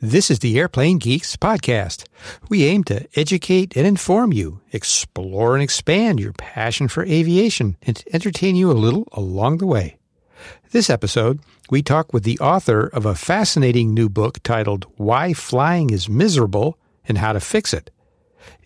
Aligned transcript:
This 0.00 0.30
is 0.30 0.38
the 0.38 0.56
Airplane 0.56 0.98
Geeks 0.98 1.34
podcast. 1.34 2.04
We 2.48 2.66
aim 2.66 2.84
to 2.84 3.08
educate 3.18 3.76
and 3.76 3.84
inform 3.84 4.32
you, 4.32 4.60
explore 4.70 5.56
and 5.56 5.62
expand 5.62 6.20
your 6.20 6.34
passion 6.34 6.86
for 6.86 7.04
aviation, 7.04 7.76
and 7.82 8.00
entertain 8.12 8.54
you 8.54 8.70
a 8.70 8.78
little 8.78 9.08
along 9.10 9.58
the 9.58 9.66
way. 9.66 9.98
This 10.70 10.88
episode, 10.88 11.40
we 11.68 11.82
talk 11.82 12.12
with 12.12 12.22
the 12.22 12.38
author 12.38 12.86
of 12.86 13.06
a 13.06 13.16
fascinating 13.16 13.92
new 13.92 14.08
book 14.08 14.40
titled 14.44 14.86
Why 14.98 15.32
Flying 15.32 15.90
is 15.90 16.08
Miserable 16.08 16.78
and 17.08 17.18
How 17.18 17.32
to 17.32 17.40
Fix 17.40 17.74
It. 17.74 17.90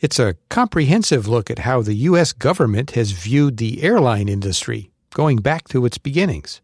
It's 0.02 0.18
a 0.18 0.36
comprehensive 0.50 1.26
look 1.26 1.50
at 1.50 1.60
how 1.60 1.80
the 1.80 1.94
U.S. 2.10 2.34
government 2.34 2.90
has 2.90 3.12
viewed 3.12 3.56
the 3.56 3.82
airline 3.82 4.28
industry, 4.28 4.90
going 5.14 5.38
back 5.38 5.66
to 5.68 5.86
its 5.86 5.96
beginnings. 5.96 6.60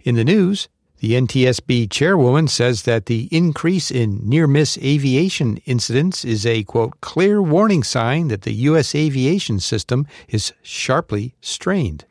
In 0.00 0.14
the 0.14 0.24
news, 0.24 0.70
the 1.00 1.12
NTSB 1.12 1.90
chairwoman 1.90 2.48
says 2.48 2.82
that 2.82 3.06
the 3.06 3.28
increase 3.30 3.90
in 3.90 4.20
near 4.28 4.48
miss 4.48 4.76
aviation 4.78 5.58
incidents 5.58 6.24
is 6.24 6.44
a, 6.44 6.64
quote, 6.64 7.00
clear 7.00 7.40
warning 7.40 7.84
sign 7.84 8.28
that 8.28 8.42
the 8.42 8.52
U.S. 8.52 8.94
aviation 8.94 9.60
system 9.60 10.06
is 10.28 10.52
sharply 10.62 11.34
strained. 11.40 12.04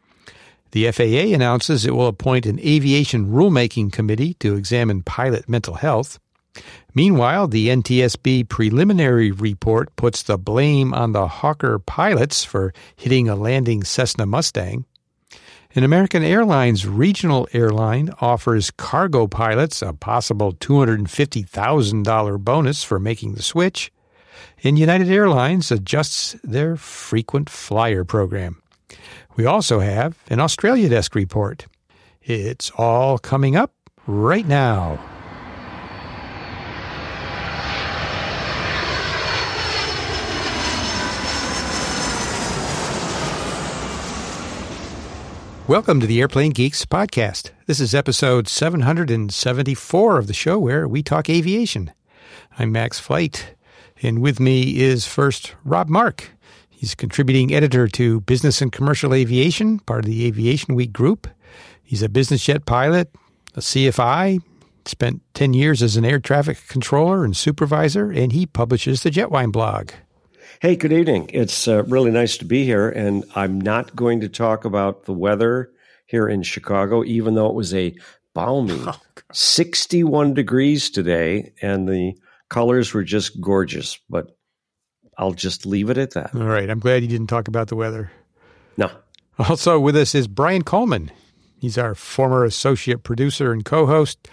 The 0.71 0.89
FAA 0.91 1.33
announces 1.33 1.85
it 1.85 1.95
will 1.95 2.07
appoint 2.07 2.45
an 2.45 2.59
aviation 2.59 3.27
rulemaking 3.27 3.91
committee 3.91 4.35
to 4.35 4.55
examine 4.55 5.03
pilot 5.03 5.49
mental 5.49 5.75
health. 5.75 6.19
Meanwhile, 6.93 7.49
the 7.49 7.67
NTSB 7.67 8.47
preliminary 8.47 9.31
report 9.31 9.95
puts 9.95 10.23
the 10.23 10.37
blame 10.37 10.93
on 10.93 11.11
the 11.11 11.27
Hawker 11.27 11.77
pilots 11.79 12.43
for 12.43 12.73
hitting 12.95 13.27
a 13.27 13.35
landing 13.35 13.83
Cessna 13.83 14.25
Mustang. 14.25 14.85
An 15.77 15.83
American 15.83 16.23
Airlines 16.23 16.87
regional 16.87 17.47
airline 17.53 18.09
offers 18.19 18.71
cargo 18.71 19.27
pilots 19.27 19.83
a 19.83 19.93
possible 19.93 20.51
$250,000 20.53 22.39
bonus 22.39 22.83
for 22.83 22.97
making 22.97 23.35
the 23.35 23.43
switch, 23.43 23.91
and 24.63 24.79
United 24.79 25.07
Airlines 25.07 25.71
adjusts 25.71 26.35
their 26.43 26.77
frequent 26.77 27.47
flyer 27.47 28.03
program. 28.03 28.59
We 29.35 29.45
also 29.45 29.79
have 29.79 30.17
an 30.31 30.39
Australia 30.39 30.89
Desk 30.89 31.13
report. 31.13 31.67
It's 32.23 32.71
all 32.71 33.19
coming 33.19 33.55
up 33.55 33.71
right 34.07 34.47
now. 34.47 35.16
Welcome 45.67 45.99
to 45.99 46.07
the 46.07 46.21
Airplane 46.21 46.51
Geeks 46.51 46.85
podcast. 46.85 47.51
This 47.65 47.81
is 47.81 47.93
episode 47.93 48.47
774 48.47 50.17
of 50.17 50.27
the 50.27 50.33
show 50.33 50.57
where 50.57 50.87
we 50.87 51.03
talk 51.03 51.29
aviation. 51.29 51.91
I'm 52.57 52.71
Max 52.71 53.01
Flight, 53.01 53.53
and 54.01 54.21
with 54.21 54.39
me 54.39 54.79
is 54.79 55.05
first 55.05 55.55
Rob 55.65 55.89
Mark. 55.89 56.31
He's 56.69 56.95
contributing 56.95 57.53
editor 57.53 57.89
to 57.89 58.21
Business 58.21 58.61
and 58.61 58.71
Commercial 58.71 59.13
Aviation, 59.13 59.79
part 59.79 60.05
of 60.05 60.09
the 60.09 60.25
Aviation 60.25 60.73
Week 60.73 60.93
group. 60.93 61.27
He's 61.83 62.01
a 62.01 62.07
business 62.07 62.45
jet 62.45 62.65
pilot, 62.65 63.13
a 63.53 63.59
CFI, 63.59 64.39
spent 64.85 65.21
10 65.33 65.53
years 65.53 65.83
as 65.83 65.97
an 65.97 66.05
air 66.05 66.19
traffic 66.19 66.59
controller 66.69 67.25
and 67.25 67.35
supervisor, 67.35 68.09
and 68.09 68.31
he 68.31 68.45
publishes 68.45 69.03
the 69.03 69.11
Jetwhine 69.11 69.51
blog. 69.51 69.91
Hey, 70.59 70.75
good 70.75 70.91
evening. 70.91 71.29
It's 71.33 71.67
uh, 71.67 71.83
really 71.83 72.09
nice 72.09 72.37
to 72.37 72.45
be 72.45 72.63
here. 72.65 72.89
And 72.89 73.23
I'm 73.35 73.61
not 73.61 73.95
going 73.95 74.21
to 74.21 74.29
talk 74.29 74.65
about 74.65 75.03
the 75.05 75.13
weather 75.13 75.69
here 76.07 76.27
in 76.27 76.41
Chicago, 76.41 77.03
even 77.03 77.35
though 77.35 77.45
it 77.47 77.53
was 77.53 77.75
a 77.75 77.93
balmy 78.33 78.81
oh, 78.87 78.99
61 79.31 80.33
degrees 80.33 80.89
today 80.89 81.53
and 81.61 81.87
the 81.87 82.15
colors 82.49 82.91
were 82.91 83.03
just 83.03 83.39
gorgeous. 83.39 83.99
But 84.09 84.35
I'll 85.15 85.33
just 85.33 85.67
leave 85.67 85.91
it 85.91 85.99
at 85.99 86.11
that. 86.11 86.33
All 86.33 86.47
right. 86.47 86.71
I'm 86.71 86.79
glad 86.79 87.03
you 87.03 87.07
didn't 87.07 87.27
talk 87.27 87.47
about 87.47 87.67
the 87.67 87.75
weather. 87.75 88.11
No. 88.77 88.89
Also 89.37 89.79
with 89.79 89.95
us 89.95 90.15
is 90.15 90.27
Brian 90.27 90.63
Coleman. 90.63 91.11
He's 91.59 91.77
our 91.77 91.93
former 91.93 92.43
associate 92.43 93.03
producer 93.03 93.51
and 93.51 93.63
co 93.63 93.85
host, 93.85 94.27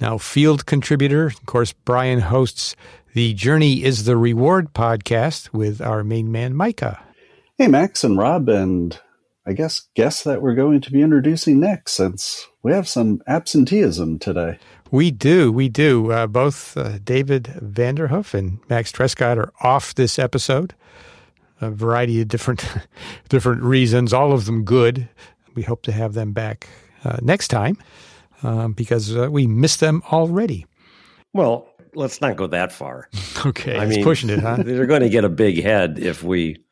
now 0.00 0.18
field 0.18 0.66
contributor. 0.66 1.26
Of 1.26 1.46
course, 1.46 1.72
Brian 1.72 2.22
hosts 2.22 2.74
the 3.12 3.34
Journey 3.34 3.82
is 3.82 4.04
the 4.04 4.16
Reward 4.16 4.72
podcast 4.72 5.52
with 5.52 5.80
our 5.80 6.04
main 6.04 6.30
man, 6.30 6.54
Micah. 6.54 7.02
Hey, 7.58 7.66
Max 7.66 8.04
and 8.04 8.16
Rob, 8.16 8.48
and 8.48 8.98
I 9.44 9.52
guess 9.52 9.88
guests 9.96 10.22
that 10.24 10.40
we're 10.40 10.54
going 10.54 10.80
to 10.80 10.92
be 10.92 11.02
introducing 11.02 11.58
next 11.58 11.94
since 11.94 12.46
we 12.62 12.72
have 12.72 12.86
some 12.88 13.20
absenteeism 13.26 14.20
today. 14.20 14.58
We 14.92 15.10
do. 15.10 15.50
We 15.50 15.68
do. 15.68 16.12
Uh, 16.12 16.26
both 16.28 16.76
uh, 16.76 16.98
David 17.02 17.44
Vanderhoof 17.60 18.32
and 18.32 18.60
Max 18.68 18.92
Trescott 18.92 19.38
are 19.38 19.52
off 19.60 19.94
this 19.94 20.18
episode. 20.18 20.74
A 21.60 21.70
variety 21.70 22.20
of 22.20 22.28
different, 22.28 22.64
different 23.28 23.62
reasons, 23.62 24.12
all 24.12 24.32
of 24.32 24.46
them 24.46 24.64
good. 24.64 25.08
We 25.54 25.62
hope 25.62 25.82
to 25.82 25.92
have 25.92 26.14
them 26.14 26.32
back 26.32 26.68
uh, 27.04 27.18
next 27.22 27.48
time 27.48 27.76
um, 28.44 28.72
because 28.72 29.16
uh, 29.16 29.28
we 29.30 29.48
missed 29.48 29.80
them 29.80 30.02
already. 30.12 30.66
Well, 31.32 31.69
let's 31.94 32.20
not 32.20 32.36
go 32.36 32.46
that 32.48 32.72
far. 32.72 33.08
Okay, 33.46 33.78
I 33.78 33.86
mean, 33.86 34.04
pushing 34.04 34.28
it, 34.28 34.40
huh? 34.40 34.56
they're 34.62 34.84
going 34.84 35.00
to 35.00 35.08
get 35.08 35.24
a 35.24 35.30
big 35.30 35.62
head 35.62 35.98
if 35.98 36.22
we 36.22 36.62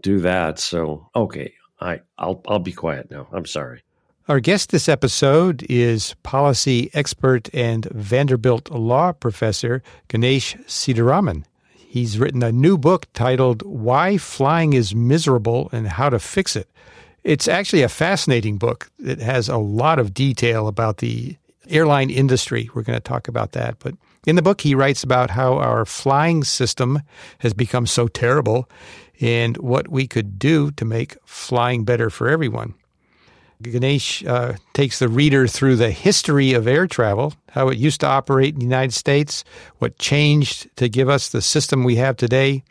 do 0.00 0.20
that. 0.20 0.58
So, 0.58 1.10
okay, 1.14 1.52
I 1.78 2.00
I'll 2.16 2.40
I'll 2.48 2.60
be 2.60 2.72
quiet 2.72 3.10
now. 3.10 3.28
I'm 3.30 3.44
sorry. 3.44 3.82
Our 4.26 4.40
guest 4.40 4.70
this 4.70 4.88
episode 4.88 5.66
is 5.68 6.14
policy 6.22 6.88
expert 6.94 7.50
and 7.52 7.84
Vanderbilt 7.90 8.70
law 8.70 9.12
professor 9.12 9.82
Ganesh 10.08 10.56
Sitaraman. 10.66 11.44
He's 11.74 12.18
written 12.18 12.42
a 12.42 12.50
new 12.50 12.78
book 12.78 13.06
titled 13.12 13.60
Why 13.66 14.16
Flying 14.16 14.72
is 14.72 14.94
Miserable 14.94 15.68
and 15.72 15.86
How 15.86 16.08
to 16.08 16.18
Fix 16.18 16.56
It. 16.56 16.70
It's 17.22 17.48
actually 17.48 17.82
a 17.82 17.88
fascinating 17.90 18.56
book. 18.56 18.90
It 18.98 19.18
has 19.18 19.50
a 19.50 19.58
lot 19.58 19.98
of 19.98 20.14
detail 20.14 20.68
about 20.68 20.98
the 20.98 21.36
airline 21.68 22.10
industry. 22.10 22.70
We're 22.74 22.82
going 22.82 22.96
to 22.96 23.00
talk 23.08 23.28
about 23.28 23.52
that. 23.52 23.78
But 23.78 23.94
in 24.26 24.36
the 24.36 24.42
book, 24.42 24.60
he 24.60 24.74
writes 24.74 25.02
about 25.02 25.30
how 25.30 25.54
our 25.54 25.84
flying 25.84 26.44
system 26.44 27.02
has 27.38 27.52
become 27.52 27.86
so 27.86 28.08
terrible 28.08 28.68
and 29.20 29.56
what 29.58 29.88
we 29.88 30.06
could 30.06 30.38
do 30.38 30.70
to 30.72 30.84
make 30.84 31.16
flying 31.24 31.84
better 31.84 32.10
for 32.10 32.28
everyone. 32.28 32.74
Ganesh 33.62 34.24
uh, 34.26 34.54
takes 34.72 34.98
the 34.98 35.08
reader 35.08 35.46
through 35.46 35.76
the 35.76 35.90
history 35.90 36.52
of 36.52 36.66
air 36.66 36.86
travel, 36.86 37.34
how 37.50 37.68
it 37.68 37.78
used 37.78 38.00
to 38.00 38.06
operate 38.06 38.54
in 38.54 38.58
the 38.58 38.66
United 38.66 38.92
States, 38.92 39.44
what 39.78 39.98
changed 39.98 40.68
to 40.76 40.88
give 40.88 41.08
us 41.08 41.28
the 41.28 41.40
system 41.40 41.84
we 41.84 41.96
have 41.96 42.16
today, 42.16 42.64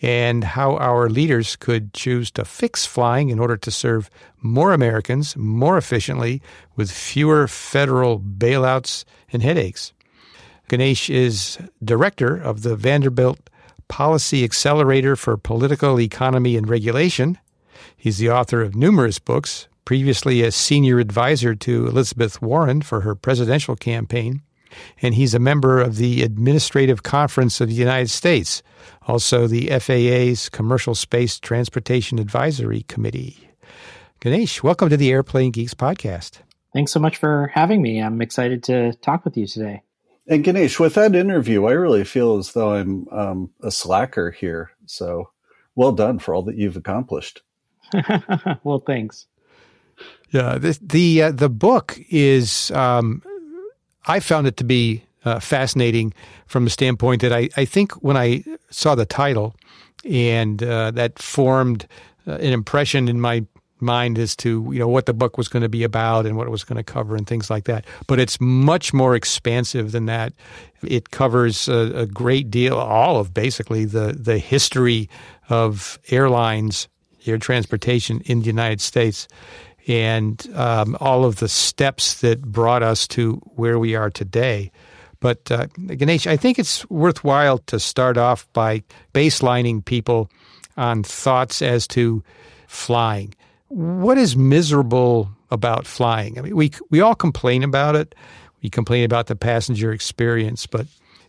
and 0.00 0.44
how 0.44 0.76
our 0.76 1.10
leaders 1.10 1.56
could 1.56 1.92
choose 1.92 2.30
to 2.30 2.44
fix 2.44 2.86
flying 2.86 3.30
in 3.30 3.38
order 3.38 3.56
to 3.56 3.70
serve 3.70 4.08
more 4.40 4.72
Americans 4.72 5.36
more 5.36 5.76
efficiently 5.76 6.40
with 6.76 6.90
fewer 6.90 7.48
federal 7.48 8.20
bailouts 8.20 9.04
and 9.32 9.42
headaches. 9.42 9.92
Ganesh 10.68 11.08
is 11.08 11.58
director 11.82 12.36
of 12.36 12.62
the 12.62 12.76
Vanderbilt 12.76 13.40
Policy 13.88 14.44
Accelerator 14.44 15.16
for 15.16 15.38
Political 15.38 15.98
Economy 15.98 16.58
and 16.58 16.68
Regulation. 16.68 17.38
He's 17.96 18.18
the 18.18 18.30
author 18.30 18.60
of 18.60 18.76
numerous 18.76 19.18
books, 19.18 19.66
previously 19.86 20.42
a 20.42 20.52
senior 20.52 20.98
advisor 20.98 21.54
to 21.54 21.86
Elizabeth 21.86 22.42
Warren 22.42 22.82
for 22.82 23.00
her 23.00 23.14
presidential 23.14 23.76
campaign, 23.76 24.42
and 25.00 25.14
he's 25.14 25.32
a 25.32 25.38
member 25.38 25.80
of 25.80 25.96
the 25.96 26.22
Administrative 26.22 27.02
Conference 27.02 27.62
of 27.62 27.68
the 27.68 27.74
United 27.74 28.10
States, 28.10 28.62
also 29.06 29.46
the 29.46 29.68
FAA's 29.68 30.50
Commercial 30.50 30.94
Space 30.94 31.40
Transportation 31.40 32.18
Advisory 32.18 32.82
Committee. 32.82 33.48
Ganesh, 34.20 34.62
welcome 34.62 34.90
to 34.90 34.98
the 34.98 35.10
Airplane 35.10 35.50
Geeks 35.50 35.72
podcast. 35.72 36.40
Thanks 36.74 36.92
so 36.92 37.00
much 37.00 37.16
for 37.16 37.50
having 37.54 37.80
me. 37.80 38.02
I'm 38.02 38.20
excited 38.20 38.62
to 38.64 38.92
talk 38.96 39.24
with 39.24 39.38
you 39.38 39.46
today. 39.46 39.82
And 40.28 40.44
Ganesh, 40.44 40.78
with 40.78 40.94
that 40.94 41.14
interview, 41.14 41.64
I 41.64 41.72
really 41.72 42.04
feel 42.04 42.36
as 42.36 42.52
though 42.52 42.74
I'm 42.74 43.08
um, 43.08 43.50
a 43.62 43.70
slacker 43.70 44.30
here. 44.30 44.70
So 44.84 45.30
well 45.74 45.92
done 45.92 46.18
for 46.18 46.34
all 46.34 46.42
that 46.42 46.56
you've 46.56 46.76
accomplished. 46.76 47.42
well, 48.62 48.80
thanks. 48.86 49.26
Yeah, 50.30 50.58
the 50.58 50.78
the, 50.82 51.22
uh, 51.22 51.30
the 51.32 51.48
book 51.48 51.98
is. 52.10 52.70
Um, 52.72 53.22
I 54.06 54.20
found 54.20 54.46
it 54.46 54.56
to 54.58 54.64
be 54.64 55.04
uh, 55.24 55.38
fascinating 55.38 56.14
from 56.46 56.64
the 56.64 56.70
standpoint 56.70 57.20
that 57.20 57.32
I, 57.32 57.50
I 57.56 57.64
think 57.64 57.92
when 58.02 58.16
I 58.16 58.42
saw 58.70 58.94
the 58.94 59.04
title 59.04 59.54
and 60.04 60.62
uh, 60.62 60.90
that 60.92 61.18
formed 61.18 61.86
uh, 62.26 62.32
an 62.32 62.52
impression 62.52 63.08
in 63.08 63.20
my 63.20 63.44
mind 63.80 64.18
as 64.18 64.36
to 64.36 64.68
you 64.72 64.78
know 64.78 64.88
what 64.88 65.06
the 65.06 65.14
book 65.14 65.38
was 65.38 65.48
going 65.48 65.62
to 65.62 65.68
be 65.68 65.84
about 65.84 66.26
and 66.26 66.36
what 66.36 66.46
it 66.46 66.50
was 66.50 66.64
going 66.64 66.76
to 66.76 66.82
cover 66.82 67.16
and 67.16 67.26
things 67.26 67.50
like 67.50 67.64
that. 67.64 67.84
But 68.06 68.20
it's 68.20 68.40
much 68.40 68.92
more 68.92 69.14
expansive 69.14 69.92
than 69.92 70.06
that. 70.06 70.32
It 70.82 71.10
covers 71.10 71.68
a, 71.68 71.92
a 71.94 72.06
great 72.06 72.50
deal, 72.50 72.76
all 72.76 73.18
of 73.18 73.34
basically 73.34 73.84
the 73.84 74.12
the 74.18 74.38
history 74.38 75.08
of 75.48 75.98
airlines, 76.10 76.88
air 77.26 77.38
transportation 77.38 78.20
in 78.26 78.40
the 78.40 78.46
United 78.46 78.80
States, 78.80 79.28
and 79.86 80.46
um, 80.54 80.96
all 81.00 81.24
of 81.24 81.36
the 81.36 81.48
steps 81.48 82.20
that 82.20 82.42
brought 82.42 82.82
us 82.82 83.08
to 83.08 83.34
where 83.56 83.78
we 83.78 83.94
are 83.94 84.10
today. 84.10 84.70
But 85.20 85.50
uh, 85.50 85.66
Ganesh, 85.66 86.26
I 86.26 86.36
think 86.36 86.58
it's 86.58 86.88
worthwhile 86.90 87.58
to 87.58 87.80
start 87.80 88.16
off 88.16 88.46
by 88.52 88.82
baselining 89.12 89.84
people 89.84 90.30
on 90.76 91.02
thoughts 91.02 91.60
as 91.60 91.88
to 91.88 92.22
flying. 92.68 93.34
What 93.68 94.18
is 94.18 94.36
miserable 94.36 95.30
about 95.50 95.86
flying? 95.86 96.38
I 96.38 96.42
mean, 96.42 96.56
we 96.56 96.72
we 96.90 97.00
all 97.00 97.14
complain 97.14 97.62
about 97.62 97.96
it. 97.96 98.14
We 98.62 98.70
complain 98.70 99.04
about 99.04 99.26
the 99.26 99.36
passenger 99.36 99.92
experience, 99.92 100.66
but 100.66 100.86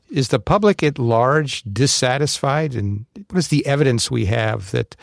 is 0.09 0.29
the 0.29 0.39
public 0.39 0.81
at 0.81 0.97
large 0.97 1.63
dissatisfied? 1.63 2.75
And 2.75 3.05
what 3.29 3.37
is 3.37 3.49
the 3.49 3.65
evidence 3.65 4.09
we 4.09 4.25
have 4.25 4.71
that 4.71 4.95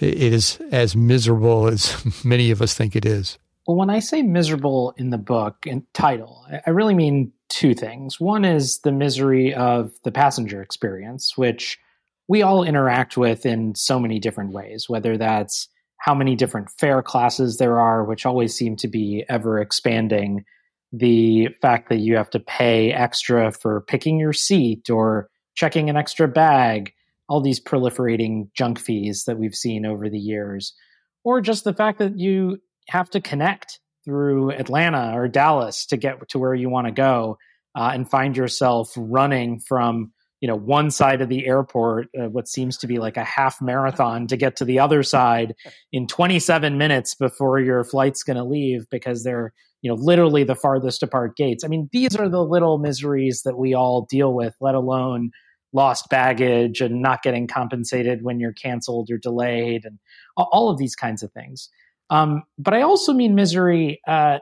it 0.00 0.32
is 0.32 0.58
as 0.70 0.94
miserable 0.94 1.66
as 1.72 2.24
many 2.24 2.50
of 2.50 2.62
us 2.62 2.74
think 2.74 2.94
it 2.94 3.04
is? 3.04 3.38
Well, 3.66 3.76
when 3.76 3.90
I 3.90 4.00
say 4.00 4.22
miserable 4.22 4.92
in 4.96 5.10
the 5.10 5.18
book 5.18 5.66
and 5.66 5.82
title, 5.94 6.44
I 6.66 6.70
really 6.70 6.94
mean 6.94 7.32
two 7.48 7.74
things. 7.74 8.18
One 8.18 8.44
is 8.44 8.80
the 8.80 8.90
misery 8.90 9.54
of 9.54 9.92
the 10.02 10.10
passenger 10.10 10.62
experience, 10.62 11.36
which 11.36 11.78
we 12.26 12.42
all 12.42 12.64
interact 12.64 13.16
with 13.16 13.46
in 13.46 13.74
so 13.76 14.00
many 14.00 14.18
different 14.18 14.52
ways, 14.52 14.88
whether 14.88 15.16
that's 15.16 15.68
how 16.02 16.16
many 16.16 16.34
different 16.34 16.68
fare 16.80 17.00
classes 17.00 17.58
there 17.58 17.78
are, 17.78 18.04
which 18.04 18.26
always 18.26 18.56
seem 18.56 18.74
to 18.74 18.88
be 18.88 19.24
ever 19.28 19.60
expanding. 19.60 20.44
The 20.92 21.50
fact 21.62 21.90
that 21.90 22.00
you 22.00 22.16
have 22.16 22.28
to 22.30 22.40
pay 22.40 22.92
extra 22.92 23.52
for 23.52 23.82
picking 23.82 24.18
your 24.18 24.32
seat 24.32 24.90
or 24.90 25.28
checking 25.54 25.88
an 25.88 25.96
extra 25.96 26.26
bag, 26.26 26.92
all 27.28 27.40
these 27.40 27.62
proliferating 27.62 28.52
junk 28.52 28.80
fees 28.80 29.24
that 29.28 29.38
we've 29.38 29.54
seen 29.54 29.86
over 29.86 30.10
the 30.10 30.18
years, 30.18 30.74
or 31.22 31.40
just 31.40 31.62
the 31.62 31.72
fact 31.72 32.00
that 32.00 32.18
you 32.18 32.58
have 32.88 33.08
to 33.10 33.20
connect 33.20 33.78
through 34.04 34.50
Atlanta 34.50 35.12
or 35.14 35.28
Dallas 35.28 35.86
to 35.86 35.96
get 35.96 36.28
to 36.30 36.38
where 36.40 36.54
you 36.54 36.68
want 36.68 36.88
to 36.88 36.92
go 36.92 37.38
uh, 37.76 37.92
and 37.94 38.10
find 38.10 38.36
yourself 38.36 38.90
running 38.96 39.60
from 39.60 40.12
you 40.42 40.48
know 40.48 40.56
one 40.56 40.90
side 40.90 41.22
of 41.22 41.30
the 41.30 41.46
airport 41.46 42.08
uh, 42.20 42.28
what 42.28 42.48
seems 42.48 42.76
to 42.76 42.86
be 42.86 42.98
like 42.98 43.16
a 43.16 43.24
half 43.24 43.62
marathon 43.62 44.26
to 44.26 44.36
get 44.36 44.56
to 44.56 44.64
the 44.64 44.78
other 44.78 45.02
side 45.02 45.54
in 45.92 46.06
27 46.06 46.76
minutes 46.76 47.14
before 47.14 47.60
your 47.60 47.84
flight's 47.84 48.24
going 48.24 48.36
to 48.36 48.44
leave 48.44 48.84
because 48.90 49.22
they're 49.22 49.54
you 49.80 49.88
know 49.88 49.94
literally 49.94 50.44
the 50.44 50.54
farthest 50.54 51.02
apart 51.02 51.36
gates. 51.36 51.64
I 51.64 51.68
mean 51.68 51.88
these 51.92 52.16
are 52.16 52.28
the 52.28 52.44
little 52.44 52.78
miseries 52.78 53.42
that 53.44 53.56
we 53.56 53.72
all 53.72 54.06
deal 54.10 54.34
with 54.34 54.54
let 54.60 54.74
alone 54.74 55.30
lost 55.72 56.10
baggage 56.10 56.82
and 56.82 57.00
not 57.00 57.22
getting 57.22 57.46
compensated 57.46 58.22
when 58.22 58.38
you're 58.38 58.52
canceled 58.52 59.08
or 59.10 59.16
delayed 59.16 59.86
and 59.86 59.98
all 60.36 60.68
of 60.68 60.76
these 60.76 60.94
kinds 60.94 61.22
of 61.22 61.32
things. 61.32 61.70
Um, 62.10 62.42
but 62.58 62.74
i 62.74 62.82
also 62.82 63.14
mean 63.14 63.34
misery 63.36 64.00
uh, 64.08 64.40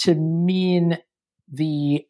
to 0.00 0.14
mean 0.14 0.98
the 1.52 2.04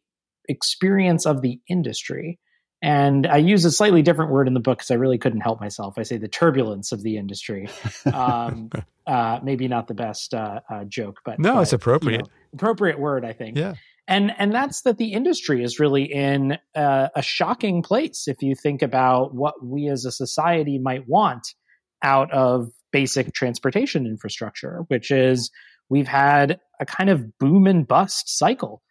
experience 0.47 1.25
of 1.25 1.41
the 1.41 1.59
industry 1.67 2.39
and 2.81 3.27
I 3.27 3.37
use 3.37 3.63
a 3.65 3.71
slightly 3.71 4.01
different 4.01 4.31
word 4.31 4.47
in 4.47 4.53
the 4.53 4.59
book 4.59 4.79
because 4.79 4.91
I 4.91 4.95
really 4.95 5.19
couldn't 5.19 5.41
help 5.41 5.61
myself. 5.61 5.95
I 5.97 6.03
say 6.03 6.17
the 6.17 6.27
turbulence 6.27 6.91
of 6.91 7.03
the 7.03 7.17
industry. 7.17 7.69
Um, 8.11 8.69
uh, 9.07 9.39
maybe 9.43 9.67
not 9.67 9.87
the 9.87 9.93
best 9.93 10.33
uh, 10.33 10.59
uh, 10.69 10.83
joke, 10.85 11.21
but 11.23 11.39
no, 11.39 11.55
but, 11.55 11.61
it's 11.61 11.73
appropriate. 11.73 12.17
You 12.17 12.23
know, 12.23 12.29
appropriate 12.53 12.99
word, 12.99 13.25
I 13.25 13.33
think. 13.33 13.57
Yeah. 13.57 13.75
And 14.07 14.33
and 14.37 14.53
that's 14.53 14.81
that 14.81 14.97
the 14.97 15.13
industry 15.13 15.63
is 15.63 15.79
really 15.79 16.03
in 16.03 16.57
a 16.75 17.21
shocking 17.21 17.83
place 17.83 18.27
if 18.27 18.41
you 18.41 18.55
think 18.55 18.81
about 18.81 19.33
what 19.33 19.63
we 19.63 19.87
as 19.87 20.05
a 20.05 20.11
society 20.11 20.77
might 20.77 21.07
want 21.07 21.53
out 22.01 22.31
of 22.31 22.71
basic 22.91 23.33
transportation 23.33 24.05
infrastructure, 24.05 24.83
which 24.87 25.11
is 25.11 25.51
we've 25.89 26.07
had 26.07 26.59
a 26.79 26.85
kind 26.85 27.09
of 27.09 27.37
boom 27.37 27.67
and 27.67 27.87
bust 27.87 28.37
cycle. 28.37 28.81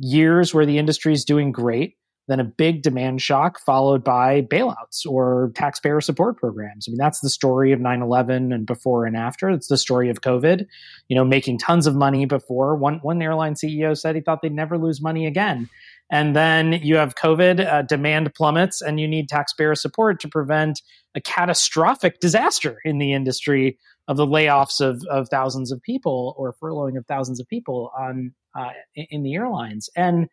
Years 0.00 0.52
where 0.52 0.66
the 0.66 0.78
industry 0.78 1.12
is 1.12 1.24
doing 1.24 1.52
great, 1.52 1.94
then 2.26 2.40
a 2.40 2.44
big 2.44 2.82
demand 2.82 3.20
shock 3.20 3.60
followed 3.60 4.02
by 4.02 4.42
bailouts 4.42 5.06
or 5.06 5.52
taxpayer 5.54 6.00
support 6.00 6.38
programs. 6.38 6.88
I 6.88 6.90
mean, 6.90 6.98
that's 6.98 7.20
the 7.20 7.28
story 7.28 7.72
of 7.72 7.80
9-11 7.80 8.54
and 8.54 8.66
before 8.66 9.04
and 9.04 9.16
after. 9.16 9.50
It's 9.50 9.68
the 9.68 9.76
story 9.76 10.08
of 10.08 10.22
COVID, 10.22 10.66
you 11.08 11.16
know, 11.16 11.24
making 11.24 11.58
tons 11.58 11.86
of 11.86 11.94
money 11.94 12.24
before. 12.24 12.76
One, 12.76 12.98
one 13.00 13.20
airline 13.20 13.54
CEO 13.54 13.98
said 13.98 14.14
he 14.14 14.22
thought 14.22 14.40
they'd 14.42 14.52
never 14.52 14.78
lose 14.78 15.02
money 15.02 15.26
again. 15.26 15.68
And 16.10 16.36
then 16.36 16.72
you 16.72 16.96
have 16.96 17.14
COVID, 17.14 17.66
uh, 17.66 17.82
demand 17.82 18.34
plummets, 18.34 18.80
and 18.80 19.00
you 19.00 19.08
need 19.08 19.28
taxpayer 19.28 19.74
support 19.74 20.20
to 20.20 20.28
prevent 20.28 20.82
a 21.14 21.20
catastrophic 21.20 22.20
disaster 22.20 22.78
in 22.84 22.98
the 22.98 23.12
industry 23.12 23.78
of 24.06 24.16
the 24.16 24.26
layoffs 24.26 24.80
of, 24.80 25.02
of 25.10 25.28
thousands 25.28 25.72
of 25.72 25.80
people 25.82 26.34
or 26.36 26.54
furloughing 26.62 26.98
of 26.98 27.06
thousands 27.06 27.40
of 27.40 27.48
people 27.48 27.90
on 27.98 28.34
uh, 28.54 28.70
in 28.94 29.22
the 29.22 29.34
airlines. 29.34 29.88
And 29.96 30.28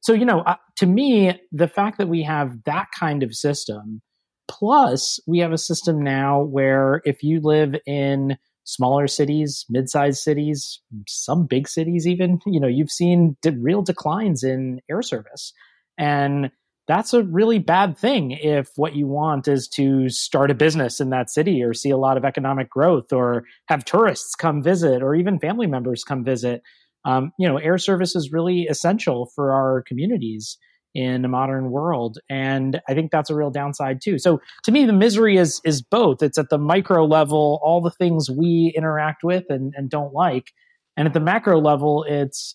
so, 0.00 0.12
you 0.12 0.24
know, 0.24 0.40
uh, 0.40 0.56
to 0.76 0.86
me, 0.86 1.40
the 1.52 1.68
fact 1.68 1.98
that 1.98 2.08
we 2.08 2.22
have 2.22 2.62
that 2.64 2.86
kind 2.98 3.22
of 3.22 3.34
system, 3.34 4.00
plus 4.46 5.20
we 5.26 5.38
have 5.40 5.52
a 5.52 5.58
system 5.58 6.02
now 6.02 6.42
where 6.42 7.02
if 7.04 7.22
you 7.22 7.40
live 7.42 7.74
in 7.86 8.36
smaller 8.64 9.06
cities, 9.06 9.64
mid-sized 9.68 10.20
cities, 10.20 10.80
some 11.06 11.46
big 11.46 11.68
cities 11.68 12.06
even, 12.06 12.38
you 12.46 12.60
know, 12.60 12.68
you've 12.68 12.90
seen 12.90 13.36
real 13.60 13.82
declines 13.82 14.44
in 14.44 14.80
air 14.90 15.02
service. 15.02 15.52
And 15.96 16.50
that's 16.86 17.12
a 17.12 17.22
really 17.22 17.58
bad 17.58 17.98
thing 17.98 18.30
if 18.30 18.70
what 18.76 18.94
you 18.94 19.06
want 19.06 19.46
is 19.46 19.68
to 19.68 20.08
start 20.08 20.50
a 20.50 20.54
business 20.54 21.00
in 21.00 21.10
that 21.10 21.28
city 21.28 21.62
or 21.62 21.74
see 21.74 21.90
a 21.90 21.98
lot 21.98 22.16
of 22.16 22.24
economic 22.24 22.70
growth 22.70 23.12
or 23.12 23.44
have 23.66 23.84
tourists 23.84 24.34
come 24.34 24.62
visit 24.62 25.02
or 25.02 25.14
even 25.14 25.38
family 25.38 25.66
members 25.66 26.02
come 26.02 26.24
visit 26.24 26.62
um, 27.08 27.32
you 27.38 27.48
know, 27.48 27.56
air 27.56 27.78
service 27.78 28.14
is 28.14 28.32
really 28.32 28.66
essential 28.68 29.30
for 29.34 29.52
our 29.52 29.82
communities 29.82 30.58
in 30.94 31.24
a 31.24 31.28
modern 31.28 31.70
world, 31.70 32.18
and 32.28 32.80
I 32.86 32.92
think 32.92 33.10
that's 33.10 33.30
a 33.30 33.34
real 33.34 33.50
downside 33.50 34.00
too. 34.02 34.18
So 34.18 34.40
to 34.64 34.72
me, 34.72 34.84
the 34.84 34.92
misery 34.92 35.38
is 35.38 35.60
is 35.64 35.80
both. 35.80 36.22
It's 36.22 36.36
at 36.36 36.50
the 36.50 36.58
micro 36.58 37.06
level, 37.06 37.60
all 37.62 37.80
the 37.80 37.90
things 37.90 38.28
we 38.30 38.74
interact 38.76 39.24
with 39.24 39.44
and, 39.48 39.72
and 39.74 39.88
don't 39.88 40.12
like, 40.12 40.52
and 40.98 41.08
at 41.08 41.14
the 41.14 41.20
macro 41.20 41.58
level, 41.58 42.04
it's 42.06 42.54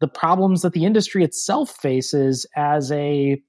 the 0.00 0.08
problems 0.08 0.60
that 0.62 0.74
the 0.74 0.84
industry 0.84 1.24
itself 1.24 1.70
faces 1.70 2.46
as 2.56 2.92
a 2.92 3.40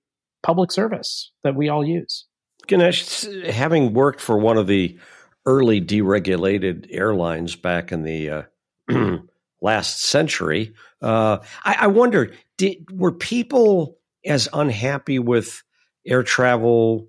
public 0.41 0.71
service 0.71 1.31
that 1.43 1.55
we 1.55 1.67
all 1.67 1.85
use. 1.85 2.25
Ganesh, 2.67 3.25
having 3.45 3.93
worked 3.93 4.21
for 4.21 4.37
one 4.37 4.57
of 4.57 4.67
the 4.67 4.97
early 5.45 5.81
deregulated 5.81 6.87
airlines 6.91 7.57
back 7.57 7.91
in 7.91 8.03
the 8.03 8.29
uh, 8.29 8.43
last 9.61 10.03
century. 10.03 10.73
Uh, 11.01 11.39
I, 11.63 11.75
I 11.81 11.87
wonder, 11.87 12.31
did, 12.57 12.85
were 12.91 13.11
people 13.11 13.97
as 14.25 14.47
unhappy 14.53 15.19
with 15.19 15.63
air 16.05 16.23
travel 16.23 17.07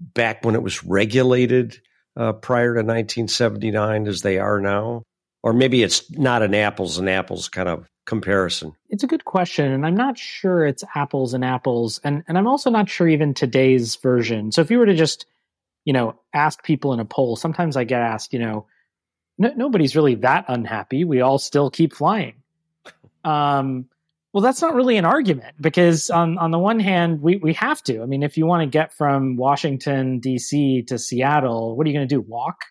back 0.00 0.44
when 0.44 0.54
it 0.54 0.62
was 0.62 0.84
regulated 0.84 1.80
uh, 2.16 2.32
prior 2.32 2.74
to 2.74 2.80
1979 2.80 4.06
as 4.06 4.22
they 4.22 4.38
are 4.38 4.60
now? 4.60 5.02
Or 5.42 5.52
maybe 5.52 5.82
it's 5.82 6.10
not 6.10 6.42
an 6.42 6.54
apples 6.54 6.98
and 6.98 7.08
apples 7.08 7.48
kind 7.48 7.68
of 7.68 7.86
comparison. 8.06 8.72
It's 8.88 9.04
a 9.04 9.06
good 9.06 9.24
question, 9.24 9.70
and 9.70 9.86
I'm 9.86 9.96
not 9.96 10.18
sure 10.18 10.64
it's 10.64 10.84
apples 10.94 11.34
and 11.34 11.44
apples, 11.44 12.00
and 12.04 12.22
and 12.28 12.38
I'm 12.38 12.46
also 12.46 12.70
not 12.70 12.88
sure 12.88 13.08
even 13.08 13.34
today's 13.34 13.96
version. 13.96 14.52
So 14.52 14.62
if 14.62 14.70
you 14.70 14.78
were 14.78 14.86
to 14.86 14.94
just, 14.94 15.26
you 15.84 15.92
know, 15.92 16.18
ask 16.32 16.62
people 16.62 16.92
in 16.92 17.00
a 17.00 17.04
poll, 17.04 17.36
sometimes 17.36 17.76
I 17.76 17.84
get 17.84 18.00
asked, 18.00 18.32
you 18.32 18.38
know, 18.38 18.66
no, 19.38 19.52
nobody's 19.56 19.96
really 19.96 20.16
that 20.16 20.46
unhappy. 20.48 21.04
We 21.04 21.20
all 21.20 21.38
still 21.38 21.70
keep 21.70 21.94
flying. 21.94 22.34
Um, 23.24 23.86
well, 24.34 24.42
that's 24.42 24.60
not 24.60 24.74
really 24.74 24.98
an 24.98 25.06
argument 25.06 25.54
because 25.58 26.10
on 26.10 26.36
on 26.36 26.50
the 26.50 26.58
one 26.58 26.78
hand, 26.78 27.22
we 27.22 27.36
we 27.36 27.54
have 27.54 27.82
to. 27.84 28.02
I 28.02 28.04
mean, 28.04 28.22
if 28.22 28.36
you 28.36 28.44
want 28.44 28.62
to 28.62 28.66
get 28.66 28.92
from 28.92 29.36
Washington 29.36 30.18
D.C. 30.18 30.82
to 30.88 30.98
Seattle, 30.98 31.74
what 31.74 31.86
are 31.86 31.90
you 31.90 31.96
going 31.96 32.06
to 32.06 32.14
do? 32.14 32.20
Walk? 32.20 32.64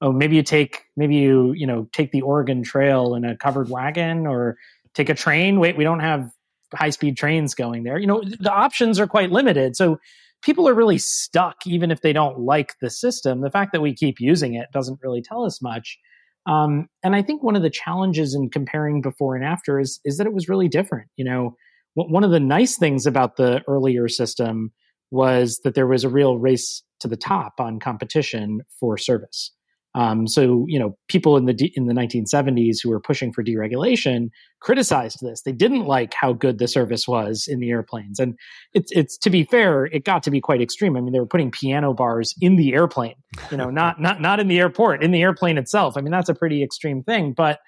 Oh, 0.00 0.10
maybe 0.10 0.36
you 0.36 0.42
take 0.42 0.84
maybe 0.96 1.16
you 1.16 1.52
you 1.52 1.66
know 1.66 1.88
take 1.92 2.12
the 2.12 2.22
Oregon 2.22 2.62
Trail 2.62 3.14
in 3.14 3.24
a 3.24 3.36
covered 3.36 3.68
wagon 3.68 4.26
or 4.26 4.56
take 4.94 5.08
a 5.08 5.14
train. 5.14 5.58
Wait, 5.58 5.76
we 5.76 5.84
don't 5.84 6.00
have 6.00 6.30
high 6.72 6.90
speed 6.90 7.16
trains 7.16 7.54
going 7.54 7.82
there. 7.82 7.98
You 7.98 8.06
know, 8.06 8.22
the 8.22 8.52
options 8.52 9.00
are 9.00 9.06
quite 9.06 9.30
limited. 9.30 9.76
So 9.76 9.98
people 10.42 10.68
are 10.68 10.74
really 10.74 10.98
stuck 10.98 11.56
even 11.66 11.90
if 11.90 12.00
they 12.00 12.12
don't 12.12 12.40
like 12.40 12.74
the 12.80 12.90
system. 12.90 13.40
The 13.40 13.50
fact 13.50 13.72
that 13.72 13.82
we 13.82 13.94
keep 13.94 14.20
using 14.20 14.54
it 14.54 14.68
doesn't 14.72 15.00
really 15.02 15.22
tell 15.22 15.44
us 15.44 15.60
much. 15.62 15.98
Um, 16.46 16.88
and 17.02 17.14
I 17.14 17.22
think 17.22 17.42
one 17.42 17.56
of 17.56 17.62
the 17.62 17.70
challenges 17.70 18.34
in 18.34 18.48
comparing 18.48 19.02
before 19.02 19.36
and 19.36 19.44
after 19.44 19.78
is 19.78 20.00
is 20.04 20.16
that 20.16 20.26
it 20.26 20.32
was 20.32 20.48
really 20.48 20.68
different. 20.68 21.08
You 21.16 21.24
know, 21.24 21.56
one 21.94 22.24
of 22.24 22.30
the 22.30 22.40
nice 22.40 22.78
things 22.78 23.06
about 23.06 23.36
the 23.36 23.62
earlier 23.68 24.08
system 24.08 24.72
was 25.10 25.60
that 25.64 25.74
there 25.74 25.86
was 25.86 26.04
a 26.04 26.08
real 26.08 26.38
race 26.38 26.82
to 27.00 27.08
the 27.08 27.16
top 27.16 27.54
on 27.58 27.80
competition 27.80 28.60
for 28.78 28.96
service. 28.96 29.52
Um, 29.94 30.28
so 30.28 30.64
you 30.68 30.78
know, 30.78 30.96
people 31.08 31.36
in 31.36 31.46
the 31.46 31.72
in 31.74 31.86
the 31.86 31.94
1970s 31.94 32.76
who 32.82 32.90
were 32.90 33.00
pushing 33.00 33.32
for 33.32 33.42
deregulation 33.42 34.28
criticized 34.60 35.18
this. 35.20 35.42
They 35.42 35.52
didn't 35.52 35.86
like 35.86 36.14
how 36.14 36.32
good 36.32 36.58
the 36.58 36.68
service 36.68 37.08
was 37.08 37.46
in 37.48 37.58
the 37.58 37.70
airplanes, 37.70 38.20
and 38.20 38.38
it's 38.72 38.92
it's 38.92 39.18
to 39.18 39.30
be 39.30 39.44
fair, 39.44 39.86
it 39.86 40.04
got 40.04 40.22
to 40.24 40.30
be 40.30 40.40
quite 40.40 40.60
extreme. 40.60 40.96
I 40.96 41.00
mean, 41.00 41.12
they 41.12 41.20
were 41.20 41.26
putting 41.26 41.50
piano 41.50 41.92
bars 41.92 42.34
in 42.40 42.56
the 42.56 42.72
airplane, 42.72 43.16
you 43.50 43.56
know, 43.56 43.70
not 43.70 44.00
not 44.00 44.20
not 44.20 44.38
in 44.38 44.48
the 44.48 44.60
airport, 44.60 45.02
in 45.02 45.10
the 45.10 45.22
airplane 45.22 45.58
itself. 45.58 45.96
I 45.96 46.00
mean, 46.00 46.12
that's 46.12 46.28
a 46.28 46.34
pretty 46.34 46.62
extreme 46.62 47.02
thing, 47.02 47.32
but 47.32 47.58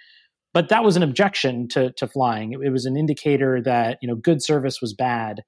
but 0.54 0.68
that 0.68 0.84
was 0.84 0.96
an 0.96 1.02
objection 1.02 1.66
to 1.68 1.92
to 1.92 2.06
flying. 2.06 2.52
It, 2.52 2.60
it 2.62 2.70
was 2.70 2.86
an 2.86 2.96
indicator 2.96 3.60
that 3.62 3.98
you 4.00 4.06
know 4.06 4.14
good 4.14 4.42
service 4.42 4.80
was 4.80 4.94
bad, 4.94 5.42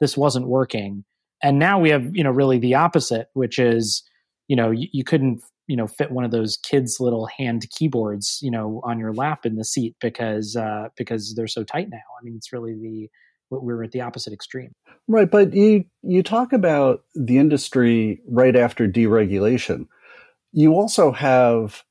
this 0.00 0.16
wasn't 0.16 0.48
working. 0.48 1.04
And 1.42 1.58
now 1.58 1.78
we 1.78 1.90
have, 1.90 2.14
you 2.14 2.24
know, 2.24 2.30
really 2.30 2.58
the 2.58 2.74
opposite, 2.74 3.28
which 3.34 3.58
is, 3.58 4.02
you 4.48 4.56
know, 4.56 4.70
you, 4.70 4.88
you 4.92 5.04
couldn't, 5.04 5.42
you 5.70 5.76
know, 5.76 5.86
fit 5.86 6.10
one 6.10 6.24
of 6.24 6.32
those 6.32 6.56
kids' 6.56 6.98
little 6.98 7.26
hand 7.38 7.64
keyboards, 7.70 8.40
you 8.42 8.50
know, 8.50 8.80
on 8.82 8.98
your 8.98 9.14
lap 9.14 9.46
in 9.46 9.54
the 9.54 9.64
seat 9.64 9.94
because 10.00 10.56
uh, 10.56 10.88
because 10.96 11.34
they're 11.36 11.46
so 11.46 11.62
tight 11.62 11.88
now. 11.88 11.98
I 12.20 12.24
mean, 12.24 12.34
it's 12.34 12.52
really 12.52 12.74
the 12.74 13.08
what 13.50 13.62
we're 13.62 13.84
at 13.84 13.92
the 13.92 14.00
opposite 14.00 14.32
extreme. 14.32 14.72
Right, 15.06 15.30
but 15.30 15.54
you 15.54 15.84
you 16.02 16.24
talk 16.24 16.52
about 16.52 17.04
the 17.14 17.38
industry 17.38 18.20
right 18.28 18.56
after 18.56 18.88
deregulation. 18.88 19.86
You 20.52 20.74
also 20.74 21.12
have 21.12 21.84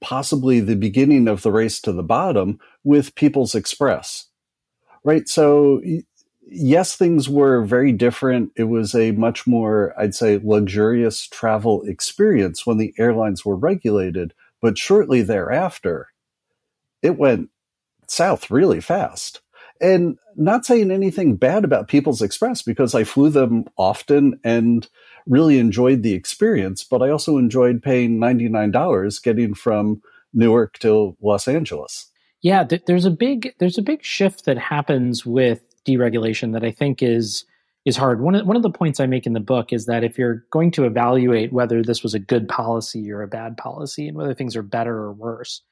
possibly 0.00 0.60
the 0.60 0.74
beginning 0.74 1.28
of 1.28 1.42
the 1.42 1.52
race 1.52 1.82
to 1.82 1.92
the 1.92 2.02
bottom 2.02 2.58
with 2.82 3.14
People's 3.14 3.54
Express. 3.54 4.28
Right? 5.04 5.28
So 5.28 5.82
yes, 6.52 6.96
things 6.96 7.28
were 7.28 7.64
very 7.64 7.92
different. 7.92 8.52
It 8.56 8.64
was 8.64 8.94
a 8.94 9.12
much 9.12 9.46
more, 9.46 9.94
I'd 9.98 10.14
say, 10.14 10.40
luxurious 10.42 11.26
travel 11.26 11.82
experience 11.82 12.66
when 12.66 12.78
the 12.78 12.94
airlines 12.98 13.44
were 13.44 13.56
regulated. 13.56 14.34
But 14.60 14.78
shortly 14.78 15.22
thereafter, 15.22 16.08
it 17.02 17.18
went 17.18 17.50
south 18.06 18.50
really 18.50 18.80
fast. 18.80 19.40
And 19.80 20.16
not 20.36 20.64
saying 20.64 20.92
anything 20.92 21.36
bad 21.36 21.64
about 21.64 21.88
People's 21.88 22.22
Express 22.22 22.62
because 22.62 22.94
I 22.94 23.02
flew 23.02 23.30
them 23.30 23.64
often 23.76 24.38
and 24.44 24.88
really 25.26 25.58
enjoyed 25.58 26.02
the 26.02 26.14
experience, 26.14 26.84
but 26.84 27.02
I 27.02 27.10
also 27.10 27.36
enjoyed 27.36 27.82
paying 27.82 28.18
$99 28.18 29.22
getting 29.22 29.54
from 29.54 30.00
Newark 30.32 30.78
to 30.80 31.16
Los 31.20 31.48
Angeles. 31.48 32.10
Yeah, 32.40 32.64
there's 32.64 33.04
a 33.04 33.10
big 33.10 33.54
there's 33.58 33.78
a 33.78 33.82
big 33.82 34.02
shift 34.04 34.46
that 34.46 34.58
happens 34.58 35.24
with 35.24 35.60
deregulation 35.86 36.52
that 36.52 36.64
I 36.64 36.70
think 36.70 37.02
is 37.02 37.44
is 37.84 37.96
hard. 37.96 38.20
One 38.20 38.36
of, 38.36 38.46
one 38.46 38.56
of 38.56 38.62
the 38.62 38.70
points 38.70 39.00
I 39.00 39.06
make 39.06 39.26
in 39.26 39.32
the 39.32 39.40
book 39.40 39.72
is 39.72 39.86
that 39.86 40.04
if 40.04 40.16
you're 40.16 40.44
going 40.52 40.70
to 40.72 40.84
evaluate 40.84 41.52
whether 41.52 41.82
this 41.82 42.02
was 42.02 42.14
a 42.14 42.20
good 42.20 42.48
policy 42.48 43.10
or 43.10 43.22
a 43.22 43.28
bad 43.28 43.56
policy 43.56 44.06
and 44.06 44.16
whether 44.16 44.34
things 44.34 44.54
are 44.54 44.62
better 44.62 44.96
or 44.96 45.12
worse, 45.12 45.62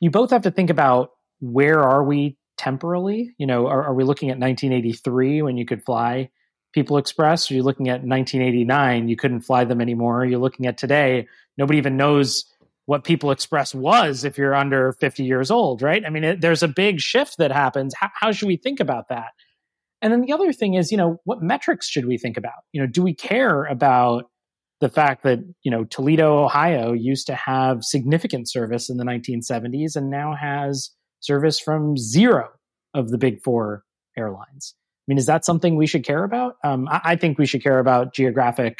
you 0.00 0.10
both 0.10 0.30
have 0.30 0.42
to 0.42 0.50
think 0.50 0.70
about 0.70 1.10
where 1.40 1.80
are 1.80 2.04
we 2.04 2.36
temporally? 2.56 3.34
You 3.38 3.46
know, 3.46 3.66
are, 3.66 3.82
are 3.84 3.94
we 3.94 4.04
looking 4.04 4.30
at 4.30 4.38
1983 4.38 5.42
when 5.42 5.56
you 5.56 5.64
could 5.64 5.84
fly 5.84 6.30
People 6.72 6.98
Express? 6.98 7.50
Are 7.50 7.54
you 7.54 7.62
looking 7.62 7.88
at 7.88 8.04
1989? 8.04 9.08
You 9.08 9.16
couldn't 9.16 9.40
fly 9.40 9.64
them 9.64 9.80
anymore. 9.80 10.24
You're 10.24 10.38
looking 10.38 10.66
at 10.66 10.78
today. 10.78 11.26
Nobody 11.56 11.78
even 11.78 11.96
knows 11.96 12.44
what 12.88 13.04
People 13.04 13.30
Express 13.30 13.74
was 13.74 14.24
if 14.24 14.38
you're 14.38 14.54
under 14.54 14.94
50 14.94 15.22
years 15.22 15.50
old, 15.50 15.82
right? 15.82 16.02
I 16.06 16.08
mean, 16.08 16.24
it, 16.24 16.40
there's 16.40 16.62
a 16.62 16.68
big 16.68 17.00
shift 17.00 17.36
that 17.36 17.52
happens. 17.52 17.92
How, 17.94 18.08
how 18.14 18.32
should 18.32 18.48
we 18.48 18.56
think 18.56 18.80
about 18.80 19.10
that? 19.10 19.32
And 20.00 20.10
then 20.10 20.22
the 20.22 20.32
other 20.32 20.54
thing 20.54 20.72
is, 20.72 20.90
you 20.90 20.96
know, 20.96 21.18
what 21.24 21.42
metrics 21.42 21.86
should 21.86 22.06
we 22.06 22.16
think 22.16 22.38
about? 22.38 22.54
You 22.72 22.80
know, 22.80 22.86
do 22.86 23.02
we 23.02 23.12
care 23.12 23.64
about 23.64 24.24
the 24.80 24.88
fact 24.88 25.22
that, 25.24 25.40
you 25.62 25.70
know, 25.70 25.84
Toledo, 25.84 26.42
Ohio 26.42 26.94
used 26.94 27.26
to 27.26 27.34
have 27.34 27.84
significant 27.84 28.48
service 28.48 28.88
in 28.88 28.96
the 28.96 29.04
1970s 29.04 29.94
and 29.94 30.08
now 30.08 30.34
has 30.34 30.88
service 31.20 31.60
from 31.60 31.98
zero 31.98 32.48
of 32.94 33.10
the 33.10 33.18
big 33.18 33.42
four 33.42 33.84
airlines? 34.16 34.74
I 34.74 35.04
mean, 35.08 35.18
is 35.18 35.26
that 35.26 35.44
something 35.44 35.76
we 35.76 35.86
should 35.86 36.06
care 36.06 36.24
about? 36.24 36.54
Um, 36.64 36.88
I, 36.88 37.00
I 37.04 37.16
think 37.16 37.36
we 37.36 37.44
should 37.44 37.62
care 37.62 37.80
about 37.80 38.14
geographic 38.14 38.78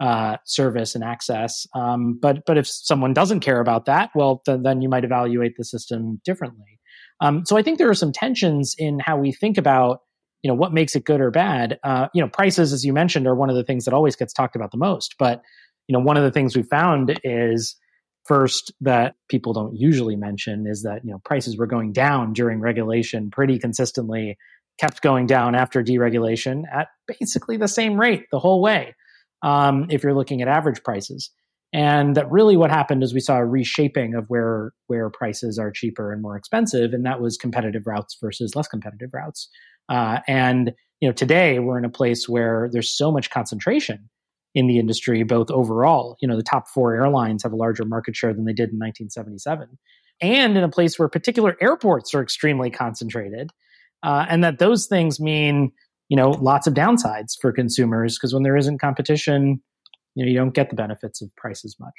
uh, 0.00 0.36
service 0.44 0.94
and 0.94 1.02
access. 1.02 1.66
Um, 1.74 2.18
but 2.20 2.44
but 2.46 2.58
if 2.58 2.66
someone 2.66 3.14
doesn't 3.14 3.40
care 3.40 3.60
about 3.60 3.86
that, 3.86 4.10
well, 4.14 4.42
then, 4.46 4.62
then 4.62 4.82
you 4.82 4.88
might 4.88 5.04
evaluate 5.04 5.56
the 5.56 5.64
system 5.64 6.20
differently. 6.24 6.80
Um, 7.20 7.46
so 7.46 7.56
I 7.56 7.62
think 7.62 7.78
there 7.78 7.88
are 7.88 7.94
some 7.94 8.12
tensions 8.12 8.74
in 8.76 8.98
how 8.98 9.16
we 9.16 9.32
think 9.32 9.58
about 9.58 10.00
you 10.42 10.48
know 10.48 10.54
what 10.54 10.72
makes 10.72 10.94
it 10.94 11.04
good 11.04 11.20
or 11.20 11.30
bad. 11.30 11.78
Uh, 11.82 12.08
you 12.14 12.22
know, 12.22 12.28
prices, 12.28 12.72
as 12.72 12.84
you 12.84 12.92
mentioned, 12.92 13.26
are 13.26 13.34
one 13.34 13.50
of 13.50 13.56
the 13.56 13.64
things 13.64 13.84
that 13.84 13.94
always 13.94 14.16
gets 14.16 14.32
talked 14.32 14.56
about 14.56 14.70
the 14.70 14.78
most. 14.78 15.16
But 15.18 15.42
you 15.88 15.92
know, 15.92 16.00
one 16.00 16.16
of 16.16 16.24
the 16.24 16.32
things 16.32 16.56
we 16.56 16.62
found 16.62 17.18
is 17.24 17.76
first 18.26 18.72
that 18.80 19.14
people 19.28 19.52
don't 19.52 19.76
usually 19.76 20.16
mention 20.16 20.66
is 20.66 20.82
that 20.82 21.04
you 21.04 21.10
know 21.10 21.20
prices 21.24 21.56
were 21.56 21.66
going 21.66 21.92
down 21.92 22.32
during 22.32 22.60
regulation 22.60 23.30
pretty 23.30 23.58
consistently 23.58 24.36
kept 24.78 25.00
going 25.00 25.26
down 25.26 25.54
after 25.54 25.82
deregulation 25.82 26.62
at 26.70 26.88
basically 27.06 27.56
the 27.56 27.68
same 27.68 27.98
rate 27.98 28.24
the 28.30 28.38
whole 28.38 28.60
way 28.60 28.94
um, 29.42 29.86
if 29.90 30.02
you're 30.02 30.14
looking 30.14 30.42
at 30.42 30.48
average 30.48 30.82
prices. 30.82 31.30
And 31.72 32.16
that 32.16 32.30
really 32.30 32.56
what 32.56 32.70
happened 32.70 33.02
is 33.02 33.12
we 33.12 33.20
saw 33.20 33.36
a 33.36 33.44
reshaping 33.44 34.14
of 34.14 34.24
where 34.28 34.72
where 34.86 35.10
prices 35.10 35.58
are 35.58 35.70
cheaper 35.70 36.12
and 36.12 36.22
more 36.22 36.36
expensive, 36.36 36.92
and 36.92 37.04
that 37.04 37.20
was 37.20 37.36
competitive 37.36 37.82
routes 37.86 38.16
versus 38.22 38.54
less 38.54 38.68
competitive 38.68 39.10
routes. 39.12 39.48
Uh, 39.88 40.20
and 40.26 40.72
you 41.00 41.08
know 41.08 41.12
today 41.12 41.58
we're 41.58 41.78
in 41.78 41.84
a 41.84 41.90
place 41.90 42.28
where 42.28 42.68
there's 42.72 42.96
so 42.96 43.10
much 43.10 43.30
concentration 43.30 44.08
in 44.54 44.68
the 44.68 44.78
industry, 44.78 45.22
both 45.22 45.50
overall. 45.50 46.16
You 46.20 46.28
know 46.28 46.36
the 46.36 46.42
top 46.42 46.68
four 46.68 46.94
airlines 46.94 47.42
have 47.42 47.52
a 47.52 47.56
larger 47.56 47.84
market 47.84 48.14
share 48.16 48.32
than 48.32 48.44
they 48.44 48.52
did 48.52 48.70
in 48.70 48.78
1977, 48.78 49.68
and 50.22 50.56
in 50.56 50.62
a 50.62 50.68
place 50.68 50.98
where 50.98 51.08
particular 51.08 51.56
airports 51.60 52.14
are 52.14 52.22
extremely 52.22 52.70
concentrated, 52.70 53.50
uh, 54.04 54.24
and 54.28 54.44
that 54.44 54.60
those 54.60 54.86
things 54.86 55.18
mean 55.18 55.72
you 56.08 56.16
know 56.16 56.30
lots 56.30 56.66
of 56.66 56.74
downsides 56.74 57.32
for 57.40 57.52
consumers 57.52 58.16
because 58.16 58.32
when 58.32 58.42
there 58.42 58.56
isn't 58.56 58.78
competition 58.78 59.60
you 60.14 60.24
know 60.24 60.30
you 60.30 60.36
don't 60.36 60.54
get 60.54 60.70
the 60.70 60.76
benefits 60.76 61.22
of 61.22 61.34
price 61.36 61.64
as 61.64 61.76
much. 61.78 61.94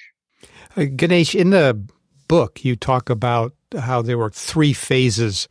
Uh, 0.76 0.86
ganesh 0.96 1.36
in 1.36 1.50
the 1.52 1.80
book 2.28 2.64
you 2.64 2.76
talk 2.76 3.10
about 3.10 3.54
how 3.80 4.02
there 4.02 4.18
were 4.18 4.30
three 4.30 4.74
phases 4.74 5.48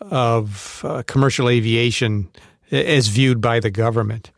of 0.00 0.82
uh, 0.84 1.02
commercial 1.06 1.48
aviation 1.48 2.28
as 2.70 3.08
viewed 3.08 3.40
by 3.40 3.60
the 3.60 3.70
government. 3.70 4.30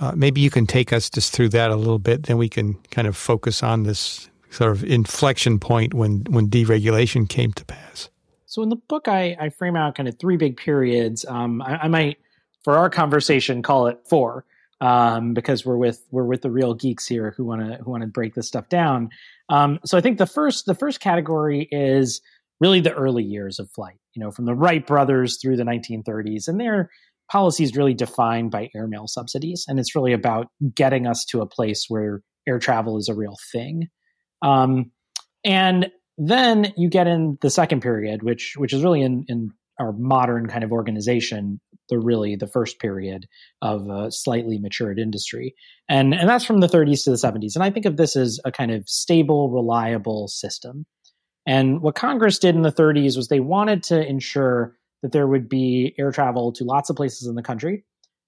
Uh, 0.00 0.12
maybe 0.16 0.40
you 0.40 0.50
can 0.50 0.66
take 0.66 0.92
us 0.92 1.10
just 1.10 1.32
through 1.32 1.48
that 1.48 1.70
a 1.70 1.76
little 1.76 1.98
bit 1.98 2.24
then 2.24 2.38
we 2.38 2.48
can 2.48 2.74
kind 2.90 3.06
of 3.06 3.16
focus 3.16 3.62
on 3.62 3.84
this 3.84 4.28
sort 4.50 4.70
of 4.70 4.84
inflection 4.84 5.58
point 5.58 5.94
when 5.94 6.24
when 6.30 6.48
deregulation 6.48 7.28
came 7.28 7.52
to 7.52 7.64
pass. 7.64 8.10
So 8.46 8.62
in 8.62 8.68
the 8.68 8.76
book 8.76 9.08
i, 9.08 9.36
I 9.40 9.48
frame 9.48 9.76
out 9.76 9.94
kind 9.94 10.08
of 10.08 10.18
three 10.18 10.36
big 10.36 10.56
periods. 10.56 11.24
Um, 11.24 11.62
I, 11.62 11.84
I 11.84 11.88
might 11.88 12.18
for 12.64 12.76
our 12.76 12.90
conversation, 12.90 13.62
call 13.62 13.86
it 13.88 13.98
four, 14.08 14.44
um, 14.80 15.34
because 15.34 15.64
we're 15.64 15.76
with 15.76 16.04
we're 16.10 16.24
with 16.24 16.42
the 16.42 16.50
real 16.50 16.74
geeks 16.74 17.06
here 17.06 17.34
who 17.36 17.44
want 17.44 17.60
to 17.60 17.76
who 17.82 17.90
want 17.90 18.02
to 18.02 18.08
break 18.08 18.34
this 18.34 18.48
stuff 18.48 18.68
down. 18.68 19.10
Um, 19.48 19.78
so 19.84 19.96
I 19.96 20.00
think 20.00 20.18
the 20.18 20.26
first 20.26 20.66
the 20.66 20.74
first 20.74 21.00
category 21.00 21.68
is 21.70 22.20
really 22.60 22.80
the 22.80 22.92
early 22.92 23.22
years 23.22 23.58
of 23.58 23.70
flight. 23.70 23.98
You 24.14 24.20
know, 24.20 24.30
from 24.30 24.44
the 24.44 24.54
Wright 24.54 24.86
brothers 24.86 25.38
through 25.40 25.56
the 25.56 25.64
1930s, 25.64 26.48
and 26.48 26.60
their 26.60 26.90
policy 27.30 27.64
is 27.64 27.76
really 27.76 27.94
defined 27.94 28.50
by 28.50 28.70
airmail 28.74 29.06
subsidies, 29.06 29.64
and 29.68 29.78
it's 29.78 29.94
really 29.94 30.12
about 30.12 30.48
getting 30.74 31.06
us 31.06 31.24
to 31.26 31.40
a 31.40 31.46
place 31.46 31.86
where 31.88 32.20
air 32.48 32.58
travel 32.58 32.98
is 32.98 33.08
a 33.08 33.14
real 33.14 33.36
thing. 33.52 33.88
Um, 34.42 34.90
and 35.44 35.90
then 36.18 36.72
you 36.76 36.88
get 36.88 37.06
in 37.06 37.38
the 37.40 37.50
second 37.50 37.82
period, 37.82 38.22
which 38.22 38.54
which 38.56 38.72
is 38.72 38.82
really 38.82 39.02
in, 39.02 39.24
in 39.28 39.50
our 39.78 39.92
modern 39.92 40.48
kind 40.48 40.64
of 40.64 40.72
organization 40.72 41.60
the 41.88 41.98
really 41.98 42.36
the 42.36 42.46
first 42.46 42.78
period 42.78 43.26
of 43.60 43.88
a 43.88 44.10
slightly 44.10 44.58
matured 44.58 44.98
industry. 44.98 45.54
And 45.88 46.14
and 46.14 46.28
that's 46.28 46.44
from 46.44 46.60
the 46.60 46.66
30s 46.66 47.04
to 47.04 47.10
the 47.10 47.16
70s 47.16 47.54
and 47.54 47.62
i 47.62 47.70
think 47.70 47.86
of 47.86 47.96
this 47.96 48.16
as 48.16 48.40
a 48.44 48.52
kind 48.52 48.70
of 48.70 48.88
stable 48.88 49.50
reliable 49.50 50.28
system. 50.28 50.86
And 51.46 51.80
what 51.82 51.94
congress 51.94 52.38
did 52.38 52.54
in 52.54 52.62
the 52.62 52.72
30s 52.72 53.16
was 53.16 53.28
they 53.28 53.40
wanted 53.40 53.82
to 53.84 54.06
ensure 54.06 54.76
that 55.02 55.12
there 55.12 55.26
would 55.26 55.48
be 55.48 55.94
air 55.98 56.12
travel 56.12 56.52
to 56.52 56.64
lots 56.64 56.88
of 56.88 56.96
places 56.96 57.26
in 57.26 57.34
the 57.34 57.42
country 57.42 57.84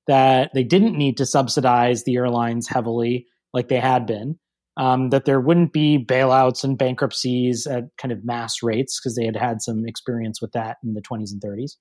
that 0.07 0.51
they 0.53 0.65
didn't 0.65 0.99
need 0.99 1.17
to 1.17 1.27
subsidize 1.27 2.05
the 2.05 2.17
airlines 2.17 2.69
heavily 2.69 3.27
like 3.53 3.69
they 3.69 3.79
had 3.79 4.07
been 4.07 4.39
um, 4.77 5.11
that 5.11 5.25
there 5.25 5.41
wouldn't 5.41 5.73
be 5.73 6.05
bailouts 6.05 6.65
and 6.65 6.77
bankruptcies 6.77 7.67
at 7.67 7.85
kind 7.97 8.13
of 8.13 8.25
mass 8.25 8.63
rates 8.63 9.01
because 9.01 9.17
they 9.17 9.25
had 9.25 9.37
had 9.37 9.63
some 9.63 9.87
experience 9.87 10.41
with 10.41 10.53
that 10.53 10.79
in 10.85 10.95
the 10.95 11.03
20s 11.03 11.31
and 11.33 11.41
30s. 11.41 11.73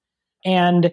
And 0.45 0.91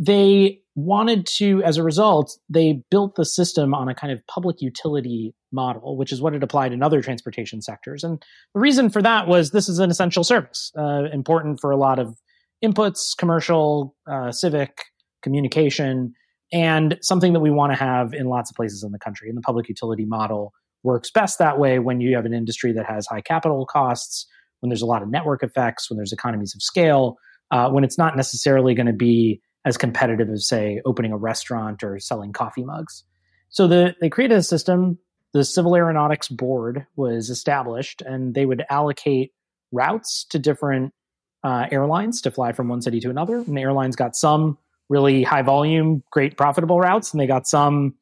they 0.00 0.58
wanted 0.74 1.26
to, 1.26 1.62
as 1.62 1.76
a 1.76 1.82
result, 1.82 2.38
they 2.48 2.82
built 2.90 3.16
the 3.16 3.24
system 3.24 3.74
on 3.74 3.88
a 3.88 3.94
kind 3.94 4.10
of 4.12 4.26
public 4.26 4.62
utility 4.62 5.34
model, 5.52 5.96
which 5.96 6.10
is 6.10 6.22
what 6.22 6.34
it 6.34 6.42
applied 6.42 6.72
in 6.72 6.82
other 6.82 7.02
transportation 7.02 7.60
sectors. 7.60 8.02
And 8.02 8.22
the 8.54 8.60
reason 8.60 8.88
for 8.88 9.02
that 9.02 9.28
was 9.28 9.50
this 9.50 9.68
is 9.68 9.78
an 9.78 9.90
essential 9.90 10.24
service, 10.24 10.72
uh, 10.78 11.04
important 11.12 11.60
for 11.60 11.70
a 11.70 11.76
lot 11.76 11.98
of 11.98 12.16
inputs, 12.64 13.14
commercial, 13.16 13.94
uh, 14.10 14.32
civic, 14.32 14.84
communication, 15.22 16.14
and 16.50 16.96
something 17.02 17.34
that 17.34 17.40
we 17.40 17.50
want 17.50 17.72
to 17.72 17.78
have 17.78 18.14
in 18.14 18.26
lots 18.26 18.50
of 18.50 18.56
places 18.56 18.82
in 18.82 18.92
the 18.92 18.98
country. 18.98 19.28
And 19.28 19.36
the 19.36 19.42
public 19.42 19.68
utility 19.68 20.06
model 20.06 20.52
works 20.82 21.10
best 21.10 21.38
that 21.38 21.58
way 21.58 21.78
when 21.78 22.00
you 22.00 22.16
have 22.16 22.24
an 22.24 22.32
industry 22.32 22.72
that 22.72 22.86
has 22.86 23.06
high 23.06 23.20
capital 23.20 23.66
costs, 23.66 24.26
when 24.60 24.70
there's 24.70 24.82
a 24.82 24.86
lot 24.86 25.02
of 25.02 25.10
network 25.10 25.42
effects, 25.42 25.90
when 25.90 25.98
there's 25.98 26.12
economies 26.12 26.54
of 26.54 26.62
scale, 26.62 27.16
uh, 27.50 27.68
when 27.68 27.84
it's 27.84 27.98
not 27.98 28.16
necessarily 28.16 28.74
going 28.74 28.86
to 28.86 28.94
be 28.94 29.42
as 29.64 29.76
competitive 29.76 30.28
as, 30.30 30.48
say, 30.48 30.80
opening 30.84 31.12
a 31.12 31.16
restaurant 31.16 31.82
or 31.82 31.98
selling 31.98 32.32
coffee 32.32 32.64
mugs. 32.64 33.04
So 33.50 33.66
the, 33.66 33.94
they 34.00 34.08
created 34.08 34.38
a 34.38 34.42
system. 34.42 34.98
The 35.32 35.44
Civil 35.44 35.76
Aeronautics 35.76 36.28
Board 36.28 36.86
was 36.96 37.30
established, 37.30 38.02
and 38.02 38.34
they 38.34 38.46
would 38.46 38.64
allocate 38.70 39.32
routes 39.72 40.24
to 40.30 40.38
different 40.38 40.92
uh, 41.44 41.66
airlines 41.70 42.20
to 42.22 42.30
fly 42.30 42.52
from 42.52 42.68
one 42.68 42.82
city 42.82 43.00
to 43.00 43.10
another. 43.10 43.36
And 43.36 43.56
the 43.56 43.60
airlines 43.60 43.96
got 43.96 44.16
some 44.16 44.58
really 44.88 45.22
high 45.22 45.42
volume, 45.42 46.02
great 46.10 46.36
profitable 46.36 46.80
routes, 46.80 47.12
and 47.12 47.20
they 47.20 47.26
got 47.26 47.46
some 47.46 47.94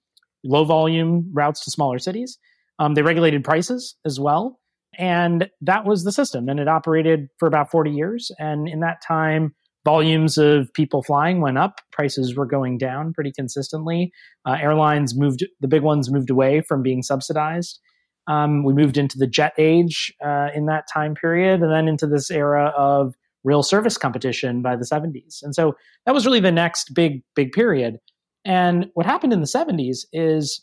low 0.45 0.65
volume 0.65 1.31
routes 1.33 1.65
to 1.65 1.71
smaller 1.71 1.99
cities. 1.99 2.39
Um, 2.79 2.95
they 2.95 3.03
regulated 3.03 3.45
prices 3.45 3.97
as 4.05 4.21
well. 4.21 4.59
And 4.97 5.51
that 5.61 5.85
was 5.85 6.05
the 6.05 6.13
system. 6.13 6.49
And 6.49 6.59
it 6.59 6.69
operated 6.69 7.29
for 7.39 7.47
about 7.47 7.71
40 7.71 7.91
years. 7.91 8.33
And 8.39 8.69
in 8.69 8.81
that 8.81 9.03
time, 9.07 9.55
volumes 9.89 10.37
of 10.37 10.71
people 10.75 11.03
flying 11.03 11.41
went 11.41 11.57
up, 11.57 11.81
prices 11.93 12.37
were 12.37 12.45
going 12.45 12.77
down 12.77 13.11
pretty 13.15 13.33
consistently. 13.33 14.13
Uh, 14.45 14.59
airlines 14.61 15.17
moved, 15.17 15.47
the 15.61 15.69
big 15.69 15.81
ones 15.81 16.11
moved 16.11 16.29
away 16.29 16.61
from 16.61 16.83
being 16.83 17.03
subsidized. 17.03 17.81
Um, 18.27 18.65
we 18.65 18.75
moved 18.75 18.99
into 18.99 19.17
the 19.17 19.27
jet 19.27 19.55
age 19.57 20.13
uh, 20.23 20.49
in 20.55 20.67
that 20.67 20.85
time 20.93 21.15
period, 21.15 21.63
and 21.63 21.73
then 21.73 21.89
into 21.89 22.07
this 22.07 22.31
era 22.31 22.71
of 22.77 23.15
real 23.45 23.63
service 23.63 23.97
competition 23.97 24.61
by 24.61 24.77
the 24.77 24.85
70s. 24.85 25.43
And 25.43 25.55
so 25.55 25.75
that 26.05 26.13
was 26.13 26.27
really 26.27 26.41
the 26.41 26.53
next 26.53 26.93
big, 26.93 27.23
big 27.35 27.53
period. 27.53 27.97
And 28.45 28.91
what 28.93 29.07
happened 29.07 29.33
in 29.33 29.41
the 29.41 29.47
70s 29.47 30.05
is 30.13 30.63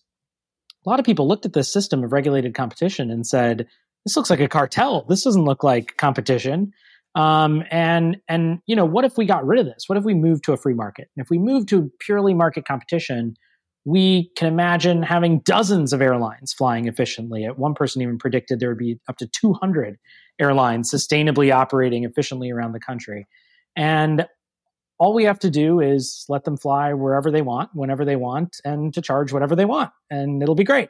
a 0.86 0.90
lot 0.90 1.00
of 1.00 1.06
people 1.06 1.28
looked 1.28 1.48
at 1.48 1.54
this 1.54 1.74
system 1.74 2.04
of 2.04 2.14
regulated 2.14 2.54
competition 2.54 3.10
and 3.10 3.26
said, 3.26 3.66
this 4.06 4.16
looks 4.16 4.30
like 4.30 4.40
a 4.40 4.48
cartel. 4.48 5.04
This 5.10 5.24
doesn't 5.24 5.46
look 5.46 5.64
like 5.64 5.98
competition. 5.98 6.74
Um, 7.16 7.64
and 7.72 8.18
and 8.28 8.60
you 8.68 8.76
know, 8.76 8.86
what 8.86 9.06
if 9.06 9.18
we 9.18 9.26
got 9.26 9.46
rid 9.46 9.60
of 9.60 9.66
this? 9.66 9.86
What 9.88 9.98
if 9.98 10.04
we 10.04 10.14
moved 10.14 10.44
to 10.46 10.54
a 10.54 10.58
free 10.58 10.74
market? 10.74 11.10
And 11.16 11.24
if 11.24 11.30
we 11.30 11.38
move 11.38 11.66
to 11.68 11.92
purely 12.00 12.34
market 12.34 12.66
competition, 12.66 13.36
we 13.86 14.32
can 14.36 14.48
imagine 14.48 15.04
having 15.04 15.40
dozens 15.40 15.94
of 15.94 16.02
airlines 16.02 16.54
flying 16.54 16.88
efficiently. 16.88 17.46
One 17.46 17.74
person 17.74 18.02
even 18.02 18.18
predicted 18.18 18.60
there 18.60 18.70
would 18.70 18.78
be 18.78 19.00
up 19.08 19.18
to 19.18 19.28
200 19.28 19.98
airlines 20.40 20.92
sustainably 20.92 21.54
operating 21.54 22.04
efficiently 22.04 22.52
around 22.52 22.74
the 22.74 22.80
country. 22.80 23.28
And 23.76 24.28
all 24.98 25.14
we 25.14 25.26
have 25.26 25.40
to 25.40 25.50
do 25.50 25.80
is 25.80 26.26
let 26.30 26.46
them 26.46 26.58
fly 26.58 26.94
wherever 26.94 27.30
they 27.30 27.42
want, 27.42 27.70
whenever 27.74 28.06
they 28.06 28.16
want, 28.16 28.58
and 28.64 28.94
to 28.94 29.02
charge 29.02 29.32
whatever 29.32 29.56
they 29.56 29.66
want, 29.66 29.92
and 30.10 30.42
it'll 30.42 30.56
be 30.56 30.64
great. 30.64 30.90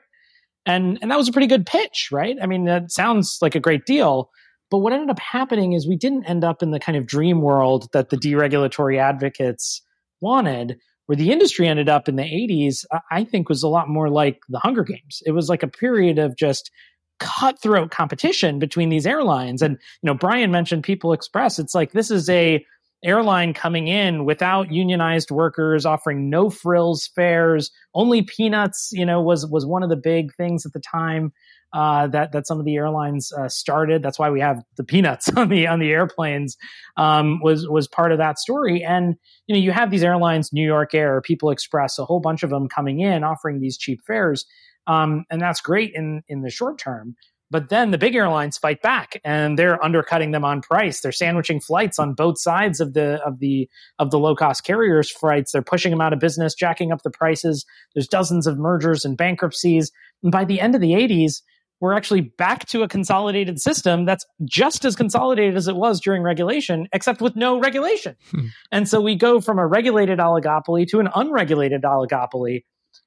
And 0.66 0.98
and 1.02 1.12
that 1.12 1.18
was 1.18 1.28
a 1.28 1.32
pretty 1.32 1.48
good 1.48 1.66
pitch, 1.66 2.10
right? 2.12 2.38
I 2.42 2.46
mean, 2.46 2.66
that 2.66 2.92
sounds 2.92 3.38
like 3.42 3.56
a 3.56 3.60
great 3.60 3.86
deal. 3.86 4.32
But 4.72 4.80
what 4.80 4.94
ended 4.94 5.10
up 5.10 5.20
happening 5.20 5.74
is 5.74 5.88
we 5.88 5.96
didn't 5.96 6.26
end 6.26 6.44
up 6.44 6.64
in 6.64 6.72
the 6.72 6.80
kind 6.80 6.98
of 6.98 7.06
dream 7.06 7.42
world 7.42 7.90
that 7.94 8.10
the 8.10 8.18
deregulatory 8.18 8.98
advocates 8.98 9.82
wanted, 10.22 10.78
where 11.06 11.16
the 11.16 11.32
industry 11.32 11.68
ended 11.68 11.88
up 11.88 12.10
in 12.10 12.16
the 12.16 12.24
80s, 12.24 12.86
I 13.12 13.24
think 13.24 13.48
was 13.48 13.64
a 13.64 13.68
lot 13.68 13.90
more 13.90 14.10
like 14.10 14.40
the 14.50 14.60
Hunger 14.60 14.84
Games. 14.84 15.22
It 15.26 15.32
was 15.32 15.50
like 15.50 15.64
a 15.64 15.68
period 15.68 16.18
of 16.18 16.36
just 16.36 16.72
cutthroat 17.20 17.92
competition 17.92 18.60
between 18.60 18.90
these 18.90 19.06
airlines. 19.06 19.62
And, 19.62 19.78
you 20.02 20.08
know, 20.08 20.14
Brian 20.14 20.52
mentioned 20.52 20.84
People 20.84 21.14
Express. 21.14 21.60
It's 21.60 21.76
like 21.76 21.92
this 21.92 22.12
is 22.12 22.30
a 22.30 22.66
airline 23.04 23.54
coming 23.54 23.88
in 23.88 24.26
without 24.26 24.72
unionized 24.72 25.30
workers, 25.30 25.86
offering 25.86 26.30
no 26.30 26.50
frills 26.50 27.10
fares, 27.16 27.72
only 27.94 28.24
peanuts. 28.24 28.90
You 28.92 29.06
know, 29.06 29.22
was 29.22 29.46
was 29.46 29.66
one 29.66 29.84
of 29.84 29.90
the 29.90 29.96
big 29.96 30.34
things 30.36 30.66
at 30.66 30.74
the 30.74 30.82
time. 30.82 31.32
Uh, 31.74 32.08
that 32.08 32.32
that 32.32 32.48
some 32.48 32.58
of 32.58 32.66
the 32.66 32.76
airlines 32.76 33.34
uh, 33.34 33.50
started. 33.50 34.02
That's 34.02 34.18
why 34.18 34.30
we 34.30 34.40
have 34.40 34.64
the 34.78 34.84
peanuts 34.84 35.30
on 35.36 35.50
the 35.50 35.68
on 35.68 35.80
the 35.80 35.92
airplanes. 35.92 36.56
Um, 36.96 37.42
was 37.42 37.68
was 37.68 37.88
part 37.88 38.12
of 38.12 38.18
that 38.18 38.40
story. 38.40 38.84
And 38.84 39.16
you 39.48 39.56
know, 39.56 39.62
you 39.62 39.72
have 39.72 39.92
these 39.92 40.04
airlines, 40.04 40.54
New 40.54 40.66
York 40.66 40.94
Air, 40.94 41.22
People 41.22 41.50
Express, 41.50 42.00
a 42.00 42.06
whole 42.06 42.22
bunch 42.22 42.44
of 42.44 42.50
them 42.50 42.70
coming 42.70 43.02
in 43.02 43.24
offering 43.24 43.60
these 43.60 43.78
cheap 43.78 44.00
fares, 44.08 44.46
um, 44.88 45.26
and 45.30 45.42
that's 45.42 45.60
great 45.60 45.92
in 45.94 46.24
in 46.30 46.42
the 46.42 46.50
short 46.50 46.80
term. 46.80 47.16
But 47.52 47.70
then 47.70 47.92
the 47.92 47.98
big 47.98 48.16
airlines 48.16 48.58
fight 48.58 48.82
back 48.82 49.22
and 49.24 49.58
they're 49.58 49.84
undercutting 49.84 50.32
them 50.32 50.44
on 50.44 50.62
price. 50.62 51.02
They're 51.02 51.12
sandwiching 51.12 51.62
flights 51.62 52.00
on 52.00 52.14
both 52.14 52.40
sides 52.40 52.80
of 52.80 52.94
the 52.94 53.24
of 53.24 53.40
the 53.40 53.70
of 54.00 54.10
the 54.10 54.18
low 54.18 54.36
cost 54.36 54.64
carriers 54.64 55.12
flights. 55.12 55.52
They're 55.52 55.62
pushing 55.62 55.92
them 55.92 56.02
out 56.02 56.12
of 56.12 56.20
business, 56.20 56.56
jacking 56.56 56.92
up 56.92 57.04
the 57.04 57.12
prices. 57.12 57.66
There's 57.94 58.08
dozens 58.08 58.48
of 58.48 58.58
mergers 58.58 59.06
and 59.06 59.16
bankruptcies. 59.16 59.92
And 60.24 60.32
by 60.32 60.44
the 60.44 60.60
end 60.60 60.74
of 60.74 60.82
the 60.82 60.94
80s, 60.94 61.42
we're 61.82 61.94
actually 61.94 62.22
back 62.22 62.66
to 62.68 62.84
a 62.84 62.88
consolidated 62.88 63.60
system 63.60 64.06
that's 64.06 64.26
just 64.44 64.86
as 64.86 64.96
consolidated 64.96 65.58
as 65.58 65.68
it 65.68 65.76
was 65.76 66.00
during 66.00 66.24
regulation, 66.24 66.88
except 66.94 67.22
with 67.22 67.36
no 67.36 67.60
regulation. 67.60 68.16
Hmm. 68.32 68.46
And 68.72 68.88
so 68.88 69.02
we 69.02 69.16
go 69.16 69.42
from 69.42 69.60
a 69.60 69.68
regulated 69.68 70.20
oligopoly 70.20 70.88
to 70.90 71.00
an 71.00 71.10
unregulated 71.14 71.84
oligopoly 71.84 72.62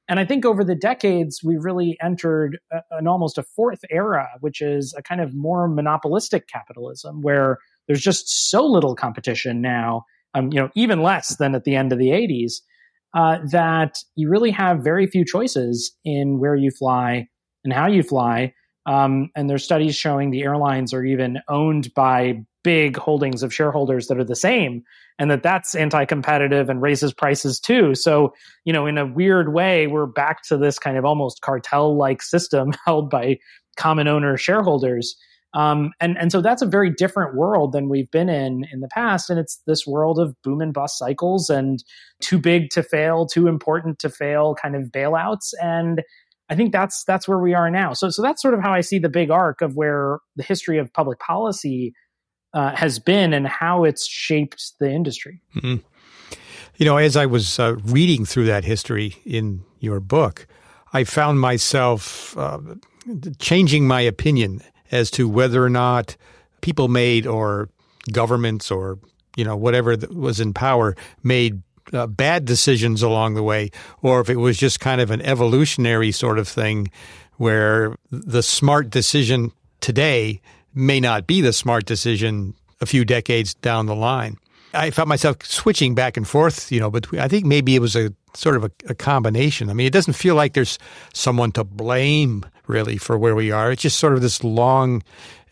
and 0.09 0.19
I 0.19 0.25
think 0.25 0.45
over 0.45 0.65
the 0.65 0.75
decades, 0.75 1.43
we've 1.45 1.65
really 1.65 1.97
entered 2.03 2.59
a, 2.73 2.81
an 2.93 3.07
almost 3.07 3.39
a 3.39 3.43
fourth 3.43 3.85
era, 3.91 4.29
which 4.41 4.61
is 4.61 4.95
a 4.97 5.03
kind 5.03 5.21
of 5.21 5.35
more 5.35 5.69
monopolistic 5.69 6.49
capitalism 6.49 7.21
where 7.21 7.59
there's 7.87 8.01
just 8.01 8.51
so 8.51 8.65
little 8.65 8.95
competition 8.95 9.61
now, 9.61 10.05
um, 10.35 10.51
you 10.53 10.61
know, 10.61 10.71
even 10.75 11.03
less 11.03 11.37
than 11.37 11.55
at 11.55 11.65
the 11.65 11.77
end 11.77 11.93
of 11.93 11.99
the 11.99 12.09
80s, 12.09 12.55
uh, 13.15 13.39
that 13.51 13.99
you 14.17 14.29
really 14.31 14.51
have 14.51 14.85
very 14.85 15.07
few 15.07 15.25
choices 15.25 15.95
in 16.05 16.39
where 16.39 16.55
you 16.55 16.71
fly 16.71 17.27
and 17.65 17.73
how 17.73 17.87
you 17.87 18.03
fly. 18.03 18.53
Um, 18.89 19.31
and 19.37 19.51
there's 19.51 19.65
studies 19.65 19.95
showing 19.95 20.31
the 20.31 20.43
airlines 20.43 20.95
are 20.95 21.05
even 21.05 21.41
owned 21.47 21.93
by 21.93 22.41
big 22.65 22.97
holdings 22.97 23.43
of 23.43 23.53
shareholders 23.53 24.07
that 24.07 24.19
are 24.19 24.25
the 24.25 24.35
same 24.35 24.83
and 25.19 25.31
that 25.31 25.43
that's 25.43 25.75
anti-competitive 25.75 26.71
and 26.71 26.81
raises 26.81 27.13
prices 27.13 27.61
too. 27.61 27.95
So 27.95 28.33
you 28.65 28.73
know 28.73 28.87
in 28.87 28.97
a 28.97 29.07
weird 29.07 29.53
way 29.53 29.87
we're 29.87 30.07
back 30.07 30.43
to 30.45 30.57
this 30.57 30.79
kind 30.79 30.97
of 30.97 31.05
almost 31.05 31.43
cartel-like 31.43 32.23
system 32.23 32.73
held 32.87 33.11
by 33.11 33.39
common 33.77 34.09
owner 34.09 34.37
shareholders. 34.39 35.17
Um, 35.55 35.93
and 36.01 36.17
and 36.19 36.33
so 36.33 36.41
that's 36.41 36.63
a 36.63 36.67
very 36.67 36.91
different 36.91 37.37
world 37.37 37.73
than 37.73 37.91
we've 37.91 38.11
been 38.11 38.29
in 38.31 38.65
in 38.73 38.81
the 38.81 38.89
past. 38.89 39.29
And 39.29 39.39
it's 39.39 39.61
this 39.67 39.87
world 39.87 40.19
of 40.19 40.35
boom 40.43 40.63
and 40.63 40.73
bust 40.73 40.99
cycles 40.99 41.51
and 41.51 41.83
too 42.21 42.39
big 42.39 42.71
to 42.71 42.83
fail 42.83 43.27
too 43.27 43.49
important 43.49 43.99
to 44.01 44.11
fail 44.11 44.55
kind 44.55 44.77
of 44.77 44.85
bailouts. 44.85 45.53
And 45.63 46.03
I 46.51 46.57
think 46.57 46.73
that's 46.73 47.05
that's 47.05 47.29
where 47.29 47.39
we 47.39 47.55
are 47.55 47.71
now. 47.71 47.93
So 47.93 48.11
so 48.11 48.23
that's 48.23 48.41
sort 48.41 48.55
of 48.55 48.61
how 48.61 48.73
I 48.73 48.81
see 48.81 48.99
the 48.99 49.09
big 49.09 49.31
arc 49.31 49.61
of 49.61 49.77
where 49.77 50.19
the 50.37 50.43
history 50.43 50.79
of 50.79 50.93
public 50.93 51.19
policy 51.19 51.93
uh, 52.55 52.75
has 52.75 52.99
been 52.99 53.33
and 53.33 53.47
how 53.47 53.85
it's 53.85 54.07
shaped 54.07 54.73
the 54.81 54.91
industry. 54.91 55.43
Mm-hmm. 55.57 55.77
You 56.77 56.87
know, 56.87 56.97
as 56.97 57.17
I 57.17 57.27
was 57.27 57.59
uh, 57.59 57.77
reading 57.85 58.25
through 58.25 58.47
that 58.47 58.65
history 58.65 59.17
in 59.25 59.65
your 59.81 60.01
book, 60.01 60.47
I 60.93 61.05
found 61.05 61.41
myself 61.41 62.37
uh, 62.39 62.61
changing 63.39 63.87
my 63.87 64.01
opinion 64.01 64.63
as 64.91 65.11
to 65.13 65.29
whether 65.29 65.63
or 65.63 65.71
not 65.71 66.17
people 66.61 66.89
made 66.89 67.27
or 67.27 67.69
governments 68.13 68.71
or 68.71 68.99
you 69.37 69.45
know 69.45 69.57
whatever 69.57 69.97
was 70.11 70.41
in 70.41 70.55
power 70.55 70.97
made 71.23 71.63
uh, 71.93 72.07
bad 72.07 72.45
decisions 72.45 73.03
along 73.03 73.35
the 73.35 73.43
way, 73.43 73.71
or 74.03 74.21
if 74.21 74.31
it 74.31 74.37
was 74.37 74.57
just 74.57 74.81
kind 74.81 75.01
of 75.01 75.11
an 75.11 75.23
evolutionary 75.23 76.13
sort 76.13 76.39
of 76.39 76.49
thing 76.49 76.91
where 77.37 77.95
the 78.11 78.43
smart 78.43 78.91
decision 78.91 79.53
today 79.81 80.41
may 80.75 81.01
not 81.01 81.27
be 81.27 81.41
the 81.41 81.53
smart 81.53 81.85
decision 81.87 82.55
a 82.81 82.87
few 82.87 83.05
decades 83.05 83.55
down 83.55 83.87
the 83.87 83.95
line. 83.95 84.37
I 84.75 84.91
found 84.91 85.09
myself 85.09 85.45
switching 85.45 85.95
back 85.95 86.17
and 86.17 86.29
forth, 86.29 86.71
you 86.71 86.79
know, 86.79 86.91
but 86.91 87.07
I 87.19 87.29
think 87.29 87.47
maybe 87.47 87.75
it 87.75 87.81
was 87.81 87.97
a 87.97 88.13
sort 88.35 88.57
of 88.57 88.65
a, 88.65 88.71
a, 88.89 88.95
combination. 88.95 89.71
I 89.71 89.73
mean, 89.73 89.87
it 89.87 89.93
doesn't 89.93 90.13
feel 90.13 90.35
like 90.35 90.53
there's 90.53 90.79
someone 91.15 91.53
to 91.53 91.65
blame 91.65 92.45
really 92.67 92.99
for 92.99 93.17
where 93.17 93.35
we 93.35 93.51
are. 93.51 93.73
It's 93.73 93.83
just 93.83 93.99
sort 93.99 94.13
of 94.13 94.21
this 94.21 94.45
long 94.45 95.03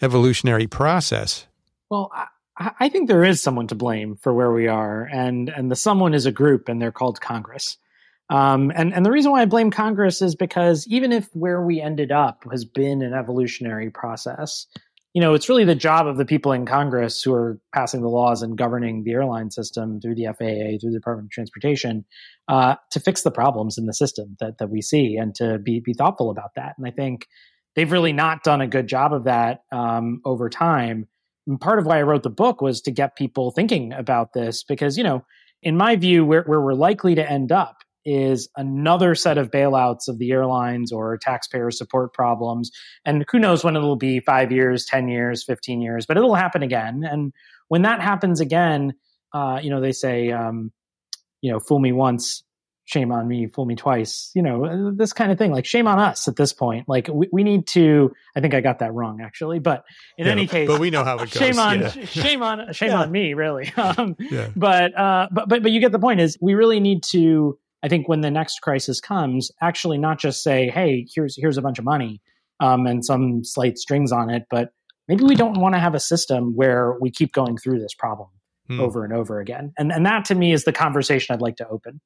evolutionary 0.02 0.66
process. 0.66 1.46
Well, 1.90 2.12
I, 2.58 2.88
think 2.88 3.08
there 3.08 3.24
is 3.24 3.42
someone 3.42 3.66
to 3.66 3.74
blame 3.74 4.16
for 4.16 4.32
where 4.32 4.52
we 4.52 4.66
are, 4.66 5.04
and 5.04 5.48
and 5.48 5.70
the 5.70 5.76
someone 5.76 6.14
is 6.14 6.26
a 6.26 6.32
group, 6.32 6.68
and 6.68 6.80
they're 6.80 6.92
called 6.92 7.20
Congress. 7.20 7.76
Um, 8.30 8.72
and 8.74 8.94
and 8.94 9.04
the 9.04 9.10
reason 9.10 9.30
why 9.30 9.42
I 9.42 9.46
blame 9.46 9.70
Congress 9.70 10.22
is 10.22 10.34
because 10.34 10.86
even 10.88 11.12
if 11.12 11.28
where 11.34 11.62
we 11.62 11.80
ended 11.80 12.10
up 12.10 12.44
has 12.50 12.64
been 12.64 13.02
an 13.02 13.12
evolutionary 13.12 13.90
process, 13.90 14.66
you 15.16 15.22
know, 15.22 15.32
it's 15.32 15.48
really 15.48 15.64
the 15.64 15.74
job 15.74 16.06
of 16.06 16.18
the 16.18 16.26
people 16.26 16.52
in 16.52 16.66
Congress 16.66 17.22
who 17.22 17.32
are 17.32 17.58
passing 17.72 18.02
the 18.02 18.08
laws 18.08 18.42
and 18.42 18.58
governing 18.58 19.02
the 19.02 19.12
airline 19.12 19.50
system 19.50 19.98
through 19.98 20.14
the 20.14 20.26
FAA, 20.26 20.78
through 20.78 20.90
the 20.90 20.98
Department 20.98 21.28
of 21.28 21.30
Transportation, 21.30 22.04
uh, 22.48 22.74
to 22.90 23.00
fix 23.00 23.22
the 23.22 23.30
problems 23.30 23.78
in 23.78 23.86
the 23.86 23.94
system 23.94 24.36
that, 24.40 24.58
that 24.58 24.68
we 24.68 24.82
see 24.82 25.16
and 25.16 25.34
to 25.36 25.58
be, 25.58 25.80
be 25.80 25.94
thoughtful 25.94 26.28
about 26.28 26.50
that. 26.56 26.74
And 26.76 26.86
I 26.86 26.90
think 26.90 27.28
they've 27.74 27.90
really 27.90 28.12
not 28.12 28.44
done 28.44 28.60
a 28.60 28.66
good 28.66 28.88
job 28.88 29.14
of 29.14 29.24
that 29.24 29.62
um, 29.72 30.20
over 30.26 30.50
time. 30.50 31.08
Part 31.60 31.78
of 31.78 31.86
why 31.86 31.98
I 31.98 32.02
wrote 32.02 32.22
the 32.22 32.30
book 32.30 32.60
was 32.60 32.80
to 32.82 32.90
get 32.90 33.16
people 33.16 33.50
thinking 33.50 33.92
about 33.92 34.32
this 34.32 34.64
because, 34.64 34.98
you 34.98 35.04
know, 35.04 35.24
in 35.62 35.76
my 35.76 35.96
view, 35.96 36.24
where, 36.24 36.42
where 36.42 36.60
we're 36.60 36.74
likely 36.74 37.14
to 37.14 37.30
end 37.30 37.52
up 37.52 37.76
is 38.04 38.48
another 38.56 39.14
set 39.14 39.36
of 39.36 39.50
bailouts 39.50 40.08
of 40.08 40.18
the 40.18 40.30
airlines 40.30 40.92
or 40.92 41.18
taxpayer 41.18 41.70
support 41.72 42.14
problems. 42.14 42.70
And 43.04 43.24
who 43.30 43.38
knows 43.40 43.64
when 43.64 43.76
it'll 43.76 43.96
be 43.96 44.20
five 44.20 44.52
years, 44.52 44.86
10 44.86 45.08
years, 45.08 45.44
15 45.44 45.80
years, 45.80 46.06
but 46.06 46.16
it'll 46.16 46.36
happen 46.36 46.62
again. 46.62 47.02
And 47.04 47.32
when 47.68 47.82
that 47.82 48.00
happens 48.00 48.40
again, 48.40 48.94
uh, 49.34 49.58
you 49.60 49.70
know, 49.70 49.80
they 49.80 49.92
say, 49.92 50.30
um, 50.30 50.70
you 51.42 51.50
know, 51.50 51.58
fool 51.58 51.80
me 51.80 51.92
once, 51.92 52.44
shame 52.86 53.12
on 53.12 53.28
me, 53.28 53.46
fool 53.48 53.66
me 53.66 53.74
twice, 53.76 54.30
you 54.34 54.40
know, 54.42 54.90
this 54.96 55.12
kind 55.12 55.30
of 55.30 55.38
thing. 55.38 55.52
Like 55.52 55.66
shame 55.66 55.86
on 55.86 55.98
us 55.98 56.26
at 56.28 56.36
this 56.36 56.52
point. 56.52 56.88
Like 56.88 57.08
we, 57.12 57.28
we 57.32 57.44
need 57.44 57.66
to. 57.68 58.12
I 58.34 58.40
think 58.40 58.54
I 58.54 58.60
got 58.60 58.78
that 58.78 58.94
wrong 58.94 59.20
actually, 59.20 59.58
but 59.58 59.84
in 60.16 60.26
Yeah, 60.26 60.32
any 60.32 60.46
case, 60.46 60.66
but 60.68 60.80
we 60.80 60.90
know 60.90 61.04
how 61.04 61.16
it 61.16 61.30
goes. 61.30 61.32
shame 61.32 61.58
on 61.58 61.80
yeah. 61.80 61.88
shame 62.06 62.42
on 62.42 62.72
shame 62.72 62.90
Yeah. 62.90 63.02
on 63.02 63.12
me 63.12 63.34
really 63.34 63.70
um, 63.76 64.16
but 64.56 64.96
uh 64.98 65.28
but, 65.30 65.48
but 65.48 65.62
but 65.62 65.70
you 65.72 65.80
get 65.80 65.92
the 65.92 65.98
point 65.98 66.20
is 66.20 66.38
we 66.40 66.54
really 66.54 66.80
need 66.80 67.02
to 67.10 67.58
i 67.82 67.88
think 67.88 68.08
when 68.08 68.20
the 68.22 68.30
next 68.30 68.60
crisis 68.62 69.00
comes 69.00 69.50
actually 69.60 69.98
not 69.98 70.18
just 70.18 70.42
say 70.42 70.70
hey 70.70 71.06
here's 71.14 71.36
here's 71.36 71.58
a 71.58 71.62
bunch 71.62 71.78
of 71.78 71.84
money 71.84 72.20
um 72.60 72.86
and 72.86 73.04
some 73.04 73.42
slight 73.44 73.76
strings 73.78 74.12
on 74.12 74.30
it 74.30 74.44
but 74.50 74.70
maybe 75.08 75.24
we 75.24 75.34
don't 75.34 75.58
want 75.60 75.74
to 75.74 75.78
have 75.80 75.94
a 75.94 76.00
system 76.00 76.52
where 76.54 76.96
we 77.00 77.10
keep 77.10 77.32
going 77.32 77.56
through 77.56 77.80
this 77.80 77.94
problem 77.94 78.28
Hmm. 78.68 78.80
over 78.80 79.04
and 79.04 79.12
over 79.12 79.38
again 79.38 79.72
and 79.78 79.92
and 79.92 80.04
that 80.06 80.24
to 80.24 80.34
me 80.34 80.52
is 80.52 80.64
the 80.64 80.72
conversation 80.72 81.32
i'd 81.32 81.40
like 81.40 81.54
to 81.58 81.68
open 81.68 82.00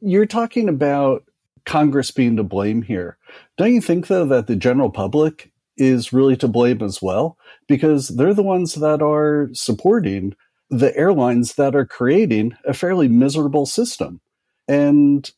You're 0.00 0.26
talking 0.26 0.68
about 0.68 1.24
Congress 1.66 2.10
being 2.10 2.36
to 2.36 2.42
blame 2.42 2.82
here. 2.82 3.18
Don't 3.58 3.74
you 3.74 3.80
think, 3.80 4.06
though, 4.06 4.26
that 4.26 4.46
the 4.46 4.56
general 4.56 4.90
public 4.90 5.52
is 5.76 6.12
really 6.12 6.36
to 6.38 6.48
blame 6.48 6.82
as 6.82 7.00
well? 7.00 7.36
Because 7.68 8.08
they're 8.08 8.34
the 8.34 8.42
ones 8.42 8.74
that 8.74 9.02
are 9.02 9.48
supporting 9.52 10.34
the 10.70 10.96
airlines 10.96 11.54
that 11.54 11.74
are 11.74 11.86
creating 11.86 12.56
a 12.64 12.72
fairly 12.72 13.08
miserable 13.08 13.66
system. 13.66 14.20
And 14.68 15.28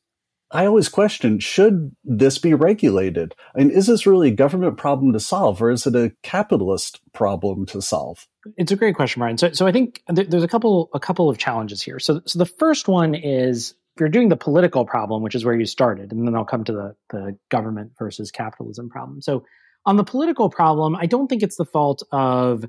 I 0.51 0.67
always 0.67 0.91
question 0.91 1.39
should 1.39 1.97
this 2.05 2.39
be 2.39 2.53
regulated? 2.53 3.35
I 3.55 3.61
mean, 3.61 3.71
is 3.71 3.87
this 3.87 4.07
really 4.07 4.29
a 4.29 4.35
government 4.35 4.77
problem 4.77 5.15
to 5.15 5.21
solve, 5.21 5.63
or 5.63 5.71
is 5.71 5.87
it 5.87 5.97
a 5.97 6.13
capitalist 6.23 7.01
problem 7.13 7.65
to 7.67 7.81
solve? 7.81 8.27
it's 8.57 8.73
a 8.73 8.77
great 8.77 8.97
question, 8.97 9.21
Brian. 9.21 9.39
So, 9.39 9.53
so 9.53 9.67
I 9.67 9.73
think 9.73 10.03
th- 10.15 10.29
there's 10.29 10.43
a 10.43 10.49
couple 10.49 10.91
a 10.95 11.01
couple 11.01 11.31
of 11.31 11.39
challenges 11.39 11.81
here. 11.81 11.99
So, 11.99 12.21
so 12.27 12.39
the 12.39 12.47
first 12.47 12.89
one 12.89 13.15
is 13.15 13.75
if 13.95 14.01
you're 14.01 14.09
doing 14.09 14.29
the 14.29 14.37
political 14.37 14.87
problem, 14.87 15.23
which 15.23 15.35
is 15.35 15.45
where 15.45 15.55
you 15.55 15.67
started, 15.67 16.13
and 16.13 16.27
then 16.27 16.35
I'll 16.35 16.45
come 16.45 16.65
to 16.65 16.73
the 16.73 16.97
the 17.11 17.39
government 17.51 17.93
versus 17.99 18.31
capitalism 18.31 18.89
problem. 18.89 19.21
So, 19.21 19.45
on 19.85 19.97
the 19.97 20.05
political 20.05 20.49
problem, 20.49 20.97
I 20.97 21.07
don't 21.07 21.29
think 21.29 21.43
it's 21.43 21.57
the 21.57 21.67
fault 21.67 22.03
of 22.11 22.65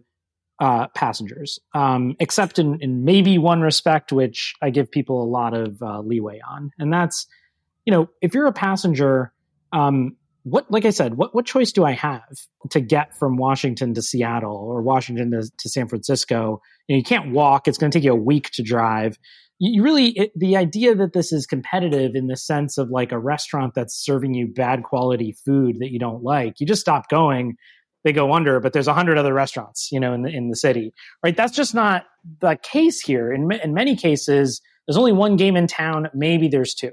uh, 0.60 0.88
passengers, 0.90 1.60
um, 1.74 2.16
except 2.20 2.60
in, 2.60 2.78
in 2.82 3.06
maybe 3.06 3.38
one 3.38 3.62
respect, 3.62 4.12
which 4.12 4.54
I 4.62 4.70
give 4.70 4.92
people 4.92 5.24
a 5.24 5.30
lot 5.30 5.54
of 5.54 5.82
uh, 5.82 6.02
leeway 6.02 6.42
on, 6.48 6.72
and 6.78 6.92
that's 6.92 7.26
you 7.86 7.92
know 7.92 8.10
if 8.22 8.34
you're 8.34 8.48
a 8.48 8.54
passenger. 8.54 9.32
Um, 9.72 10.18
what 10.44 10.70
like 10.70 10.84
i 10.84 10.90
said 10.90 11.16
what 11.16 11.34
what 11.34 11.46
choice 11.46 11.72
do 11.72 11.86
i 11.86 11.94
have 11.94 12.22
to 12.70 12.82
get 12.82 13.18
from 13.18 13.38
washington 13.38 13.94
to 13.94 14.02
seattle 14.02 14.56
or 14.56 14.82
washington 14.82 15.32
to, 15.32 15.50
to 15.58 15.70
san 15.70 15.88
francisco 15.88 16.62
you, 16.88 16.96
know, 16.96 16.98
you 16.98 17.04
can't 17.04 17.32
walk 17.32 17.66
it's 17.66 17.78
going 17.78 17.90
to 17.90 17.98
take 17.98 18.04
you 18.04 18.12
a 18.12 18.16
week 18.16 18.50
to 18.52 18.62
drive 18.62 19.18
you, 19.60 19.84
really 19.84 20.10
it, 20.10 20.32
the 20.36 20.58
idea 20.58 20.96
that 20.96 21.14
this 21.14 21.32
is 21.32 21.46
competitive 21.46 22.16
in 22.16 22.28
the 22.28 22.38
sense 22.38 22.78
of 22.78 22.90
like 22.90 23.12
a 23.12 23.20
restaurant 23.20 23.74
that's 23.76 23.96
serving 23.96 24.34
you 24.34 24.48
bad 24.48 24.84
quality 24.84 25.36
food 25.46 25.78
that 25.80 25.92
you 25.92 26.00
don't 26.00 26.24
like 26.24 26.60
you 26.60 26.68
just 26.68 26.82
stop 26.82 27.10
going 27.10 27.56
they 28.04 28.12
go 28.12 28.34
under 28.34 28.60
but 28.60 28.74
there's 28.74 28.88
a 28.88 28.94
hundred 28.94 29.18
other 29.18 29.34
restaurants 29.34 29.92
you 29.92 30.00
know 30.00 30.14
in 30.14 30.24
the 30.24 30.30
in 30.30 30.50
the 30.50 30.56
city 30.56 30.94
right 31.24 31.38
that's 31.38 31.56
just 31.56 31.74
not 31.74 32.06
the 32.42 32.58
case 32.64 33.00
here 33.00 33.32
in, 33.32 33.52
in 33.52 33.74
many 33.74 33.96
cases 33.96 34.62
there's 34.88 34.98
only 34.98 35.14
one 35.14 35.36
game 35.36 35.56
in 35.56 35.68
town 35.68 36.10
maybe 36.14 36.48
there's 36.48 36.74
two 36.74 36.92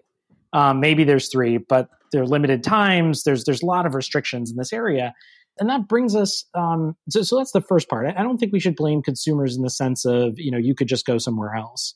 um, 0.52 0.80
maybe 0.80 1.04
there's 1.04 1.28
three 1.30 1.58
but 1.58 1.88
there 2.12 2.22
are 2.22 2.26
limited 2.26 2.62
times. 2.62 3.22
There's 3.22 3.44
there's 3.44 3.62
a 3.62 3.66
lot 3.66 3.86
of 3.86 3.94
restrictions 3.94 4.50
in 4.50 4.56
this 4.56 4.72
area, 4.72 5.14
and 5.58 5.68
that 5.68 5.88
brings 5.88 6.16
us. 6.16 6.44
Um, 6.54 6.96
so, 7.08 7.22
so 7.22 7.38
that's 7.38 7.52
the 7.52 7.60
first 7.60 7.88
part. 7.88 8.06
I 8.16 8.22
don't 8.22 8.38
think 8.38 8.52
we 8.52 8.60
should 8.60 8.76
blame 8.76 9.02
consumers 9.02 9.56
in 9.56 9.62
the 9.62 9.70
sense 9.70 10.04
of 10.04 10.34
you 10.36 10.50
know 10.50 10.58
you 10.58 10.74
could 10.74 10.88
just 10.88 11.06
go 11.06 11.18
somewhere 11.18 11.54
else. 11.54 11.94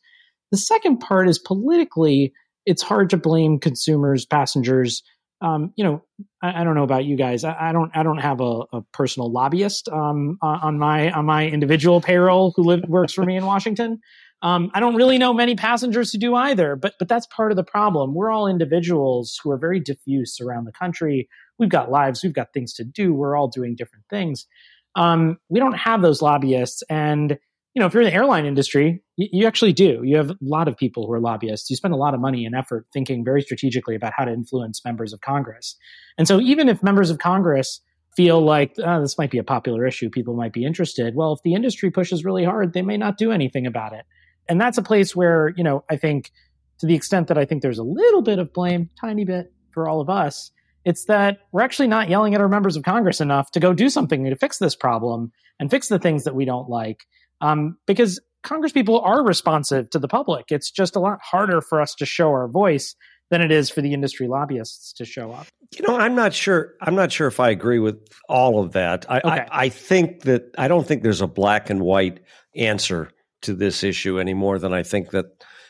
The 0.54 0.58
second 0.58 0.98
part 0.98 1.28
is 1.28 1.40
politically, 1.40 2.32
it's 2.64 2.80
hard 2.80 3.10
to 3.10 3.16
blame 3.16 3.58
consumers, 3.58 4.24
passengers. 4.24 5.02
Um, 5.40 5.72
you 5.74 5.82
know, 5.82 6.04
I, 6.40 6.60
I 6.60 6.64
don't 6.64 6.76
know 6.76 6.84
about 6.84 7.04
you 7.04 7.16
guys. 7.16 7.42
I, 7.42 7.70
I 7.70 7.72
don't. 7.72 7.90
I 7.92 8.04
don't 8.04 8.18
have 8.18 8.40
a, 8.40 8.60
a 8.72 8.82
personal 8.92 9.32
lobbyist 9.32 9.88
um, 9.88 10.38
on 10.40 10.78
my 10.78 11.10
on 11.10 11.24
my 11.24 11.48
individual 11.48 12.00
payroll 12.00 12.52
who 12.54 12.62
live, 12.62 12.84
works 12.86 13.12
for 13.12 13.24
me 13.24 13.36
in 13.36 13.44
Washington. 13.44 13.98
Um, 14.42 14.70
I 14.72 14.78
don't 14.78 14.94
really 14.94 15.18
know 15.18 15.34
many 15.34 15.56
passengers 15.56 16.12
who 16.12 16.20
do 16.20 16.36
either, 16.36 16.76
but 16.76 16.94
but 17.00 17.08
that's 17.08 17.26
part 17.26 17.50
of 17.50 17.56
the 17.56 17.64
problem. 17.64 18.14
We're 18.14 18.30
all 18.30 18.46
individuals 18.46 19.36
who 19.42 19.50
are 19.50 19.58
very 19.58 19.80
diffuse 19.80 20.38
around 20.40 20.66
the 20.66 20.72
country. 20.72 21.28
We've 21.58 21.68
got 21.68 21.90
lives, 21.90 22.22
we've 22.22 22.32
got 22.32 22.52
things 22.54 22.74
to 22.74 22.84
do. 22.84 23.12
We're 23.12 23.36
all 23.36 23.48
doing 23.48 23.74
different 23.74 24.04
things. 24.08 24.46
Um, 24.94 25.38
we 25.48 25.58
don't 25.58 25.76
have 25.76 26.00
those 26.00 26.22
lobbyists, 26.22 26.84
and 26.88 27.38
you 27.74 27.80
know, 27.80 27.86
if 27.86 27.92
you're 27.92 28.02
in 28.02 28.08
the 28.08 28.14
airline 28.14 28.46
industry, 28.46 29.02
you, 29.16 29.28
you 29.32 29.46
actually 29.46 29.72
do. 29.72 30.00
You 30.04 30.16
have 30.16 30.30
a 30.30 30.36
lot 30.40 30.68
of 30.68 30.76
people 30.76 31.06
who 31.06 31.12
are 31.12 31.20
lobbyists. 31.20 31.68
You 31.70 31.76
spend 31.76 31.94
a 31.94 31.98
lot 31.98 32.14
of 32.14 32.20
money 32.20 32.46
and 32.46 32.54
effort 32.54 32.86
thinking 32.92 33.24
very 33.24 33.42
strategically 33.42 33.94
about 33.94 34.12
how 34.16 34.24
to 34.24 34.32
influence 34.32 34.84
members 34.84 35.12
of 35.12 35.20
Congress. 35.20 35.76
And 36.16 36.28
so, 36.28 36.40
even 36.40 36.68
if 36.68 36.82
members 36.82 37.10
of 37.10 37.18
Congress 37.18 37.80
feel 38.16 38.40
like 38.40 38.74
oh, 38.78 39.00
this 39.00 39.18
might 39.18 39.30
be 39.30 39.38
a 39.38 39.44
popular 39.44 39.86
issue, 39.86 40.08
people 40.08 40.34
might 40.34 40.52
be 40.52 40.64
interested. 40.64 41.14
Well, 41.16 41.32
if 41.32 41.40
the 41.42 41.54
industry 41.54 41.90
pushes 41.90 42.24
really 42.24 42.44
hard, 42.44 42.72
they 42.72 42.82
may 42.82 42.96
not 42.96 43.18
do 43.18 43.32
anything 43.32 43.66
about 43.66 43.92
it 43.92 44.04
and 44.48 44.60
that's 44.60 44.78
a 44.78 44.82
place 44.82 45.14
where 45.14 45.52
you 45.56 45.64
know 45.64 45.84
i 45.90 45.96
think 45.96 46.30
to 46.78 46.86
the 46.86 46.94
extent 46.94 47.28
that 47.28 47.38
i 47.38 47.44
think 47.44 47.62
there's 47.62 47.78
a 47.78 47.84
little 47.84 48.22
bit 48.22 48.38
of 48.38 48.52
blame 48.52 48.90
tiny 49.00 49.24
bit 49.24 49.52
for 49.72 49.88
all 49.88 50.00
of 50.00 50.10
us 50.10 50.50
it's 50.84 51.06
that 51.06 51.38
we're 51.52 51.62
actually 51.62 51.88
not 51.88 52.08
yelling 52.08 52.34
at 52.34 52.40
our 52.40 52.48
members 52.48 52.76
of 52.76 52.82
congress 52.82 53.20
enough 53.20 53.50
to 53.50 53.60
go 53.60 53.72
do 53.72 53.88
something 53.88 54.24
to 54.24 54.36
fix 54.36 54.58
this 54.58 54.74
problem 54.74 55.32
and 55.58 55.70
fix 55.70 55.88
the 55.88 55.98
things 55.98 56.24
that 56.24 56.34
we 56.34 56.44
don't 56.44 56.68
like 56.68 57.04
um, 57.44 57.76
because 57.86 58.20
congress 58.42 58.72
people 58.72 59.00
are 59.00 59.24
responsive 59.24 59.88
to 59.90 59.98
the 59.98 60.08
public 60.08 60.46
it's 60.48 60.70
just 60.70 60.96
a 60.96 61.00
lot 61.00 61.18
harder 61.22 61.60
for 61.60 61.80
us 61.80 61.94
to 61.94 62.06
show 62.06 62.28
our 62.28 62.48
voice 62.48 62.94
than 63.30 63.40
it 63.40 63.50
is 63.50 63.70
for 63.70 63.80
the 63.80 63.92
industry 63.92 64.28
lobbyists 64.28 64.92
to 64.92 65.04
show 65.04 65.32
up 65.32 65.46
You 65.76 65.84
know, 65.86 65.96
I'm 65.96 66.14
not 66.14 66.32
sure. 66.32 66.74
I'm 66.80 66.94
not 66.94 67.10
sure 67.10 67.26
if 67.26 67.40
I 67.40 67.50
agree 67.50 67.78
with 67.78 67.96
all 68.28 68.60
of 68.62 68.72
that. 68.72 69.06
I, 69.10 69.18
Okay. 69.18 69.28
I, 69.28 69.48
I 69.64 69.68
think 69.68 70.22
that 70.22 70.54
I 70.56 70.68
don't 70.68 70.86
think 70.86 71.02
there's 71.02 71.22
a 71.22 71.26
black 71.26 71.70
and 71.70 71.80
white 71.80 72.20
answer 72.54 73.10
to 73.42 73.54
this 73.54 73.82
issue 73.82 74.18
any 74.18 74.34
more 74.34 74.58
than 74.58 74.72
I 74.72 74.82
think 74.82 75.10
that 75.10 75.26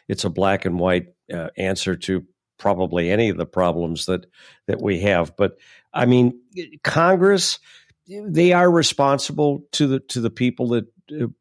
it's 0.09 0.25
a 0.25 0.31
black 0.31 0.65
and 0.65 0.79
white 0.79 1.07
uh, 1.33 1.49
answer 1.57 1.97
to 1.97 2.25
probably 2.59 3.11
any 3.11 3.31
of 3.31 3.37
the 3.37 3.47
problems 3.47 4.07
that 4.07 4.27
that 4.67 4.83
we 4.83 5.01
have. 5.01 5.37
But 5.37 5.57
I 5.93 6.07
mean, 6.07 6.41
Congress, 6.83 7.59
they 8.07 8.53
are 8.53 8.71
responsible 8.71 9.65
to 9.73 9.87
the 9.87 10.01
to 10.01 10.21
the 10.21 10.31
people 10.31 10.69
that 10.69 10.87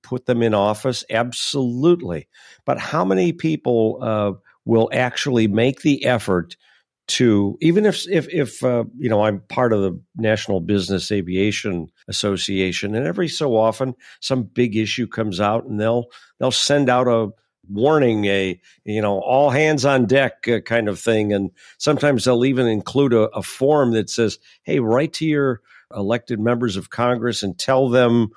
put 0.02 0.26
them 0.26 0.42
in 0.42 0.54
office. 0.54 1.04
Absolutely, 1.10 2.28
but 2.66 2.80
how 2.80 3.06
many 3.06 3.34
people 3.34 4.00
uh, 4.02 4.32
will 4.66 4.90
actually 4.94 5.48
make 5.48 5.82
the 5.82 6.06
effort? 6.06 6.56
to 7.06 7.58
even 7.62 7.86
if 7.86 8.08
if 8.08 8.28
if 8.30 8.64
uh, 8.64 8.86
you 8.98 9.10
know 9.10 9.24
I'm 9.24 9.42
part 9.42 9.74
of 9.74 9.82
the 9.82 10.00
National 10.16 10.62
Business 10.62 11.12
Aviation 11.12 11.88
Association, 12.08 12.96
and 12.96 13.06
every 13.06 13.28
so 13.28 13.58
often 13.58 13.94
some 14.22 14.44
big 14.44 14.76
issue 14.76 15.08
comes 15.08 15.40
out, 15.40 15.66
and 15.66 15.80
they'll 15.80 16.06
they'll 16.40 16.52
send 16.52 16.90
out 16.90 17.08
a 17.08 17.30
warning, 17.70 18.26
a 18.26 18.60
you 18.86 19.02
know 19.02 19.20
all 19.20 19.50
hands 19.50 19.84
on 19.86 20.06
deck 20.06 20.48
uh, 20.48 20.62
kind 20.62 20.88
of 20.88 21.00
thing, 21.00 21.34
and 21.34 21.52
sometimes 21.78 22.24
they'll 22.24 22.46
even 22.46 22.68
include 22.68 23.14
a, 23.14 23.30
a 23.30 23.44
form 23.44 23.92
that 23.92 24.10
says, 24.10 24.40
"Hey, 24.64 24.80
write 24.80 25.14
to 25.14 25.26
your 25.26 25.62
elected 25.94 26.40
members 26.40 26.78
of 26.78 26.90
Congress 26.90 27.44
and 27.44 27.58
tell 27.58 27.90
them." 27.90 28.30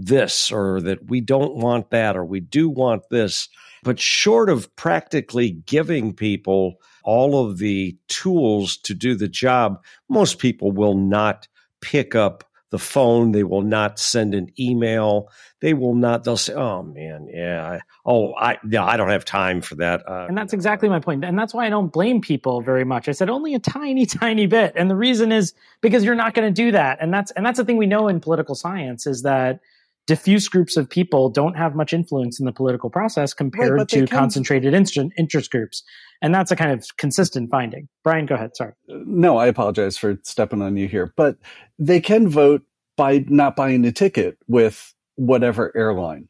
This 0.00 0.52
or 0.52 0.80
that 0.82 1.10
we 1.10 1.20
don't 1.20 1.56
want 1.56 1.90
that 1.90 2.16
or 2.16 2.24
we 2.24 2.38
do 2.38 2.68
want 2.68 3.02
this. 3.10 3.48
But 3.82 3.98
short 3.98 4.48
of 4.48 4.74
practically 4.76 5.50
giving 5.50 6.14
people 6.14 6.76
all 7.02 7.44
of 7.44 7.58
the 7.58 7.96
tools 8.06 8.76
to 8.78 8.94
do 8.94 9.16
the 9.16 9.28
job, 9.28 9.82
most 10.08 10.38
people 10.38 10.70
will 10.70 10.94
not 10.94 11.48
pick 11.80 12.14
up 12.14 12.44
the 12.70 12.78
phone. 12.78 13.32
They 13.32 13.44
will 13.44 13.62
not 13.62 13.98
send 13.98 14.34
an 14.34 14.52
email. 14.58 15.30
They 15.60 15.74
will 15.74 15.94
not. 15.94 16.24
They'll 16.24 16.36
say, 16.36 16.52
"Oh 16.54 16.82
man, 16.82 17.28
yeah, 17.32 17.80
oh, 18.04 18.34
I, 18.34 18.58
yeah, 18.68 18.84
I 18.84 18.96
don't 18.96 19.08
have 19.08 19.24
time 19.24 19.60
for 19.62 19.74
that." 19.76 20.06
Uh, 20.08 20.26
And 20.28 20.36
that's 20.36 20.52
exactly 20.52 20.88
my 20.88 21.00
point. 21.00 21.24
And 21.24 21.38
that's 21.38 21.54
why 21.54 21.66
I 21.66 21.70
don't 21.70 21.88
blame 21.92 22.20
people 22.20 22.60
very 22.60 22.84
much. 22.84 23.08
I 23.08 23.12
said 23.12 23.30
only 23.30 23.54
a 23.54 23.58
tiny, 23.58 24.06
tiny 24.22 24.46
bit. 24.46 24.74
And 24.76 24.90
the 24.90 24.96
reason 24.96 25.32
is 25.32 25.54
because 25.80 26.04
you're 26.04 26.14
not 26.14 26.34
going 26.34 26.52
to 26.52 26.62
do 26.62 26.70
that. 26.72 26.98
And 27.00 27.12
that's 27.12 27.30
and 27.32 27.44
that's 27.44 27.56
the 27.58 27.64
thing 27.64 27.78
we 27.78 27.86
know 27.86 28.06
in 28.06 28.20
political 28.20 28.54
science 28.54 29.06
is 29.06 29.22
that 29.22 29.60
diffuse 30.08 30.48
groups 30.48 30.76
of 30.76 30.90
people 30.90 31.28
don't 31.28 31.54
have 31.56 31.76
much 31.76 31.92
influence 31.92 32.40
in 32.40 32.46
the 32.46 32.52
political 32.52 32.90
process 32.90 33.32
compared 33.34 33.76
but 33.76 33.88
they 33.90 34.00
to 34.00 34.06
can- 34.06 34.18
concentrated 34.18 34.74
interest, 34.74 35.10
interest 35.16 35.50
groups. 35.52 35.84
And 36.20 36.34
that's 36.34 36.50
a 36.50 36.56
kind 36.56 36.72
of 36.72 36.84
consistent 36.96 37.50
finding. 37.50 37.88
Brian, 38.02 38.26
go 38.26 38.34
ahead. 38.34 38.56
Sorry. 38.56 38.72
Uh, 38.90 38.96
no, 39.06 39.36
I 39.36 39.46
apologize 39.46 39.96
for 39.96 40.18
stepping 40.24 40.62
on 40.62 40.76
you 40.76 40.88
here, 40.88 41.12
but 41.16 41.36
they 41.78 42.00
can 42.00 42.28
vote 42.28 42.62
by 42.96 43.24
not 43.28 43.54
buying 43.54 43.84
a 43.84 43.92
ticket 43.92 44.38
with 44.48 44.94
whatever 45.14 45.70
airline. 45.76 46.26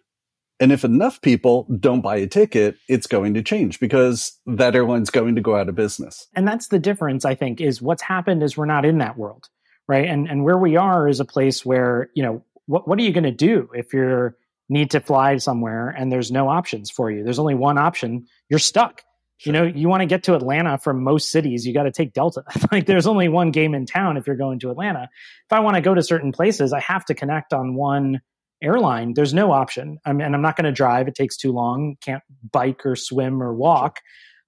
And 0.60 0.72
if 0.72 0.84
enough 0.84 1.20
people 1.22 1.68
don't 1.78 2.00
buy 2.00 2.16
a 2.16 2.26
ticket, 2.26 2.76
it's 2.88 3.06
going 3.06 3.32
to 3.34 3.42
change 3.42 3.78
because 3.78 4.36
that 4.44 4.74
airline's 4.74 5.08
going 5.08 5.36
to 5.36 5.40
go 5.40 5.54
out 5.56 5.68
of 5.68 5.76
business. 5.76 6.26
and 6.34 6.46
that's 6.48 6.66
the 6.68 6.80
difference 6.80 7.24
i 7.24 7.34
think 7.34 7.60
is 7.60 7.80
what's 7.80 8.02
happened 8.02 8.42
is 8.42 8.56
we're 8.56 8.66
not 8.66 8.84
in 8.84 8.98
that 8.98 9.16
world 9.16 9.48
right 9.86 10.06
and 10.08 10.28
and 10.28 10.44
where 10.44 10.58
we 10.58 10.76
are 10.76 11.08
is 11.08 11.20
a 11.20 11.24
place 11.24 11.64
where 11.64 12.10
you 12.14 12.22
know 12.22 12.42
what 12.68 12.86
what 12.86 12.98
are 13.00 13.02
you 13.02 13.12
going 13.12 13.24
to 13.24 13.32
do 13.32 13.68
if 13.74 13.92
you 13.92 14.30
need 14.68 14.92
to 14.92 15.00
fly 15.00 15.36
somewhere 15.38 15.88
and 15.98 16.12
there's 16.12 16.30
no 16.30 16.48
options 16.48 16.90
for 16.90 17.10
you 17.10 17.24
there's 17.24 17.40
only 17.40 17.56
one 17.56 17.78
option 17.78 18.24
you're 18.48 18.60
stuck 18.60 19.02
You 19.44 19.52
know, 19.52 19.62
you 19.62 19.88
want 19.88 20.00
to 20.00 20.06
get 20.06 20.24
to 20.24 20.34
Atlanta 20.34 20.78
from 20.78 21.04
most 21.04 21.30
cities, 21.30 21.64
you 21.64 21.72
got 21.72 21.84
to 21.84 21.92
take 21.92 22.12
Delta. 22.12 22.42
like 22.72 22.86
there's 22.86 23.06
only 23.06 23.28
one 23.28 23.52
game 23.52 23.74
in 23.74 23.86
town 23.86 24.16
if 24.16 24.26
you're 24.26 24.36
going 24.36 24.58
to 24.60 24.70
Atlanta. 24.70 25.08
If 25.46 25.52
I 25.52 25.60
want 25.60 25.76
to 25.76 25.80
go 25.80 25.94
to 25.94 26.02
certain 26.02 26.32
places, 26.32 26.72
I 26.72 26.80
have 26.80 27.04
to 27.04 27.14
connect 27.14 27.52
on 27.52 27.76
one 27.76 28.20
airline. 28.60 29.14
There's 29.14 29.32
no 29.32 29.52
option. 29.52 29.98
I 30.04 30.12
mean, 30.12 30.26
and 30.26 30.34
I'm 30.34 30.42
not 30.42 30.56
going 30.56 30.64
to 30.64 30.72
drive. 30.72 31.06
It 31.06 31.14
takes 31.14 31.36
too 31.36 31.52
long. 31.52 31.96
Can't 32.00 32.22
bike 32.50 32.84
or 32.84 32.96
swim 32.96 33.40
or 33.40 33.54
walk. 33.54 34.00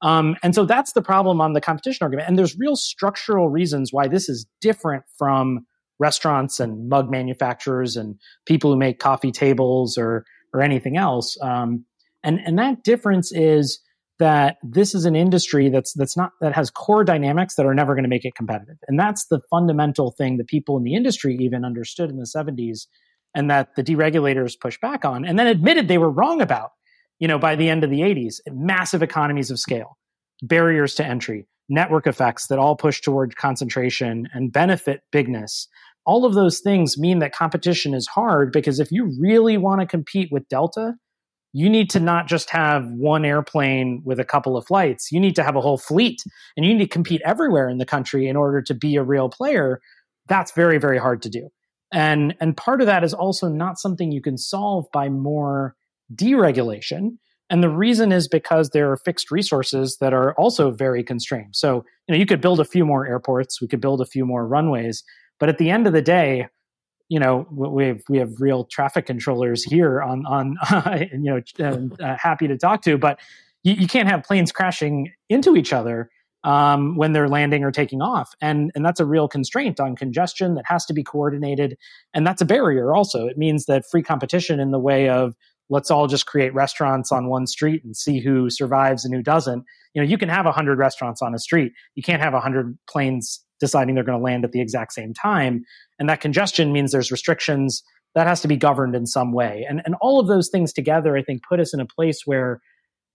Um, 0.03 0.37
and 0.43 0.57
so 0.57 0.65
that's 0.65 0.93
the 0.93 1.03
problem 1.03 1.41
on 1.41 1.53
the 1.53 1.61
competition 1.61 2.03
argument. 2.03 2.29
And 2.29 2.37
there's 2.37 2.59
real 2.59 2.75
structural 2.75 3.49
reasons 3.49 3.93
why 3.93 4.09
this 4.09 4.29
is 4.29 4.45
different 4.61 5.05
from 5.17 5.67
restaurants 6.01 6.59
and 6.59 6.89
mug 6.89 7.11
manufacturers 7.11 7.97
and 7.97 8.19
people 8.47 8.73
who 8.73 8.77
make 8.77 8.99
coffee 8.99 9.31
tables 9.31 9.97
or 9.97 10.25
or 10.53 10.63
anything 10.63 10.97
else. 10.97 11.39
Um, 11.41 11.85
and 12.25 12.41
and 12.45 12.59
that 12.59 12.83
difference 12.83 13.31
is 13.31 13.81
that 14.19 14.57
this 14.63 14.95
is 14.95 15.05
an 15.05 15.15
industry 15.15 15.69
that's 15.69 15.93
that's 15.93 16.17
not 16.17 16.33
that 16.41 16.55
has 16.55 16.71
core 16.71 17.05
dynamics 17.05 17.55
that 17.55 17.67
are 17.67 17.75
never 17.75 17.95
going 17.95 18.03
to 18.05 18.09
make 18.09 18.25
it 18.25 18.35
competitive. 18.35 18.77
And 18.89 18.99
that's 18.99 19.27
the 19.27 19.41
fundamental 19.51 20.11
thing 20.11 20.39
that 20.39 20.49
people 20.49 20.77
in 20.77 20.83
the 20.83 20.95
industry 20.95 21.37
even 21.41 21.65
understood 21.65 22.11
in 22.11 22.17
the 22.17 22.25
70s 22.25 22.87
and 23.35 23.51
that 23.51 23.77
the 23.77 23.85
deregulators 23.85 24.59
pushed 24.59 24.81
back 24.81 25.05
on 25.05 25.25
and 25.25 25.39
then 25.39 25.47
admitted 25.47 25.87
they 25.87 25.99
were 25.99 26.11
wrong 26.11 26.41
about. 26.41 26.71
You 27.19 27.29
know, 27.29 27.39
by 27.39 27.55
the 27.55 27.69
end 27.69 27.85
of 27.85 27.91
the 27.91 28.01
80s, 28.01 28.41
massive 28.51 29.03
economies 29.03 29.51
of 29.51 29.59
scale, 29.59 29.99
barriers 30.43 30.95
to 30.95 31.05
entry, 31.05 31.47
network 31.69 32.07
effects 32.07 32.47
that 32.47 32.59
all 32.59 32.77
push 32.77 33.01
toward 33.03 33.37
concentration 33.37 34.27
and 34.33 34.53
benefit 34.53 35.03
bigness 35.13 35.69
all 36.07 36.25
of 36.25 36.35
those 36.35 36.61
things 36.61 36.99
mean 36.99 37.19
that 37.19 37.35
competition 37.35 37.95
is 37.95 38.07
hard 38.07 38.53
because 38.53 38.81
if 38.81 38.91
you 38.91 39.13
really 39.19 39.57
want 39.57 39.81
to 39.81 39.87
compete 39.87 40.31
with 40.33 40.49
Delta, 40.49 40.95
you 41.53 41.69
need 41.69 41.91
to 41.91 42.01
not 42.01 42.29
just 42.29 42.51
have 42.51 42.87
one 42.87 43.25
airplane 43.25 44.03
with 44.05 44.21
a 44.21 44.25
couple 44.25 44.57
of 44.57 44.67
flights. 44.67 45.11
You 45.11 45.21
need 45.21 45.35
to 45.37 45.43
have 45.43 45.57
a 45.57 45.61
whole 45.61 45.79
fleet 45.79 46.23
and 46.57 46.65
you 46.65 46.73
need 46.75 46.85
to 46.85 46.89
compete 46.89 47.23
everywhere 47.25 47.69
in 47.69 47.79
the 47.79 47.87
country 47.87 48.29
in 48.29 48.37
order 48.37 48.63
to 48.63 48.75
be 48.75 48.97
a 48.97 49.03
real 49.03 49.29
player. 49.29 49.81
That's 50.29 50.53
very, 50.53 50.79
very 50.79 50.99
hard 50.99 51.23
to 51.23 51.29
do. 51.29 51.49
And, 51.93 52.37
and 52.41 52.57
part 52.57 52.81
of 52.81 52.87
that 52.87 53.03
is 53.03 53.13
also 53.13 53.49
not 53.49 53.79
something 53.79 54.13
you 54.13 54.23
can 54.23 54.39
solve 54.39 54.87
by 54.93 55.09
more 55.09 55.75
deregulation. 56.15 57.19
And 57.51 57.65
the 57.65 57.69
reason 57.69 58.13
is 58.13 58.29
because 58.29 58.71
there 58.71 58.93
are 58.93 58.97
fixed 58.97 59.33
resources 59.33 59.99
that 60.01 60.13
are 60.13 60.35
also 60.35 60.71
very 60.71 61.03
constrained. 61.03 61.57
So, 61.57 61.85
you 62.07 62.15
know, 62.15 62.17
you 62.17 62.27
could 62.27 62.41
build 62.41 62.61
a 62.61 62.65
few 62.65 62.87
more 62.87 63.09
airports, 63.09 63.61
we 63.61 63.67
could 63.67 63.81
build 63.81 64.01
a 64.01 64.07
few 64.07 64.25
more 64.25 64.47
runways, 64.47 65.03
but 65.41 65.49
at 65.49 65.59
the 65.59 65.71
end 65.71 65.89
of 65.89 65.93
the 65.93 66.03
day, 66.03 66.47
you 67.11 67.19
know 67.19 67.47
we 67.51 67.87
have 67.87 68.03
we 68.09 68.19
have 68.19 68.31
real 68.39 68.65
traffic 68.65 69.05
controllers 69.05 69.65
here 69.65 70.01
on 70.01 70.25
on 70.27 70.57
you 71.13 71.43
know 71.59 71.91
uh, 72.01 72.17
happy 72.17 72.47
to 72.47 72.57
talk 72.57 72.83
to, 72.83 72.97
but 72.97 73.19
you, 73.65 73.75
you, 73.75 73.89
can't 73.89 74.09
have 74.09 74.23
planes 74.23 74.53
crashing 74.53 75.13
into 75.29 75.57
each 75.57 75.73
other 75.73 76.09
um, 76.45 76.97
when 76.97 77.13
they're 77.13 77.29
landing 77.29 77.65
or 77.65 77.73
taking 77.73 78.01
off, 78.01 78.35
and 78.41 78.71
and 78.75 78.87
that's 78.87 79.01
a 79.01 79.05
real 79.05 79.27
constraint 79.27 79.81
on 79.81 79.97
congestion 79.97 80.55
that 80.55 80.65
has 80.67 80.87
to 80.87 80.95
be 80.95 81.03
coordinated, 81.03 81.77
and 82.15 82.25
that's 82.27 82.41
a 82.41 82.47
barrier. 82.47 82.95
Also, 82.95 83.27
it 83.27 83.37
means 83.37 83.67
that 83.67 83.85
free 83.91 84.03
competition 84.03 84.61
in 84.61 84.71
the 84.71 84.79
way 84.79 85.09
of 85.09 85.35
let's 85.69 85.91
all 85.91 86.07
just 86.07 86.27
create 86.27 86.55
restaurants 86.55 87.11
on 87.11 87.29
one 87.29 87.47
street 87.47 87.83
and 87.85 87.97
see 87.97 88.21
who 88.21 88.51
survives 88.51 89.05
and 89.05 89.15
who 89.15 89.23
doesn't. 89.23 89.65
You 89.95 90.03
know, 90.03 90.09
you 90.09 90.17
can 90.17 90.29
have 90.29 90.47
a 90.47 90.53
hundred 90.53 90.79
restaurants 90.79 91.23
on 91.23 91.35
a 91.35 91.39
street. 91.39 91.73
You 91.97 92.05
can't 92.05 92.23
have 92.23 92.35
a 92.35 92.41
hundred 92.41 92.79
planes 92.89 93.41
deciding 93.61 93.95
they're 93.95 94.05
going 94.05 94.19
to 94.19 94.25
land 94.25 94.45
at 94.45 94.53
the 94.53 94.61
exact 94.61 94.93
same 94.93 95.15
time. 95.15 95.65
And 95.99 96.09
that 96.09 96.21
congestion 96.21 96.73
means 96.73 96.91
there's 96.91 97.13
restrictions 97.13 97.83
that 98.15 98.27
has 98.27 98.41
to 98.41 98.49
be 98.49 98.57
governed 98.57 98.97
in 98.97 99.07
some 99.07 99.33
way. 99.33 99.65
And, 99.69 99.83
and 99.85 99.95
all 100.01 100.19
of 100.19 100.27
those 100.27 100.49
things 100.49 100.73
together, 100.73 101.17
I 101.17 101.23
think, 101.23 101.43
put 101.49 101.61
us 101.61 101.73
in 101.73 101.81
a 101.81 101.87
place 101.87 102.23
where 102.25 102.61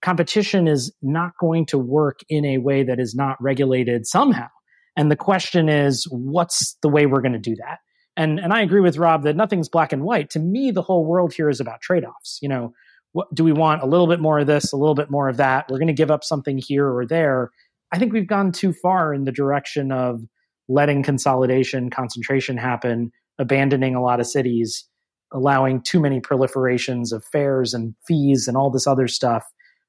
competition 0.02 0.68
is 0.68 0.94
not 1.02 1.32
going 1.40 1.66
to 1.68 1.78
work 1.78 2.20
in 2.30 2.46
a 2.46 2.60
way 2.60 2.84
that 2.84 3.00
is 3.00 3.16
not 3.16 3.42
regulated 3.42 4.06
somehow. 4.08 4.48
And 4.96 5.12
the 5.12 5.16
question 5.16 5.68
is, 5.68 6.08
what's 6.10 6.78
the 6.82 6.90
way 6.90 7.06
we're 7.06 7.22
going 7.22 7.34
to 7.34 7.40
do 7.40 7.56
that? 7.56 7.80
And, 8.16 8.40
and 8.40 8.54
I 8.54 8.62
agree 8.62 8.80
with 8.80 8.98
Rob 8.98 9.24
that 9.24 9.36
nothing's 9.36 9.68
black 9.68 9.92
and 9.92 10.04
white. 10.04 10.30
To 10.30 10.40
me, 10.40 10.72
the 10.72 10.82
whole 10.82 11.06
world 11.06 11.34
here 11.34 11.50
is 11.50 11.60
about 11.60 11.82
trade 11.82 12.06
offs. 12.06 12.40
You 12.42 12.48
know, 12.48 12.74
what, 13.12 13.34
do 13.34 13.44
we 13.44 13.52
want 13.52 13.82
a 13.82 13.88
little 13.88 14.08
bit 14.08 14.22
more 14.22 14.40
of 14.40 14.48
this, 14.48 14.72
a 14.72 14.78
little 14.78 14.96
bit 14.96 15.12
more 15.12 15.28
of 15.28 15.38
that? 15.38 15.66
We're 15.70 15.80
going 15.80 15.88
to 15.88 15.94
give 15.94 16.12
up 16.12 16.24
something 16.24 16.58
here 16.58 16.88
or 16.88 17.06
there. 17.06 17.50
I 17.92 18.00
think 18.00 18.14
we've 18.14 18.28
gone 18.28 18.52
too 18.52 18.74
far 18.74 19.14
in 19.14 19.26
the 19.26 19.32
direction 19.32 19.92
of 19.92 20.22
letting 20.68 21.04
consolidation, 21.04 21.90
concentration 21.90 22.58
happen, 22.58 23.12
abandoning 23.40 23.96
a 23.96 24.02
lot 24.02 24.20
of 24.20 24.28
cities, 24.28 24.86
allowing 25.32 25.82
too 25.82 26.00
many 26.00 26.20
proliferations 26.20 27.12
of 27.12 27.24
fares 27.26 27.74
and 27.74 27.96
fees 28.08 28.48
and 28.48 28.58
all 28.58 28.70
this 28.70 28.88
other 28.88 29.08
stuff. 29.08 29.46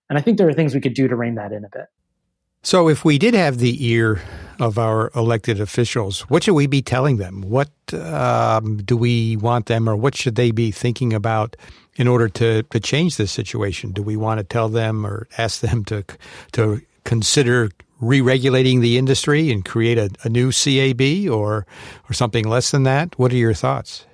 And 0.09 0.19
I 0.19 0.23
think 0.23 0.39
there 0.39 0.49
are 0.49 0.53
things 0.53 0.75
we 0.75 0.81
could 0.81 0.95
do 0.95 1.09
to 1.09 1.17
rein 1.17 1.37
that 1.37 1.53
in 1.53 1.65
a 1.65 1.69
bit. 1.69 1.87
So, 2.62 2.89
if 2.89 3.05
we 3.05 3.17
did 3.17 3.35
have 3.35 3.59
the 3.59 3.87
ear 3.87 4.21
of 4.59 4.77
our 4.77 5.12
elected 5.15 5.61
officials, 5.61 6.23
what 6.23 6.43
should 6.43 6.55
we 6.55 6.67
be 6.67 6.83
telling 6.83 7.19
them? 7.19 7.43
What 7.43 7.71
um, 7.93 8.79
do 8.79 8.97
we 8.97 9.37
want 9.37 9.67
them, 9.67 9.89
or 9.89 9.95
what 9.95 10.17
should 10.17 10.35
they 10.35 10.51
be 10.51 10.73
thinking 10.73 11.12
about 11.12 11.57
in 11.95 12.09
order 12.09 12.29
to, 12.31 12.65
to 12.65 12.81
change 12.81 13.19
this 13.19 13.31
situation? 13.31 13.93
Do 13.93 14.03
we 14.03 14.17
want 14.17 14.39
to 14.39 14.45
tell 14.45 14.69
them 14.69 15.07
or 15.07 15.29
ask 15.39 15.61
them 15.61 15.85
to 15.85 16.05
to 16.53 16.81
consider 17.05 17.71
re-regulating 18.01 18.81
the 18.81 18.99
industry 18.99 19.51
and 19.51 19.65
create 19.65 19.99
a, 19.99 20.11
a 20.25 20.29
new 20.29 20.53
CAB 20.53 21.31
or 21.31 21.67
or 22.09 22.13
something 22.13 22.47
less 22.47 22.71
than 22.71 22.83
that? 22.85 23.19
What 23.19 23.33
are 23.33 23.37
your 23.37 23.55
thoughts? 23.55 24.07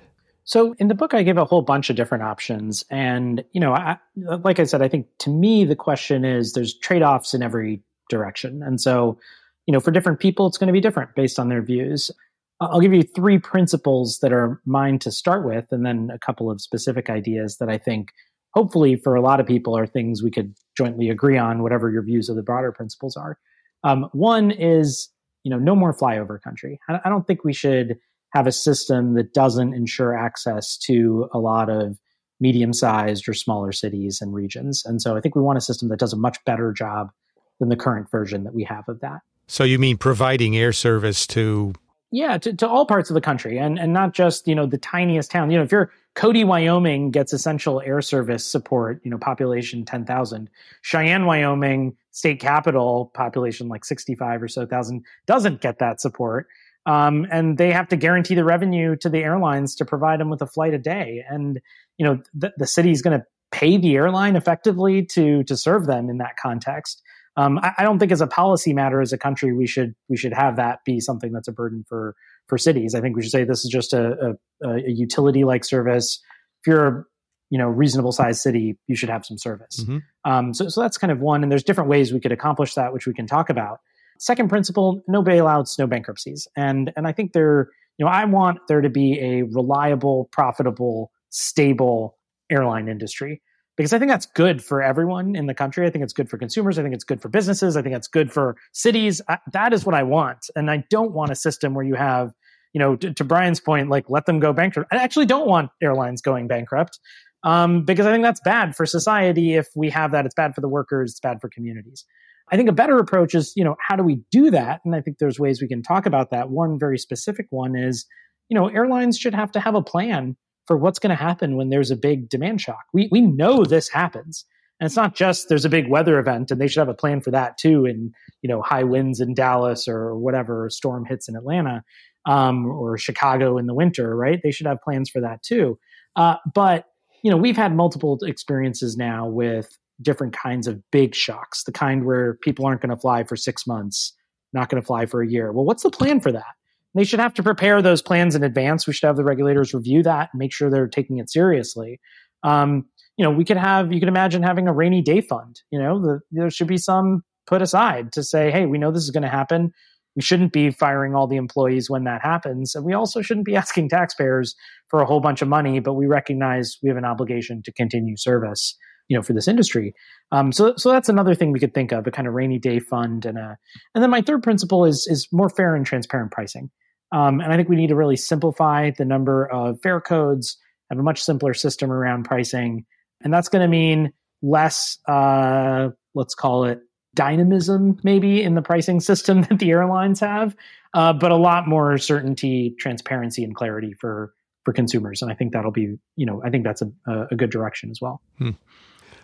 So 0.45 0.75
in 0.77 0.89
the 0.89 0.95
book, 0.95 1.13
I 1.13 1.23
give 1.23 1.37
a 1.37 1.45
whole 1.45 1.61
bunch 1.61 1.89
of 1.89 1.95
different 1.95 2.23
options, 2.23 2.83
and 2.89 3.43
you 3.53 3.61
know, 3.61 3.73
I, 3.73 3.97
like 4.15 4.59
I 4.59 4.65
said, 4.65 4.81
I 4.81 4.89
think 4.89 5.07
to 5.19 5.29
me 5.29 5.63
the 5.63 5.75
question 5.75 6.25
is 6.25 6.53
there's 6.53 6.77
trade-offs 6.77 7.33
in 7.33 7.41
every 7.41 7.81
direction, 8.09 8.61
and 8.61 8.79
so 8.79 9.17
you 9.65 9.71
know, 9.71 9.79
for 9.79 9.91
different 9.91 10.19
people, 10.19 10.47
it's 10.47 10.57
going 10.57 10.67
to 10.67 10.73
be 10.73 10.81
different 10.81 11.15
based 11.15 11.39
on 11.39 11.49
their 11.49 11.61
views. 11.61 12.11
I'll 12.59 12.81
give 12.81 12.93
you 12.93 13.03
three 13.03 13.39
principles 13.39 14.19
that 14.19 14.31
are 14.31 14.61
mine 14.65 14.99
to 14.99 15.11
start 15.11 15.45
with, 15.45 15.65
and 15.71 15.85
then 15.85 16.09
a 16.13 16.19
couple 16.19 16.51
of 16.51 16.61
specific 16.61 17.09
ideas 17.09 17.57
that 17.57 17.69
I 17.69 17.77
think, 17.77 18.11
hopefully, 18.53 18.95
for 18.95 19.15
a 19.15 19.21
lot 19.21 19.39
of 19.39 19.47
people, 19.47 19.77
are 19.77 19.87
things 19.87 20.21
we 20.21 20.31
could 20.31 20.53
jointly 20.77 21.09
agree 21.09 21.37
on, 21.37 21.63
whatever 21.63 21.89
your 21.89 22.03
views 22.03 22.29
of 22.29 22.35
the 22.35 22.43
broader 22.43 22.71
principles 22.71 23.15
are. 23.15 23.37
Um, 23.83 24.09
one 24.13 24.51
is, 24.51 25.09
you 25.43 25.49
know, 25.49 25.59
no 25.59 25.75
more 25.75 25.93
flyover 25.93 26.41
country. 26.41 26.79
I, 26.87 27.09
don't 27.09 27.27
think 27.27 27.43
we 27.43 27.53
should 27.53 27.97
have 28.31 28.47
a 28.47 28.51
system 28.51 29.13
that 29.15 29.33
doesn't 29.33 29.73
ensure 29.73 30.15
access 30.15 30.77
to 30.79 31.29
a 31.33 31.39
lot 31.39 31.69
of 31.69 31.99
medium 32.39 32.73
sized 32.73 33.27
or 33.27 33.33
smaller 33.33 33.71
cities 33.71 34.19
and 34.21 34.33
regions. 34.33 34.83
And 34.85 35.01
so 35.01 35.15
I 35.15 35.21
think 35.21 35.35
we 35.35 35.41
want 35.41 35.57
a 35.57 35.61
system 35.61 35.89
that 35.89 35.99
does 35.99 36.13
a 36.13 36.17
much 36.17 36.37
better 36.45 36.71
job 36.71 37.11
than 37.59 37.69
the 37.69 37.75
current 37.75 38.09
version 38.09 38.43
that 38.43 38.53
we 38.53 38.63
have 38.63 38.87
of 38.87 38.99
that. 39.01 39.19
So 39.47 39.63
you 39.63 39.77
mean 39.77 39.97
providing 39.97 40.57
air 40.57 40.73
service 40.73 41.27
to 41.27 41.73
yeah, 42.11 42.37
to, 42.37 42.53
to 42.53 42.67
all 42.69 42.85
parts 42.85 43.09
of 43.09 43.15
the 43.15 43.21
country 43.21 43.57
and, 43.57 43.79
and 43.79 43.91
not 43.91 44.13
just, 44.13 44.47
you 44.47 44.53
know, 44.53 44.67
the 44.67 44.77
tiniest 44.77 45.31
town. 45.31 45.49
You 45.49 45.57
know, 45.57 45.63
if 45.63 45.71
you're 45.71 45.91
Cody, 46.15 46.43
Wyoming 46.43 47.09
gets 47.09 47.33
essential 47.33 47.81
air 47.81 48.01
service 48.01 48.45
support, 48.45 49.01
you 49.03 49.09
know, 49.09 49.17
population 49.17 49.83
10,000. 49.83 50.49
Cheyenne, 50.81 51.25
Wyoming, 51.25 51.97
state 52.11 52.39
capital, 52.39 53.11
population 53.15 53.67
like 53.67 53.83
65 53.83 54.43
or 54.43 54.47
so 54.47 54.65
thousand, 54.65 55.03
doesn't 55.25 55.61
get 55.61 55.79
that 55.79 55.99
support. 55.99 56.47
Um, 56.85 57.25
and 57.31 57.57
they 57.57 57.71
have 57.71 57.87
to 57.87 57.95
guarantee 57.95 58.35
the 58.35 58.43
revenue 58.43 58.95
to 58.97 59.09
the 59.09 59.19
airlines 59.19 59.75
to 59.75 59.85
provide 59.85 60.19
them 60.19 60.29
with 60.29 60.41
a 60.41 60.47
flight 60.47 60.73
a 60.73 60.77
day. 60.77 61.23
And, 61.27 61.59
you 61.97 62.05
know, 62.05 62.21
the, 62.33 62.53
the 62.57 62.67
city 62.67 62.91
is 62.91 63.01
going 63.01 63.19
to 63.19 63.25
pay 63.51 63.77
the 63.77 63.95
airline 63.95 64.35
effectively 64.35 65.05
to, 65.13 65.43
to 65.45 65.57
serve 65.57 65.87
them 65.87 66.09
in 66.09 66.17
that 66.17 66.35
context. 66.41 67.01
Um, 67.35 67.57
I, 67.59 67.73
I, 67.79 67.83
don't 67.83 67.97
think 67.97 68.11
as 68.11 68.21
a 68.21 68.27
policy 68.27 68.73
matter 68.73 69.01
as 69.01 69.11
a 69.11 69.17
country 69.17 69.53
we 69.53 69.65
should 69.65 69.95
we 70.07 70.17
should 70.17 70.33
have 70.33 70.55
that 70.57 70.79
be 70.85 70.99
something 70.99 71.31
that's 71.31 71.47
a 71.47 71.51
burden 71.51 71.83
for 71.87 72.15
for 72.47 72.57
cities. 72.57 72.95
I 72.95 73.01
think 73.01 73.15
we 73.15 73.21
should 73.21 73.31
say 73.31 73.43
this 73.43 73.63
is 73.63 73.71
just 73.71 73.93
a, 73.93 74.35
a, 74.63 74.67
a 74.67 74.89
utility 74.89 75.43
like 75.43 75.63
service. 75.63 76.19
If 76.61 76.67
you're 76.67 76.87
a 76.87 77.03
you 77.49 77.57
know 77.57 77.67
reasonable 77.67 78.11
sized 78.11 78.41
city, 78.41 78.77
you 78.87 78.95
should 78.95 79.09
have 79.09 79.25
some 79.25 79.37
service. 79.37 79.81
Mm-hmm. 79.81 80.31
Um, 80.31 80.53
so 80.53 80.69
so 80.69 80.81
that's 80.81 80.97
kind 80.97 81.11
of 81.11 81.19
one, 81.19 81.43
and 81.43 81.51
there's 81.51 81.63
different 81.63 81.89
ways 81.89 82.13
we 82.13 82.19
could 82.19 82.31
accomplish 82.31 82.75
that, 82.75 82.93
which 82.93 83.07
we 83.07 83.13
can 83.13 83.27
talk 83.27 83.49
about. 83.49 83.79
Second 84.19 84.49
principle: 84.49 85.03
no 85.07 85.23
bailouts, 85.23 85.77
no 85.77 85.87
bankruptcies, 85.87 86.47
and 86.55 86.91
and 86.95 87.07
I 87.07 87.11
think 87.11 87.33
there 87.33 87.69
you 87.97 88.05
know 88.05 88.11
I 88.11 88.25
want 88.25 88.59
there 88.67 88.81
to 88.81 88.89
be 88.89 89.19
a 89.19 89.43
reliable, 89.43 90.29
profitable, 90.31 91.11
stable 91.29 92.17
airline 92.49 92.87
industry 92.87 93.41
because 93.75 93.93
I 93.93 93.99
think 93.99 94.11
that's 94.11 94.25
good 94.25 94.63
for 94.63 94.81
everyone 94.81 95.35
in 95.35 95.47
the 95.47 95.53
country. 95.53 95.85
I 95.85 95.89
think 95.89 96.03
it's 96.03 96.13
good 96.13 96.29
for 96.29 96.37
consumers. 96.37 96.77
I 96.77 96.83
think 96.83 96.93
it's 96.93 97.03
good 97.03 97.21
for 97.21 97.29
businesses. 97.29 97.75
I 97.75 97.81
think 97.81 97.95
it's 97.95 98.07
good 98.07 98.31
for 98.31 98.55
cities. 98.71 99.21
I, 99.27 99.39
that 99.51 99.73
is 99.73 99.85
what 99.85 99.95
I 99.95 100.03
want. 100.03 100.49
And 100.55 100.69
I 100.69 100.83
don't 100.89 101.11
want 101.11 101.31
a 101.31 101.35
system 101.35 101.73
where 101.73 101.85
you 101.85 101.95
have, 101.95 102.31
you 102.73 102.79
know, 102.79 102.95
to, 102.95 103.13
to 103.13 103.23
Brian's 103.23 103.59
point, 103.59 103.89
like 103.89 104.05
let 104.09 104.25
them 104.25 104.39
go 104.39 104.53
bankrupt. 104.53 104.93
I 104.93 104.97
actually 104.97 105.25
don't 105.25 105.47
want 105.47 105.71
airlines 105.81 106.21
going 106.21 106.47
bankrupt 106.47 106.99
um, 107.43 107.83
because 107.83 108.05
I 108.05 108.11
think 108.11 108.23
that's 108.23 108.41
bad 108.41 108.75
for 108.75 108.85
society. 108.85 109.55
If 109.55 109.67
we 109.75 109.89
have 109.89 110.11
that, 110.11 110.25
it's 110.25 110.35
bad 110.35 110.53
for 110.53 110.61
the 110.61 110.69
workers. 110.69 111.11
It's 111.11 111.19
bad 111.19 111.39
for 111.41 111.49
communities. 111.49 112.05
I 112.51 112.57
think 112.57 112.69
a 112.69 112.73
better 112.73 112.97
approach 112.99 113.33
is, 113.33 113.53
you 113.55 113.63
know, 113.63 113.75
how 113.79 113.95
do 113.95 114.03
we 114.03 114.21
do 114.29 114.51
that? 114.51 114.81
And 114.85 114.95
I 114.95 115.01
think 115.01 115.17
there's 115.17 115.39
ways 115.39 115.61
we 115.61 115.67
can 115.67 115.81
talk 115.81 116.05
about 116.05 116.29
that. 116.31 116.49
One 116.49 116.77
very 116.77 116.97
specific 116.97 117.47
one 117.49 117.75
is, 117.75 118.05
you 118.49 118.59
know, 118.59 118.67
airlines 118.67 119.17
should 119.17 119.33
have 119.33 119.51
to 119.53 119.59
have 119.59 119.75
a 119.75 119.81
plan 119.81 120.35
for 120.65 120.77
what's 120.77 120.99
going 120.99 121.15
to 121.15 121.23
happen 121.23 121.55
when 121.57 121.69
there's 121.69 121.91
a 121.91 121.95
big 121.95 122.29
demand 122.29 122.61
shock. 122.61 122.85
We 122.93 123.09
we 123.11 123.21
know 123.21 123.63
this 123.63 123.89
happens. 123.89 124.45
And 124.79 124.87
it's 124.87 124.95
not 124.95 125.15
just 125.15 125.47
there's 125.49 125.65
a 125.65 125.69
big 125.69 125.87
weather 125.87 126.19
event 126.19 126.51
and 126.51 126.59
they 126.59 126.67
should 126.67 126.81
have 126.81 126.89
a 126.89 126.93
plan 126.93 127.21
for 127.21 127.31
that 127.31 127.57
too. 127.57 127.85
In, 127.85 128.11
you 128.41 128.49
know, 128.49 128.61
high 128.61 128.83
winds 128.83 129.19
in 129.19 129.33
Dallas 129.33 129.87
or 129.87 130.17
whatever 130.17 130.69
storm 130.69 131.05
hits 131.05 131.29
in 131.29 131.35
Atlanta 131.35 131.83
um, 132.25 132.65
or 132.65 132.97
Chicago 132.97 133.57
in 133.57 133.67
the 133.67 133.73
winter, 133.73 134.15
right? 134.15 134.41
They 134.43 134.51
should 134.51 134.67
have 134.67 134.81
plans 134.81 135.09
for 135.09 135.21
that 135.21 135.43
too. 135.43 135.79
Uh, 136.15 136.35
but, 136.53 136.85
you 137.23 137.31
know, 137.31 137.37
we've 137.37 137.55
had 137.55 137.75
multiple 137.75 138.17
experiences 138.23 138.97
now 138.97 139.27
with 139.27 139.69
different 140.01 140.35
kinds 140.35 140.67
of 140.67 140.81
big 140.91 141.15
shocks, 141.15 141.63
the 141.63 141.71
kind 141.71 142.03
where 142.05 142.37
people 142.41 142.65
aren't 142.65 142.81
going 142.81 142.89
to 142.89 142.99
fly 142.99 143.23
for 143.23 143.37
six 143.37 143.65
months, 143.65 144.13
not 144.51 144.69
going 144.69 144.81
to 144.81 144.85
fly 144.85 145.05
for 145.05 145.21
a 145.21 145.27
year. 145.27 145.51
Well, 145.53 145.65
what's 145.65 145.83
the 145.83 145.91
plan 145.91 146.19
for 146.19 146.31
that? 146.31 146.55
They 146.95 147.03
should 147.03 147.19
have 147.19 147.33
to 147.35 147.43
prepare 147.43 147.81
those 147.81 148.01
plans 148.01 148.35
in 148.35 148.43
advance. 148.43 148.85
We 148.85 148.93
should 148.93 149.07
have 149.07 149.15
the 149.15 149.23
regulators 149.23 149.73
review 149.73 150.03
that 150.03 150.29
and 150.31 150.39
make 150.39 150.53
sure 150.53 150.69
they're 150.69 150.87
taking 150.87 151.17
it 151.17 151.31
seriously. 151.31 151.99
Um, 152.43 152.85
you 153.17 153.23
know, 153.23 153.31
we 153.31 153.45
could 153.45 153.57
have, 153.57 153.91
you 153.91 153.99
could 153.99 154.09
imagine 154.09 154.43
having 154.43 154.67
a 154.67 154.73
rainy 154.73 155.01
day 155.01 155.21
fund. 155.21 155.61
You 155.71 155.79
know, 155.79 155.99
the, 155.99 156.19
there 156.31 156.49
should 156.49 156.67
be 156.67 156.77
some 156.77 157.23
put 157.47 157.61
aside 157.61 158.11
to 158.13 158.23
say, 158.23 158.51
hey, 158.51 158.65
we 158.65 158.77
know 158.77 158.91
this 158.91 159.03
is 159.03 159.11
going 159.11 159.23
to 159.23 159.29
happen. 159.29 159.71
We 160.15 160.21
shouldn't 160.21 160.53
be 160.53 160.69
firing 160.69 161.15
all 161.15 161.27
the 161.27 161.37
employees 161.37 161.89
when 161.89 162.03
that 162.03 162.21
happens. 162.21 162.75
And 162.75 162.85
we 162.85 162.93
also 162.93 163.21
shouldn't 163.21 163.45
be 163.45 163.55
asking 163.63 163.89
taxpayers 163.89 164.55
for 164.89 165.01
a 165.01 165.05
whole 165.05 165.19
bunch 165.19 165.41
of 165.41 165.47
money, 165.47 165.79
but 165.79 165.93
we 165.93 166.05
recognize 166.05 166.77
we 166.83 166.89
have 166.89 166.97
an 166.97 167.05
obligation 167.05 167.63
to 167.63 167.71
continue 167.71 168.15
service 168.17 168.75
you 169.13 169.19
know 169.19 169.21
for 169.21 169.33
this 169.33 169.47
industry. 169.47 169.93
Um, 170.31 170.51
so 170.51 170.73
so 170.75 170.89
that's 170.89 171.07
another 171.07 171.35
thing 171.35 171.51
we 171.51 171.59
could 171.59 171.75
think 171.75 171.91
of 171.91 172.07
a 172.07 172.11
kind 172.11 172.27
of 172.27 172.33
rainy 172.33 172.57
day 172.57 172.79
fund 172.79 173.27
and 173.27 173.37
a 173.37 173.59
and 173.93 174.03
then 174.03 174.09
my 174.09 174.23
third 174.23 174.41
principle 174.41 174.85
is 174.85 175.07
is 175.07 175.27
more 175.31 175.49
fair 175.49 175.75
and 175.75 175.85
transparent 175.85 176.31
pricing. 176.31 176.71
Um, 177.11 177.41
and 177.41 177.53
i 177.53 177.55
think 177.55 177.69
we 177.69 177.75
need 177.75 177.89
to 177.89 177.95
really 177.95 178.15
simplify 178.15 178.89
the 178.89 179.05
number 179.05 179.45
of 179.45 179.79
fare 179.83 180.01
codes 180.01 180.57
have 180.89 180.97
a 180.97 181.03
much 181.03 181.21
simpler 181.21 181.53
system 181.53 181.91
around 181.91 182.23
pricing 182.23 182.85
and 183.23 183.31
that's 183.31 183.49
going 183.49 183.61
to 183.61 183.67
mean 183.67 184.11
less 184.41 184.97
uh, 185.07 185.89
let's 186.15 186.33
call 186.33 186.63
it 186.65 186.79
dynamism 187.13 187.99
maybe 188.03 188.41
in 188.41 188.55
the 188.55 188.63
pricing 188.63 188.99
system 188.99 189.41
that 189.49 189.59
the 189.59 189.69
airlines 189.69 190.19
have 190.19 190.55
uh, 190.95 191.13
but 191.13 191.31
a 191.31 191.35
lot 191.35 191.67
more 191.67 191.99
certainty 191.99 192.75
transparency 192.79 193.43
and 193.43 193.53
clarity 193.55 193.93
for 193.93 194.33
for 194.63 194.73
consumers. 194.73 195.21
And 195.21 195.31
i 195.31 195.35
think 195.35 195.53
that'll 195.53 195.71
be 195.71 195.97
you 196.15 196.25
know 196.25 196.41
i 196.43 196.49
think 196.49 196.63
that's 196.63 196.81
a, 196.81 197.27
a 197.31 197.35
good 197.35 197.51
direction 197.51 197.91
as 197.91 197.99
well. 198.01 198.21
Hmm. 198.37 198.51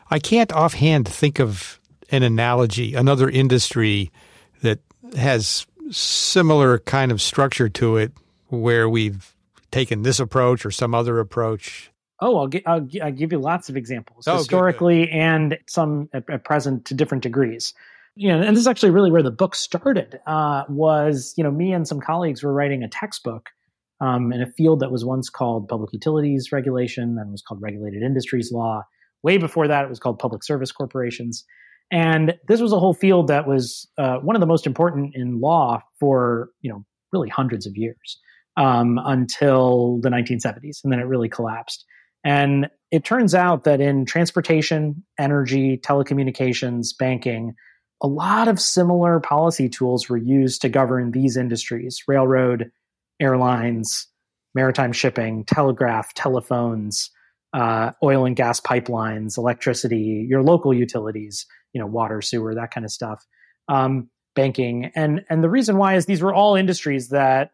I 0.10 0.20
can't 0.20 0.52
offhand 0.52 1.08
think 1.08 1.40
of 1.40 1.80
an 2.12 2.24
analogy, 2.24 2.96
another 2.96 3.30
industry 3.30 4.12
that 4.62 4.80
has 5.16 5.68
similar 5.92 6.80
kind 6.80 7.12
of 7.12 7.22
structure 7.22 7.70
to 7.70 7.98
it 7.98 8.12
where 8.48 8.90
we've 8.90 9.36
taken 9.72 10.02
this 10.02 10.20
approach 10.20 10.66
or 10.66 10.72
some 10.72 10.96
other 10.96 11.20
approach. 11.20 11.92
Oh, 12.22 12.38
I'll, 12.38 12.48
gi- 12.48 12.66
I'll, 12.66 12.82
gi- 12.82 13.02
I'll 13.02 13.12
give 13.12 13.32
you 13.32 13.40
lots 13.40 13.70
of 13.70 13.78
examples 13.78 14.28
oh, 14.28 14.38
historically 14.38 15.06
good, 15.06 15.12
good. 15.12 15.18
and 15.18 15.58
some 15.68 16.10
at, 16.14 16.30
at, 16.30 16.44
present 16.44 16.86
to 16.86 16.94
different 16.94 17.24
degrees. 17.24 17.74
You 18.16 18.30
know, 18.30 18.42
and 18.42 18.56
this 18.56 18.62
is 18.62 18.68
actually 18.68 18.90
really 18.90 19.12
where 19.12 19.24
the 19.24 19.32
book 19.32 19.56
started. 19.56 20.20
Uh, 20.28 20.64
was 20.68 21.34
you 21.38 21.44
know 21.44 21.52
me 21.52 21.72
and 21.72 21.88
some 21.88 22.02
colleagues 22.02 22.44
were 22.44 22.52
writing 22.52 22.84
a 22.84 22.90
textbook 22.90 23.50
um, 24.02 24.34
in 24.34 24.42
a 24.42 24.48
field 24.48 24.82
that 24.82 24.92
was 24.92 25.06
once 25.06 25.30
called 25.30 25.70
public 25.70 25.94
utilities 25.94 26.52
regulation, 26.52 27.16
then 27.16 27.32
was 27.32 27.42
called 27.42 27.62
regulated 27.62 28.02
industries 28.02 28.52
law, 28.52 28.84
Way 29.24 29.38
before 29.38 29.68
that, 29.68 29.84
it 29.84 29.90
was 29.90 30.00
called 30.00 30.20
public 30.20 30.44
service 30.44 30.72
corporations. 30.72 31.44
And 31.92 32.36
this 32.48 32.62
was 32.62 32.72
a 32.72 32.80
whole 32.80 32.94
field 32.94 33.28
that 33.28 33.48
was 33.48 33.88
uh, 33.98 34.18
one 34.18 34.36
of 34.36 34.40
the 34.40 34.46
most 34.46 34.68
important 34.68 35.16
in 35.16 35.40
law 35.40 35.82
for, 36.00 36.50
you 36.62 36.72
know, 36.72 36.86
really 37.12 37.30
hundreds 37.30 37.66
of 37.66 37.76
years 37.76 38.20
um, 38.58 39.00
until 39.04 40.00
the 40.02 40.10
1970s. 40.10 40.84
And 40.84 40.94
then 40.94 41.00
it 41.00 41.08
really 41.08 41.30
collapsed. 41.30 41.86
And 42.24 42.68
it 42.92 43.04
turns 43.04 43.34
out 43.34 43.64
that 43.64 43.82
in 43.82 44.06
transportation, 44.06 45.04
energy, 45.18 45.78
telecommunications, 45.78 46.90
banking, 46.98 47.56
a 48.02 48.08
lot 48.08 48.48
of 48.48 48.60
similar 48.60 49.20
policy 49.20 49.70
tools 49.70 50.10
were 50.10 50.18
used 50.18 50.62
to 50.62 50.70
govern 50.70 51.12
these 51.12 51.38
industries 51.38 52.04
railroad, 52.08 52.72
airlines, 53.20 54.08
maritime 54.56 54.92
shipping, 54.92 55.46
telegraph, 55.46 56.14
telephones, 56.14 57.10
uh, 57.54 57.92
oil 58.04 58.26
and 58.26 58.36
gas 58.36 58.60
pipelines, 58.60 59.38
electricity, 59.38 60.26
your 60.30 60.44
local 60.44 60.74
utilities, 60.74 61.46
you 61.74 61.80
know, 61.82 61.88
water, 61.88 62.22
sewer, 62.22 62.54
that 62.56 62.72
kind 62.72 62.86
of 62.86 62.92
stuff, 62.92 63.26
um, 63.68 64.10
banking, 64.36 64.92
and 64.96 65.24
and 65.30 65.44
the 65.44 65.50
reason 65.50 65.78
why 65.78 65.96
is 65.96 66.06
these 66.06 66.22
were 66.22 66.34
all 66.34 66.56
industries 66.56 67.10
that 67.10 67.52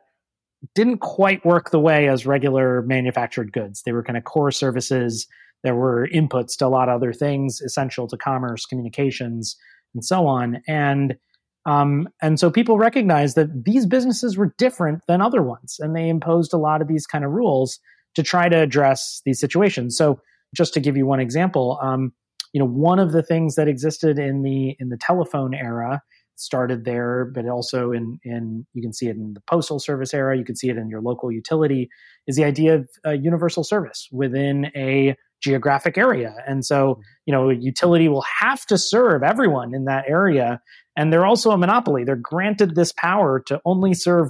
didn't 0.73 0.97
quite 0.97 1.45
work 1.45 1.69
the 1.69 1.79
way 1.79 2.07
as 2.07 2.25
regular 2.25 2.81
manufactured 2.83 3.51
goods. 3.51 3.83
They 3.83 3.91
were 3.91 4.03
kind 4.03 4.17
of 4.17 4.23
core 4.23 4.51
services. 4.51 5.27
There 5.63 5.75
were 5.75 6.07
inputs 6.13 6.57
to 6.57 6.65
a 6.65 6.67
lot 6.67 6.89
of 6.89 6.95
other 6.95 7.13
things 7.13 7.61
essential 7.61 8.07
to 8.07 8.17
commerce, 8.17 8.65
communications, 8.65 9.55
and 9.93 10.03
so 10.03 10.27
on. 10.27 10.61
And 10.67 11.17
um, 11.65 12.07
and 12.21 12.39
so 12.39 12.51
people 12.51 12.77
recognized 12.77 13.35
that 13.37 13.65
these 13.65 13.87
businesses 13.87 14.37
were 14.37 14.53
different 14.57 15.01
than 15.07 15.21
other 15.21 15.41
ones, 15.41 15.77
and 15.79 15.95
they 15.95 16.09
imposed 16.09 16.53
a 16.53 16.57
lot 16.57 16.81
of 16.81 16.87
these 16.87 17.07
kind 17.07 17.25
of 17.25 17.31
rules 17.31 17.79
to 18.15 18.23
try 18.23 18.49
to 18.49 18.57
address 18.57 19.21
these 19.25 19.39
situations. 19.39 19.97
So 19.97 20.19
just 20.55 20.73
to 20.73 20.79
give 20.79 20.97
you 20.97 21.05
one 21.05 21.19
example, 21.19 21.79
um, 21.81 22.13
you 22.53 22.59
know, 22.59 22.67
one 22.67 22.99
of 22.99 23.11
the 23.11 23.21
things 23.23 23.55
that 23.55 23.67
existed 23.67 24.17
in 24.17 24.41
the 24.41 24.75
in 24.79 24.89
the 24.89 24.97
telephone 24.97 25.53
era 25.53 26.01
started 26.37 26.85
there, 26.85 27.25
but 27.25 27.47
also 27.47 27.91
in 27.91 28.19
in 28.23 28.65
you 28.73 28.81
can 28.81 28.93
see 28.93 29.07
it 29.07 29.15
in 29.17 29.33
the 29.33 29.41
postal 29.41 29.79
service 29.79 30.13
era. 30.13 30.37
You 30.37 30.45
can 30.45 30.55
see 30.55 30.69
it 30.69 30.77
in 30.77 30.89
your 30.89 31.01
local 31.01 31.31
utility. 31.31 31.89
Is 32.27 32.37
the 32.37 32.45
idea 32.45 32.75
of 32.75 33.21
universal 33.21 33.63
service 33.63 34.07
within 34.11 34.71
a 34.75 35.15
geographic 35.41 35.97
area, 35.97 36.35
and 36.47 36.65
so 36.65 37.01
you 37.25 37.33
know, 37.33 37.49
a 37.49 37.55
utility 37.55 38.07
will 38.07 38.25
have 38.39 38.65
to 38.67 38.77
serve 38.77 39.21
everyone 39.23 39.73
in 39.73 39.85
that 39.85 40.05
area, 40.07 40.61
and 40.95 41.11
they're 41.11 41.25
also 41.25 41.51
a 41.51 41.57
monopoly. 41.57 42.05
They're 42.05 42.15
granted 42.15 42.75
this 42.75 42.93
power 42.93 43.41
to 43.47 43.61
only 43.65 43.93
serve 43.93 44.29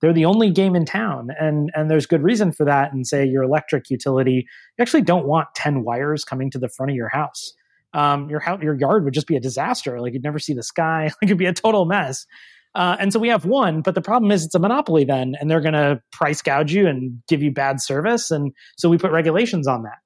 they're 0.00 0.12
the 0.12 0.24
only 0.24 0.50
game 0.50 0.76
in 0.76 0.84
town. 0.84 1.28
And 1.38 1.70
and 1.74 1.90
there's 1.90 2.06
good 2.06 2.22
reason 2.22 2.52
for 2.52 2.64
that 2.64 2.92
and 2.92 3.06
say 3.06 3.24
your 3.26 3.42
electric 3.42 3.90
utility 3.90 4.46
you 4.78 4.82
actually 4.82 5.02
don't 5.02 5.26
want 5.26 5.48
10 5.54 5.84
wires 5.84 6.24
coming 6.24 6.50
to 6.50 6.58
the 6.58 6.68
front 6.68 6.90
of 6.90 6.96
your 6.96 7.08
house. 7.08 7.54
Um, 7.94 8.28
your 8.28 8.40
house, 8.40 8.62
your 8.62 8.74
yard 8.74 9.04
would 9.04 9.14
just 9.14 9.26
be 9.26 9.36
a 9.36 9.40
disaster. 9.40 10.00
Like 10.00 10.12
you'd 10.12 10.22
never 10.22 10.38
see 10.38 10.54
the 10.54 10.62
sky. 10.62 11.04
Like 11.22 11.28
it'd 11.28 11.38
be 11.38 11.46
a 11.46 11.52
total 11.52 11.86
mess. 11.86 12.26
Uh, 12.74 12.96
and 13.00 13.10
so 13.10 13.18
we 13.18 13.28
have 13.28 13.46
one 13.46 13.80
but 13.80 13.94
the 13.94 14.02
problem 14.02 14.30
is 14.30 14.44
it's 14.44 14.54
a 14.54 14.58
monopoly 14.58 15.04
then 15.04 15.34
and 15.40 15.50
they're 15.50 15.62
going 15.62 15.72
to 15.72 15.98
price 16.12 16.42
gouge 16.42 16.74
you 16.74 16.86
and 16.86 17.22
give 17.26 17.42
you 17.42 17.50
bad 17.50 17.80
service. 17.80 18.30
And 18.30 18.52
so 18.76 18.90
we 18.90 18.98
put 18.98 19.12
regulations 19.12 19.66
on 19.66 19.84
that 19.84 19.96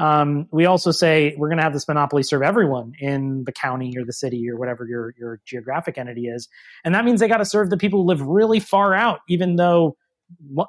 um, 0.00 0.48
we 0.50 0.64
also 0.64 0.92
say 0.92 1.34
we're 1.36 1.48
going 1.48 1.58
to 1.58 1.62
have 1.62 1.74
this 1.74 1.86
monopoly 1.86 2.22
serve 2.22 2.40
everyone 2.40 2.94
in 2.98 3.44
the 3.44 3.52
county 3.52 3.92
or 3.98 4.04
the 4.06 4.14
city 4.14 4.48
or 4.48 4.56
whatever 4.56 4.86
your 4.88 5.14
your 5.18 5.40
geographic 5.44 5.98
entity 5.98 6.26
is, 6.26 6.48
and 6.84 6.94
that 6.94 7.04
means 7.04 7.20
they 7.20 7.28
got 7.28 7.36
to 7.36 7.44
serve 7.44 7.68
the 7.68 7.76
people 7.76 8.00
who 8.00 8.08
live 8.08 8.22
really 8.22 8.60
far 8.60 8.94
out, 8.94 9.20
even 9.28 9.56
though 9.56 9.98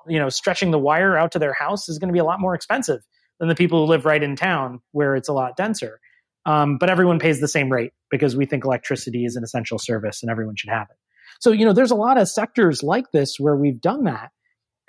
you 0.05 0.19
know 0.19 0.27
stretching 0.27 0.71
the 0.71 0.79
wire 0.79 1.17
out 1.17 1.31
to 1.31 1.39
their 1.39 1.53
house 1.53 1.87
is 1.87 1.97
going 1.97 2.09
to 2.09 2.13
be 2.13 2.19
a 2.19 2.25
lot 2.25 2.41
more 2.41 2.53
expensive 2.53 2.99
than 3.39 3.47
the 3.47 3.55
people 3.55 3.85
who 3.85 3.89
live 3.89 4.05
right 4.05 4.21
in 4.21 4.35
town 4.35 4.81
where 4.91 5.15
it's 5.15 5.29
a 5.29 5.33
lot 5.33 5.55
denser. 5.55 6.01
Um, 6.45 6.77
but 6.77 6.89
everyone 6.89 7.19
pays 7.19 7.39
the 7.39 7.47
same 7.47 7.71
rate 7.71 7.93
because 8.09 8.35
we 8.35 8.45
think 8.45 8.65
electricity 8.65 9.23
is 9.23 9.37
an 9.37 9.43
essential 9.43 9.79
service 9.79 10.23
and 10.23 10.29
everyone 10.29 10.57
should 10.57 10.71
have 10.71 10.87
it. 10.89 10.97
So 11.39 11.53
you 11.53 11.63
know, 11.63 11.71
there's 11.71 11.91
a 11.91 11.95
lot 11.95 12.17
of 12.17 12.27
sectors 12.27 12.83
like 12.83 13.11
this 13.13 13.39
where 13.39 13.55
we've 13.55 13.79
done 13.79 14.03
that, 14.03 14.31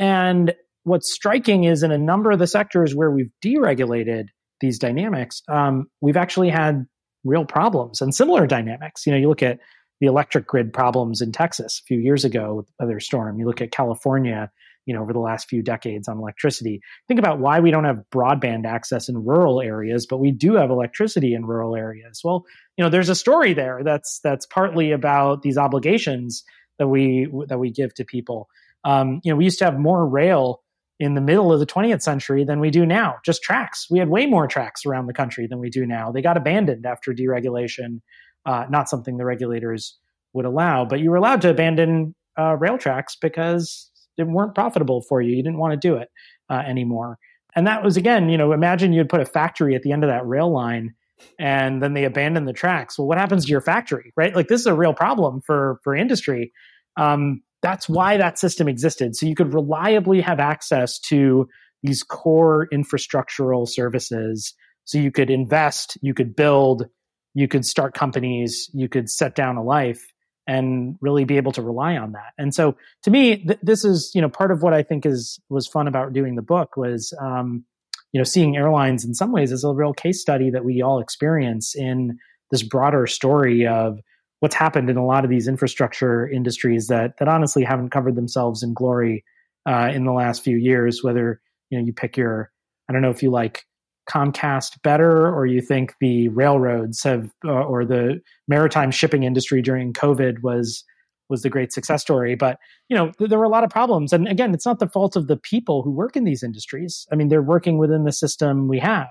and 0.00 0.52
what's 0.84 1.12
striking 1.12 1.64
is 1.64 1.82
in 1.82 1.92
a 1.92 1.98
number 1.98 2.30
of 2.30 2.38
the 2.38 2.46
sectors 2.46 2.94
where 2.94 3.10
we've 3.10 3.30
deregulated 3.44 4.26
these 4.60 4.78
dynamics, 4.78 5.42
um, 5.48 5.86
we've 6.00 6.16
actually 6.16 6.50
had 6.50 6.86
real 7.24 7.44
problems 7.44 8.00
and 8.00 8.14
similar 8.14 8.46
dynamics. 8.46 9.06
You 9.06 9.12
know, 9.12 9.18
you 9.18 9.28
look 9.28 9.42
at 9.42 9.58
the 10.00 10.06
electric 10.06 10.46
grid 10.46 10.72
problems 10.72 11.20
in 11.20 11.30
Texas 11.30 11.80
a 11.80 11.86
few 11.86 11.98
years 11.98 12.24
ago 12.24 12.54
with 12.54 12.66
the 12.66 12.72
weather 12.80 13.00
storm. 13.00 13.38
You 13.38 13.46
look 13.46 13.60
at 13.60 13.70
California, 13.70 14.50
you 14.84 14.94
know, 14.94 15.02
over 15.02 15.12
the 15.12 15.20
last 15.20 15.48
few 15.48 15.62
decades 15.62 16.08
on 16.08 16.18
electricity. 16.18 16.80
Think 17.06 17.20
about 17.20 17.38
why 17.38 17.60
we 17.60 17.70
don't 17.70 17.84
have 17.84 18.02
broadband 18.12 18.66
access 18.66 19.08
in 19.08 19.24
rural 19.24 19.60
areas, 19.60 20.06
but 20.06 20.18
we 20.18 20.32
do 20.32 20.54
have 20.54 20.70
electricity 20.70 21.34
in 21.34 21.46
rural 21.46 21.76
areas. 21.76 22.20
Well, 22.24 22.44
you 22.76 22.82
know, 22.82 22.90
there's 22.90 23.10
a 23.10 23.14
story 23.14 23.54
there 23.54 23.82
that's 23.84 24.18
that's 24.24 24.46
partly 24.46 24.90
about 24.90 25.42
these 25.42 25.56
obligations 25.56 26.42
that 26.80 26.88
we 26.88 27.28
that 27.46 27.60
we 27.60 27.70
give 27.70 27.94
to 27.94 28.04
people. 28.04 28.48
Um, 28.84 29.20
you 29.22 29.32
know, 29.32 29.36
we 29.36 29.44
used 29.44 29.60
to 29.60 29.64
have 29.66 29.78
more 29.78 30.04
rail 30.04 30.61
in 31.02 31.14
the 31.14 31.20
middle 31.20 31.52
of 31.52 31.58
the 31.58 31.66
20th 31.66 32.00
century 32.00 32.44
than 32.44 32.60
we 32.60 32.70
do 32.70 32.86
now. 32.86 33.16
Just 33.24 33.42
tracks. 33.42 33.88
We 33.90 33.98
had 33.98 34.08
way 34.08 34.26
more 34.26 34.46
tracks 34.46 34.86
around 34.86 35.06
the 35.06 35.12
country 35.12 35.48
than 35.48 35.58
we 35.58 35.68
do 35.68 35.84
now. 35.84 36.12
They 36.12 36.22
got 36.22 36.36
abandoned 36.36 36.86
after 36.86 37.12
deregulation, 37.12 38.02
uh, 38.46 38.66
not 38.70 38.88
something 38.88 39.16
the 39.16 39.24
regulators 39.24 39.98
would 40.32 40.44
allow. 40.44 40.84
But 40.84 41.00
you 41.00 41.10
were 41.10 41.16
allowed 41.16 41.42
to 41.42 41.50
abandon 41.50 42.14
uh, 42.38 42.56
rail 42.56 42.78
tracks 42.78 43.16
because 43.20 43.90
they 44.16 44.22
weren't 44.22 44.54
profitable 44.54 45.02
for 45.02 45.20
you. 45.20 45.34
You 45.34 45.42
didn't 45.42 45.58
want 45.58 45.72
to 45.72 45.88
do 45.88 45.96
it 45.96 46.08
uh, 46.48 46.62
anymore. 46.64 47.18
And 47.56 47.66
that 47.66 47.82
was, 47.82 47.96
again, 47.96 48.28
you 48.28 48.38
know, 48.38 48.52
imagine 48.52 48.92
you'd 48.92 49.08
put 49.08 49.20
a 49.20 49.26
factory 49.26 49.74
at 49.74 49.82
the 49.82 49.90
end 49.90 50.04
of 50.04 50.08
that 50.08 50.24
rail 50.24 50.52
line 50.52 50.94
and 51.36 51.82
then 51.82 51.94
they 51.94 52.04
abandon 52.04 52.44
the 52.44 52.52
tracks. 52.52 52.96
Well, 52.96 53.08
what 53.08 53.18
happens 53.18 53.44
to 53.46 53.50
your 53.50 53.60
factory, 53.60 54.12
right? 54.16 54.36
Like 54.36 54.46
this 54.46 54.60
is 54.60 54.66
a 54.66 54.74
real 54.74 54.94
problem 54.94 55.40
for 55.40 55.80
for 55.82 55.96
industry. 55.96 56.52
Um, 56.96 57.42
that's 57.62 57.88
why 57.88 58.16
that 58.16 58.38
system 58.38 58.68
existed. 58.68 59.16
So 59.16 59.26
you 59.26 59.34
could 59.34 59.54
reliably 59.54 60.20
have 60.20 60.40
access 60.40 60.98
to 61.08 61.48
these 61.82 62.02
core 62.02 62.68
infrastructural 62.72 63.68
services 63.68 64.54
So 64.84 64.98
you 64.98 65.10
could 65.10 65.30
invest, 65.30 65.96
you 66.02 66.14
could 66.14 66.34
build, 66.34 66.86
you 67.34 67.48
could 67.48 67.64
start 67.64 67.94
companies, 67.94 68.70
you 68.72 68.88
could 68.88 69.08
set 69.08 69.34
down 69.34 69.56
a 69.56 69.62
life 69.62 70.02
and 70.46 70.96
really 71.00 71.24
be 71.24 71.36
able 71.36 71.52
to 71.52 71.62
rely 71.62 71.96
on 71.96 72.12
that. 72.12 72.32
And 72.36 72.52
so 72.52 72.76
to 73.04 73.10
me, 73.10 73.36
th- 73.36 73.60
this 73.62 73.84
is, 73.84 74.10
you 74.14 74.20
know, 74.20 74.28
part 74.28 74.50
of 74.50 74.62
what 74.62 74.74
I 74.74 74.82
think 74.82 75.06
is, 75.06 75.38
was 75.48 75.68
fun 75.68 75.86
about 75.86 76.12
doing 76.12 76.34
the 76.34 76.42
book 76.42 76.76
was, 76.76 77.16
um, 77.22 77.64
you 78.12 78.18
know, 78.18 78.24
seeing 78.24 78.56
airlines 78.56 79.04
in 79.04 79.14
some 79.14 79.32
ways 79.32 79.52
as 79.52 79.62
a 79.62 79.72
real 79.72 79.92
case 79.92 80.20
study 80.20 80.50
that 80.50 80.64
we 80.64 80.82
all 80.82 81.00
experience 81.00 81.74
in 81.76 82.18
this 82.50 82.62
broader 82.62 83.06
story 83.06 83.66
of 83.66 83.98
what's 84.42 84.56
happened 84.56 84.90
in 84.90 84.96
a 84.96 85.06
lot 85.06 85.22
of 85.22 85.30
these 85.30 85.46
infrastructure 85.46 86.28
industries 86.28 86.88
that, 86.88 87.16
that 87.18 87.28
honestly 87.28 87.62
haven't 87.62 87.90
covered 87.90 88.16
themselves 88.16 88.64
in 88.64 88.74
glory 88.74 89.24
uh, 89.66 89.88
in 89.94 90.04
the 90.04 90.10
last 90.10 90.42
few 90.42 90.56
years, 90.56 90.98
whether, 91.00 91.40
you 91.70 91.78
know, 91.78 91.84
you 91.84 91.92
pick 91.92 92.16
your, 92.16 92.50
I 92.88 92.92
don't 92.92 93.02
know 93.02 93.10
if 93.10 93.22
you 93.22 93.30
like 93.30 93.64
Comcast 94.10 94.82
better, 94.82 95.32
or 95.32 95.46
you 95.46 95.60
think 95.60 95.94
the 96.00 96.26
railroads 96.30 97.04
have, 97.04 97.30
uh, 97.44 97.52
or 97.52 97.84
the 97.84 98.20
maritime 98.48 98.90
shipping 98.90 99.22
industry 99.22 99.62
during 99.62 99.92
COVID 99.92 100.42
was 100.42 100.84
was 101.28 101.42
the 101.42 101.48
great 101.48 101.72
success 101.72 102.02
story. 102.02 102.34
But 102.34 102.58
you 102.88 102.96
know, 102.96 103.12
th- 103.12 103.30
there 103.30 103.38
were 103.38 103.44
a 103.44 103.48
lot 103.48 103.62
of 103.62 103.70
problems, 103.70 104.12
and 104.12 104.26
again, 104.26 104.52
it's 104.52 104.66
not 104.66 104.80
the 104.80 104.88
fault 104.88 105.14
of 105.14 105.28
the 105.28 105.36
people 105.36 105.82
who 105.82 105.92
work 105.92 106.16
in 106.16 106.24
these 106.24 106.42
industries. 106.42 107.06
I 107.12 107.14
mean, 107.14 107.28
they're 107.28 107.40
working 107.40 107.78
within 107.78 108.02
the 108.02 108.10
system 108.10 108.66
we 108.66 108.80
have, 108.80 109.08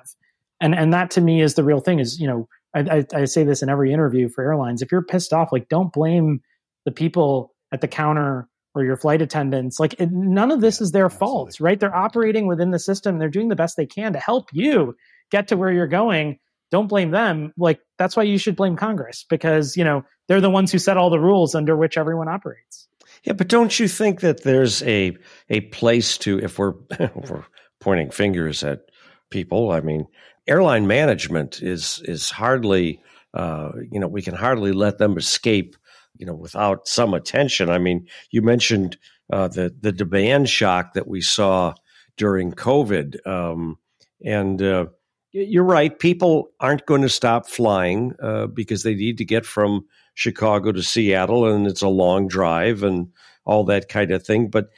and 0.60 0.76
and 0.76 0.94
that 0.94 1.10
to 1.12 1.22
me 1.22 1.42
is 1.42 1.56
the 1.56 1.64
real 1.64 1.80
thing. 1.80 2.00
Is 2.00 2.20
you 2.20 2.28
know, 2.28 2.50
I, 2.74 2.80
I, 2.80 3.06
I 3.14 3.26
say 3.26 3.44
this 3.44 3.62
in 3.62 3.70
every 3.70 3.92
interview 3.92 4.30
for 4.30 4.44
airlines. 4.44 4.82
If 4.82 4.92
you're 4.92 5.02
pissed 5.02 5.34
off, 5.34 5.52
like 5.52 5.70
don't 5.70 5.92
blame 5.92 6.42
the 6.86 6.92
people 6.92 7.54
at 7.72 7.82
the 7.82 7.88
counter 7.88 8.48
or 8.74 8.84
your 8.84 8.98
flight 8.98 9.22
attendants. 9.22 9.80
Like 9.80 9.96
it, 10.00 10.12
none 10.12 10.52
of 10.52 10.62
this 10.62 10.80
yeah, 10.80 10.86
is 10.86 10.92
their 10.92 11.10
fault, 11.10 11.60
right? 11.60 11.80
They're 11.80 11.96
operating 11.96 12.48
within 12.48 12.72
the 12.72 12.80
system. 12.80 13.20
They're 13.20 13.30
doing 13.30 13.50
the 13.50 13.56
best 13.56 13.78
they 13.78 13.86
can 13.86 14.14
to 14.14 14.20
help 14.20 14.50
you 14.54 14.96
get 15.30 15.50
to 15.50 15.58
where 15.58 15.72
you're 15.72 15.88
going. 15.88 16.40
Don't 16.72 16.88
blame 16.88 17.12
them. 17.12 17.54
Like 17.58 17.80
that's 17.98 18.16
why 18.16 18.24
you 18.24 18.38
should 18.38 18.56
blame 18.56 18.78
Congress 18.78 19.26
because, 19.30 19.76
you 19.76 19.84
know, 19.84 20.04
they're 20.28 20.42
the 20.42 20.50
ones 20.50 20.72
who 20.72 20.80
set 20.80 20.98
all 20.98 21.10
the 21.10 21.20
rules 21.20 21.56
under 21.56 21.76
which 21.76 21.98
everyone 21.98 22.30
operates. 22.30 22.88
Yeah, 23.24 23.34
but 23.34 23.50
don't 23.50 23.78
you 23.78 23.88
think 23.88 24.22
that 24.22 24.44
there's 24.44 24.82
a 24.84 25.18
a 25.50 25.62
place 25.62 26.18
to 26.20 26.40
if 26.40 26.58
we're 26.58 26.74
if 26.92 27.30
we're 27.30 27.46
pointing 27.80 28.10
fingers 28.10 28.64
at 28.64 28.86
people, 29.30 29.72
I 29.72 29.82
mean, 29.82 30.08
airline 30.48 30.88
management 30.88 31.62
is 31.62 32.02
is 32.06 32.30
hardly 32.30 33.02
uh, 33.34 33.72
you 33.90 34.00
know, 34.00 34.08
we 34.08 34.22
can 34.22 34.36
hardly 34.36 34.74
let 34.74 34.98
them 34.98 35.18
escape 35.18 35.76
you 36.18 36.26
know, 36.26 36.36
without 36.36 36.88
some 36.88 37.14
attention. 37.14 37.70
I 37.70 37.80
mean, 37.80 38.08
you 38.30 38.42
mentioned 38.42 38.98
uh, 39.34 39.48
the 39.48 39.76
the 39.80 39.92
demand 39.92 40.50
shock 40.50 40.94
that 40.94 41.08
we 41.08 41.22
saw 41.22 41.74
during 42.16 42.52
COVID, 42.52 43.26
um, 43.26 43.78
and 44.24 44.62
uh, 44.62 44.86
you're 45.32 45.64
right. 45.64 45.98
People 45.98 46.52
aren't 46.60 46.86
going 46.86 47.02
to 47.02 47.10
stop 47.10 47.50
flying 47.50 48.14
uh, 48.22 48.48
because 48.48 48.84
they 48.84 48.94
need 48.94 49.18
to 49.18 49.26
get 49.26 49.46
from 49.46 49.86
Chicago 50.14 50.72
to 50.72 50.84
Seattle, 50.84 51.48
and 51.48 51.66
it's 51.66 51.82
a 51.82 51.88
long 51.88 52.28
drive 52.28 52.84
and 52.84 53.08
all 53.46 53.64
that 53.66 53.90
kind 53.90 54.12
of 54.12 54.24
thing. 54.24 54.50
But 54.50 54.70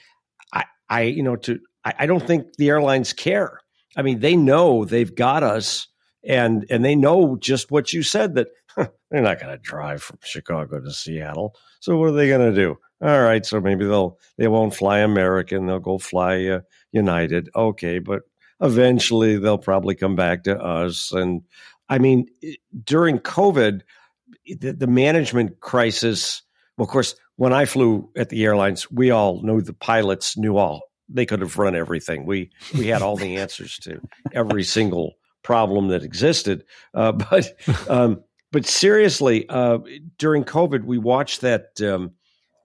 I, 0.53 0.63
I 0.87 1.01
you 1.01 1.23
know, 1.23 1.35
to 1.37 1.59
I, 1.83 1.93
I 1.99 2.05
don't 2.05 2.25
think 2.25 2.55
the 2.55 2.69
airlines 2.69 3.11
care. 3.11 3.59
I 3.95 4.01
mean, 4.01 4.19
they 4.19 4.35
know 4.35 4.85
they've 4.85 5.13
got 5.13 5.43
us 5.43 5.87
and 6.23 6.65
and 6.69 6.83
they 6.83 6.95
know 6.95 7.35
just 7.35 7.71
what 7.71 7.93
you 7.93 8.03
said 8.03 8.35
that 8.35 8.47
huh, 8.67 8.87
they're 9.11 9.21
not 9.21 9.39
going 9.39 9.51
to 9.55 9.61
drive 9.61 10.01
from 10.01 10.19
Chicago 10.23 10.79
to 10.79 10.91
Seattle. 10.91 11.55
So 11.79 11.97
what 11.97 12.09
are 12.09 12.13
they 12.13 12.29
going 12.29 12.53
to 12.53 12.55
do? 12.55 12.77
All 13.01 13.21
right, 13.21 13.45
so 13.45 13.59
maybe 13.59 13.85
they'll 13.85 14.17
they 14.37 14.47
won't 14.47 14.75
fly 14.75 14.99
American. 14.99 15.65
They'll 15.65 15.79
go 15.79 15.97
fly 15.97 16.45
uh, 16.45 16.61
United. 16.91 17.49
Okay, 17.55 17.99
but 17.99 18.21
eventually 18.61 19.37
they'll 19.37 19.57
probably 19.57 19.95
come 19.95 20.15
back 20.15 20.43
to 20.45 20.57
us. 20.57 21.11
And 21.11 21.41
I 21.89 21.97
mean, 21.97 22.27
during 22.83 23.19
COVID, 23.19 23.81
the, 24.45 24.73
the 24.73 24.87
management 24.87 25.59
crisis. 25.59 26.41
Well, 26.77 26.85
of 26.85 26.91
course, 26.91 27.15
when 27.35 27.53
I 27.53 27.65
flew 27.65 28.09
at 28.15 28.29
the 28.29 28.43
airlines, 28.45 28.89
we 28.89 29.11
all 29.11 29.41
knew 29.43 29.61
the 29.61 29.73
pilots 29.73 30.37
knew 30.37 30.57
all. 30.57 30.81
They 31.09 31.25
could 31.25 31.41
have 31.41 31.57
run 31.57 31.75
everything. 31.75 32.25
We 32.25 32.51
we 32.73 32.87
had 32.87 33.01
all 33.01 33.17
the 33.17 33.37
answers 33.37 33.77
to 33.79 34.01
every 34.33 34.63
single 34.63 35.15
problem 35.43 35.89
that 35.89 36.03
existed. 36.03 36.63
Uh, 36.93 37.11
but 37.29 37.53
um, 37.89 38.23
but 38.51 38.65
seriously, 38.65 39.47
uh, 39.49 39.79
during 40.17 40.43
COVID, 40.43 40.83
we 40.83 40.97
watched 40.97 41.41
that, 41.41 41.81
um, 41.81 42.11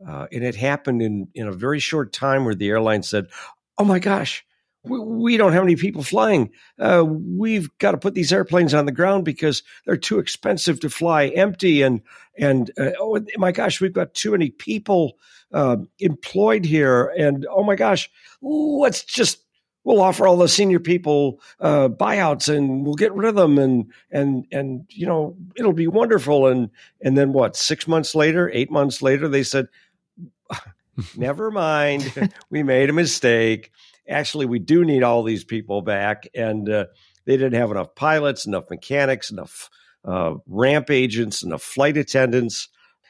uh, 0.07 0.27
and 0.33 0.45
it 0.45 0.55
happened 0.55 1.03
in 1.03 1.29
in 1.35 1.47
a 1.49 1.53
very 1.53 1.81
short 1.81 2.13
time 2.13 2.45
where 2.45 2.55
the 2.55 2.69
airline 2.69 3.03
said, 3.03 3.27
"Oh 3.77 3.85
my 3.85 3.99
gosh." 3.99 4.45
We, 4.85 5.01
we 5.01 5.37
don't 5.37 5.55
have 5.55 5.65
any 5.65 5.75
people 5.75 6.05
flying. 6.05 6.51
Uh, 6.79 7.05
we've 7.05 7.69
got 7.79 7.91
to 7.91 7.99
put 7.99 8.15
these 8.15 8.33
airplanes 8.33 8.75
on 8.75 8.87
the 8.87 8.93
ground 8.93 9.25
because 9.25 9.65
they're 9.85 9.97
too 9.97 10.21
expensive 10.21 10.79
to 10.81 10.89
fly 10.89 11.27
empty. 11.27 11.83
And 11.83 12.01
and 12.39 12.71
uh, 12.79 12.93
oh 13.01 13.19
my 13.37 13.51
gosh, 13.51 13.81
we've 13.81 13.93
got 13.93 14.15
too 14.15 14.31
many 14.31 14.51
people 14.51 15.19
uh, 15.53 15.77
employed 15.99 16.65
here. 16.65 17.13
And 17.19 17.47
oh 17.51 17.65
my 17.65 17.77
gosh, 17.77 18.11
let's 18.43 19.05
just 19.05 19.41
we'll 19.85 20.03
offer 20.03 20.27
all 20.27 20.37
the 20.37 20.49
senior 20.49 20.81
people 20.81 21.41
uh, 21.61 21.89
buyouts 21.89 22.55
and 22.55 22.85
we'll 22.85 22.95
get 22.95 23.15
rid 23.15 23.29
of 23.29 23.35
them. 23.35 23.59
And 23.59 23.93
and 24.11 24.47
and 24.53 24.85
you 24.91 25.07
know 25.07 25.37
it'll 25.57 25.73
be 25.73 25.87
wonderful. 25.87 26.47
And 26.47 26.71
and 27.01 27.17
then 27.17 27.33
what 27.33 27.57
six 27.57 27.89
months 27.89 28.15
later 28.15 28.51
eight 28.53 28.71
months 28.71 29.03
later 29.03 29.29
they 29.29 29.43
said 29.43 29.69
never 31.17 31.51
mind. 31.51 32.13
We 32.51 32.63
made 32.63 32.91
a 32.91 32.95
mistake. 32.95 33.71
Actually 34.09 34.47
we 34.47 34.59
do 34.59 34.85
need 34.85 35.03
all 35.03 35.23
these 35.23 35.45
people 35.45 35.83
back. 35.83 36.29
And 36.35 36.69
uh, 36.69 36.87
they 37.25 37.37
didn't 37.37 37.61
have 37.61 37.71
enough 37.71 37.95
pilots 37.95 38.47
enough 38.47 38.71
mechanics 38.71 39.31
enough 39.31 39.71
uh, 40.05 40.35
ramp 40.47 40.91
agents 40.91 41.43
enough 41.43 41.63
flight 41.63 41.97
attendants 41.97 42.69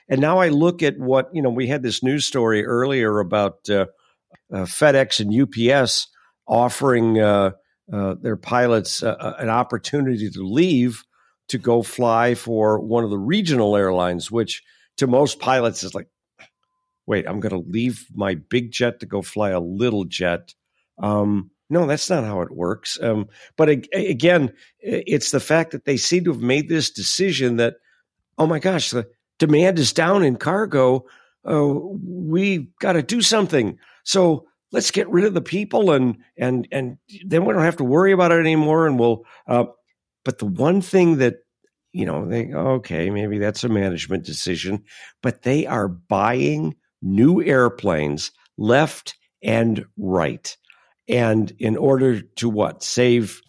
and 0.09 0.21
now 0.21 0.39
i 0.39 0.49
look 0.49 0.83
at 0.83 0.99
what 0.99 1.29
you 1.33 1.43
know 1.43 1.51
we 1.51 1.67
had 1.67 1.83
this 1.83 2.03
news 2.03 2.25
story 2.25 2.65
earlier 2.65 3.19
about 3.21 3.69
uh, 3.71 3.87
uh, 4.53 4.65
fedex 4.65 5.21
and 5.21 5.33
ups 5.35 6.09
offering 6.47 7.21
uh, 7.21 7.51
uh, 7.93 8.15
their 8.21 8.37
pilots 8.37 9.03
uh, 9.03 9.17
uh, 9.19 9.35
an 9.39 9.49
opportunity 9.49 10.31
to 10.31 10.43
leave 10.43 11.05
to 11.49 11.59
go 11.59 11.83
fly 11.83 12.35
for 12.35 12.81
one 12.81 13.05
of 13.05 13.11
the 13.11 13.19
regional 13.19 13.77
airlines, 13.77 14.31
which 14.31 14.63
to 14.99 15.07
most 15.07 15.39
pilots 15.39 15.83
is 15.83 15.95
like, 15.95 16.09
wait, 17.07 17.27
I'm 17.27 17.41
going 17.41 17.53
to 17.53 17.71
leave 17.71 18.07
my 18.15 18.35
big 18.35 18.71
jet 18.71 19.01
to 19.01 19.07
go 19.07 19.23
fly 19.23 19.51
a 19.51 19.61
little 19.61 20.05
jet. 20.05 20.55
Um, 20.99 21.51
no, 21.71 21.87
that's 21.87 22.11
not 22.11 22.25
how 22.25 22.43
it 22.43 22.51
works. 22.51 22.99
Um, 23.01 23.29
but 23.57 23.71
again, 23.95 24.53
it's 24.81 25.31
the 25.31 25.41
fact 25.41 25.71
that 25.73 25.85
they 25.85 25.97
seem 25.97 26.25
to 26.25 26.33
have 26.33 26.43
made 26.43 26.69
this 26.69 26.91
decision 26.91 27.57
that, 27.57 27.77
oh 28.37 28.47
my 28.47 28.59
gosh, 28.59 28.91
the 28.91 29.09
demand 29.39 29.79
is 29.79 29.93
down 29.93 30.25
in 30.25 30.37
cargo. 30.37 31.05
Uh, 31.49 31.75
we 32.05 32.69
got 32.81 32.93
to 32.93 33.03
do 33.03 33.23
something. 33.23 33.79
So 34.05 34.49
let's 34.73 34.91
get 34.91 35.09
rid 35.09 35.25
of 35.25 35.35
the 35.35 35.41
people 35.41 35.91
and 35.91 36.17
and 36.37 36.69
and 36.71 36.99
then 37.25 37.45
we 37.45 37.53
don't 37.53 37.63
have 37.63 37.77
to 37.77 37.85
worry 37.85 38.13
about 38.13 38.33
it 38.33 38.41
anymore 38.41 38.87
and 38.87 38.99
we'll 38.99 39.25
uh, 39.47 39.65
but 40.25 40.39
the 40.39 40.47
one 40.47 40.81
thing 40.81 41.19
that 41.19 41.37
you 41.93 42.05
know 42.05 42.27
they 42.27 42.53
okay 42.53 43.11
maybe 43.11 43.39
that's 43.39 43.65
a 43.65 43.69
management 43.69 44.25
decision 44.25 44.83
but 45.23 45.43
they 45.43 45.67
are 45.67 45.89
buying 45.89 46.75
new 47.01 47.43
airplanes 47.43 48.31
left 48.57 49.17
and 49.43 49.85
right 49.97 50.57
and 51.09 51.53
in 51.59 51.77
order 51.77 52.21
to 52.21 52.49
what 52.49 52.83
save 52.83 53.41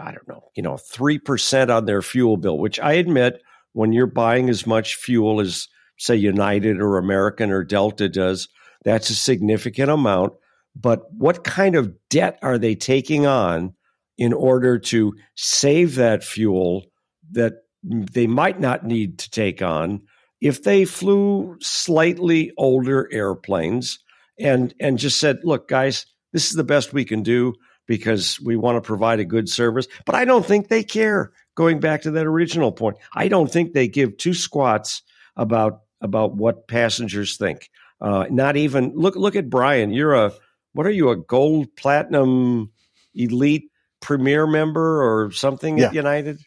i 0.00 0.12
don't 0.12 0.28
know 0.28 0.50
you 0.54 0.62
know 0.62 0.74
3% 0.74 1.74
on 1.74 1.86
their 1.86 2.02
fuel 2.02 2.36
bill 2.36 2.58
which 2.58 2.78
i 2.78 2.92
admit 2.92 3.42
when 3.72 3.92
you're 3.92 4.06
buying 4.06 4.48
as 4.48 4.66
much 4.66 4.96
fuel 4.96 5.40
as 5.40 5.68
say 5.98 6.16
united 6.16 6.80
or 6.80 6.98
american 6.98 7.50
or 7.50 7.64
delta 7.64 8.08
does 8.08 8.48
that's 8.84 9.10
a 9.10 9.14
significant 9.14 9.90
amount. 9.90 10.34
But 10.74 11.12
what 11.12 11.44
kind 11.44 11.74
of 11.74 11.94
debt 12.08 12.38
are 12.42 12.58
they 12.58 12.74
taking 12.74 13.26
on 13.26 13.74
in 14.16 14.32
order 14.32 14.78
to 14.78 15.14
save 15.36 15.96
that 15.96 16.24
fuel 16.24 16.86
that 17.32 17.54
they 17.82 18.26
might 18.26 18.60
not 18.60 18.84
need 18.84 19.18
to 19.20 19.30
take 19.30 19.62
on 19.62 20.02
if 20.40 20.62
they 20.62 20.84
flew 20.84 21.56
slightly 21.60 22.52
older 22.56 23.08
airplanes 23.12 23.98
and 24.38 24.74
and 24.80 24.98
just 24.98 25.18
said, 25.18 25.40
"Look, 25.42 25.68
guys, 25.68 26.06
this 26.32 26.46
is 26.46 26.52
the 26.52 26.64
best 26.64 26.92
we 26.92 27.04
can 27.04 27.22
do 27.22 27.54
because 27.86 28.40
we 28.40 28.56
want 28.56 28.76
to 28.76 28.86
provide 28.86 29.20
a 29.20 29.24
good 29.24 29.48
service." 29.48 29.88
But 30.06 30.14
I 30.14 30.24
don't 30.24 30.46
think 30.46 30.68
they 30.68 30.84
care. 30.84 31.32
Going 31.58 31.80
back 31.80 32.02
to 32.02 32.12
that 32.12 32.24
original 32.24 32.70
point, 32.70 32.98
I 33.12 33.26
don't 33.26 33.50
think 33.50 33.72
they 33.72 33.88
give 33.88 34.16
two 34.16 34.32
squats 34.32 35.02
about 35.36 35.80
about 36.00 36.36
what 36.36 36.68
passengers 36.68 37.36
think. 37.36 37.68
Uh, 38.00 38.26
not 38.30 38.56
even 38.56 38.92
look 38.94 39.16
look 39.16 39.34
at 39.34 39.50
Brian. 39.50 39.90
You're 39.92 40.14
a 40.14 40.32
what 40.74 40.86
are 40.86 40.92
you 40.92 41.10
a 41.10 41.16
gold 41.16 41.74
platinum 41.74 42.70
elite 43.12 43.72
premier 44.00 44.46
member 44.46 45.02
or 45.02 45.32
something 45.32 45.78
yeah. 45.78 45.86
at 45.86 45.94
United? 45.94 46.38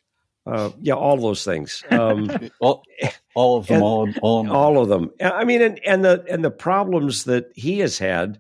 Uh, 0.46 0.70
yeah, 0.80 0.94
all 0.94 1.18
those 1.18 1.44
things. 1.44 1.84
Um, 1.92 2.32
all, 2.62 2.82
all, 3.36 3.58
of 3.58 3.68
them. 3.68 3.76
And, 3.76 3.84
all, 3.84 4.10
all, 4.22 4.50
all 4.50 4.82
of 4.82 4.88
them. 4.88 5.12
I 5.22 5.44
mean, 5.44 5.62
and, 5.62 5.78
and 5.86 6.06
the 6.06 6.24
and 6.30 6.42
the 6.42 6.52
problems 6.52 7.26
that 7.26 7.52
he 7.54 7.80
has 7.80 7.98
had, 7.98 8.40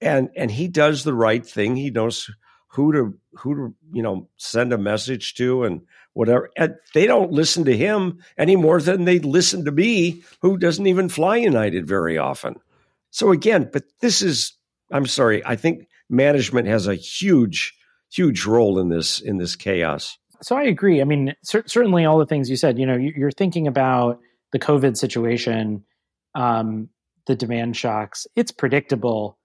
and 0.00 0.30
and 0.34 0.50
he 0.50 0.68
does 0.68 1.04
the 1.04 1.12
right 1.12 1.46
thing. 1.46 1.76
He 1.76 1.90
knows 1.90 2.30
who 2.68 2.92
to 2.92 3.18
who 3.34 3.54
to 3.54 3.74
you 3.92 4.02
know 4.02 4.30
send 4.38 4.72
a 4.72 4.78
message 4.78 5.34
to 5.34 5.64
and 5.64 5.82
whatever. 6.18 6.50
And 6.56 6.74
they 6.94 7.06
don't 7.06 7.30
listen 7.30 7.64
to 7.66 7.76
him 7.76 8.18
any 8.36 8.56
more 8.56 8.80
than 8.80 9.04
they 9.04 9.20
listen 9.20 9.64
to 9.66 9.70
me, 9.70 10.24
who 10.42 10.58
doesn't 10.58 10.88
even 10.88 11.08
fly 11.08 11.36
United 11.36 11.86
very 11.86 12.18
often. 12.18 12.56
So 13.10 13.30
again, 13.30 13.70
but 13.72 13.84
this 14.00 14.20
is 14.20 14.54
I'm 14.90 15.06
sorry, 15.06 15.44
I 15.46 15.54
think 15.54 15.86
management 16.10 16.66
has 16.66 16.88
a 16.88 16.96
huge 16.96 17.72
huge 18.10 18.46
role 18.46 18.80
in 18.80 18.88
this 18.88 19.20
in 19.20 19.38
this 19.38 19.54
chaos. 19.54 20.18
So 20.42 20.56
I 20.56 20.64
agree. 20.64 21.00
I 21.00 21.04
mean, 21.04 21.34
cer- 21.44 21.68
certainly 21.68 22.04
all 22.04 22.18
the 22.18 22.26
things 22.26 22.50
you 22.50 22.56
said. 22.56 22.80
You 22.80 22.86
know, 22.86 22.96
you're 22.96 23.30
thinking 23.30 23.68
about 23.68 24.18
the 24.50 24.58
COVID 24.58 24.96
situation, 24.96 25.84
um, 26.34 26.88
the 27.28 27.36
demand 27.36 27.76
shocks. 27.76 28.26
It's 28.34 28.50
predictable 28.50 29.38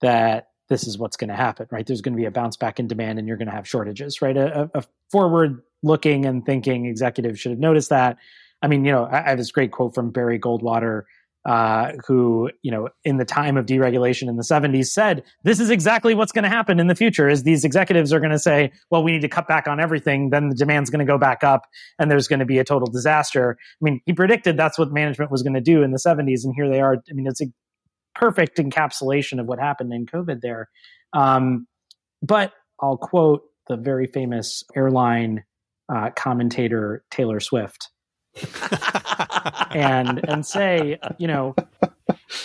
that 0.00 0.49
this 0.70 0.86
is 0.86 0.96
what's 0.96 1.16
going 1.16 1.28
to 1.28 1.36
happen, 1.36 1.66
right? 1.70 1.86
There's 1.86 2.00
going 2.00 2.14
to 2.14 2.16
be 2.16 2.24
a 2.24 2.30
bounce 2.30 2.56
back 2.56 2.80
in 2.80 2.86
demand, 2.86 3.18
and 3.18 3.28
you're 3.28 3.36
going 3.36 3.48
to 3.48 3.54
have 3.54 3.68
shortages, 3.68 4.22
right? 4.22 4.36
A, 4.36 4.70
a 4.72 4.84
forward-looking 5.10 6.24
and 6.24 6.46
thinking 6.46 6.86
executive 6.86 7.38
should 7.38 7.50
have 7.50 7.58
noticed 7.58 7.90
that. 7.90 8.16
I 8.62 8.68
mean, 8.68 8.84
you 8.84 8.92
know, 8.92 9.04
I, 9.04 9.24
I 9.24 9.28
have 9.30 9.38
this 9.38 9.50
great 9.50 9.72
quote 9.72 9.94
from 9.94 10.10
Barry 10.10 10.38
Goldwater 10.38 11.02
uh, 11.44 11.92
who, 12.06 12.50
you 12.62 12.70
know, 12.70 12.88
in 13.02 13.16
the 13.16 13.24
time 13.24 13.56
of 13.56 13.66
deregulation 13.66 14.28
in 14.28 14.36
the 14.36 14.42
70s 14.42 14.86
said, 14.86 15.24
this 15.42 15.58
is 15.58 15.70
exactly 15.70 16.14
what's 16.14 16.32
going 16.32 16.42
to 16.42 16.50
happen 16.50 16.78
in 16.78 16.86
the 16.86 16.94
future 16.94 17.28
is 17.28 17.42
these 17.42 17.64
executives 17.64 18.12
are 18.12 18.20
going 18.20 18.30
to 18.30 18.38
say, 18.38 18.70
well, 18.90 19.02
we 19.02 19.10
need 19.10 19.22
to 19.22 19.28
cut 19.28 19.48
back 19.48 19.66
on 19.66 19.80
everything. 19.80 20.30
Then 20.30 20.50
the 20.50 20.54
demand's 20.54 20.90
going 20.90 21.04
to 21.04 21.10
go 21.10 21.16
back 21.16 21.42
up 21.42 21.66
and 21.98 22.10
there's 22.10 22.28
going 22.28 22.40
to 22.40 22.44
be 22.44 22.58
a 22.58 22.64
total 22.64 22.88
disaster. 22.88 23.56
I 23.58 23.84
mean, 23.84 24.02
he 24.04 24.12
predicted 24.12 24.58
that's 24.58 24.78
what 24.78 24.92
management 24.92 25.30
was 25.30 25.42
going 25.42 25.54
to 25.54 25.62
do 25.62 25.82
in 25.82 25.92
the 25.92 25.98
70s. 25.98 26.44
And 26.44 26.54
here 26.54 26.68
they 26.68 26.80
are. 26.80 27.02
I 27.08 27.12
mean, 27.14 27.26
it's 27.26 27.40
a 27.40 27.46
perfect 28.14 28.58
encapsulation 28.58 29.40
of 29.40 29.46
what 29.46 29.58
happened 29.58 29.92
in 29.92 30.06
COVID 30.06 30.40
there. 30.40 30.68
Um, 31.12 31.66
but 32.22 32.52
I'll 32.80 32.96
quote 32.96 33.42
the 33.68 33.76
very 33.76 34.06
famous 34.06 34.64
airline 34.74 35.44
uh, 35.88 36.10
commentator, 36.10 37.04
Taylor 37.10 37.40
Swift 37.40 37.88
and 39.70 40.20
and 40.28 40.46
say, 40.46 40.98
you 41.18 41.26
know, 41.26 41.54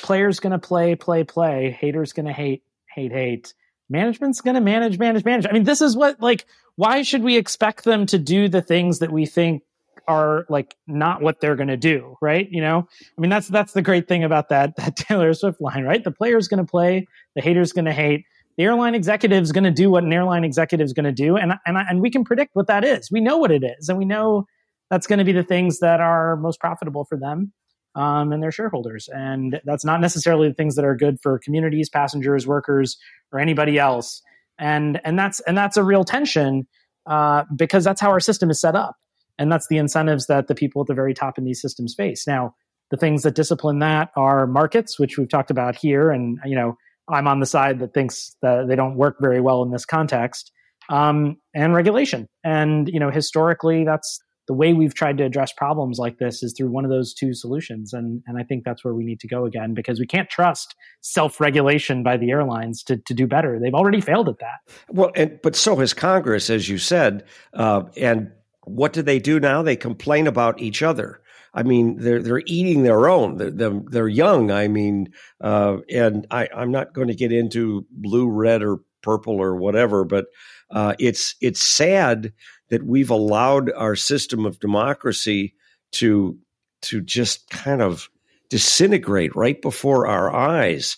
players 0.01 0.39
going 0.39 0.51
to 0.51 0.59
play, 0.59 0.95
play, 0.95 1.23
play. 1.23 1.71
Haters 1.71 2.13
going 2.13 2.25
to 2.25 2.33
hate, 2.33 2.63
hate, 2.93 3.11
hate. 3.11 3.53
Management's 3.89 4.41
going 4.41 4.55
to 4.55 4.61
manage, 4.61 4.97
manage, 4.97 5.23
manage. 5.25 5.45
I 5.47 5.51
mean, 5.51 5.63
this 5.63 5.81
is 5.81 5.95
what 5.95 6.19
like. 6.19 6.45
Why 6.75 7.03
should 7.03 7.23
we 7.23 7.37
expect 7.37 7.85
them 7.85 8.05
to 8.07 8.17
do 8.17 8.49
the 8.49 8.61
things 8.61 8.99
that 8.99 9.11
we 9.11 9.25
think 9.25 9.63
are 10.07 10.45
like 10.49 10.75
not 10.87 11.21
what 11.21 11.39
they're 11.39 11.55
going 11.55 11.69
to 11.69 11.77
do, 11.77 12.17
right? 12.21 12.47
You 12.49 12.61
know, 12.61 12.87
I 13.17 13.21
mean, 13.21 13.29
that's 13.29 13.47
that's 13.47 13.73
the 13.73 13.81
great 13.81 14.07
thing 14.07 14.23
about 14.23 14.49
that 14.49 14.75
that 14.77 14.95
Taylor 14.95 15.33
Swift 15.33 15.61
line, 15.61 15.83
right? 15.83 16.03
The 16.03 16.11
player's 16.11 16.47
going 16.47 16.65
to 16.65 16.69
play, 16.69 17.07
the 17.35 17.41
hater's 17.41 17.71
going 17.71 17.85
to 17.85 17.93
hate. 17.93 18.25
The 18.57 18.63
airline 18.63 18.95
executive's 18.95 19.51
going 19.51 19.65
to 19.65 19.71
do 19.71 19.89
what 19.89 20.05
an 20.05 20.13
airline 20.13 20.45
executive's 20.45 20.93
going 20.93 21.05
to 21.05 21.11
do, 21.11 21.35
and 21.35 21.53
and 21.65 21.77
and 21.77 22.01
we 22.01 22.09
can 22.09 22.23
predict 22.23 22.55
what 22.55 22.67
that 22.67 22.83
is. 22.83 23.11
We 23.11 23.19
know 23.19 23.37
what 23.37 23.51
it 23.51 23.63
is, 23.63 23.89
and 23.89 23.97
we 23.97 24.05
know 24.05 24.47
that's 24.89 25.07
going 25.07 25.19
to 25.19 25.25
be 25.25 25.33
the 25.33 25.43
things 25.43 25.79
that 25.79 25.99
are 25.99 26.37
most 26.37 26.59
profitable 26.59 27.05
for 27.05 27.17
them 27.17 27.51
um, 27.95 28.31
and 28.31 28.43
their 28.43 28.51
shareholders. 28.51 29.09
And 29.11 29.59
that's 29.65 29.85
not 29.85 30.01
necessarily 30.01 30.49
the 30.49 30.53
things 30.53 30.75
that 30.75 30.85
are 30.85 30.95
good 30.95 31.19
for 31.21 31.39
communities, 31.39 31.89
passengers, 31.89 32.45
workers, 32.45 32.97
or 33.31 33.39
anybody 33.39 33.79
else. 33.79 34.21
And 34.57 35.01
and 35.03 35.17
that's 35.17 35.39
and 35.41 35.57
that's 35.57 35.77
a 35.77 35.83
real 35.83 36.03
tension 36.03 36.67
uh, 37.05 37.43
because 37.55 37.83
that's 37.83 38.01
how 38.01 38.09
our 38.09 38.19
system 38.19 38.49
is 38.49 38.59
set 38.59 38.75
up, 38.75 38.95
and 39.37 39.51
that's 39.51 39.67
the 39.67 39.77
incentives 39.77 40.27
that 40.27 40.47
the 40.47 40.55
people 40.55 40.81
at 40.81 40.87
the 40.87 40.93
very 40.93 41.13
top 41.13 41.37
in 41.37 41.43
these 41.43 41.61
systems 41.61 41.93
face. 41.95 42.25
Now, 42.27 42.55
the 42.91 42.97
things 42.97 43.23
that 43.23 43.35
discipline 43.35 43.79
that 43.79 44.11
are 44.15 44.47
markets, 44.47 44.99
which 44.99 45.17
we've 45.17 45.29
talked 45.29 45.51
about 45.51 45.75
here, 45.75 46.11
and 46.11 46.39
you 46.45 46.55
know 46.55 46.77
I'm 47.09 47.27
on 47.27 47.39
the 47.39 47.45
side 47.45 47.79
that 47.79 47.93
thinks 47.93 48.35
that 48.41 48.67
they 48.67 48.75
don't 48.75 48.95
work 48.95 49.17
very 49.19 49.41
well 49.41 49.63
in 49.63 49.71
this 49.71 49.85
context, 49.85 50.51
um, 50.89 51.37
and 51.53 51.73
regulation. 51.73 52.27
And 52.43 52.87
you 52.87 52.99
know 52.99 53.09
historically, 53.09 53.83
that's 53.83 54.19
the 54.47 54.53
way 54.53 54.73
we've 54.73 54.93
tried 54.93 55.17
to 55.17 55.23
address 55.23 55.51
problems 55.51 55.97
like 55.97 56.17
this 56.17 56.43
is 56.43 56.53
through 56.55 56.69
one 56.69 56.85
of 56.85 56.91
those 56.91 57.13
two 57.13 57.33
solutions 57.33 57.93
and 57.93 58.21
and 58.27 58.37
I 58.37 58.43
think 58.43 58.63
that's 58.63 58.83
where 58.83 58.93
we 58.93 59.03
need 59.03 59.19
to 59.21 59.27
go 59.27 59.45
again 59.45 59.73
because 59.73 59.99
we 59.99 60.05
can't 60.05 60.29
trust 60.29 60.75
self-regulation 61.01 62.03
by 62.03 62.17
the 62.17 62.31
airlines 62.31 62.83
to 62.83 62.97
to 62.97 63.13
do 63.13 63.27
better 63.27 63.59
they've 63.59 63.73
already 63.73 64.01
failed 64.01 64.29
at 64.29 64.39
that 64.39 64.59
well 64.89 65.11
and 65.15 65.39
but 65.41 65.55
so 65.55 65.77
has 65.77 65.93
Congress 65.93 66.49
as 66.49 66.69
you 66.69 66.77
said 66.77 67.23
uh, 67.53 67.83
and 67.97 68.31
what 68.65 68.93
do 68.93 69.01
they 69.01 69.19
do 69.19 69.39
now 69.39 69.61
they 69.61 69.75
complain 69.75 70.27
about 70.27 70.59
each 70.59 70.83
other 70.83 71.21
I 71.55 71.63
mean, 71.63 71.95
they're 71.97 72.21
they're 72.21 72.43
eating 72.45 72.83
their 72.83 73.07
own. 73.07 73.37
They're 73.37 73.49
they're, 73.49 73.81
they're 73.85 74.07
young. 74.09 74.51
I 74.51 74.67
mean, 74.67 75.13
uh, 75.39 75.77
and 75.89 76.27
I, 76.29 76.49
I'm 76.53 76.69
not 76.69 76.93
going 76.93 77.07
to 77.07 77.15
get 77.15 77.31
into 77.31 77.85
blue, 77.91 78.27
red, 78.27 78.61
or 78.61 78.81
purple 79.01 79.41
or 79.41 79.55
whatever, 79.55 80.03
but 80.03 80.25
uh, 80.69 80.95
it's 80.99 81.35
it's 81.39 81.63
sad 81.63 82.33
that 82.69 82.83
we've 82.83 83.09
allowed 83.09 83.71
our 83.71 83.95
system 83.95 84.45
of 84.45 84.59
democracy 84.59 85.55
to 85.93 86.37
to 86.81 86.99
just 86.99 87.49
kind 87.49 87.81
of 87.81 88.09
disintegrate 88.49 89.33
right 89.35 89.61
before 89.61 90.07
our 90.07 90.35
eyes. 90.35 90.97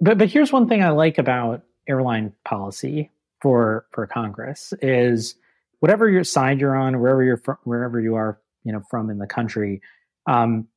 But 0.00 0.18
but 0.18 0.28
here's 0.28 0.52
one 0.52 0.68
thing 0.68 0.84
I 0.84 0.90
like 0.90 1.18
about 1.18 1.62
airline 1.88 2.32
policy 2.44 3.10
for 3.40 3.84
for 3.90 4.06
Congress 4.06 4.72
is 4.80 5.34
whatever 5.80 6.08
your 6.08 6.24
side 6.24 6.60
you're 6.60 6.76
on, 6.76 7.00
wherever 7.00 7.22
you're 7.22 7.38
from, 7.38 7.56
wherever 7.64 8.00
you 8.00 8.14
are, 8.14 8.40
you 8.64 8.72
know, 8.72 8.82
from 8.90 9.10
in 9.10 9.18
the 9.18 9.26
country. 9.26 9.80
Um, 10.26 10.68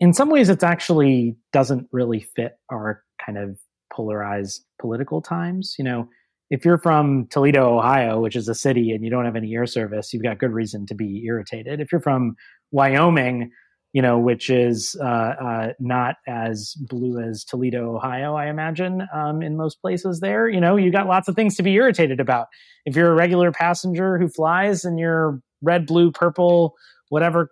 in 0.00 0.12
some 0.12 0.30
ways, 0.30 0.48
it 0.48 0.62
actually 0.62 1.36
doesn't 1.52 1.88
really 1.92 2.20
fit 2.20 2.58
our 2.70 3.02
kind 3.24 3.38
of 3.38 3.58
polarized 3.92 4.64
political 4.80 5.22
times. 5.22 5.76
You 5.78 5.84
know, 5.84 6.08
if 6.50 6.64
you're 6.64 6.78
from 6.78 7.26
Toledo, 7.28 7.78
Ohio, 7.78 8.20
which 8.20 8.36
is 8.36 8.48
a 8.48 8.54
city, 8.54 8.90
and 8.90 9.04
you 9.04 9.10
don't 9.10 9.24
have 9.24 9.36
any 9.36 9.54
air 9.54 9.66
service, 9.66 10.12
you've 10.12 10.22
got 10.22 10.38
good 10.38 10.52
reason 10.52 10.86
to 10.86 10.94
be 10.94 11.24
irritated. 11.24 11.80
If 11.80 11.92
you're 11.92 12.00
from 12.00 12.34
Wyoming, 12.72 13.50
you 13.92 14.00
know, 14.00 14.18
which 14.18 14.48
is 14.48 14.96
uh, 15.00 15.04
uh, 15.04 15.72
not 15.78 16.16
as 16.26 16.74
blue 16.78 17.20
as 17.20 17.44
Toledo, 17.44 17.94
Ohio, 17.94 18.34
I 18.34 18.46
imagine, 18.46 19.06
um, 19.14 19.42
in 19.42 19.56
most 19.56 19.82
places 19.82 20.20
there, 20.20 20.48
you 20.48 20.60
know, 20.60 20.76
you 20.76 20.90
got 20.90 21.06
lots 21.06 21.28
of 21.28 21.36
things 21.36 21.56
to 21.56 21.62
be 21.62 21.74
irritated 21.74 22.18
about. 22.18 22.46
If 22.86 22.96
you're 22.96 23.12
a 23.12 23.14
regular 23.14 23.52
passenger 23.52 24.18
who 24.18 24.28
flies 24.28 24.84
and 24.84 24.98
you're 24.98 25.40
red, 25.60 25.86
blue, 25.86 26.10
purple, 26.10 26.74
whatever 27.10 27.50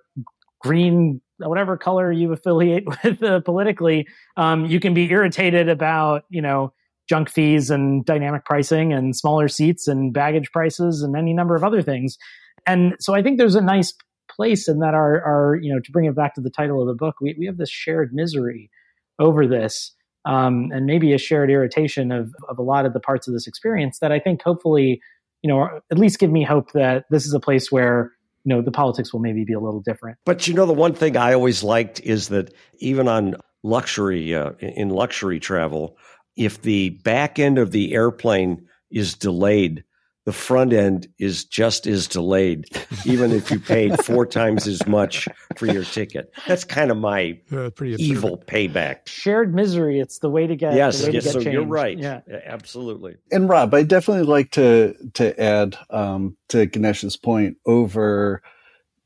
green, 0.63 1.21
whatever 1.39 1.77
color 1.77 2.11
you 2.11 2.33
affiliate 2.33 2.85
with 3.05 3.23
uh, 3.23 3.41
politically, 3.41 4.07
um, 4.39 4.65
you 4.65 4.81
can 4.81 4.95
be 4.95 5.11
irritated 5.11 5.69
about, 5.69 6.25
you 6.31 6.41
know, 6.41 6.73
junk 7.07 7.29
fees 7.29 7.71
and 7.71 8.05
dynamic 8.05 8.45
pricing 8.45 8.93
and 8.93 9.17
smaller 9.17 9.49
seats 9.49 9.89
and 9.89 10.15
baggage 10.15 10.51
prices 10.53 11.03
and 11.03 11.17
any 11.17 11.35
number 11.35 11.57
of 11.57 11.65
other 11.65 11.83
things. 11.83 12.17
And 12.67 12.95
so 13.01 13.15
I 13.15 13.23
think 13.23 13.37
there's 13.37 13.57
a 13.57 13.61
nice 13.61 13.93
place 14.31 14.69
and 14.69 14.83
that 14.83 14.95
our, 14.95 15.21
our 15.23 15.57
you 15.57 15.73
know, 15.73 15.81
to 15.81 15.93
bring 15.93 16.07
it 16.07 16.15
back 16.15 16.35
to 16.35 16.41
the 16.41 16.51
title 16.51 16.81
of 16.81 16.87
the 16.87 16.95
book, 16.95 17.17
we, 17.21 17.35
we 17.39 17.47
have 17.47 17.57
this 17.57 17.71
shared 17.71 18.13
misery 18.13 18.71
over 19.19 19.47
this. 19.47 19.93
Um, 20.27 20.71
and 20.71 20.85
maybe 20.85 21.15
a 21.15 21.19
shared 21.19 21.51
irritation 21.51 22.13
of, 22.13 22.35
of 22.49 22.59
a 22.59 22.63
lot 22.63 22.85
of 22.85 22.93
the 22.93 23.01
parts 23.01 23.27
of 23.27 23.33
this 23.33 23.47
experience 23.47 24.01
that 24.01 24.13
I 24.13 24.19
think 24.19 24.43
hopefully, 24.43 25.01
you 25.43 25.49
know, 25.49 25.81
at 25.91 25.99
least 25.99 26.19
give 26.19 26.31
me 26.31 26.45
hope 26.45 26.73
that 26.73 27.07
this 27.09 27.25
is 27.25 27.33
a 27.33 27.41
place 27.41 27.73
where 27.73 28.13
you 28.45 28.55
know 28.55 28.63
the 28.63 28.71
politics 28.71 29.13
will 29.13 29.21
maybe 29.21 29.45
be 29.45 29.53
a 29.53 29.61
little 29.61 29.81
different. 29.81 30.19
But 30.25 30.47
you 30.49 30.55
know, 30.55 30.67
the 30.67 30.73
one 30.73 30.95
thing 30.95 31.17
I 31.17 31.35
always 31.35 31.63
liked 31.63 32.01
is 32.01 32.29
that 32.29 32.53
even 32.79 33.09
on 33.09 33.37
luxury 33.63 34.35
uh, 34.35 34.53
in 34.61 34.91
luxury 34.91 35.41
travel, 35.41 35.97
if 36.37 36.63
the 36.63 36.91
back 36.91 37.39
end 37.39 37.59
of 37.59 37.71
the 37.71 37.93
airplane 37.93 38.67
is 38.91 39.15
delayed, 39.15 39.85
the 40.31 40.37
front 40.37 40.73
end 40.73 41.09
is 41.19 41.45
just 41.45 41.89
as 41.89 42.07
delayed, 42.07 42.69
even 43.05 43.33
if 43.33 43.51
you 43.51 43.59
paid 43.59 43.99
four 44.05 44.25
times 44.25 44.69
as 44.69 44.87
much 44.87 45.27
for 45.57 45.67
your 45.67 45.83
ticket. 45.83 46.33
That's 46.47 46.63
kind 46.63 46.93
of 46.93 46.99
my 46.99 47.41
uh, 47.51 47.71
evil 47.81 48.41
payback. 48.47 49.09
Shared 49.09 49.53
misery. 49.53 49.99
It's 49.99 50.21
the 50.21 50.31
way 50.31 50.47
to 50.47 50.55
get. 50.55 50.75
Yes, 50.75 51.05
yes. 51.09 51.25
so 51.25 51.41
change. 51.41 51.53
you're 51.53 51.65
right. 51.65 51.99
Yeah, 51.99 52.21
absolutely. 52.45 53.17
And 53.33 53.49
Rob, 53.49 53.75
I 53.75 53.83
definitely 53.83 54.23
like 54.23 54.53
to 54.53 54.95
to 55.15 55.41
add 55.43 55.77
um, 55.91 56.37
to 56.51 56.69
Ganesh's 56.69 57.17
point 57.17 57.57
over 57.67 58.41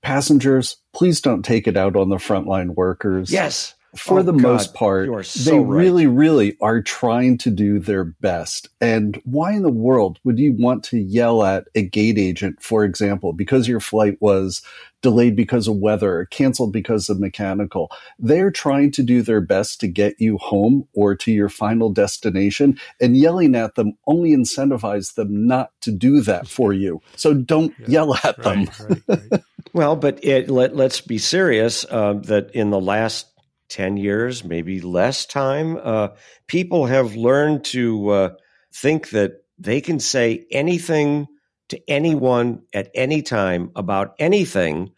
passengers. 0.03 0.77
Please 0.93 1.23
don't 1.23 1.43
take 1.43 1.67
it 1.67 1.79
out 1.79 1.97
on 1.97 2.11
the 2.11 2.17
frontline 2.17 2.75
workers. 2.75 3.33
Yes 3.33 3.74
for 3.97 4.21
oh, 4.21 4.23
the 4.23 4.33
God, 4.33 4.43
most 4.43 4.75
part, 4.75 5.27
so 5.27 5.51
they 5.51 5.59
right. 5.59 5.67
really, 5.67 6.07
really 6.07 6.57
are 6.61 6.83
trying 6.83 7.39
to 7.39 7.51
do 7.51 7.79
their 7.79 8.05
best. 8.05 8.69
And 8.81 9.21
why 9.25 9.53
in 9.53 9.63
the 9.63 9.71
world 9.71 10.19
would 10.25 10.39
you 10.39 10.53
want 10.53 10.85
to 10.85 10.99
yell 10.99 11.45
at 11.45 11.69
a 11.75 11.83
gate 11.83 12.19
agent, 12.19 12.63
for 12.63 12.85
example, 12.85 13.33
because 13.33 13.69
your 13.69 13.81
flight 13.81 14.17
was 14.21 14.63
delayed 15.03 15.37
because 15.37 15.69
of 15.69 15.77
weather 15.77 16.19
or 16.19 16.27
canceled 16.27 16.73
because 16.73 17.09
of 17.09 17.21
mechanical? 17.21 17.91
They're 18.19 18.51
trying 18.51 18.91
to 18.93 19.03
do 19.03 19.23
their 19.23 19.41
best 19.41 19.81
to 19.81 19.89
get 19.89 20.21
you 20.21 20.39
home 20.39 20.89
or 20.95 21.15
to 21.17 21.33
your 21.33 21.49
final 21.49 21.91
destination, 21.91 22.79
and 23.01 23.17
yelling 23.17 23.55
at 23.55 23.75
them 23.75 23.97
only 24.07 24.31
incentivizes 24.31 25.15
them 25.15 25.47
not 25.47 25.71
to 25.83 25.93
do 25.93 26.21
that 26.23 26.49
for 26.49 26.73
you. 26.73 27.01
So 27.17 27.35
don't 27.35 27.75
yeah, 27.81 27.87
yell 27.89 28.15
at 28.25 28.43
them. 28.43 28.69
Right, 28.89 29.03
right, 29.09 29.43
well, 29.73 29.97
but 29.97 30.25
it, 30.25 30.51
let, 30.51 30.79
us 30.79 31.01
be 31.01 31.19
serious 31.19 31.85
uh, 31.89 32.15
that 32.25 32.51
in 32.53 32.71
the 32.71 32.81
last 32.81 33.27
10 33.75 33.97
years, 33.97 34.45
maybe 34.45 34.81
less 34.81 35.27
time, 35.27 35.77
uh, 35.83 36.09
people 36.47 36.87
have 36.87 37.17
learned 37.17 37.65
to 37.65 38.09
uh, 38.11 38.31
think 38.73 39.11
that 39.11 39.33
they 39.59 39.81
can 39.81 39.99
say 39.99 40.47
anything 40.53 41.27
to 41.71 41.81
anyone 41.91 42.63
at 42.73 42.89
any 42.95 43.21
time 43.21 43.73
about 43.75 44.15
anything 44.21 44.93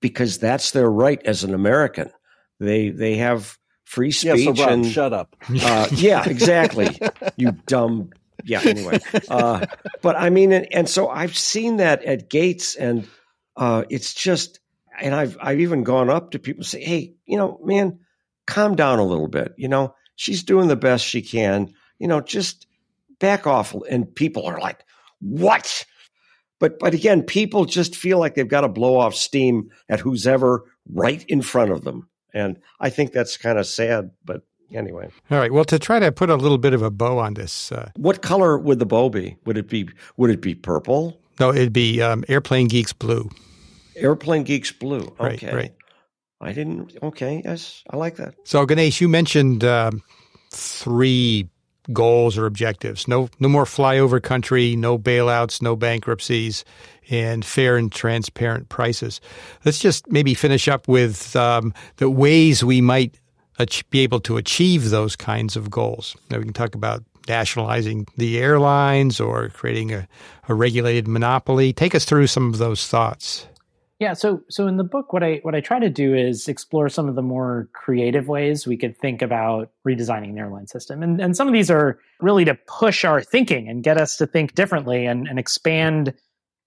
because 0.00 0.38
that's 0.38 0.70
their 0.70 0.90
right 0.90 1.20
as 1.26 1.44
an 1.44 1.52
American. 1.52 2.10
They 2.60 2.88
they 2.88 3.16
have 3.16 3.58
free 3.84 4.10
speech 4.10 4.40
yeah, 4.40 4.54
so 4.54 4.62
Rob, 4.62 4.72
and 4.72 4.86
shut 4.86 5.12
up. 5.12 5.36
Uh, 5.50 5.88
yeah, 5.92 6.26
exactly. 6.26 6.98
you 7.36 7.52
dumb. 7.66 8.10
Yeah. 8.42 8.62
Anyway, 8.64 9.00
uh, 9.28 9.66
but 10.00 10.16
I 10.16 10.30
mean, 10.30 10.52
and, 10.52 10.66
and, 10.72 10.88
so 10.88 11.08
I've 11.08 11.36
seen 11.36 11.78
that 11.78 12.04
at 12.04 12.30
Gates, 12.30 12.74
and 12.74 13.06
uh, 13.56 13.84
it's 13.90 14.14
just, 14.14 14.60
and 15.00 15.14
I've 15.14 15.36
I've 15.40 15.60
even 15.60 15.84
gone 15.84 16.10
up 16.10 16.32
to 16.32 16.38
people 16.38 16.60
and 16.60 16.66
say, 16.66 16.82
hey, 16.82 17.14
you 17.26 17.36
know, 17.36 17.60
man, 17.64 18.00
calm 18.46 18.76
down 18.76 18.98
a 18.98 19.04
little 19.04 19.28
bit. 19.28 19.54
You 19.56 19.68
know, 19.68 19.94
she's 20.16 20.42
doing 20.42 20.68
the 20.68 20.76
best 20.76 21.04
she 21.04 21.22
can. 21.22 21.72
You 21.98 22.08
know, 22.08 22.20
just 22.20 22.66
back 23.18 23.46
off. 23.46 23.74
And 23.90 24.14
people 24.14 24.46
are 24.46 24.60
like, 24.60 24.84
what? 25.20 25.84
But 26.58 26.78
but 26.78 26.94
again, 26.94 27.22
people 27.22 27.64
just 27.64 27.94
feel 27.94 28.18
like 28.18 28.34
they've 28.34 28.48
got 28.48 28.62
to 28.62 28.68
blow 28.68 28.98
off 28.98 29.14
steam 29.14 29.70
at 29.88 30.00
who's 30.00 30.26
ever 30.26 30.64
right 30.92 31.24
in 31.28 31.42
front 31.42 31.70
of 31.70 31.84
them. 31.84 32.08
And 32.34 32.58
I 32.80 32.90
think 32.90 33.12
that's 33.12 33.36
kind 33.36 33.58
of 33.58 33.66
sad, 33.66 34.10
but 34.24 34.42
anyway. 34.72 35.08
All 35.30 35.38
right. 35.38 35.52
Well, 35.52 35.64
to 35.64 35.78
try 35.78 35.98
to 35.98 36.12
put 36.12 36.30
a 36.30 36.36
little 36.36 36.58
bit 36.58 36.74
of 36.74 36.82
a 36.82 36.90
bow 36.90 37.18
on 37.18 37.34
this, 37.34 37.72
uh, 37.72 37.90
what 37.96 38.22
color 38.22 38.58
would 38.58 38.78
the 38.78 38.86
bow 38.86 39.08
be? 39.08 39.36
Would 39.44 39.56
it 39.56 39.68
be 39.68 39.88
would 40.16 40.30
it 40.30 40.40
be 40.40 40.54
purple? 40.54 41.20
No, 41.40 41.52
it'd 41.52 41.72
be 41.72 42.02
um, 42.02 42.24
Airplane 42.28 42.66
Geeks 42.66 42.92
blue. 42.92 43.30
Airplane 43.98 44.44
Geeks 44.44 44.72
blue. 44.72 45.14
Okay. 45.20 45.46
Right. 45.46 45.54
Right. 45.54 45.74
I 46.40 46.52
didn't. 46.52 46.96
Okay. 47.02 47.42
Yes, 47.44 47.82
I 47.90 47.96
like 47.96 48.16
that. 48.16 48.34
So 48.44 48.64
Ganesh, 48.64 49.00
you 49.00 49.08
mentioned 49.08 49.64
um, 49.64 50.02
three 50.50 51.48
goals 51.92 52.36
or 52.36 52.46
objectives. 52.46 53.08
No, 53.08 53.28
no 53.40 53.48
more 53.48 53.64
flyover 53.64 54.22
country, 54.22 54.76
no 54.76 54.98
bailouts, 54.98 55.62
no 55.62 55.74
bankruptcies, 55.74 56.64
and 57.10 57.44
fair 57.44 57.76
and 57.76 57.90
transparent 57.90 58.68
prices. 58.68 59.20
Let's 59.64 59.78
just 59.78 60.10
maybe 60.10 60.34
finish 60.34 60.68
up 60.68 60.86
with 60.86 61.34
um, 61.34 61.72
the 61.96 62.10
ways 62.10 62.62
we 62.62 62.80
might 62.80 63.18
be 63.90 64.00
able 64.00 64.20
to 64.20 64.36
achieve 64.36 64.90
those 64.90 65.16
kinds 65.16 65.56
of 65.56 65.70
goals. 65.70 66.16
Now 66.30 66.38
we 66.38 66.44
can 66.44 66.52
talk 66.52 66.74
about 66.74 67.02
nationalizing 67.26 68.06
the 68.16 68.38
airlines 68.38 69.20
or 69.20 69.48
creating 69.48 69.92
a, 69.92 70.08
a 70.48 70.54
regulated 70.54 71.08
monopoly. 71.08 71.72
Take 71.72 71.94
us 71.94 72.04
through 72.04 72.26
some 72.28 72.52
of 72.52 72.58
those 72.58 72.86
thoughts. 72.86 73.46
Yeah, 74.00 74.12
so 74.12 74.42
so 74.48 74.68
in 74.68 74.76
the 74.76 74.84
book, 74.84 75.12
what 75.12 75.24
I 75.24 75.40
what 75.42 75.56
I 75.56 75.60
try 75.60 75.80
to 75.80 75.90
do 75.90 76.14
is 76.14 76.46
explore 76.46 76.88
some 76.88 77.08
of 77.08 77.16
the 77.16 77.22
more 77.22 77.68
creative 77.74 78.28
ways 78.28 78.64
we 78.64 78.76
could 78.76 78.96
think 78.96 79.22
about 79.22 79.72
redesigning 79.86 80.34
the 80.34 80.40
airline 80.40 80.68
system, 80.68 81.02
and 81.02 81.20
and 81.20 81.36
some 81.36 81.48
of 81.48 81.52
these 81.52 81.68
are 81.68 81.98
really 82.20 82.44
to 82.44 82.54
push 82.54 83.04
our 83.04 83.20
thinking 83.20 83.68
and 83.68 83.82
get 83.82 83.98
us 84.00 84.16
to 84.18 84.26
think 84.26 84.54
differently 84.54 85.04
and, 85.04 85.26
and 85.26 85.38
expand 85.38 86.14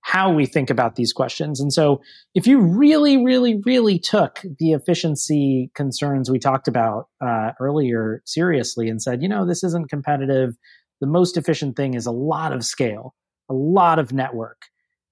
how 0.01 0.33
we 0.33 0.45
think 0.45 0.69
about 0.69 0.95
these 0.95 1.13
questions. 1.13 1.61
And 1.61 1.71
so, 1.71 2.01
if 2.35 2.47
you 2.47 2.59
really, 2.59 3.23
really, 3.23 3.61
really 3.65 3.97
took 3.97 4.41
the 4.59 4.73
efficiency 4.73 5.71
concerns 5.73 6.29
we 6.29 6.39
talked 6.39 6.67
about 6.67 7.07
uh, 7.25 7.51
earlier 7.61 8.21
seriously 8.25 8.89
and 8.89 9.01
said, 9.01 9.21
you 9.21 9.29
know, 9.29 9.45
this 9.45 9.63
isn't 9.63 9.89
competitive, 9.89 10.55
the 10.99 11.07
most 11.07 11.37
efficient 11.37 11.77
thing 11.77 11.93
is 11.93 12.05
a 12.05 12.11
lot 12.11 12.51
of 12.51 12.65
scale, 12.65 13.15
a 13.49 13.53
lot 13.53 13.99
of 13.99 14.11
network. 14.11 14.63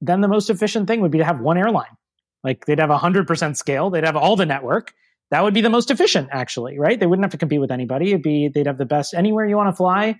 Then 0.01 0.19
the 0.19 0.27
most 0.27 0.49
efficient 0.49 0.87
thing 0.87 0.99
would 0.99 1.11
be 1.11 1.17
to 1.19 1.25
have 1.25 1.39
one 1.39 1.57
airline 1.57 1.95
like 2.43 2.65
they'd 2.65 2.79
have 2.79 2.89
100% 2.89 3.57
scale, 3.57 3.89
they'd 3.89 4.05
have 4.05 4.15
all 4.15 4.35
the 4.35 4.45
network. 4.45 4.93
That 5.31 5.43
would 5.43 5.53
be 5.53 5.61
the 5.61 5.69
most 5.69 5.91
efficient, 5.91 6.29
actually, 6.31 6.79
right? 6.79 6.99
They 6.99 7.05
wouldn't 7.05 7.23
have 7.23 7.31
to 7.31 7.37
compete 7.37 7.61
with 7.61 7.71
anybody. 7.71 8.09
It'd 8.09 8.23
be, 8.23 8.49
they'd 8.53 8.65
have 8.65 8.79
the 8.79 8.85
best 8.85 9.13
anywhere 9.13 9.45
you 9.45 9.55
want 9.55 9.69
to 9.69 9.75
fly. 9.75 10.15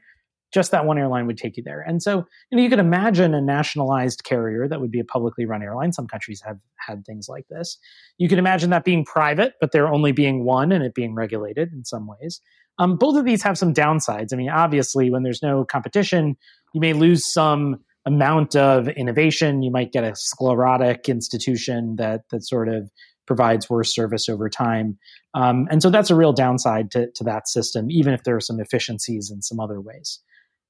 Just 0.51 0.72
that 0.72 0.86
one 0.86 0.97
airline 0.97 1.28
would 1.28 1.38
take 1.38 1.57
you 1.57 1.63
there. 1.63 1.82
And 1.82 2.01
so, 2.01 2.26
you 2.49 2.57
know, 2.57 2.63
you 2.63 2.70
could 2.70 2.80
imagine 2.80 3.36
a 3.36 3.41
nationalized 3.41 4.24
carrier 4.24 4.67
that 4.67 4.82
would 4.82 4.89
be 4.89 4.99
a 4.99 5.05
publicly 5.05 5.45
run 5.45 5.61
airline. 5.61 5.93
Some 5.93 6.07
countries 6.07 6.41
have 6.45 6.57
had 6.78 7.05
things 7.05 7.28
like 7.30 7.47
this. 7.49 7.78
You 8.17 8.28
could 8.28 8.39
imagine 8.39 8.72
that 8.72 8.84
being 8.84 9.05
private, 9.05 9.53
but 9.61 9.72
there 9.72 9.88
only 9.88 10.11
being 10.11 10.43
one 10.45 10.72
and 10.72 10.84
it 10.84 10.95
being 10.95 11.13
regulated 11.13 11.72
in 11.72 11.86
some 11.86 12.07
ways. 12.07 12.41
Um, 12.80 12.95
both 12.97 13.17
of 13.17 13.26
these 13.26 13.43
have 13.43 13.57
some 13.57 13.74
downsides. 13.74 14.34
I 14.34 14.38
mean, 14.38 14.49
obviously, 14.49 15.11
when 15.11 15.24
there's 15.24 15.43
no 15.43 15.65
competition, 15.65 16.36
you 16.74 16.82
may 16.82 16.93
lose 16.93 17.32
some 17.32 17.84
amount 18.05 18.55
of 18.55 18.87
innovation. 18.87 19.61
You 19.61 19.71
might 19.71 19.91
get 19.91 20.03
a 20.03 20.15
sclerotic 20.15 21.09
institution 21.09 21.95
that 21.97 22.21
that 22.31 22.45
sort 22.45 22.69
of 22.69 22.89
provides 23.27 23.69
worse 23.69 23.93
service 23.93 24.27
over 24.27 24.49
time. 24.49 24.97
Um, 25.35 25.67
and 25.69 25.83
so 25.83 25.91
that's 25.91 26.09
a 26.09 26.15
real 26.15 26.33
downside 26.33 26.89
to, 26.91 27.11
to 27.11 27.23
that 27.25 27.47
system, 27.47 27.91
even 27.91 28.13
if 28.13 28.23
there 28.23 28.35
are 28.35 28.41
some 28.41 28.59
efficiencies 28.59 29.29
in 29.29 29.43
some 29.43 29.59
other 29.59 29.79
ways. 29.79 30.19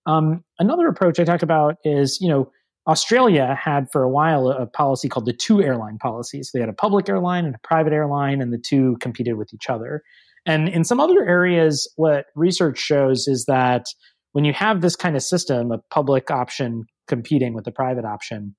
Um, 0.05 0.43
another 0.59 0.87
approach 0.87 1.19
I 1.19 1.23
talk 1.23 1.41
about 1.41 1.77
is, 1.85 2.19
you 2.19 2.27
know, 2.27 2.51
Australia 2.87 3.57
had 3.61 3.89
for 3.91 4.03
a 4.03 4.09
while 4.09 4.49
a, 4.49 4.65
policy 4.65 5.07
called 5.07 5.25
the 5.25 5.33
two 5.33 5.61
airline 5.61 5.99
policy. 5.99 6.43
So 6.43 6.51
they 6.53 6.59
had 6.59 6.69
a 6.69 6.73
public 6.73 7.07
airline 7.07 7.45
and 7.45 7.55
a 7.55 7.59
private 7.63 7.93
airline, 7.93 8.41
and 8.41 8.51
the 8.51 8.57
two 8.57 8.97
competed 8.99 9.37
with 9.37 9.53
each 9.53 9.69
other. 9.69 10.01
And 10.45 10.67
in 10.67 10.83
some 10.83 10.99
other 10.99 11.23
areas, 11.25 11.91
what 11.97 12.25
research 12.35 12.79
shows 12.79 13.27
is 13.27 13.45
that 13.45 13.85
when 14.31 14.43
you 14.43 14.53
have 14.53 14.81
this 14.81 14.95
kind 14.95 15.15
of 15.15 15.23
system, 15.23 15.71
a 15.71 15.79
public 15.91 16.31
option 16.31 16.87
competing 17.09 17.53
with 17.53 17.65
the 17.65 17.71
private 17.71 18.05
option, 18.05 18.55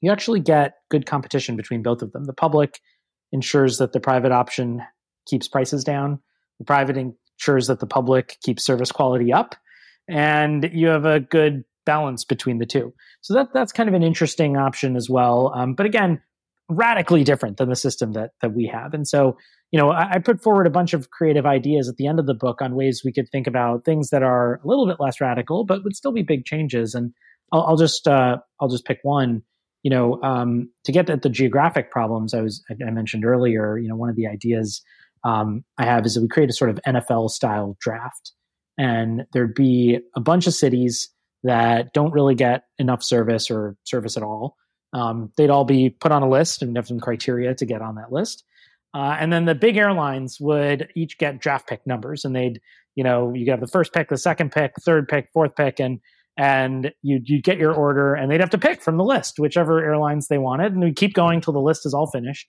you 0.00 0.10
actually 0.10 0.40
get 0.40 0.74
good 0.90 1.06
competition 1.06 1.56
between 1.56 1.82
both 1.82 2.02
of 2.02 2.10
them. 2.10 2.24
The 2.24 2.32
public 2.32 2.80
ensures 3.30 3.78
that 3.78 3.92
the 3.92 4.00
private 4.00 4.32
option 4.32 4.82
keeps 5.28 5.46
prices 5.46 5.84
down. 5.84 6.18
The 6.58 6.64
private 6.64 6.96
ensures 6.96 7.68
that 7.68 7.78
the 7.78 7.86
public 7.86 8.38
keeps 8.42 8.64
service 8.64 8.90
quality 8.90 9.32
up, 9.32 9.54
and 10.08 10.68
you 10.72 10.88
have 10.88 11.04
a 11.04 11.20
good 11.20 11.64
balance 11.84 12.24
between 12.24 12.58
the 12.58 12.66
two. 12.66 12.92
So 13.20 13.34
that 13.34 13.48
that's 13.54 13.72
kind 13.72 13.88
of 13.88 13.94
an 13.94 14.02
interesting 14.02 14.56
option 14.56 14.96
as 14.96 15.08
well. 15.08 15.52
Um, 15.54 15.74
but 15.74 15.86
again, 15.86 16.20
radically 16.68 17.24
different 17.24 17.56
than 17.56 17.68
the 17.68 17.76
system 17.76 18.12
that 18.12 18.32
that 18.42 18.54
we 18.54 18.66
have. 18.66 18.92
And 18.92 19.06
so, 19.06 19.36
you 19.70 19.78
know, 19.78 19.90
I, 19.90 20.12
I, 20.12 20.18
put 20.18 20.42
forward 20.42 20.66
a 20.66 20.70
bunch 20.70 20.92
of 20.92 21.10
creative 21.10 21.46
ideas 21.46 21.88
at 21.88 21.96
the 21.96 22.06
end 22.06 22.20
of 22.20 22.26
the 22.26 22.34
book 22.34 22.60
on 22.60 22.74
ways 22.74 23.02
we 23.04 23.12
could 23.12 23.28
think 23.30 23.46
about 23.46 23.84
things 23.84 24.10
that 24.10 24.22
are 24.22 24.60
a 24.62 24.66
little 24.66 24.86
bit 24.86 25.00
less 25.00 25.20
radical, 25.20 25.64
but 25.64 25.82
would 25.82 25.96
still 25.96 26.12
be 26.12 26.22
big 26.22 26.44
changes. 26.44 26.94
And 26.94 27.12
I'll, 27.52 27.62
I'll 27.62 27.76
just 27.76 28.06
uh, 28.06 28.38
I'll 28.60 28.68
just 28.68 28.84
pick 28.84 28.98
one. 29.02 29.42
You 29.82 29.90
know, 29.90 30.22
um, 30.22 30.70
to 30.84 30.92
get 30.92 31.08
at 31.08 31.22
the 31.22 31.28
geographic 31.28 31.90
problems 31.90 32.34
I 32.34 32.42
was 32.42 32.62
I 32.70 32.90
mentioned 32.90 33.24
earlier. 33.24 33.78
You 33.78 33.88
know, 33.88 33.96
one 33.96 34.10
of 34.10 34.16
the 34.16 34.26
ideas 34.26 34.82
um, 35.24 35.64
I 35.78 35.84
have 35.84 36.04
is 36.06 36.14
that 36.14 36.22
we 36.22 36.28
create 36.28 36.50
a 36.50 36.54
sort 36.54 36.70
of 36.70 36.80
NFL 36.86 37.30
style 37.30 37.76
draft, 37.80 38.32
and 38.76 39.26
there'd 39.32 39.54
be 39.54 40.00
a 40.16 40.20
bunch 40.20 40.46
of 40.46 40.54
cities 40.54 41.10
that 41.44 41.92
don't 41.92 42.12
really 42.12 42.34
get 42.34 42.64
enough 42.78 43.02
service 43.02 43.50
or 43.50 43.76
service 43.84 44.16
at 44.16 44.22
all. 44.22 44.56
Um, 44.92 45.32
they'd 45.36 45.50
all 45.50 45.64
be 45.64 45.90
put 45.90 46.12
on 46.12 46.22
a 46.22 46.28
list 46.28 46.62
and 46.62 46.74
have 46.76 46.88
some 46.88 47.00
criteria 47.00 47.54
to 47.54 47.66
get 47.66 47.82
on 47.82 47.96
that 47.96 48.12
list. 48.12 48.44
Uh, 48.94 49.16
and 49.20 49.32
then 49.32 49.44
the 49.44 49.54
big 49.54 49.76
airlines 49.76 50.38
would 50.40 50.88
each 50.96 51.18
get 51.18 51.40
draft 51.40 51.68
pick 51.68 51.86
numbers, 51.86 52.24
and 52.24 52.34
they'd, 52.34 52.60
you 52.94 53.04
know, 53.04 53.32
you 53.34 53.50
have 53.50 53.60
the 53.60 53.66
first 53.66 53.92
pick, 53.92 54.08
the 54.08 54.16
second 54.16 54.50
pick, 54.50 54.72
third 54.80 55.06
pick, 55.08 55.28
fourth 55.32 55.54
pick, 55.54 55.78
and 55.78 56.00
and 56.38 56.92
you 57.02 57.20
you 57.24 57.42
get 57.42 57.58
your 57.58 57.74
order 57.74 58.14
and 58.14 58.30
they'd 58.30 58.40
have 58.40 58.50
to 58.50 58.58
pick 58.58 58.80
from 58.80 58.96
the 58.96 59.04
list 59.04 59.38
whichever 59.38 59.84
airlines 59.84 60.28
they 60.28 60.38
wanted 60.38 60.72
and 60.72 60.82
we 60.82 60.92
keep 60.92 61.12
going 61.12 61.40
till 61.40 61.52
the 61.52 61.58
list 61.58 61.84
is 61.84 61.92
all 61.92 62.06
finished. 62.06 62.48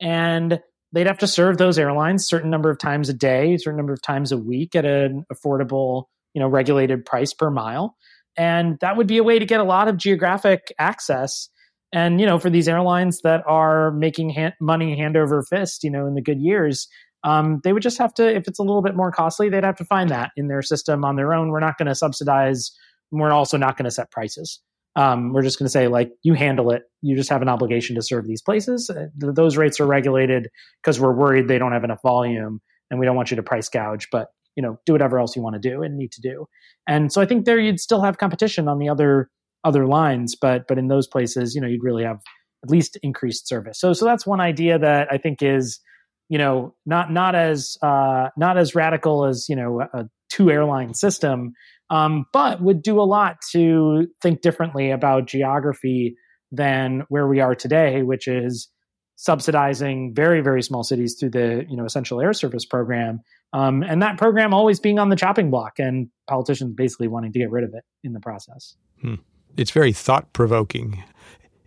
And 0.00 0.60
they'd 0.92 1.06
have 1.06 1.18
to 1.18 1.28
serve 1.28 1.56
those 1.56 1.78
airlines 1.78 2.26
certain 2.26 2.50
number 2.50 2.70
of 2.70 2.78
times 2.78 3.08
a 3.08 3.14
day 3.14 3.56
certain 3.56 3.78
number 3.78 3.92
of 3.92 4.02
times 4.02 4.32
a 4.32 4.36
week 4.36 4.74
at 4.74 4.84
an 4.84 5.24
affordable 5.32 6.04
you 6.34 6.40
know 6.40 6.48
regulated 6.48 7.06
price 7.06 7.32
per 7.32 7.50
mile. 7.50 7.96
And 8.36 8.78
that 8.80 8.96
would 8.96 9.06
be 9.06 9.18
a 9.18 9.24
way 9.24 9.38
to 9.38 9.46
get 9.46 9.60
a 9.60 9.64
lot 9.64 9.88
of 9.88 9.96
geographic 9.96 10.74
access. 10.78 11.48
And 11.92 12.20
you 12.20 12.26
know 12.26 12.40
for 12.40 12.50
these 12.50 12.68
airlines 12.68 13.20
that 13.22 13.44
are 13.46 13.92
making 13.92 14.34
money 14.60 14.96
hand 14.96 15.16
over 15.16 15.42
fist 15.44 15.84
you 15.84 15.90
know 15.90 16.06
in 16.06 16.14
the 16.14 16.22
good 16.22 16.40
years 16.40 16.88
um, 17.22 17.60
they 17.62 17.72
would 17.72 17.82
just 17.82 17.98
have 17.98 18.14
to 18.14 18.34
if 18.34 18.48
it's 18.48 18.58
a 18.58 18.62
little 18.62 18.82
bit 18.82 18.96
more 18.96 19.12
costly 19.12 19.48
they'd 19.48 19.62
have 19.62 19.76
to 19.76 19.84
find 19.84 20.10
that 20.10 20.30
in 20.36 20.48
their 20.48 20.62
system 20.62 21.04
on 21.04 21.14
their 21.14 21.32
own. 21.32 21.50
We're 21.50 21.60
not 21.60 21.78
going 21.78 21.88
to 21.88 21.94
subsidize 21.94 22.72
we're 23.10 23.32
also 23.32 23.56
not 23.56 23.76
going 23.76 23.84
to 23.84 23.90
set 23.90 24.10
prices. 24.10 24.60
Um, 24.96 25.32
we're 25.32 25.42
just 25.42 25.58
going 25.58 25.66
to 25.66 25.70
say 25.70 25.88
like 25.88 26.10
you 26.22 26.34
handle 26.34 26.70
it. 26.70 26.82
You 27.00 27.16
just 27.16 27.30
have 27.30 27.42
an 27.42 27.48
obligation 27.48 27.96
to 27.96 28.02
serve 28.02 28.26
these 28.26 28.42
places. 28.42 28.90
Uh, 28.90 29.06
those 29.16 29.56
rates 29.56 29.78
are 29.80 29.86
regulated 29.86 30.48
because 30.82 30.98
we're 30.98 31.14
worried 31.14 31.48
they 31.48 31.58
don't 31.58 31.72
have 31.72 31.84
enough 31.84 32.02
volume, 32.02 32.60
and 32.90 32.98
we 32.98 33.06
don't 33.06 33.16
want 33.16 33.30
you 33.30 33.36
to 33.36 33.42
price 33.42 33.68
gouge. 33.68 34.08
But 34.10 34.28
you 34.56 34.62
know, 34.62 34.78
do 34.84 34.92
whatever 34.92 35.18
else 35.18 35.36
you 35.36 35.42
want 35.42 35.60
to 35.60 35.70
do 35.70 35.82
and 35.82 35.96
need 35.96 36.12
to 36.12 36.20
do. 36.20 36.46
And 36.88 37.12
so 37.12 37.20
I 37.20 37.26
think 37.26 37.44
there 37.44 37.58
you'd 37.58 37.78
still 37.78 38.02
have 38.02 38.18
competition 38.18 38.68
on 38.68 38.78
the 38.78 38.88
other 38.88 39.30
other 39.64 39.86
lines, 39.86 40.34
but 40.40 40.66
but 40.66 40.76
in 40.78 40.88
those 40.88 41.06
places, 41.06 41.54
you 41.54 41.60
know, 41.60 41.68
you'd 41.68 41.84
really 41.84 42.04
have 42.04 42.20
at 42.64 42.70
least 42.70 42.98
increased 43.02 43.48
service. 43.48 43.78
So 43.78 43.92
so 43.92 44.04
that's 44.04 44.26
one 44.26 44.40
idea 44.40 44.78
that 44.78 45.08
I 45.10 45.18
think 45.18 45.42
is 45.42 45.80
you 46.28 46.38
know 46.38 46.74
not 46.84 47.12
not 47.12 47.34
as 47.34 47.76
uh, 47.82 48.28
not 48.36 48.58
as 48.58 48.74
radical 48.74 49.24
as 49.24 49.46
you 49.48 49.56
know 49.56 49.82
a 49.92 50.06
two 50.30 50.50
airline 50.50 50.94
system 50.94 51.52
um, 51.90 52.26
but 52.32 52.62
would 52.62 52.82
do 52.82 53.00
a 53.00 53.02
lot 53.02 53.36
to 53.52 54.06
think 54.22 54.40
differently 54.40 54.90
about 54.90 55.26
geography 55.26 56.16
than 56.52 57.04
where 57.08 57.28
we 57.28 57.40
are 57.40 57.54
today, 57.54 58.02
which 58.02 58.26
is 58.26 58.68
subsidizing 59.16 60.14
very 60.14 60.40
very 60.40 60.62
small 60.62 60.82
cities 60.82 61.16
through 61.20 61.28
the 61.28 61.66
you 61.68 61.76
know 61.76 61.84
essential 61.84 62.22
air 62.22 62.32
service 62.32 62.64
program 62.64 63.20
Um, 63.52 63.82
and 63.82 64.02
that 64.02 64.16
program 64.16 64.54
always 64.54 64.80
being 64.80 64.98
on 64.98 65.08
the 65.08 65.16
chopping 65.16 65.50
block 65.50 65.78
and 65.78 66.08
politicians 66.28 66.74
basically 66.74 67.08
wanting 67.08 67.32
to 67.32 67.38
get 67.38 67.50
rid 67.50 67.64
of 67.64 67.74
it 67.74 67.84
in 68.04 68.12
the 68.12 68.20
process. 68.20 68.76
Hmm. 69.02 69.16
It's 69.56 69.72
very 69.72 69.92
thought 69.92 70.32
provoking. 70.32 71.02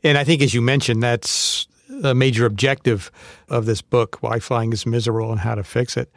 And 0.03 0.17
I 0.17 0.23
think, 0.23 0.41
as 0.41 0.53
you 0.53 0.61
mentioned, 0.61 1.03
that's 1.03 1.67
a 2.03 2.15
major 2.15 2.45
objective 2.45 3.11
of 3.49 3.65
this 3.65 3.81
book 3.81 4.17
why 4.21 4.39
flying 4.39 4.73
is 4.73 4.85
miserable 4.85 5.31
and 5.31 5.41
how 5.41 5.55
to 5.55 5.63
fix 5.63 5.97
it. 5.97 6.11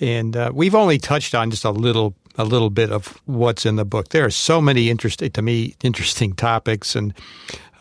And 0.00 0.36
uh, 0.36 0.50
we've 0.54 0.74
only 0.74 0.98
touched 0.98 1.34
on 1.34 1.50
just 1.50 1.64
a 1.64 1.70
little 1.70 2.14
a 2.36 2.44
little 2.44 2.70
bit 2.70 2.90
of 2.90 3.20
what's 3.26 3.66
in 3.66 3.76
the 3.76 3.84
book. 3.84 4.08
There 4.08 4.24
are 4.24 4.30
so 4.30 4.60
many 4.60 4.88
interesting 4.88 5.30
to 5.32 5.42
me 5.42 5.74
interesting 5.82 6.32
topics 6.32 6.96
and 6.96 7.12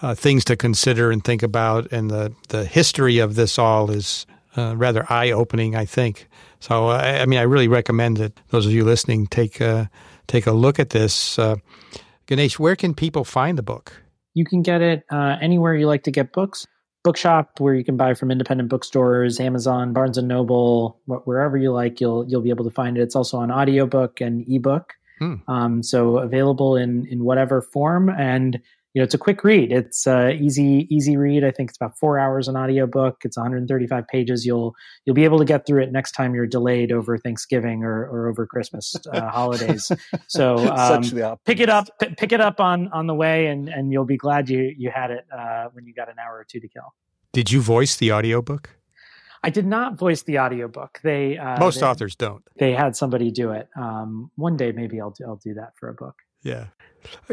uh, 0.02 0.16
things 0.16 0.44
to 0.46 0.56
consider 0.56 1.12
and 1.12 1.24
think 1.24 1.44
about, 1.44 1.92
and 1.92 2.10
the 2.10 2.34
the 2.50 2.66
history 2.66 3.20
of 3.20 3.36
this 3.36 3.58
all 3.58 3.90
is 3.90 4.26
uh, 4.58 4.76
rather 4.76 5.06
eye 5.10 5.32
opening. 5.32 5.76
I 5.76 5.86
think. 5.86 6.28
So, 6.62 6.88
I, 6.88 7.22
I, 7.22 7.26
mean, 7.26 7.40
I 7.40 7.44
really 7.44 7.70
recommend 7.70 8.18
that 8.18 8.38
those 8.50 8.66
of 8.66 8.74
you 8.74 8.84
listening 8.84 9.28
take 9.28 9.62
take 10.30 10.48
a 10.48 10.52
look 10.52 10.80
at 10.80 10.92
this. 10.92 11.38
Uh, 11.38 11.58
Ganesh, 12.28 12.60
where 12.60 12.76
can 12.76 12.94
people 12.94 13.26
find 13.26 13.58
the 13.58 13.64
book? 13.64 13.92
You 14.36 14.46
can 14.46 14.62
get 14.62 14.82
it 14.82 15.04
uh, 15.12 15.38
anywhere 15.42 15.76
you 15.76 15.88
like 15.88 16.04
to 16.04 16.12
get 16.12 16.32
books. 16.32 16.66
Bookshop, 17.10 17.60
where 17.60 17.74
you 17.74 17.84
can 17.84 17.98
buy 17.98 18.14
from 18.14 18.30
independent 18.30 18.70
bookstores, 18.70 19.40
Amazon, 19.40 19.94
Barnes 19.94 20.16
and 20.20 20.28
Noble, 20.28 21.00
wherever 21.08 21.58
you 21.58 21.72
like, 21.72 22.00
you'll 22.00 22.24
you'll 22.30 22.44
be 22.44 22.52
able 22.52 22.66
to 22.66 22.70
find 22.70 23.00
it. 23.00 23.02
It's 23.02 23.16
also 23.16 23.38
on 23.38 23.50
audiobook 23.50 24.22
and 24.22 24.46
ebook, 24.48 24.94
hmm. 25.18 25.38
um, 25.48 25.82
so 25.82 26.20
available 26.20 26.76
in 26.76 27.08
in 27.08 27.24
whatever 27.24 27.64
form. 27.64 28.10
And 28.10 28.62
you 29.00 29.04
know, 29.04 29.06
it's 29.06 29.14
a 29.14 29.18
quick 29.18 29.46
read. 29.46 29.72
It's 29.72 30.06
uh, 30.08 30.34
easy, 30.38 30.86
easy 30.90 31.16
read. 31.16 31.46
I 31.46 31.52
think 31.52 31.70
it's 31.70 31.78
about 31.78 31.98
four 31.98 32.20
hours 32.20 32.50
an 32.50 32.58
audiobook. 32.58 33.20
It's 33.24 33.38
135 33.38 34.06
pages. 34.10 34.46
You'll 34.46 34.76
you'll 35.06 35.14
be 35.14 35.24
able 35.24 35.38
to 35.38 35.46
get 35.46 35.66
through 35.66 35.84
it 35.84 35.94
next 35.94 36.12
time 36.12 36.36
you're 36.36 36.46
delayed 36.46 36.92
over 36.92 37.18
Thanksgiving 37.18 37.86
or, 37.86 38.10
or 38.10 38.28
over 38.28 38.46
Christmas 38.46 38.94
uh, 39.14 39.30
holidays. 39.30 39.90
So 40.28 40.58
um, 40.68 41.04
pick 41.46 41.62
it 41.62 41.70
up, 41.70 41.88
p- 42.02 42.14
pick 42.18 42.34
it 42.34 42.42
up 42.42 42.60
on 42.60 42.90
on 42.90 43.08
the 43.08 43.16
way, 43.16 43.48
and 43.48 43.70
and 43.70 43.90
you'll 43.94 44.04
be 44.04 44.18
glad 44.18 44.50
you 44.50 44.74
you 44.78 44.92
had 44.94 45.12
it 45.12 45.26
uh, 45.32 45.70
when 45.72 45.86
you 45.86 45.94
got 45.94 46.10
an 46.10 46.16
hour 46.20 46.36
or 46.36 46.44
two 46.44 46.60
to 46.60 46.68
kill. 46.68 46.94
Did 47.32 47.52
you 47.52 47.62
voice 47.62 47.96
the 47.96 48.12
audiobook? 48.12 48.72
I 49.42 49.50
did 49.50 49.66
not 49.66 49.98
voice 49.98 50.24
the 50.24 50.40
audiobook. 50.40 51.00
They 51.06 51.38
uh, 51.38 51.58
most 51.58 51.80
they, 51.80 51.86
authors 51.86 52.18
don't. 52.18 52.44
They 52.58 52.74
had 52.74 52.98
somebody 52.98 53.32
do 53.32 53.52
it. 53.52 53.70
Um, 53.78 54.30
one 54.36 54.58
day, 54.58 54.74
maybe 54.74 55.00
I'll 55.00 55.14
I'll 55.26 55.38
do 55.38 55.54
that 55.54 55.78
for 55.80 55.88
a 55.88 55.94
book. 55.94 56.16
Yeah. 56.42 56.66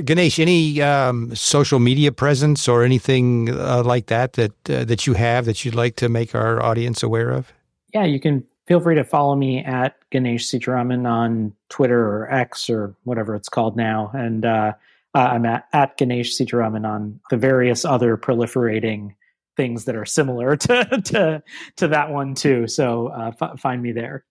Ganesh, 0.02 0.38
any 0.38 0.80
um, 0.80 1.34
social 1.34 1.78
media 1.78 2.12
presence 2.12 2.68
or 2.68 2.82
anything 2.82 3.50
uh, 3.50 3.82
like 3.84 4.06
that 4.06 4.34
that 4.34 4.70
uh, 4.70 4.84
that 4.84 5.06
you 5.06 5.14
have 5.14 5.44
that 5.44 5.64
you'd 5.64 5.74
like 5.74 5.96
to 5.96 6.08
make 6.08 6.34
our 6.34 6.62
audience 6.62 7.02
aware 7.02 7.30
of? 7.30 7.52
Yeah, 7.92 8.04
you 8.04 8.20
can 8.20 8.44
feel 8.66 8.80
free 8.80 8.94
to 8.94 9.04
follow 9.04 9.34
me 9.34 9.64
at 9.64 9.96
Ganesh 10.10 10.46
Sitaraman 10.46 11.08
on 11.08 11.52
Twitter 11.68 12.00
or 12.00 12.32
X 12.32 12.68
or 12.70 12.94
whatever 13.04 13.34
it's 13.34 13.48
called 13.48 13.76
now, 13.76 14.10
and 14.14 14.44
uh, 14.44 14.72
I'm 15.14 15.46
at, 15.46 15.66
at 15.72 15.96
Ganesh 15.96 16.36
Sitaraman 16.36 16.86
on 16.86 17.20
the 17.30 17.36
various 17.36 17.84
other 17.84 18.16
proliferating 18.16 19.14
things 19.56 19.86
that 19.86 19.96
are 19.96 20.04
similar 20.04 20.56
to 20.56 21.02
to, 21.04 21.42
to 21.76 21.88
that 21.88 22.10
one 22.10 22.34
too. 22.34 22.66
So 22.68 23.08
uh, 23.08 23.32
f- 23.40 23.58
find 23.60 23.82
me 23.82 23.92
there. 23.92 24.24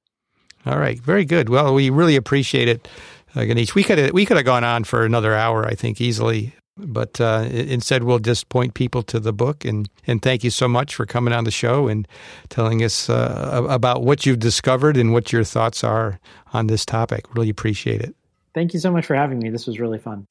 All 0.66 0.80
right, 0.80 1.00
very 1.00 1.26
good. 1.26 1.50
Well, 1.50 1.76
we 1.76 1.92
really 1.92 2.16
appreciate 2.16 2.68
it 2.68 2.88
uh, 2.88 3.15
Ganesh. 3.44 3.76
We 3.76 3.84
could 3.84 3.98
have, 3.98 4.14
we 4.14 4.26
could 4.26 4.38
have 4.38 4.46
gone 4.46 4.64
on 4.64 4.84
for 4.84 5.04
another 5.04 5.34
hour, 5.34 5.66
I 5.66 5.76
think, 5.76 6.00
easily. 6.00 6.54
But 6.78 7.22
uh, 7.22 7.48
instead, 7.52 8.04
we'll 8.04 8.20
just 8.20 8.50
point 8.50 8.74
people 8.74 9.02
to 9.04 9.20
the 9.20 9.32
book. 9.32 9.64
And, 9.64 9.90
and 10.08 10.22
thank 10.22 10.44
you 10.44 10.50
so 10.50 10.68
much 10.68 10.94
for 10.94 11.06
coming 11.06 11.34
on 11.34 11.46
the 11.46 11.52
show 11.52 11.88
and 11.88 12.06
telling 12.50 12.84
us 12.84 13.10
uh, 13.10 13.66
about 13.70 14.04
what 14.04 14.26
you've 14.26 14.40
discovered 14.40 14.98
and 14.98 15.14
what 15.14 15.32
your 15.32 15.46
thoughts 15.46 15.84
are 15.84 16.20
on 16.54 16.68
this 16.68 16.86
topic. 16.86 17.34
Really 17.34 17.50
appreciate 17.50 18.02
it. 18.02 18.14
Thank 18.54 18.74
you 18.74 18.80
so 18.80 18.92
much 18.92 19.06
for 19.06 19.16
having 19.16 19.40
me. 19.40 19.50
This 19.50 19.66
was 19.66 19.80
really 19.80 20.00
fun. 20.00 20.28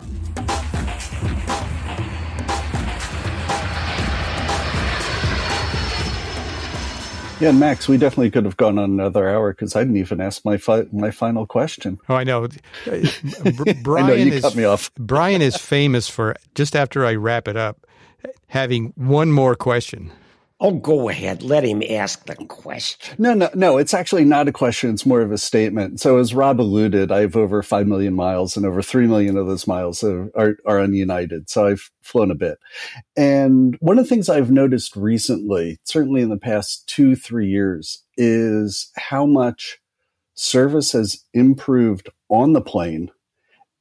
Yeah, 7.41 7.51
Max, 7.51 7.89
we 7.89 7.99
definitely 7.99 8.31
could 8.31 8.45
have 8.45 8.57
gone 8.57 8.79
on 8.79 8.85
another 8.85 9.29
hour 9.29 9.53
because 9.53 9.75
I 9.75 9.81
didn't 9.81 9.97
even 9.97 10.21
ask 10.21 10.45
my 10.45 10.57
fi- 10.57 10.87
my 10.93 11.11
final 11.11 11.47
question. 11.47 11.99
Oh, 12.09 12.15
I 12.15 12.23
know. 12.25 12.47
Brian 13.83 14.07
I 14.07 14.09
know 14.09 14.15
you 14.15 14.33
is, 14.33 14.43
cut 14.43 14.55
me 14.55 14.65
off. 14.65 14.95
Brian 14.99 15.43
is 15.43 15.57
famous 15.57 16.09
for 16.09 16.37
just 16.55 16.77
after 16.77 17.05
I 17.05 17.17
wrap 17.17 17.49
it 17.49 17.57
up, 17.57 17.87
having 18.49 18.93
one 18.97 19.33
more 19.33 19.57
question. 19.57 20.13
Oh, 20.65 20.73
go 20.73 21.11
ahead. 21.11 21.43
Let 21.43 21.63
him 21.63 21.83
ask 21.91 22.25
the 22.25 22.37
question. 22.37 23.17
No, 23.19 23.35
no, 23.35 23.51
no. 23.55 23.77
It's 23.77 23.93
actually 23.93 24.25
not 24.25 24.49
a 24.49 24.53
question. 24.53 24.89
It's 24.95 25.05
more 25.05 25.21
of 25.21 25.31
a 25.31 25.37
statement. 25.37 26.01
So, 26.01 26.17
as 26.17 26.33
Rob 26.33 26.59
alluded, 26.59 27.13
I 27.13 27.21
have 27.21 27.37
over 27.37 27.63
5 27.63 27.87
million 27.87 28.15
miles, 28.15 28.57
and 28.57 28.65
over 28.65 28.81
3 28.81 29.07
million 29.07 29.37
of 29.37 29.47
those 29.47 29.67
miles 29.67 30.03
are, 30.03 30.31
are, 30.35 30.57
are 30.65 30.81
on 30.81 30.95
United. 30.95 31.51
So, 31.51 31.67
I've 31.67 31.91
flown 32.01 32.31
a 32.31 32.35
bit. 32.35 32.59
And 33.15 33.77
one 33.81 33.99
of 33.99 34.07
the 34.07 34.09
things 34.09 34.31
I've 34.31 34.51
noticed 34.51 34.97
recently, 34.97 35.81
certainly 35.85 36.23
in 36.23 36.31
the 36.31 36.39
past 36.39 36.89
two, 36.89 37.15
three 37.15 37.49
years, 37.49 38.03
is 38.17 38.91
how 38.97 39.27
much 39.27 39.81
service 40.33 40.93
has 40.93 41.23
improved 41.35 42.09
on 42.31 42.55
the 42.55 42.63
plane 42.63 43.11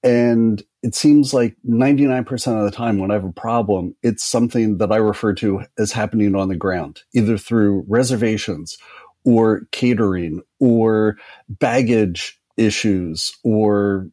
and 0.04 0.62
it 0.84 0.94
seems 0.94 1.34
like 1.34 1.56
99% 1.68 2.30
of 2.58 2.66
the 2.66 2.76
time 2.76 3.00
when 3.00 3.10
I 3.10 3.14
have 3.16 3.24
a 3.24 3.32
problem, 3.32 3.96
it's 4.04 4.24
something 4.24 4.78
that 4.80 4.92
I 4.92 4.98
refer 4.98 5.34
to 5.36 5.64
as 5.80 5.94
happening 5.94 6.36
on 6.36 6.50
the 6.50 6.58
ground, 6.58 7.04
either 7.14 7.38
through 7.38 7.86
reservations 7.88 8.78
or 9.24 9.62
catering 9.72 10.42
or 10.60 11.18
baggage 11.48 12.38
issues 12.58 13.34
or 13.46 14.10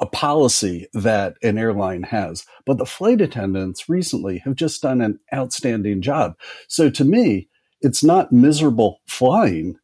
a 0.00 0.06
policy 0.06 0.88
that 0.94 1.34
an 1.42 1.58
airline 1.58 2.04
has. 2.04 2.46
But 2.64 2.78
the 2.78 2.86
flight 2.86 3.20
attendants 3.20 3.88
recently 3.88 4.38
have 4.38 4.54
just 4.54 4.80
done 4.80 5.02
an 5.02 5.20
outstanding 5.32 6.00
job. 6.00 6.34
So 6.68 6.88
to 6.88 7.04
me, 7.04 7.50
it's 7.82 8.02
not 8.02 8.32
miserable 8.32 9.00
flying. 9.06 9.76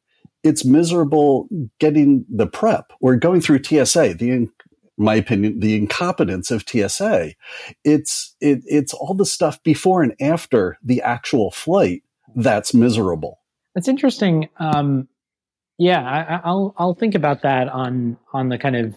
It's 0.42 0.64
miserable 0.64 1.48
getting 1.78 2.24
the 2.28 2.46
prep 2.46 2.92
or 3.00 3.16
going 3.16 3.42
through 3.42 3.62
TSA, 3.64 4.14
the 4.14 4.48
my 4.98 5.14
opinion, 5.14 5.60
the 5.60 5.76
incompetence 5.76 6.50
of 6.50 6.64
TSA. 6.68 7.32
It's 7.84 8.34
it, 8.40 8.60
it's 8.66 8.92
all 8.92 9.14
the 9.14 9.24
stuff 9.24 9.62
before 9.62 10.02
and 10.02 10.14
after 10.20 10.78
the 10.82 11.00
actual 11.02 11.50
flight 11.50 12.02
that's 12.34 12.74
miserable. 12.74 13.40
That's 13.74 13.88
interesting. 13.88 14.48
Um, 14.58 15.08
yeah, 15.78 16.40
I, 16.44 16.50
will 16.50 16.74
I'll 16.76 16.94
think 16.94 17.14
about 17.14 17.42
that 17.42 17.68
on 17.68 18.16
on 18.32 18.48
the 18.48 18.58
kind 18.58 18.76
of 18.76 18.96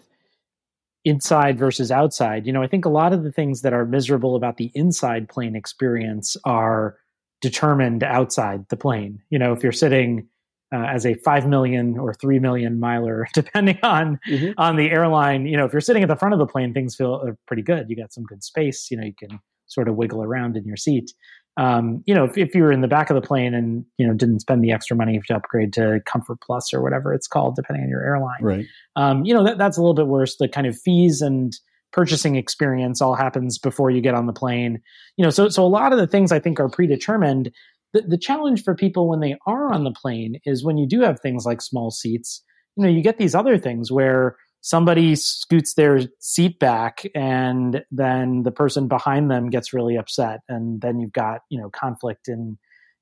inside 1.06 1.58
versus 1.58 1.92
outside. 1.92 2.46
You 2.46 2.54
know, 2.54 2.64
I 2.64 2.68
think 2.68 2.86
a 2.86 2.90
lot 2.90 3.14
of 3.14 3.24
the 3.24 3.32
things 3.32 3.62
that 3.62 3.74
are 3.74 3.86
miserable 3.86 4.36
about 4.36 4.58
the 4.58 4.72
inside 4.74 5.30
plane 5.30 5.56
experience 5.56 6.38
are 6.44 6.98
determined 7.42 8.04
outside 8.04 8.68
the 8.70 8.78
plane. 8.78 9.22
You 9.30 9.40
know, 9.40 9.54
if 9.54 9.64
you're 9.64 9.72
sitting 9.72 10.28
uh, 10.74 10.86
as 10.86 11.06
a 11.06 11.14
five 11.16 11.48
million 11.48 11.98
or 11.98 12.14
three 12.14 12.40
million 12.40 12.80
miler, 12.80 13.28
depending 13.34 13.80
on 13.84 14.20
mm-hmm. 14.28 14.52
on 14.58 14.76
the 14.76 14.90
airline. 14.90 15.46
You 15.46 15.58
know, 15.58 15.66
if 15.66 15.74
you're 15.74 15.82
sitting 15.82 16.04
at 16.04 16.10
the 16.10 16.16
front 16.16 16.34
of 16.34 16.40
the 16.40 16.48
plane, 16.48 16.74
things 16.74 16.96
feel 16.96 17.24
uh, 17.28 17.32
pretty 17.48 17.64
good. 17.64 17.90
You 17.90 17.96
got 17.96 18.14
some 18.14 18.24
good 18.24 18.44
space. 18.44 18.90
You 18.90 18.98
know, 18.98 19.04
you 19.04 19.14
can 19.14 19.40
sort 19.68 19.88
of 19.88 19.96
wiggle 19.96 20.24
around 20.24 20.58
in 20.58 20.66
your 20.66 20.78
seat. 20.78 21.12
Um, 21.58 22.02
you 22.06 22.16
know, 22.16 22.24
if, 22.24 22.38
if 22.38 22.56
you 22.56 22.64
were 22.64 22.72
in 22.72 22.82
the 22.82 22.88
back 22.88 23.10
of 23.10 23.16
the 23.16 23.22
plane 23.22 23.54
and 23.54 23.86
you 23.98 24.08
know 24.08 24.14
didn't 24.14 24.40
spend 24.40 24.64
the 24.64 24.72
extra 24.72 24.96
money 24.96 25.20
to 25.28 25.36
upgrade 25.36 25.74
to 25.74 26.00
Comfort 26.06 26.40
Plus 26.42 26.74
or 26.74 26.82
whatever 26.82 27.14
it's 27.14 27.28
called, 27.28 27.56
depending 27.56 27.84
on 27.84 27.90
your 27.90 28.04
airline, 28.04 28.42
right? 28.42 28.66
Um, 28.96 29.26
you 29.26 29.34
know, 29.34 29.44
that, 29.44 29.58
that's 29.58 29.78
a 29.78 29.82
little 29.82 29.94
bit 29.94 30.08
worse. 30.08 30.38
The 30.38 30.48
kind 30.48 30.68
of 30.68 30.80
fees 30.80 31.22
and 31.22 31.54
purchasing 31.92 32.38
experience 32.38 33.02
all 33.02 33.16
happens 33.16 33.58
before 33.58 33.92
you 33.92 34.00
get 34.00 34.16
on 34.16 34.28
the 34.28 34.34
plane. 34.34 34.82
You 35.18 35.26
know, 35.26 35.30
so 35.30 35.50
so 35.50 35.66
a 35.66 35.68
lot 35.68 35.92
of 35.92 36.00
the 36.00 36.08
things 36.08 36.32
I 36.32 36.40
think 36.40 36.60
are 36.60 36.70
predetermined 36.70 37.52
the, 37.94 38.02
the 38.02 38.18
challenge 38.18 38.64
for 38.64 38.76
people 38.76 39.10
when 39.10 39.20
they 39.20 39.38
are 39.46 39.72
on 39.72 39.84
the 39.84 39.92
plane 39.92 40.40
is 40.46 40.64
when 40.64 40.78
you 40.78 40.88
do 40.88 41.02
have 41.02 41.20
things 41.20 41.46
like 41.46 41.62
small 41.62 41.92
seats, 41.92 42.44
you 42.76 42.84
know, 42.84 42.90
you 42.90 43.02
get 43.02 43.18
these 43.18 43.36
other 43.36 43.58
things 43.58 43.92
where 43.92 44.38
somebody 44.62 45.16
scoots 45.16 45.74
their 45.74 46.02
seat 46.20 46.60
back 46.60 47.04
and 47.16 47.84
then 47.92 48.44
the 48.44 48.52
person 48.52 48.88
behind 48.88 49.30
them 49.30 49.50
gets 49.50 49.74
really 49.74 49.98
upset 49.98 50.42
and 50.48 50.82
then 50.82 51.00
you've 51.00 51.14
got, 51.14 51.42
you 51.50 51.60
know, 51.60 51.70
conflict 51.70 52.28
in 52.28 52.58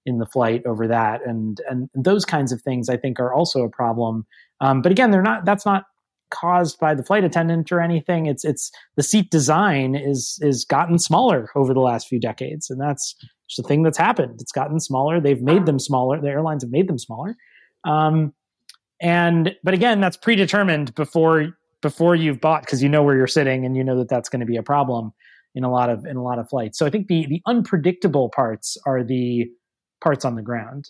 in 0.06 0.18
the 0.18 0.26
flight 0.26 0.66
over 0.66 0.88
that 0.88 1.20
and 1.26 1.60
and 1.70 1.90
those 1.94 2.24
kinds 2.24 2.52
of 2.52 2.62
things 2.62 2.90
I 2.90 2.98
think 2.98 3.20
are 3.20 3.34
also 3.34 3.64
a 3.64 3.70
problem. 3.70 4.26
Um, 4.62 4.82
but 4.82 4.92
again, 4.92 5.12
they're 5.12 5.22
not 5.22 5.46
that's 5.46 5.66
not 5.66 5.84
caused 6.32 6.80
by 6.80 6.96
the 6.96 7.04
flight 7.04 7.24
attendant 7.24 7.72
or 7.72 7.82
anything. 7.82 8.26
It's 8.26 8.46
it's 8.46 8.72
the 8.96 9.04
seat 9.04 9.30
design 9.30 9.96
is 9.96 10.40
is 10.42 10.66
gotten 10.66 10.98
smaller 10.98 11.50
over 11.56 11.74
the 11.74 11.80
last 11.80 12.08
few 12.08 12.20
decades, 12.20 12.70
and 12.70 12.80
that's 12.80 13.16
just 13.50 13.60
a 13.60 13.64
thing 13.64 13.84
that's 13.84 13.98
happened. 13.98 14.40
It's 14.40 14.52
gotten 14.52 14.80
smaller. 14.80 15.20
They've 15.20 15.42
made 15.42 15.66
them 15.66 15.80
smaller. 15.80 16.22
The 16.22 16.30
airlines 16.30 16.64
have 16.64 16.72
made 16.72 16.88
them 16.88 17.00
smaller. 17.00 17.36
Um, 17.84 18.34
and 19.02 19.56
but 19.64 19.74
again, 19.74 20.02
that's 20.02 20.18
predetermined 20.18 20.94
before 20.96 21.58
before 21.82 22.16
you've 22.16 22.42
bought 22.42 22.62
because 22.62 22.84
you 22.84 22.90
know 22.90 23.04
where 23.04 23.16
you're 23.16 23.28
sitting 23.28 23.66
and 23.66 23.76
you 23.76 23.84
know 23.84 23.98
that 23.98 24.10
that's 24.10 24.30
going 24.30 24.42
to 24.42 24.46
be 24.46 24.58
a 24.58 24.64
problem 24.64 25.14
in 25.56 25.64
a 25.64 25.72
lot 25.72 25.90
of 25.90 26.06
in 26.06 26.18
a 26.18 26.24
lot 26.24 26.40
of 26.40 26.50
flights. 26.50 26.78
So 26.78 26.86
I 26.86 26.90
think 26.90 27.08
the 27.08 27.26
the 27.28 27.42
unpredictable 27.48 28.30
parts 28.30 28.78
are 28.86 29.04
the 29.04 29.48
parts 30.02 30.26
on 30.26 30.36
the 30.36 30.42
ground. 30.42 30.90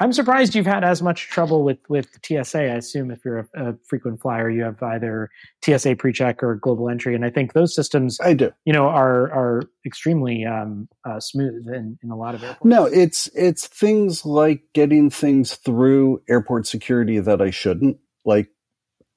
I'm 0.00 0.12
surprised 0.12 0.54
you've 0.54 0.66
had 0.66 0.84
as 0.84 1.02
much 1.02 1.28
trouble 1.28 1.64
with 1.64 1.78
with 1.88 2.18
TSA. 2.24 2.58
I 2.58 2.76
assume 2.76 3.10
if 3.10 3.24
you're 3.24 3.38
a, 3.38 3.70
a 3.70 3.74
frequent 3.84 4.20
flyer, 4.20 4.48
you 4.48 4.62
have 4.62 4.80
either 4.82 5.30
TSA 5.64 5.96
PreCheck 5.96 6.42
or 6.42 6.54
Global 6.54 6.88
Entry, 6.88 7.14
and 7.14 7.24
I 7.24 7.30
think 7.30 7.52
those 7.52 7.74
systems, 7.74 8.20
I 8.20 8.34
do, 8.34 8.52
you 8.64 8.72
know, 8.72 8.86
are 8.86 9.32
are 9.32 9.62
extremely 9.84 10.44
um, 10.44 10.88
uh, 11.04 11.18
smooth 11.18 11.66
in, 11.68 11.98
in 12.02 12.10
a 12.10 12.16
lot 12.16 12.34
of 12.34 12.44
airports. 12.44 12.64
No, 12.64 12.86
it's 12.86 13.28
it's 13.34 13.66
things 13.66 14.24
like 14.24 14.62
getting 14.72 15.10
things 15.10 15.56
through 15.56 16.22
airport 16.28 16.66
security 16.66 17.18
that 17.18 17.42
I 17.42 17.50
shouldn't, 17.50 17.98
like 18.24 18.50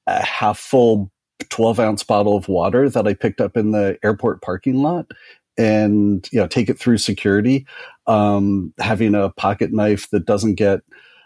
a 0.08 0.24
half 0.24 0.58
full 0.58 1.12
12 1.48 1.78
ounce 1.78 2.02
bottle 2.02 2.36
of 2.36 2.48
water 2.48 2.88
that 2.88 3.06
I 3.06 3.14
picked 3.14 3.40
up 3.40 3.56
in 3.56 3.70
the 3.70 3.98
airport 4.02 4.42
parking 4.42 4.82
lot 4.82 5.10
and 5.58 6.26
you 6.32 6.40
know 6.40 6.46
take 6.46 6.68
it 6.70 6.78
through 6.78 6.98
security 6.98 7.66
um, 8.06 8.72
having 8.78 9.14
a 9.14 9.30
pocket 9.30 9.72
knife 9.72 10.08
that 10.10 10.26
doesn't 10.26 10.54
get 10.54 10.80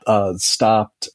uh, 0.07 0.35
stopped. 0.37 1.09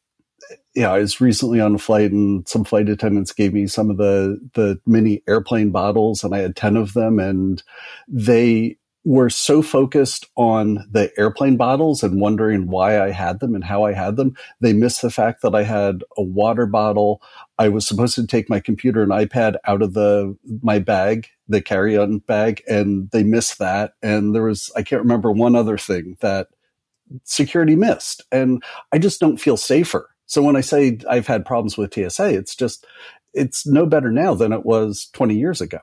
You 0.73 0.83
know, 0.83 0.95
I 0.95 0.99
was 0.99 1.19
recently 1.19 1.59
on 1.59 1.75
a 1.75 1.79
flight 1.79 2.11
and 2.11 2.47
some 2.47 2.63
flight 2.63 2.89
attendants 2.89 3.33
gave 3.33 3.53
me 3.53 3.67
some 3.67 3.89
of 3.89 3.97
the, 3.97 4.39
the 4.53 4.79
mini 4.85 5.21
airplane 5.27 5.71
bottles 5.71 6.23
and 6.23 6.33
I 6.33 6.39
had 6.39 6.55
10 6.55 6.77
of 6.77 6.93
them 6.93 7.19
and 7.19 7.61
they 8.07 8.77
were 9.03 9.29
so 9.29 9.61
focused 9.61 10.27
on 10.35 10.87
the 10.91 11.11
airplane 11.17 11.57
bottles 11.57 12.03
and 12.03 12.21
wondering 12.21 12.67
why 12.67 13.01
I 13.01 13.09
had 13.09 13.39
them 13.39 13.55
and 13.55 13.63
how 13.63 13.83
I 13.83 13.93
had 13.93 14.15
them. 14.15 14.35
They 14.59 14.73
missed 14.73 15.01
the 15.01 15.09
fact 15.09 15.41
that 15.41 15.55
I 15.55 15.63
had 15.63 16.03
a 16.17 16.21
water 16.21 16.67
bottle. 16.67 17.21
I 17.57 17.69
was 17.69 17.87
supposed 17.87 18.13
to 18.15 18.27
take 18.27 18.49
my 18.49 18.59
computer 18.59 19.01
and 19.01 19.11
iPad 19.11 19.55
out 19.65 19.81
of 19.81 19.93
the, 19.93 20.37
my 20.61 20.77
bag, 20.77 21.27
the 21.47 21.61
carry 21.61 21.97
on 21.97 22.19
bag, 22.19 22.61
and 22.67 23.09
they 23.11 23.23
missed 23.23 23.57
that. 23.57 23.93
And 24.03 24.35
there 24.35 24.43
was, 24.43 24.71
I 24.75 24.83
can't 24.83 25.01
remember 25.01 25.31
one 25.31 25.55
other 25.55 25.79
thing 25.79 26.17
that 26.21 26.49
security 27.23 27.75
missed. 27.75 28.23
And 28.31 28.63
I 28.91 28.99
just 28.99 29.19
don't 29.19 29.37
feel 29.37 29.57
safer. 29.57 30.09
So 30.27 30.43
when 30.43 30.55
I 30.55 30.61
say 30.61 30.99
I've 31.09 31.27
had 31.27 31.45
problems 31.45 31.75
with 31.75 31.93
TSA, 31.93 32.27
it's 32.35 32.55
just, 32.55 32.85
it's 33.33 33.65
no 33.65 33.87
better 33.87 34.11
now 34.11 34.35
than 34.35 34.53
it 34.53 34.65
was 34.65 35.09
20 35.13 35.35
years 35.35 35.59
ago. 35.59 35.79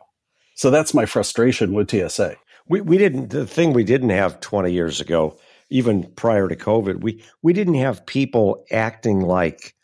So 0.55 0.71
that's 0.71 0.95
my 0.95 1.05
frustration 1.05 1.73
with 1.73 1.91
TSA. 1.91 2.37
We 2.69 2.81
we 2.81 2.99
didn't 2.99 3.31
the 3.31 3.47
thing 3.47 3.73
we 3.73 3.85
didn't 3.85 4.11
have 4.11 4.41
20 4.41 4.73
years 4.73 5.01
ago, 5.01 5.39
even 5.71 6.05
prior 6.15 6.49
to 6.49 6.57
COVID, 6.57 7.01
we 7.01 7.23
we 7.43 7.53
didn't 7.53 7.75
have 7.75 8.07
people 8.07 8.65
acting 8.71 9.21
like 9.21 9.75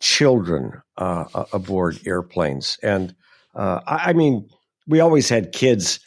children 0.00 0.82
uh, 0.96 1.44
aboard 1.52 2.00
airplanes. 2.06 2.78
And 2.82 3.14
uh, 3.54 3.80
I, 3.86 4.10
I, 4.10 4.12
mean, 4.12 4.48
we 4.86 5.00
always 5.00 5.28
had 5.28 5.52
kids 5.52 6.00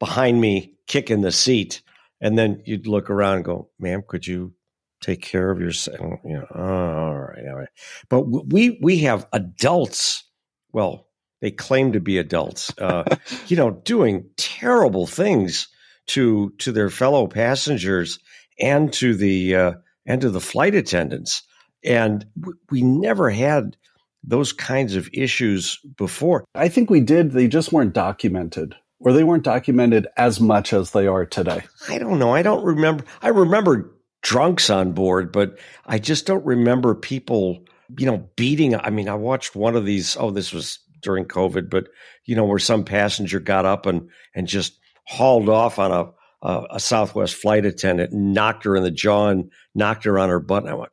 behind 0.00 0.40
me 0.40 0.74
kicking 0.86 1.20
the 1.20 1.32
seat, 1.32 1.82
and 2.20 2.38
then 2.38 2.62
you'd 2.64 2.86
look 2.86 3.10
around 3.10 3.36
and 3.36 3.44
go, 3.44 3.70
"Ma'am, 3.78 4.02
could 4.06 4.26
you 4.26 4.54
take 5.00 5.22
care 5.22 5.50
of 5.50 5.60
yourself?" 5.60 5.98
You 6.24 6.38
know, 6.38 6.46
oh, 6.54 6.62
all 6.62 7.18
right, 7.18 7.46
all 7.48 7.56
right. 7.56 7.68
But 8.08 8.22
we 8.22 8.78
we 8.82 8.98
have 9.00 9.26
adults. 9.32 10.24
Well, 10.72 11.08
they 11.40 11.50
claim 11.50 11.92
to 11.92 12.00
be 12.00 12.18
adults, 12.18 12.72
uh, 12.78 13.04
you 13.46 13.56
know, 13.56 13.70
doing 13.70 14.30
terrible 14.36 15.06
things 15.06 15.68
to 16.06 16.50
to 16.58 16.72
their 16.72 16.90
fellow 16.90 17.26
passengers 17.26 18.18
and 18.60 18.92
to 18.94 19.14
the 19.14 19.54
uh, 19.54 19.72
and 20.06 20.20
to 20.20 20.30
the 20.30 20.40
flight 20.40 20.74
attendants. 20.74 21.42
And 21.84 22.26
we 22.70 22.82
never 22.82 23.30
had 23.30 23.76
those 24.22 24.52
kinds 24.52 24.96
of 24.96 25.08
issues 25.12 25.78
before. 25.96 26.44
I 26.54 26.68
think 26.68 26.88
we 26.88 27.00
did. 27.00 27.32
They 27.32 27.46
just 27.46 27.72
weren't 27.72 27.92
documented, 27.92 28.74
or 28.98 29.12
they 29.12 29.24
weren't 29.24 29.44
documented 29.44 30.06
as 30.16 30.40
much 30.40 30.72
as 30.72 30.92
they 30.92 31.06
are 31.06 31.26
today. 31.26 31.62
I 31.88 31.98
don't 31.98 32.18
know. 32.18 32.34
I 32.34 32.42
don't 32.42 32.64
remember. 32.64 33.04
I 33.20 33.28
remember 33.28 33.94
drunks 34.22 34.70
on 34.70 34.92
board, 34.92 35.30
but 35.30 35.58
I 35.84 35.98
just 35.98 36.26
don't 36.26 36.44
remember 36.44 36.94
people, 36.94 37.64
you 37.98 38.06
know, 38.06 38.28
beating. 38.36 38.74
I 38.74 38.90
mean, 38.90 39.08
I 39.08 39.14
watched 39.14 39.54
one 39.54 39.76
of 39.76 39.84
these. 39.84 40.16
Oh, 40.18 40.30
this 40.30 40.52
was 40.52 40.78
during 41.04 41.26
COVID, 41.26 41.70
but 41.70 41.88
you 42.24 42.34
know, 42.34 42.44
where 42.44 42.58
some 42.58 42.84
passenger 42.84 43.38
got 43.38 43.66
up 43.66 43.86
and 43.86 44.10
and 44.34 44.48
just 44.48 44.78
hauled 45.06 45.48
off 45.48 45.78
on 45.78 45.92
a 45.92 46.10
a, 46.44 46.66
a 46.72 46.80
Southwest 46.80 47.34
flight 47.34 47.64
attendant, 47.64 48.12
knocked 48.12 48.64
her 48.64 48.76
in 48.76 48.82
the 48.82 48.90
jaw 48.90 49.28
and 49.28 49.50
knocked 49.74 50.04
her 50.04 50.18
on 50.18 50.28
her 50.28 50.40
butt. 50.40 50.64
And 50.64 50.72
I 50.72 50.74
went, 50.74 50.92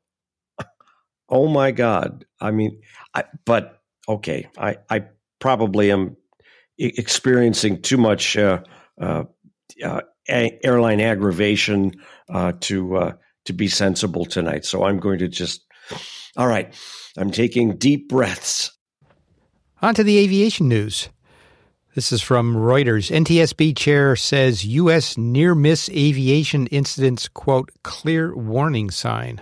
"Oh 1.30 1.48
my 1.48 1.72
god!" 1.72 2.26
I 2.40 2.52
mean, 2.52 2.82
I, 3.14 3.26
but 3.46 3.82
okay, 4.08 4.48
I 4.58 4.78
I 4.90 5.06
probably 5.40 5.92
am 5.92 6.16
experiencing 6.78 7.82
too 7.82 7.98
much 7.98 8.38
uh, 8.38 8.62
uh, 9.00 9.26
uh, 9.84 10.02
airline 10.28 11.02
aggravation 11.02 11.94
uh, 12.30 12.54
to 12.62 12.96
uh, 12.96 13.14
to 13.46 13.54
be 13.54 13.68
sensible 13.68 14.26
tonight. 14.26 14.66
So 14.66 14.84
I'm 14.84 15.00
going 15.00 15.20
to 15.20 15.28
just. 15.28 15.66
All 16.38 16.48
right, 16.48 16.74
I'm 17.18 17.32
taking 17.32 17.76
deep 17.76 18.08
breaths. 18.08 18.72
On 19.82 19.96
to 19.96 20.04
the 20.04 20.20
aviation 20.20 20.68
news. 20.68 21.10
This 21.96 22.12
is 22.12 22.22
from 22.22 22.56
Reuters. 22.56 23.10
NTSB 23.10 23.76
chair 23.76 24.16
says 24.16 24.64
U.S. 24.64 25.18
near 25.18 25.56
miss 25.56 25.90
aviation 25.90 26.68
incidents, 26.68 27.28
quote, 27.28 27.72
clear 27.82 28.36
warning 28.36 28.92
sign. 28.92 29.42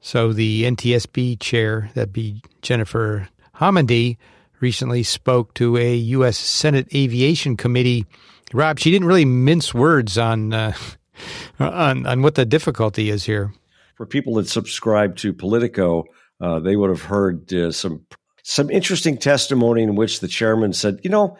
So 0.00 0.32
the 0.32 0.64
NTSB 0.64 1.38
chair, 1.40 1.90
that'd 1.94 2.10
be 2.10 2.40
Jennifer 2.62 3.28
Homendy, 3.56 4.16
recently 4.60 5.02
spoke 5.02 5.52
to 5.54 5.76
a 5.76 5.94
U.S. 5.94 6.38
Senate 6.38 6.88
Aviation 6.94 7.58
Committee. 7.58 8.06
Rob, 8.54 8.78
she 8.78 8.90
didn't 8.90 9.08
really 9.08 9.26
mince 9.26 9.74
words 9.74 10.16
on, 10.16 10.54
uh, 10.54 10.72
on, 11.60 12.06
on 12.06 12.22
what 12.22 12.34
the 12.34 12.46
difficulty 12.46 13.10
is 13.10 13.24
here. 13.24 13.52
For 13.94 14.06
people 14.06 14.36
that 14.36 14.48
subscribe 14.48 15.16
to 15.16 15.34
Politico, 15.34 16.04
uh, 16.40 16.60
they 16.60 16.76
would 16.76 16.88
have 16.88 17.02
heard 17.02 17.52
uh, 17.52 17.70
some 17.72 18.06
some 18.44 18.70
interesting 18.70 19.16
testimony 19.16 19.82
in 19.82 19.96
which 19.96 20.20
the 20.20 20.28
chairman 20.28 20.74
said, 20.74 21.00
you 21.02 21.08
know, 21.08 21.38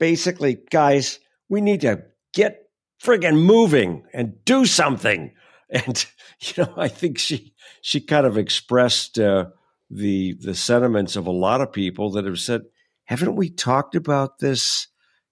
basically, 0.00 0.58
guys, 0.70 1.20
we 1.48 1.60
need 1.60 1.80
to 1.82 2.02
get 2.34 2.68
friggin' 3.02 3.40
moving 3.40 4.04
and 4.12 4.44
do 4.44 4.66
something. 4.66 5.32
And 5.70 6.06
you 6.40 6.62
know, 6.62 6.74
I 6.76 6.88
think 6.88 7.18
she 7.18 7.54
she 7.80 7.98
kind 8.00 8.26
of 8.26 8.36
expressed 8.36 9.18
uh, 9.18 9.46
the 9.90 10.34
the 10.34 10.54
sentiments 10.54 11.16
of 11.16 11.26
a 11.26 11.32
lot 11.32 11.62
of 11.62 11.72
people 11.72 12.12
that 12.12 12.26
have 12.26 12.38
said, 12.38 12.62
haven't 13.06 13.34
we 13.34 13.48
talked 13.48 13.96
about 13.96 14.38
this 14.38 14.88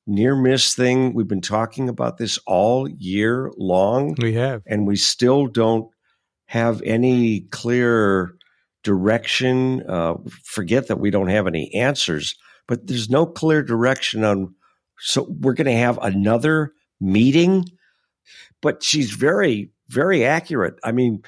near 0.06 0.34
miss 0.34 0.74
thing? 0.74 1.12
We've 1.12 1.28
been 1.28 1.42
talking 1.42 1.90
about 1.90 2.16
this 2.16 2.38
all 2.46 2.88
year 2.88 3.52
long. 3.56 4.16
We 4.20 4.32
have, 4.32 4.62
and 4.66 4.86
we 4.86 4.96
still 4.96 5.46
don't 5.46 5.90
have 6.46 6.82
any 6.82 7.42
clear 7.42 8.34
direction. 8.82 9.82
Uh, 9.88 10.14
forget 10.44 10.88
that 10.88 11.00
we 11.00 11.10
don't 11.10 11.28
have 11.28 11.46
any 11.46 11.72
answers, 11.74 12.34
but 12.66 12.86
there's 12.86 13.10
no 13.10 13.26
clear 13.26 13.62
direction 13.62 14.24
on. 14.24 14.54
So 14.98 15.26
we're 15.40 15.54
going 15.54 15.66
to 15.66 15.72
have 15.72 15.98
another 15.98 16.72
meeting, 17.00 17.64
but 18.60 18.82
she's 18.82 19.10
very, 19.10 19.70
very 19.88 20.24
accurate. 20.24 20.74
I 20.84 20.92
mean, 20.92 21.22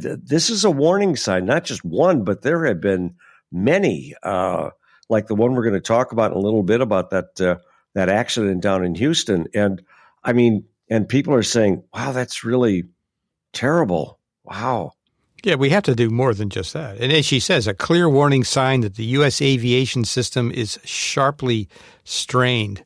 th- 0.00 0.18
this 0.22 0.50
is 0.50 0.64
a 0.64 0.70
warning 0.70 1.16
sign, 1.16 1.44
not 1.44 1.64
just 1.64 1.84
one, 1.84 2.24
but 2.24 2.42
there 2.42 2.64
have 2.66 2.80
been 2.80 3.16
many, 3.50 4.14
uh, 4.22 4.70
like 5.08 5.26
the 5.26 5.34
one 5.34 5.54
we're 5.54 5.64
going 5.64 5.74
to 5.74 5.80
talk 5.80 6.12
about 6.12 6.32
in 6.32 6.36
a 6.36 6.40
little 6.40 6.62
bit 6.62 6.80
about 6.80 7.10
that 7.10 7.40
uh, 7.40 7.56
that 7.94 8.08
accident 8.08 8.62
down 8.62 8.84
in 8.84 8.94
Houston. 8.94 9.46
And 9.54 9.82
I 10.22 10.32
mean, 10.32 10.64
and 10.90 11.08
people 11.08 11.34
are 11.34 11.42
saying, 11.42 11.84
"Wow, 11.94 12.12
that's 12.12 12.44
really 12.44 12.84
terrible." 13.52 14.20
Wow. 14.44 14.92
Yeah, 15.46 15.54
we 15.54 15.70
have 15.70 15.84
to 15.84 15.94
do 15.94 16.10
more 16.10 16.34
than 16.34 16.50
just 16.50 16.72
that. 16.72 16.96
And 16.96 17.12
as 17.12 17.24
she 17.24 17.38
says, 17.38 17.68
a 17.68 17.72
clear 17.72 18.08
warning 18.08 18.42
sign 18.42 18.80
that 18.80 18.96
the 18.96 19.04
U.S. 19.04 19.40
aviation 19.40 20.04
system 20.04 20.50
is 20.50 20.76
sharply 20.82 21.68
strained. 22.02 22.82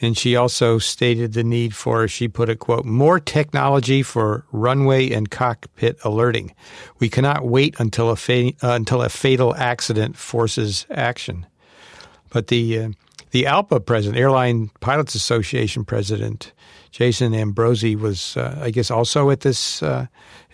And 0.00 0.16
she 0.16 0.34
also 0.34 0.78
stated 0.78 1.34
the 1.34 1.44
need 1.44 1.76
for, 1.76 2.08
she 2.08 2.26
put 2.26 2.48
it, 2.48 2.60
quote, 2.60 2.86
more 2.86 3.20
technology 3.20 4.02
for 4.02 4.46
runway 4.52 5.10
and 5.10 5.30
cockpit 5.30 5.98
alerting. 6.02 6.54
We 6.98 7.10
cannot 7.10 7.44
wait 7.44 7.78
until 7.78 8.08
a, 8.08 8.16
fa- 8.16 8.54
uh, 8.62 8.72
until 8.72 9.02
a 9.02 9.10
fatal 9.10 9.54
accident 9.56 10.16
forces 10.16 10.86
action. 10.90 11.44
But 12.30 12.46
the, 12.46 12.78
uh, 12.78 12.88
the 13.32 13.44
ALPA 13.44 13.84
president, 13.84 14.18
Airline 14.18 14.70
Pilots 14.80 15.14
Association 15.14 15.84
president, 15.84 16.52
Jason 16.90 17.32
Ambrosi 17.32 17.98
was, 17.98 18.36
uh, 18.36 18.58
I 18.62 18.70
guess, 18.70 18.90
also 18.90 19.30
at 19.30 19.40
this 19.40 19.82
uh, 19.82 20.06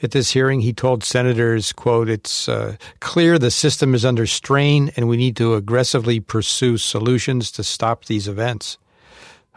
at 0.02 0.10
this 0.10 0.30
hearing. 0.30 0.60
He 0.60 0.72
told 0.72 1.04
senators, 1.04 1.72
"quote 1.72 2.08
It's 2.08 2.48
uh, 2.48 2.76
clear 3.00 3.38
the 3.38 3.50
system 3.50 3.94
is 3.94 4.04
under 4.04 4.26
strain, 4.26 4.90
and 4.96 5.08
we 5.08 5.16
need 5.16 5.36
to 5.36 5.54
aggressively 5.54 6.20
pursue 6.20 6.76
solutions 6.76 7.50
to 7.52 7.62
stop 7.62 8.06
these 8.06 8.28
events." 8.28 8.78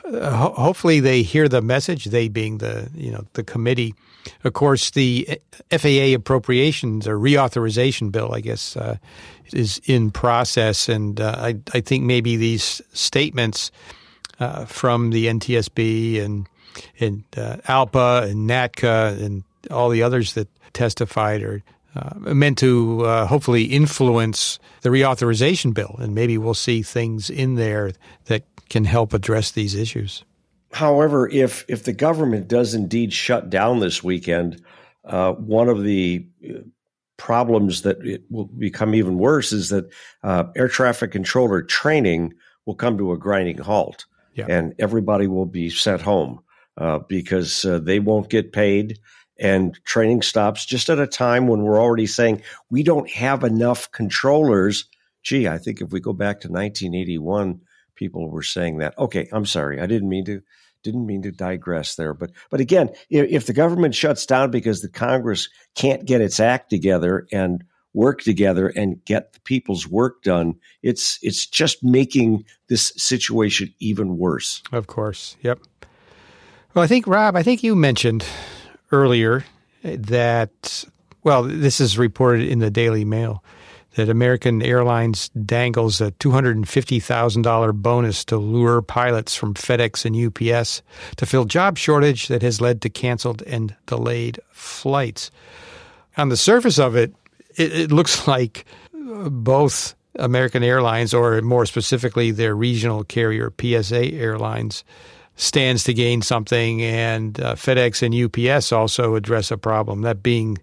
Uh, 0.06 0.30
ho- 0.32 0.54
hopefully, 0.54 1.00
they 1.00 1.24
hear 1.24 1.50
the 1.50 1.62
message. 1.62 2.06
They 2.06 2.28
being 2.28 2.60
the 2.60 2.90
you 2.94 3.12
know 3.12 3.26
the 3.34 3.44
committee. 3.44 3.96
Of 4.44 4.54
course, 4.54 4.92
the 4.92 5.40
FAA 5.72 6.14
appropriations 6.14 7.08
or 7.08 7.18
reauthorization 7.18 8.12
bill, 8.12 8.34
I 8.36 8.42
guess, 8.42 8.76
uh, 8.76 8.98
is 9.54 9.82
in 9.86 10.12
process, 10.12 10.90
and 10.90 11.20
uh, 11.20 11.36
I 11.38 11.56
I 11.74 11.82
think 11.82 12.04
maybe 12.04 12.38
these 12.38 12.82
statements. 12.94 13.72
from 14.68 15.10
the 15.10 15.26
NTSB 15.26 16.22
and 16.24 16.48
and 17.00 17.24
uh, 17.36 17.58
ALPA 17.68 18.30
and 18.30 18.50
NATCA 18.50 19.24
and 19.24 19.44
all 19.72 19.90
the 19.90 20.04
others 20.04 20.34
that 20.34 20.48
testified 20.74 21.42
are 21.44 21.64
uh, 21.96 22.34
meant 22.34 22.58
to 22.60 23.06
uh, 23.06 23.26
hopefully 23.26 23.64
influence 23.64 24.60
the 24.82 24.90
reauthorization 24.90 25.74
bill, 25.74 25.96
and 26.00 26.14
maybe 26.14 26.38
we'll 26.38 26.54
see 26.54 26.84
things 26.84 27.30
in 27.30 27.56
there 27.56 27.92
that 28.26 28.44
can 28.70 28.86
help 28.86 29.14
address 29.14 29.52
these 29.52 29.74
issues. 29.74 30.24
However, 30.74 31.30
if 31.30 31.66
if 31.68 31.84
the 31.84 31.94
government 31.94 32.48
does 32.48 32.74
indeed 32.74 33.14
shut 33.14 33.50
down 33.50 33.80
this 33.80 34.04
weekend, 34.04 34.62
uh, 35.06 35.32
one 35.34 35.70
of 35.70 35.84
the 35.84 36.28
uh, 36.48 36.60
problems 37.16 37.82
that 37.82 38.06
it 38.06 38.24
will 38.30 38.46
become 38.46 38.94
even 38.94 39.18
worse 39.18 39.52
is 39.52 39.70
that 39.70 39.90
uh, 40.24 40.44
air 40.56 40.68
traffic 40.68 41.12
controller 41.12 41.64
training 41.64 42.34
will 42.66 42.76
come 42.76 42.98
to 42.98 43.12
a 43.12 43.18
grinding 43.18 43.58
halt, 43.58 44.06
yeah. 44.36 44.46
and 44.48 44.76
everybody 44.78 45.26
will 45.26 45.46
be 45.46 45.70
sent 45.70 46.02
home 46.02 46.42
uh, 46.78 47.00
because 47.00 47.64
they 47.64 48.00
won't 48.00 48.30
get 48.30 48.54
paid 48.54 49.00
and 49.40 49.80
training 49.86 50.22
stops 50.22 50.66
just 50.66 50.90
at 50.90 51.00
a 51.00 51.08
time 51.08 51.48
when 51.48 51.62
we're 51.62 51.82
already 51.82 52.08
saying 52.08 52.42
we 52.70 52.84
don't 52.84 53.10
have 53.10 53.44
enough 53.44 53.92
controllers. 53.92 54.86
Gee, 55.24 55.48
I 55.48 55.58
think 55.58 55.82
if 55.82 55.92
we 55.92 56.00
go 56.00 56.14
back 56.14 56.42
to 56.42 56.48
1981, 56.48 57.62
people 57.96 58.30
were 58.30 58.44
saying 58.44 58.78
that. 58.78 58.98
Okay, 58.98 59.28
I'm 59.32 59.46
sorry, 59.46 59.80
I 59.80 59.86
didn't 59.86 60.10
mean 60.10 60.26
to 60.26 60.42
didn't 60.84 61.08
mean 61.08 61.24
to 61.24 61.32
digress 61.32 61.96
there, 61.96 62.14
but 62.14 62.32
but 62.50 62.60
again, 62.60 62.90
if, 63.10 63.30
if 63.30 63.46
the 63.46 63.54
government 63.54 63.96
shuts 63.96 64.26
down 64.26 64.52
because 64.52 64.82
the 64.82 64.90
Congress 64.90 65.50
can't 65.76 66.06
get 66.06 66.22
its 66.22 66.40
act 66.40 66.70
together 66.70 67.28
and 67.32 67.64
work 67.94 68.22
together 68.22 68.68
and 68.68 69.04
get 69.06 69.34
the 69.34 69.40
people's 69.42 69.88
work 69.88 70.22
done, 70.22 70.56
it's 70.84 71.20
it's 71.22 71.46
just 71.46 71.84
making 71.84 72.46
this 72.70 72.94
situation 72.96 73.74
even 73.80 74.18
worse. 74.18 74.62
Of 74.72 74.88
course, 74.88 75.36
yep. 75.42 75.60
Well, 76.74 76.84
I 76.84 76.88
think 76.88 77.08
Rob, 77.08 77.36
I 77.36 77.44
think 77.44 77.64
you 77.64 77.76
mentioned 77.76 78.26
earlier 78.92 79.46
that, 79.84 80.86
well, 81.24 81.44
this 81.44 81.80
is 81.80 81.98
reported 81.98 82.48
in 82.48 82.60
the 82.60 82.70
Daily 82.70 83.06
Mail 83.06 83.44
that 83.98 84.10
American 84.10 84.62
Airlines 84.62 85.30
dangles 85.30 86.00
a 86.02 86.12
$250,000 86.12 87.74
bonus 87.74 88.24
to 88.26 88.38
lure 88.38 88.84
pilots 88.84 89.36
from 89.36 89.56
FedEx 89.56 90.06
and 90.06 90.16
UPS 90.16 90.84
to 91.16 91.26
fill 91.26 91.46
job 91.46 91.80
shortage 91.80 92.28
that 92.28 92.44
has 92.44 92.62
led 92.62 92.80
to 92.84 92.90
canceled 92.90 93.42
and 93.48 93.76
delayed 93.88 94.40
flights. 94.52 95.32
On 96.16 96.30
the 96.30 96.38
surface 96.38 96.78
of 96.78 96.96
it, 96.96 97.12
it, 97.56 97.74
it 97.74 97.92
looks 97.92 98.28
like 98.28 98.66
both 98.94 99.96
American 100.16 100.64
Airlines, 100.64 101.14
or 101.14 101.42
more 101.42 101.66
specifically 101.66 102.30
their 102.30 102.56
regional 102.56 103.04
carrier, 103.04 103.52
PSA 103.60 104.14
Airlines, 104.14 104.84
stands 105.38 105.84
to 105.86 105.94
gain 105.94 106.22
something, 106.22 106.82
and 106.82 107.40
uh, 107.40 107.56
FedEx 107.56 108.04
and 108.04 108.14
UPS 108.14 108.72
also 108.72 109.16
address 109.16 109.50
a 109.52 109.58
problem. 109.58 110.02
That 110.02 110.22
being 110.22 110.58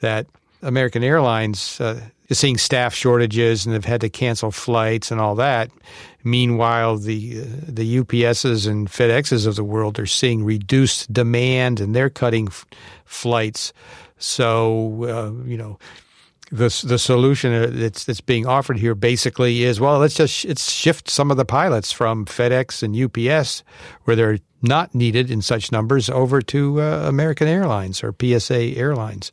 that 0.00 0.26
American 0.62 1.04
Airlines 1.04 1.80
uh, 1.80 2.00
is 2.28 2.38
seeing 2.38 2.56
staff 2.56 2.94
shortages 2.94 3.66
and 3.66 3.74
they've 3.74 3.84
had 3.84 4.00
to 4.00 4.08
cancel 4.08 4.50
flights 4.50 5.10
and 5.10 5.20
all 5.20 5.34
that. 5.34 5.70
Meanwhile, 6.22 6.98
the 6.98 7.40
uh, 7.40 7.44
the 7.66 7.98
UPSs 7.98 8.68
and 8.68 8.88
FedExes 8.88 9.46
of 9.46 9.56
the 9.56 9.64
world 9.64 9.98
are 9.98 10.06
seeing 10.06 10.44
reduced 10.44 11.12
demand 11.12 11.80
and 11.80 11.94
they're 11.94 12.10
cutting 12.10 12.48
f- 12.48 12.64
flights. 13.04 13.72
So 14.18 15.04
uh, 15.04 15.44
you 15.44 15.56
know 15.56 15.78
the 16.50 16.84
the 16.84 16.98
solution 16.98 17.78
that's 17.78 18.04
that's 18.04 18.20
being 18.20 18.46
offered 18.46 18.76
here 18.78 18.94
basically 18.94 19.62
is 19.62 19.80
well 19.80 19.98
let's 19.98 20.14
just 20.14 20.44
it's 20.44 20.70
shift 20.70 21.08
some 21.08 21.30
of 21.30 21.36
the 21.36 21.44
pilots 21.44 21.92
from 21.92 22.26
FedEx 22.26 22.82
and 22.82 22.96
UPS 22.96 23.62
where 24.04 24.16
they're 24.16 24.38
not 24.62 24.94
needed 24.94 25.30
in 25.30 25.42
such 25.42 25.72
numbers 25.72 26.10
over 26.10 26.42
to 26.42 26.80
uh, 26.80 27.08
American 27.08 27.48
Airlines 27.48 28.02
or 28.02 28.14
PSA 28.20 28.76
Airlines. 28.76 29.32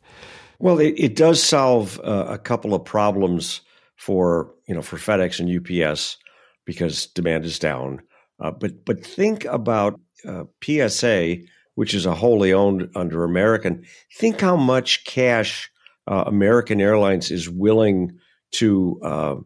Well, 0.58 0.78
it, 0.78 0.94
it 0.96 1.16
does 1.16 1.42
solve 1.42 2.00
uh, 2.00 2.26
a 2.28 2.38
couple 2.38 2.74
of 2.74 2.84
problems 2.84 3.60
for 3.96 4.52
you 4.66 4.74
know 4.74 4.82
for 4.82 4.96
FedEx 4.96 5.40
and 5.40 5.84
UPS 5.84 6.16
because 6.64 7.06
demand 7.06 7.44
is 7.44 7.58
down. 7.58 8.00
Uh, 8.40 8.50
but 8.50 8.84
but 8.84 9.04
think 9.04 9.44
about 9.46 10.00
uh, 10.26 10.44
PSA, 10.62 11.38
which 11.74 11.94
is 11.94 12.06
a 12.06 12.14
wholly 12.14 12.52
owned 12.52 12.90
under 12.94 13.24
American. 13.24 13.84
Think 14.16 14.40
how 14.40 14.56
much 14.56 15.04
cash 15.04 15.70
uh, 16.08 16.24
American 16.26 16.80
Airlines 16.80 17.30
is 17.30 17.50
willing 17.50 18.18
to 18.52 18.98
uh, 19.02 19.36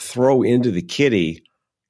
throw 0.00 0.42
into 0.42 0.72
the 0.72 0.82
kitty 0.82 1.44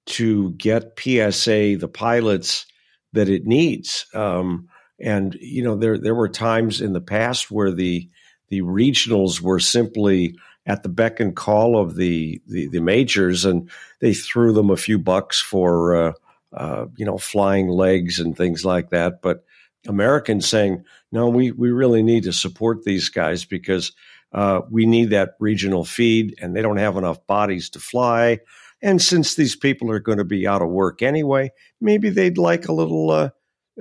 to 0.04 0.52
get 0.52 0.98
PSA 0.98 1.76
the 1.78 1.90
pilots 1.92 2.66
that 3.14 3.30
it 3.30 3.46
needs. 3.46 4.06
Um, 4.14 4.68
and 5.00 5.34
you 5.40 5.62
know, 5.62 5.76
there 5.76 5.98
there 5.98 6.14
were 6.14 6.28
times 6.28 6.80
in 6.80 6.92
the 6.92 7.00
past 7.00 7.50
where 7.50 7.72
the 7.72 8.08
the 8.48 8.60
regionals 8.60 9.40
were 9.40 9.58
simply 9.58 10.36
at 10.66 10.82
the 10.82 10.88
beck 10.90 11.18
and 11.18 11.34
call 11.34 11.80
of 11.80 11.96
the 11.96 12.40
the, 12.46 12.68
the 12.68 12.80
majors, 12.80 13.46
and 13.46 13.70
they 14.00 14.12
threw 14.12 14.52
them 14.52 14.68
a 14.68 14.76
few 14.76 14.98
bucks 14.98 15.40
for 15.40 15.96
uh, 15.96 16.12
uh, 16.52 16.86
you 16.96 17.06
know 17.06 17.16
flying 17.16 17.68
legs 17.68 18.20
and 18.20 18.36
things 18.36 18.64
like 18.64 18.90
that. 18.90 19.22
But 19.22 19.44
Americans 19.88 20.46
saying, 20.46 20.84
no, 21.12 21.28
we, 21.28 21.52
we 21.52 21.70
really 21.70 22.02
need 22.02 22.24
to 22.24 22.32
support 22.32 22.82
these 22.82 23.10
guys 23.10 23.44
because 23.44 23.92
uh, 24.32 24.62
we 24.70 24.86
need 24.86 25.10
that 25.10 25.34
regional 25.38 25.84
feed 25.84 26.34
and 26.40 26.56
they 26.56 26.62
don't 26.62 26.78
have 26.78 26.96
enough 26.96 27.26
bodies 27.26 27.68
to 27.70 27.78
fly. 27.78 28.40
And 28.80 29.00
since 29.00 29.34
these 29.34 29.54
people 29.54 29.90
are 29.90 30.00
going 30.00 30.18
to 30.18 30.24
be 30.24 30.46
out 30.46 30.62
of 30.62 30.70
work 30.70 31.02
anyway, 31.02 31.52
maybe 31.80 32.08
they'd 32.08 32.38
like 32.38 32.66
a 32.66 32.72
little, 32.72 33.10
uh, 33.10 33.30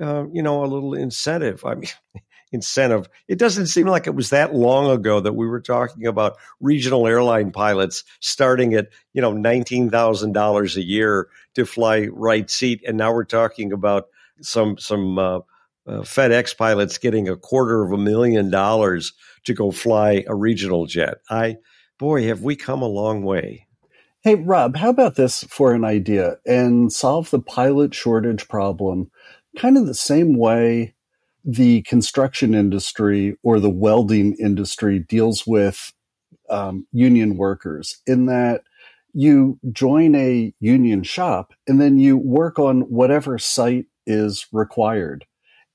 uh, 0.00 0.26
you 0.32 0.42
know, 0.42 0.62
a 0.62 0.66
little 0.66 0.94
incentive. 0.94 1.64
I 1.64 1.74
mean, 1.74 1.90
incentive. 2.52 3.08
It 3.28 3.38
doesn't 3.38 3.68
seem 3.68 3.86
like 3.86 4.06
it 4.06 4.14
was 4.14 4.28
that 4.30 4.54
long 4.54 4.90
ago 4.90 5.20
that 5.20 5.32
we 5.32 5.46
were 5.46 5.62
talking 5.62 6.06
about 6.06 6.36
regional 6.60 7.06
airline 7.06 7.50
pilots 7.50 8.04
starting 8.20 8.74
at, 8.74 8.88
you 9.14 9.22
know, 9.22 9.32
$19,000 9.32 10.76
a 10.76 10.84
year 10.84 11.28
to 11.54 11.64
fly 11.64 12.08
right 12.12 12.50
seat. 12.50 12.84
And 12.86 12.98
now 12.98 13.14
we're 13.14 13.24
talking 13.24 13.72
about 13.72 14.08
some, 14.42 14.76
some, 14.76 15.42
uh, 15.86 16.00
FedEx 16.00 16.56
pilots 16.56 16.98
getting 16.98 17.28
a 17.28 17.36
quarter 17.36 17.82
of 17.82 17.92
a 17.92 17.98
million 17.98 18.50
dollars 18.50 19.12
to 19.44 19.54
go 19.54 19.70
fly 19.70 20.24
a 20.26 20.34
regional 20.34 20.86
jet. 20.86 21.18
I, 21.28 21.56
boy, 21.98 22.26
have 22.26 22.42
we 22.42 22.56
come 22.56 22.82
a 22.82 22.86
long 22.86 23.22
way. 23.22 23.66
Hey, 24.22 24.36
Rob, 24.36 24.76
how 24.76 24.90
about 24.90 25.16
this 25.16 25.42
for 25.44 25.72
an 25.74 25.84
idea 25.84 26.36
and 26.46 26.92
solve 26.92 27.30
the 27.30 27.40
pilot 27.40 27.92
shortage 27.92 28.48
problem 28.48 29.10
kind 29.58 29.76
of 29.76 29.86
the 29.86 29.94
same 29.94 30.38
way 30.38 30.94
the 31.44 31.82
construction 31.82 32.54
industry 32.54 33.36
or 33.42 33.58
the 33.58 33.70
welding 33.70 34.36
industry 34.38 35.00
deals 35.00 35.44
with 35.46 35.92
um, 36.48 36.86
union 36.92 37.36
workers 37.36 38.00
in 38.06 38.26
that 38.26 38.62
you 39.12 39.58
join 39.72 40.14
a 40.14 40.54
union 40.60 41.02
shop 41.02 41.52
and 41.66 41.80
then 41.80 41.98
you 41.98 42.16
work 42.16 42.58
on 42.58 42.82
whatever 42.82 43.38
site 43.38 43.86
is 44.06 44.46
required. 44.52 45.26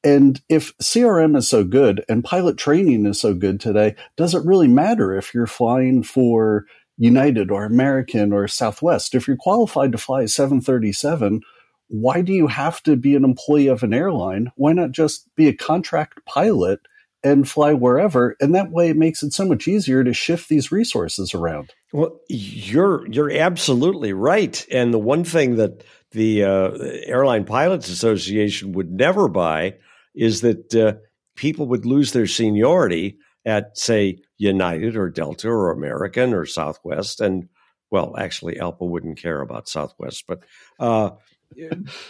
And 0.07 0.39
if 0.47 0.73
CRM 0.77 1.35
is 1.35 1.49
so 1.49 1.65
good 1.65 2.05
and 2.07 2.23
pilot 2.23 2.55
training 2.57 3.05
is 3.05 3.19
so 3.19 3.33
good 3.33 3.59
today, 3.59 3.93
does 4.15 4.33
it 4.33 4.45
really 4.45 4.69
matter 4.69 5.13
if 5.13 5.33
you're 5.33 5.47
flying 5.47 6.01
for 6.01 6.63
United 6.97 7.51
or 7.51 7.65
American 7.65 8.31
or 8.31 8.47
Southwest? 8.47 9.13
If 9.15 9.27
you're 9.27 9.35
qualified 9.35 9.91
to 9.91 9.97
fly 9.97 10.21
a 10.21 10.29
737, 10.29 11.41
why 11.89 12.21
do 12.21 12.31
you 12.31 12.47
have 12.47 12.81
to 12.83 12.95
be 12.95 13.17
an 13.17 13.25
employee 13.25 13.67
of 13.67 13.83
an 13.83 13.93
airline? 13.93 14.49
Why 14.55 14.71
not 14.71 14.93
just 14.93 15.27
be 15.35 15.49
a 15.49 15.53
contract 15.53 16.25
pilot 16.25 16.79
and 17.21 17.49
fly 17.49 17.73
wherever? 17.73 18.37
And 18.39 18.55
that 18.55 18.71
way 18.71 18.87
it 18.87 18.95
makes 18.95 19.23
it 19.23 19.33
so 19.33 19.43
much 19.43 19.67
easier 19.67 20.05
to 20.05 20.13
shift 20.13 20.47
these 20.47 20.71
resources 20.71 21.33
around. 21.33 21.73
Well, 21.91 22.17
you're 22.29 23.05
you're 23.11 23.31
absolutely 23.31 24.13
right. 24.13 24.65
And 24.71 24.93
the 24.93 24.99
one 24.99 25.25
thing 25.25 25.57
that 25.57 25.83
the 26.11 26.45
uh, 26.45 26.77
Airline 27.07 27.43
Pilots 27.43 27.89
Association 27.89 28.71
would 28.71 28.89
never 28.89 29.27
buy 29.27 29.73
is 30.17 30.41
that 30.41 30.75
uh, 30.75 30.93
people 31.35 31.67
would 31.67 31.85
lose 31.85 32.11
their 32.11 32.27
seniority 32.27 33.17
at, 33.45 33.77
say, 33.77 34.17
United 34.37 34.97
or 34.97 35.09
Delta 35.09 35.47
or 35.47 35.71
American 35.71 36.33
or 36.33 36.45
Southwest. 36.45 37.21
And, 37.21 37.47
well, 37.91 38.15
actually, 38.17 38.55
ALPA 38.55 38.81
wouldn't 38.81 39.21
care 39.21 39.41
about 39.41 39.69
Southwest, 39.69 40.25
but. 40.27 40.39
Uh, 40.79 41.11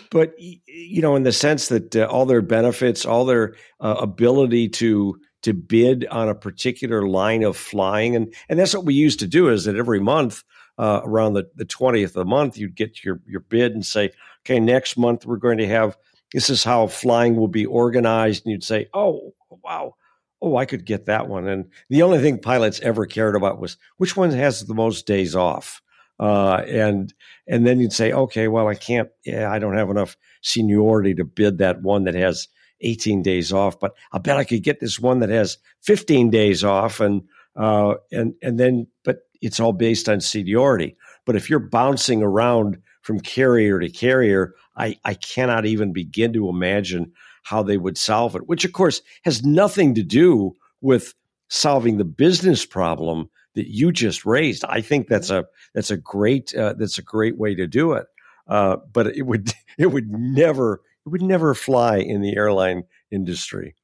but 0.09 0.33
you 0.39 0.99
know, 0.99 1.15
in 1.15 1.21
the 1.21 1.31
sense 1.31 1.67
that 1.67 1.95
uh, 1.95 2.05
all 2.05 2.25
their 2.25 2.41
benefits, 2.41 3.05
all 3.05 3.23
their 3.23 3.55
uh, 3.79 3.95
ability 3.99 4.67
to 4.67 5.19
to 5.43 5.53
bid 5.53 6.07
on 6.07 6.27
a 6.27 6.33
particular 6.33 7.07
line 7.07 7.43
of 7.43 7.55
flying, 7.55 8.15
and 8.15 8.33
and 8.49 8.57
that's 8.57 8.73
what 8.73 8.85
we 8.85 8.95
used 8.95 9.19
to 9.19 9.27
do. 9.27 9.49
Is 9.49 9.65
that 9.65 9.75
every 9.75 9.99
month 9.99 10.43
uh, 10.79 11.01
around 11.03 11.33
the 11.33 11.47
the 11.55 11.65
twentieth 11.65 12.11
of 12.11 12.25
the 12.25 12.25
month, 12.25 12.57
you'd 12.57 12.75
get 12.75 13.03
your 13.03 13.21
your 13.27 13.41
bid 13.41 13.73
and 13.73 13.85
say, 13.85 14.11
okay, 14.43 14.59
next 14.59 14.97
month 14.97 15.23
we're 15.23 15.37
going 15.37 15.59
to 15.59 15.67
have 15.67 15.97
this 16.33 16.49
is 16.49 16.63
how 16.63 16.87
flying 16.87 17.35
will 17.35 17.47
be 17.47 17.65
organized. 17.65 18.45
And 18.45 18.51
you'd 18.51 18.63
say, 18.63 18.87
oh, 18.93 19.33
wow. 19.63 19.95
Oh, 20.41 20.55
I 20.55 20.65
could 20.65 20.85
get 20.85 21.05
that 21.05 21.27
one. 21.27 21.47
And 21.47 21.71
the 21.89 22.03
only 22.03 22.19
thing 22.19 22.39
pilots 22.39 22.79
ever 22.81 23.05
cared 23.05 23.35
about 23.35 23.59
was 23.59 23.77
which 23.97 24.15
one 24.15 24.31
has 24.31 24.65
the 24.65 24.75
most 24.75 25.07
days 25.07 25.35
off. 25.35 25.81
Uh, 26.19 26.61
and 26.67 27.13
and 27.47 27.65
then 27.65 27.79
you'd 27.79 27.93
say, 27.93 28.11
okay, 28.11 28.47
well, 28.47 28.67
I 28.67 28.75
can't. 28.75 29.09
Yeah, 29.23 29.51
I 29.51 29.59
don't 29.59 29.77
have 29.77 29.89
enough 29.89 30.17
seniority 30.41 31.13
to 31.15 31.23
bid 31.23 31.59
that 31.59 31.81
one 31.81 32.05
that 32.05 32.15
has 32.15 32.47
18 32.81 33.21
days 33.21 33.51
off, 33.51 33.79
but 33.79 33.95
I 34.11 34.19
bet 34.19 34.37
I 34.37 34.43
could 34.43 34.63
get 34.63 34.79
this 34.79 34.99
one 34.99 35.19
that 35.19 35.29
has 35.29 35.57
15 35.83 36.29
days 36.29 36.63
off, 36.63 36.99
and 36.99 37.23
uh, 37.55 37.95
and 38.11 38.33
and 38.41 38.59
then, 38.59 38.87
but 39.03 39.19
it's 39.41 39.59
all 39.59 39.73
based 39.73 40.09
on 40.09 40.21
seniority. 40.21 40.97
But 41.25 41.35
if 41.35 41.49
you're 41.49 41.59
bouncing 41.59 42.23
around 42.23 42.79
from 43.01 43.19
carrier 43.19 43.79
to 43.79 43.89
carrier, 43.89 44.53
I, 44.77 44.97
I 45.03 45.13
cannot 45.15 45.65
even 45.65 45.93
begin 45.93 46.33
to 46.33 46.49
imagine 46.49 47.11
how 47.43 47.63
they 47.63 47.77
would 47.77 47.97
solve 47.97 48.35
it, 48.35 48.47
which 48.47 48.65
of 48.65 48.73
course 48.73 49.01
has 49.23 49.43
nothing 49.43 49.95
to 49.95 50.03
do 50.03 50.53
with 50.81 51.13
solving 51.49 51.97
the 51.97 52.05
business 52.05 52.65
problem 52.65 53.29
that 53.55 53.67
you 53.67 53.91
just 53.91 54.25
raised. 54.25 54.63
I 54.65 54.81
think 54.81 55.07
that's 55.07 55.29
a 55.29 55.45
that's 55.73 55.89
a 55.89 55.97
great 55.97 56.53
uh, 56.55 56.73
that's 56.77 56.97
a 56.97 57.01
great 57.01 57.37
way 57.37 57.55
to 57.55 57.65
do 57.65 57.93
it. 57.93 58.05
Uh, 58.47 58.77
but 58.93 59.07
it 59.07 59.23
would 59.23 59.51
it 59.77 59.87
would 59.87 60.11
never 60.11 60.81
it 61.05 61.09
would 61.09 61.21
never 61.21 61.53
fly 61.53 61.97
in 61.97 62.21
the 62.21 62.35
airline 62.35 62.83
industry. 63.11 63.75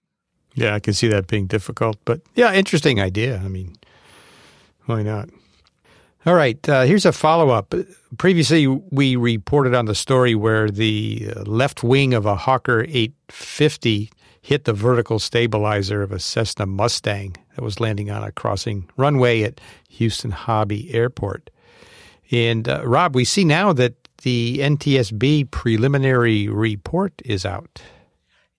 Yeah, 0.56 0.76
I 0.76 0.80
can 0.80 0.94
see 0.94 1.08
that 1.08 1.28
being 1.28 1.48
difficult, 1.48 1.98
but 2.06 2.22
yeah, 2.36 2.54
interesting 2.54 3.02
idea. 3.02 3.41
I 3.44 3.48
mean, 3.48 3.76
why 4.86 5.02
not? 5.02 5.30
All 6.26 6.36
right, 6.36 6.69
uh, 6.69 6.84
here's 6.84 7.05
a 7.05 7.11
follow 7.11 7.49
up. 7.49 7.74
Previously, 8.17 8.65
we 8.65 9.17
reported 9.17 9.76
on 9.76 9.88
the 9.88 9.95
story 9.95 10.36
where 10.36 10.69
the 10.69 11.34
uh, 11.36 11.41
left 11.41 11.84
wing 11.84 12.13
of 12.13 12.26
a 12.26 12.38
Hawker 12.38 12.86
850 12.88 14.09
hit 14.41 14.63
the 14.63 14.71
vertical 14.71 15.19
stabilizer 15.19 16.01
of 16.01 16.13
a 16.13 16.19
Cessna 16.19 16.65
Mustang 16.65 17.36
that 17.55 17.61
was 17.61 17.82
landing 17.82 18.09
on 18.09 18.24
a 18.24 18.32
crossing 18.32 18.89
runway 18.95 19.43
at 19.43 19.59
Houston 19.89 20.32
Hobby 20.32 20.93
Airport. 20.93 21.49
And 22.32 22.69
uh, 22.69 22.84
Rob, 22.86 23.15
we 23.15 23.26
see 23.26 23.43
now 23.43 23.74
that 23.74 23.95
the 24.21 24.59
NTSB 24.59 25.51
preliminary 25.51 26.47
report 26.47 27.21
is 27.26 27.45
out. 27.45 27.82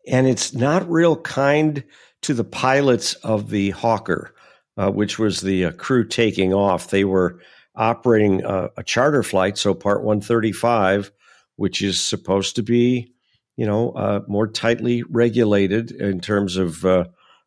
And 0.06 0.26
it's 0.26 0.52
not 0.52 0.86
real 0.90 1.16
kind 1.16 1.82
to 2.20 2.34
the 2.34 2.44
pilots 2.44 3.14
of 3.14 3.48
the 3.48 3.70
Hawker, 3.70 4.34
uh, 4.76 4.90
which 4.90 5.18
was 5.18 5.40
the 5.40 5.64
uh, 5.64 5.70
crew 5.72 6.06
taking 6.06 6.52
off. 6.52 6.88
They 6.88 7.04
were 7.04 7.40
operating 7.74 8.44
a, 8.44 8.70
a 8.76 8.82
charter 8.82 9.22
flight, 9.22 9.58
so 9.58 9.74
Part 9.74 10.02
135, 10.02 11.10
which 11.56 11.82
is 11.82 12.00
supposed 12.00 12.56
to 12.56 12.62
be, 12.62 13.12
you 13.56 13.66
know, 13.66 13.90
uh, 13.90 14.20
more 14.28 14.46
tightly 14.46 15.02
regulated 15.02 15.90
in 15.90 16.20
terms 16.20 16.56
of 16.56 16.84
uh, 16.84 17.04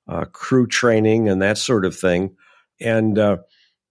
uh, 0.07 0.25
crew 0.25 0.67
training 0.67 1.29
and 1.29 1.41
that 1.41 1.57
sort 1.57 1.85
of 1.85 1.95
thing. 1.95 2.35
And 2.79 3.17
uh, 3.17 3.37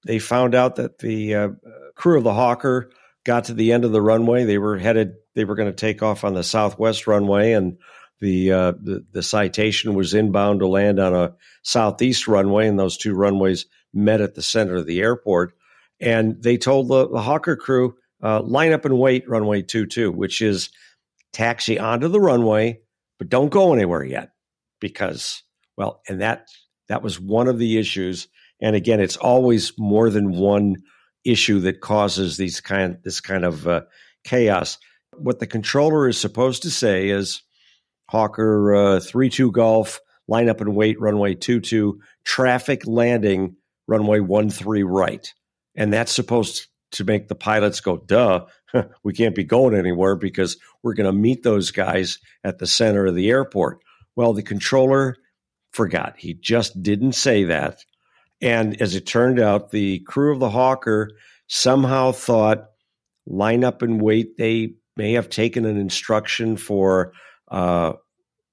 they 0.05 0.18
found 0.18 0.55
out 0.55 0.76
that 0.76 0.99
the 0.99 1.34
uh, 1.34 1.49
crew 1.95 2.18
of 2.18 2.24
the 2.24 2.34
Hawker 2.34 2.91
got 3.24 3.45
to 3.45 3.55
the 3.55 3.72
end 3.72 3.84
of 3.84 3.93
the 3.93 4.03
runway. 4.03 4.45
They 4.45 4.59
were 4.59 4.78
headed, 4.78 5.14
they 5.34 5.45
were 5.45 5.57
going 5.57 5.70
to 5.70 5.74
take 5.74 6.03
off 6.03 6.24
on 6.24 6.34
the 6.34 6.45
southwest 6.45 7.07
runway, 7.07 7.53
and 7.53 7.78
the, 8.20 8.53
uh, 8.53 8.72
the 8.80 9.05
the 9.12 9.22
citation 9.22 9.95
was 9.95 10.14
inbound 10.14 10.61
to 10.61 10.66
land 10.66 10.99
on 10.99 11.14
a 11.14 11.34
southeast 11.62 12.26
runway, 12.26 12.66
and 12.66 12.78
those 12.78 12.97
two 12.97 13.14
runways 13.14 13.66
met 13.93 14.22
at 14.22 14.34
the 14.34 14.43
center 14.43 14.76
of 14.76 14.87
the 14.87 15.01
airport 15.01 15.56
and 16.01 16.43
they 16.43 16.57
told 16.57 16.89
the, 16.89 17.09
the 17.09 17.21
Hawker 17.21 17.57
crew, 17.57 17.95
uh, 18.23 18.43
line 18.43 18.73
up 18.73 18.85
and 18.85 18.99
wait 18.99 19.29
runway 19.29 19.63
22, 19.63 20.13
which 20.13 20.41
is 20.41 20.71
taxi 21.33 21.79
onto 21.79 22.09
the 22.09 22.21
runway, 22.21 22.81
but 23.19 23.29
don't 23.29 23.51
go 23.51 23.73
anywhere 23.73 24.05
yet 24.05 24.31
because, 24.81 25.43
well, 25.77 26.01
and 26.09 26.21
that 26.21 26.47
that 26.89 27.03
was 27.03 27.21
one 27.21 27.49
of 27.49 27.59
the 27.59 27.79
issues. 27.79 28.29
And 28.61 28.77
again, 28.77 29.01
it's 29.01 29.17
always 29.17 29.73
more 29.79 30.09
than 30.11 30.33
one 30.33 30.77
issue 31.25 31.61
that 31.61 31.81
causes 31.81 32.37
these 32.37 32.61
kind 32.61 32.99
this 33.05 33.21
kind 33.21 33.45
of 33.45 33.67
uh, 33.67 33.83
chaos. 34.25 34.79
What 35.13 35.41
the 35.41 35.47
controller 35.47 36.09
is 36.09 36.19
supposed 36.19 36.63
to 36.63 36.71
say 36.71 37.09
is 37.09 37.43
Hawker 38.09 38.75
uh, 38.75 39.01
three 39.01 39.29
two 39.29 39.51
Golf, 39.51 40.01
line 40.29 40.49
up 40.49 40.61
and 40.61 40.75
wait 40.75 41.01
runway 41.01 41.35
two 41.35 41.61
two, 41.61 42.01
traffic 42.25 42.87
landing 42.87 43.57
runway 43.87 44.21
one 44.21 44.51
three 44.51 44.83
right. 44.83 45.33
And 45.77 45.93
that's 45.93 46.12
supposed 46.12 46.66
to 46.93 47.05
make 47.05 47.29
the 47.29 47.35
pilots 47.35 47.81
go, 47.81 47.99
duh, 47.99 48.47
we 49.03 49.12
can't 49.12 49.35
be 49.35 49.45
going 49.45 49.74
anywhere 49.74 50.16
because 50.16 50.57
we're 50.83 50.95
going 50.95 51.12
to 51.12 51.12
meet 51.12 51.43
those 51.43 51.70
guys 51.70 52.18
at 52.43 52.59
the 52.59 52.66
center 52.66 53.07
of 53.07 53.14
the 53.14 53.31
airport. 53.31 53.81
Well, 54.14 54.33
the 54.33 54.43
controller 54.43 55.16
forgot. 55.72 56.14
He 56.16 56.35
just 56.35 56.83
didn't 56.83 57.12
say 57.12 57.45
that. 57.45 57.85
And 58.41 58.81
as 58.81 58.95
it 58.95 59.07
turned 59.07 59.39
out, 59.41 59.70
the 59.70 60.01
crew 60.01 60.33
of 60.33 60.41
the 60.41 60.51
Hawker 60.51 61.11
somehow 61.47 62.12
thought, 62.12 62.70
line 63.27 63.64
up 63.64 63.83
and 63.83 64.01
wait. 64.01 64.37
They 64.37 64.74
may 64.97 65.12
have 65.12 65.29
taken 65.29 65.64
an 65.64 65.77
instruction 65.77 66.57
for, 66.57 67.12
uh, 67.49 67.95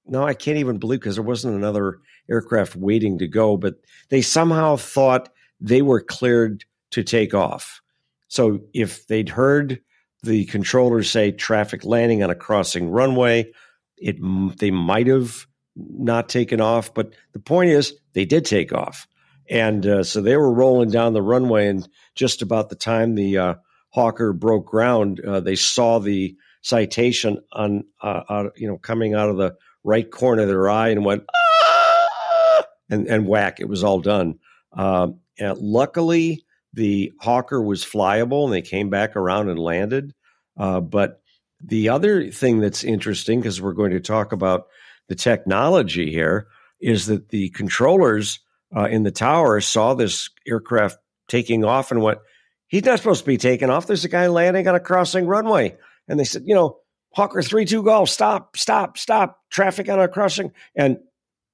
no, 0.05 0.25
I 0.25 0.33
can't 0.33 0.57
even 0.57 0.79
believe 0.79 0.99
because 0.99 1.15
there 1.15 1.23
wasn't 1.23 1.55
another 1.55 1.99
aircraft 2.29 2.75
waiting 2.75 3.19
to 3.19 3.27
go, 3.27 3.57
but 3.57 3.75
they 4.09 4.21
somehow 4.21 4.75
thought 4.75 5.29
they 5.59 5.81
were 5.81 6.01
cleared 6.01 6.65
to 6.93 7.03
take 7.03 7.33
off. 7.33 7.81
So 8.27 8.61
if 8.73 9.05
they'd 9.07 9.29
heard 9.29 9.81
the 10.23 10.45
controllers 10.45 11.09
say 11.09 11.31
traffic 11.31 11.83
landing 11.83 12.23
on 12.23 12.29
a 12.29 12.35
crossing 12.35 12.89
runway, 12.89 13.51
it 13.97 14.17
they 14.57 14.71
might 14.71 15.07
have 15.07 15.45
not 15.75 16.29
taken 16.29 16.61
off. 16.61 16.93
But 16.93 17.13
the 17.33 17.39
point 17.39 17.69
is, 17.71 17.93
they 18.13 18.25
did 18.25 18.45
take 18.45 18.73
off, 18.73 19.07
and 19.49 19.85
uh, 19.85 20.03
so 20.03 20.21
they 20.21 20.37
were 20.37 20.53
rolling 20.53 20.89
down 20.89 21.13
the 21.13 21.21
runway. 21.21 21.67
And 21.67 21.87
just 22.15 22.41
about 22.41 22.69
the 22.69 22.75
time 22.75 23.15
the 23.15 23.37
uh, 23.37 23.53
Hawker 23.89 24.33
broke 24.33 24.65
ground, 24.65 25.19
uh, 25.19 25.39
they 25.39 25.55
saw 25.55 25.99
the 25.99 26.35
citation 26.61 27.39
on 27.51 27.83
uh, 28.01 28.49
you 28.55 28.67
know 28.67 28.77
coming 28.77 29.13
out 29.13 29.29
of 29.29 29.37
the 29.37 29.55
right 29.83 30.09
corner 30.09 30.43
of 30.43 30.47
their 30.47 30.69
eye 30.69 30.89
and 30.89 31.05
went 31.05 31.23
ah! 31.35 32.63
and 32.89 33.07
and 33.07 33.27
whack, 33.27 33.59
it 33.59 33.67
was 33.67 33.83
all 33.83 33.99
done. 33.99 34.39
Um, 34.71 35.19
and 35.37 35.57
luckily, 35.57 36.45
the 36.73 37.13
Hawker 37.19 37.61
was 37.61 37.85
flyable 37.85 38.45
and 38.45 38.53
they 38.53 38.61
came 38.61 38.89
back 38.89 39.15
around 39.15 39.49
and 39.49 39.59
landed. 39.59 40.13
Uh, 40.57 40.79
but 40.79 41.21
the 41.63 41.89
other 41.89 42.29
thing 42.29 42.59
that's 42.59 42.83
interesting, 42.83 43.39
because 43.39 43.61
we're 43.61 43.73
going 43.73 43.91
to 43.91 43.99
talk 43.99 44.31
about 44.31 44.67
the 45.07 45.15
technology 45.15 46.11
here, 46.11 46.47
is 46.81 47.05
that 47.07 47.29
the 47.29 47.49
controllers 47.51 48.39
uh, 48.75 48.85
in 48.85 49.03
the 49.03 49.11
tower 49.11 49.61
saw 49.61 49.93
this 49.93 50.29
aircraft 50.47 50.97
taking 51.27 51.63
off 51.63 51.91
and 51.91 52.01
went, 52.01 52.19
he's 52.67 52.83
not 52.83 52.97
supposed 52.97 53.21
to 53.21 53.27
be 53.27 53.37
taking 53.37 53.69
off. 53.69 53.87
There's 53.87 54.05
a 54.05 54.09
guy 54.09 54.27
landing 54.27 54.67
on 54.67 54.75
a 54.75 54.79
crossing 54.79 55.27
runway. 55.27 55.77
And 56.07 56.19
they 56.19 56.25
said, 56.25 56.43
you 56.45 56.55
know, 56.55 56.79
Hawker 57.13 57.41
3 57.41 57.65
2 57.65 57.83
Golf, 57.83 58.09
stop, 58.09 58.57
stop, 58.57 58.97
stop, 58.97 59.39
traffic 59.51 59.87
on 59.89 59.99
a 59.99 60.07
crossing. 60.07 60.51
And 60.75 60.97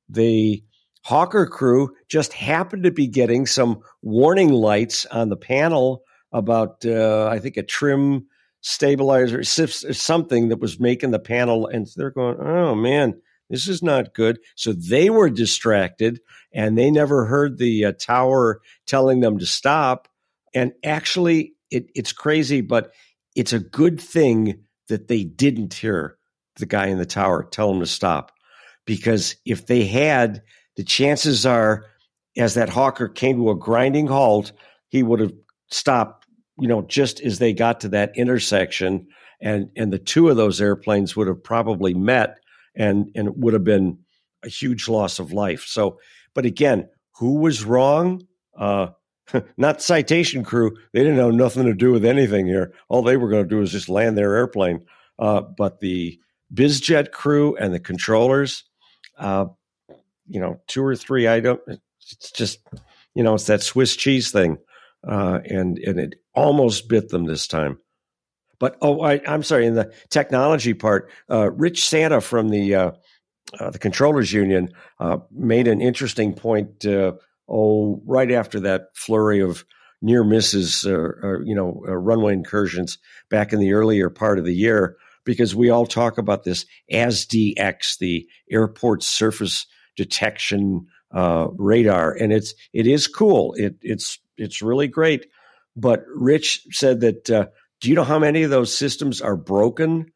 they 0.07 0.63
Hawker 1.03 1.45
crew 1.45 1.95
just 2.09 2.33
happened 2.33 2.83
to 2.83 2.91
be 2.91 3.07
getting 3.07 3.45
some 3.45 3.79
warning 4.01 4.49
lights 4.49 5.05
on 5.07 5.29
the 5.29 5.37
panel 5.37 6.03
about, 6.31 6.85
uh, 6.85 7.27
I 7.31 7.39
think, 7.39 7.57
a 7.57 7.63
trim 7.63 8.27
stabilizer, 8.61 9.43
something 9.43 10.49
that 10.49 10.59
was 10.59 10.79
making 10.79 11.11
the 11.11 11.19
panel. 11.19 11.67
And 11.67 11.87
they're 11.95 12.11
going, 12.11 12.37
oh 12.39 12.75
man, 12.75 13.19
this 13.49 13.67
is 13.67 13.81
not 13.81 14.13
good. 14.13 14.39
So 14.55 14.73
they 14.73 15.09
were 15.09 15.29
distracted 15.29 16.19
and 16.53 16.77
they 16.77 16.91
never 16.91 17.25
heard 17.25 17.57
the 17.57 17.85
uh, 17.85 17.93
tower 17.93 18.61
telling 18.85 19.21
them 19.21 19.39
to 19.39 19.45
stop. 19.45 20.07
And 20.53 20.73
actually, 20.83 21.53
it, 21.71 21.89
it's 21.95 22.11
crazy, 22.11 22.61
but 22.61 22.91
it's 23.35 23.53
a 23.53 23.59
good 23.59 24.01
thing 24.01 24.65
that 24.87 25.07
they 25.07 25.23
didn't 25.23 25.73
hear 25.73 26.17
the 26.57 26.65
guy 26.65 26.87
in 26.87 26.97
the 26.97 27.05
tower 27.05 27.43
tell 27.43 27.71
them 27.71 27.79
to 27.79 27.85
stop. 27.85 28.31
Because 28.85 29.35
if 29.45 29.67
they 29.67 29.85
had, 29.85 30.41
the 30.79 30.85
chances 30.85 31.45
are, 31.45 31.83
as 32.37 32.53
that 32.53 32.69
hawker 32.69 33.09
came 33.09 33.35
to 33.35 33.49
a 33.49 33.55
grinding 33.55 34.07
halt, 34.07 34.53
he 34.87 35.03
would 35.03 35.19
have 35.19 35.33
stopped, 35.69 36.25
you 36.57 36.69
know, 36.69 36.83
just 36.83 37.19
as 37.19 37.37
they 37.37 37.51
got 37.51 37.81
to 37.81 37.89
that 37.89 38.13
intersection, 38.15 39.05
and 39.41 39.71
and 39.75 39.91
the 39.91 39.99
two 39.99 40.29
of 40.29 40.37
those 40.37 40.61
airplanes 40.61 41.17
would 41.17 41.27
have 41.27 41.43
probably 41.43 41.93
met, 41.93 42.37
and 42.75 43.11
and 43.13 43.27
it 43.27 43.37
would 43.37 43.51
have 43.51 43.65
been 43.65 43.97
a 44.41 44.47
huge 44.47 44.87
loss 44.87 45.19
of 45.19 45.33
life. 45.33 45.65
So, 45.67 45.99
but 46.33 46.45
again, 46.45 46.87
who 47.17 47.39
was 47.39 47.65
wrong? 47.65 48.25
Uh, 48.57 48.91
not 49.57 49.81
citation 49.81 50.45
crew. 50.45 50.77
They 50.93 51.03
didn't 51.03 51.17
have 51.17 51.33
nothing 51.33 51.65
to 51.65 51.73
do 51.73 51.91
with 51.91 52.05
anything 52.05 52.47
here. 52.47 52.71
All 52.87 53.01
they 53.01 53.17
were 53.17 53.29
going 53.29 53.43
to 53.43 53.49
do 53.49 53.57
was 53.57 53.73
just 53.73 53.89
land 53.89 54.17
their 54.17 54.33
airplane. 54.33 54.85
Uh, 55.19 55.41
but 55.41 55.81
the 55.81 56.17
BizJet 56.53 57.11
crew 57.11 57.57
and 57.57 57.73
the 57.73 57.81
controllers, 57.81 58.63
uh, 59.17 59.47
you 60.29 60.39
know, 60.39 60.61
two 60.67 60.83
or 60.83 60.95
three 60.95 61.27
items. 61.27 61.59
It's 61.67 62.31
just, 62.31 62.59
you 63.15 63.23
know, 63.23 63.35
it's 63.35 63.47
that 63.47 63.63
Swiss 63.63 63.95
cheese 63.95 64.31
thing. 64.31 64.57
Uh, 65.07 65.39
and, 65.49 65.77
and 65.79 65.99
it 65.99 66.15
almost 66.33 66.89
bit 66.89 67.09
them 67.09 67.25
this 67.25 67.47
time. 67.47 67.79
But, 68.59 68.77
oh, 68.81 69.01
I, 69.01 69.21
am 69.25 69.43
sorry, 69.43 69.65
in 69.65 69.75
the 69.75 69.93
technology 70.09 70.73
part, 70.73 71.09
uh, 71.29 71.51
Rich 71.51 71.87
Santa 71.87 72.19
from 72.19 72.49
the, 72.49 72.75
uh, 72.75 72.91
uh 73.57 73.69
the 73.69 73.79
Controllers 73.79 74.33
Union 74.33 74.73
uh, 74.99 75.19
made 75.31 75.67
an 75.67 75.79
interesting 75.79 76.33
point. 76.33 76.85
Uh, 76.85 77.13
oh, 77.47 78.01
right 78.05 78.29
after 78.31 78.59
that 78.59 78.87
flurry 78.93 79.39
of 79.39 79.63
near 80.01 80.25
misses, 80.25 80.85
or, 80.85 81.41
you 81.45 81.55
know, 81.55 81.81
runway 81.85 82.33
incursions 82.33 82.97
back 83.29 83.53
in 83.53 83.59
the 83.59 83.73
earlier 83.73 84.09
part 84.09 84.37
of 84.39 84.45
the 84.45 84.55
year, 84.55 84.97
because 85.25 85.55
we 85.55 85.69
all 85.69 85.85
talk 85.85 86.17
about 86.17 86.43
this 86.43 86.65
ASDE-X, 86.91 87.97
the 87.97 88.27
airport 88.51 89.03
surface 89.03 89.65
detection 89.99 90.87
uh, 91.13 91.47
radar, 91.57 92.13
and 92.13 92.31
it's 92.31 92.53
it 92.73 92.87
is 92.87 93.07
cool. 93.07 93.53
It 93.55 93.75
it's 93.81 94.17
it's 94.37 94.61
really 94.61 94.87
great. 94.87 95.27
But 95.75 96.03
Rich 96.15 96.67
said 96.71 97.01
that. 97.01 97.29
Uh, 97.29 97.47
do 97.81 97.87
you 97.87 97.95
know 97.95 98.03
how 98.03 98.19
many 98.19 98.43
of 98.43 98.49
those 98.49 98.75
systems 98.75 99.21
are 99.21 99.37
broken 99.37 100.11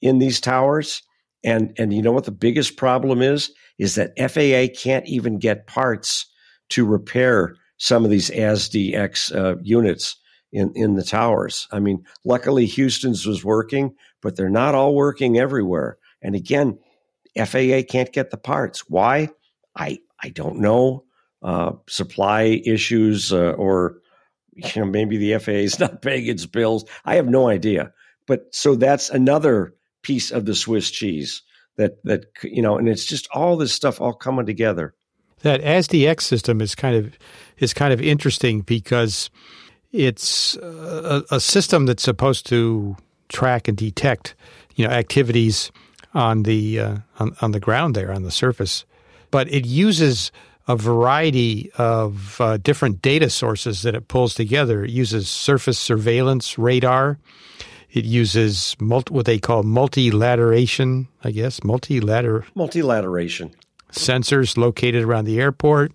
in 0.00 0.18
these 0.18 0.40
towers? 0.40 1.02
And 1.44 1.72
and 1.78 1.92
you 1.92 2.02
know 2.02 2.12
what 2.12 2.24
the 2.24 2.30
biggest 2.32 2.76
problem 2.76 3.22
is? 3.22 3.52
Is 3.78 3.94
that 3.94 4.18
FAA 4.18 4.74
can't 4.80 5.06
even 5.06 5.38
get 5.38 5.66
parts 5.66 6.26
to 6.70 6.84
repair 6.84 7.54
some 7.78 8.04
of 8.04 8.10
these 8.10 8.30
ASDE-X 8.30 9.32
uh, 9.32 9.54
units 9.62 10.16
in 10.52 10.72
in 10.74 10.94
the 10.94 11.04
towers. 11.04 11.68
I 11.72 11.80
mean, 11.80 12.04
luckily 12.24 12.66
Houston's 12.66 13.26
was 13.26 13.44
working, 13.44 13.94
but 14.22 14.36
they're 14.36 14.50
not 14.50 14.74
all 14.74 14.94
working 14.94 15.38
everywhere. 15.38 15.98
And 16.22 16.34
again, 16.34 16.78
FAA 17.38 17.82
can't 17.88 18.12
get 18.12 18.30
the 18.30 18.36
parts. 18.36 18.88
Why? 18.88 19.30
I 19.76 19.98
I 20.22 20.30
don't 20.30 20.58
know. 20.58 21.04
Uh, 21.40 21.72
supply 21.88 22.60
issues 22.66 23.32
uh, 23.32 23.52
or 23.52 23.98
you 24.54 24.70
know 24.76 24.86
maybe 24.86 25.16
the 25.16 25.38
FAA 25.38 25.52
is 25.52 25.78
not 25.80 26.02
paying 26.02 26.26
its 26.26 26.46
bills. 26.46 26.84
I 27.04 27.14
have 27.16 27.28
no 27.28 27.48
idea. 27.48 27.92
But 28.26 28.54
so 28.54 28.74
that's 28.74 29.08
another 29.08 29.74
piece 30.02 30.30
of 30.30 30.44
the 30.44 30.54
Swiss 30.54 30.90
cheese 30.90 31.42
that 31.76 32.02
that 32.04 32.26
you 32.42 32.62
know, 32.62 32.76
and 32.76 32.88
it's 32.88 33.04
just 33.04 33.28
all 33.32 33.56
this 33.56 33.72
stuff 33.72 34.00
all 34.00 34.12
coming 34.12 34.46
together. 34.46 34.94
That 35.42 35.62
ASDE-X 35.62 36.26
system 36.26 36.60
is 36.60 36.74
kind 36.74 36.96
of 36.96 37.16
is 37.58 37.72
kind 37.72 37.92
of 37.92 38.02
interesting 38.02 38.60
because 38.62 39.30
it's 39.92 40.56
a, 40.56 41.22
a 41.30 41.40
system 41.40 41.86
that's 41.86 42.02
supposed 42.02 42.46
to 42.46 42.96
track 43.28 43.68
and 43.68 43.76
detect 43.76 44.34
you 44.74 44.86
know 44.86 44.92
activities 44.92 45.70
on 46.14 46.42
the 46.42 46.80
uh, 46.80 46.96
on, 47.18 47.36
on 47.40 47.52
the 47.52 47.60
ground 47.60 47.94
there 47.94 48.12
on 48.12 48.22
the 48.22 48.30
surface, 48.30 48.84
but 49.30 49.50
it 49.52 49.66
uses 49.66 50.32
a 50.66 50.76
variety 50.76 51.70
of 51.78 52.40
uh, 52.40 52.58
different 52.58 53.00
data 53.00 53.30
sources 53.30 53.82
that 53.82 53.94
it 53.94 54.06
pulls 54.08 54.34
together. 54.34 54.84
It 54.84 54.90
uses 54.90 55.28
surface 55.28 55.78
surveillance 55.78 56.58
radar. 56.58 57.18
It 57.90 58.04
uses 58.04 58.76
multi, 58.78 59.14
what 59.14 59.24
they 59.24 59.38
call 59.38 59.62
multilateration, 59.62 61.08
I 61.24 61.30
guess, 61.30 61.60
multilater 61.60 62.44
multilateration 62.54 63.52
sensors 63.90 64.58
located 64.58 65.04
around 65.04 65.24
the 65.24 65.40
airport. 65.40 65.92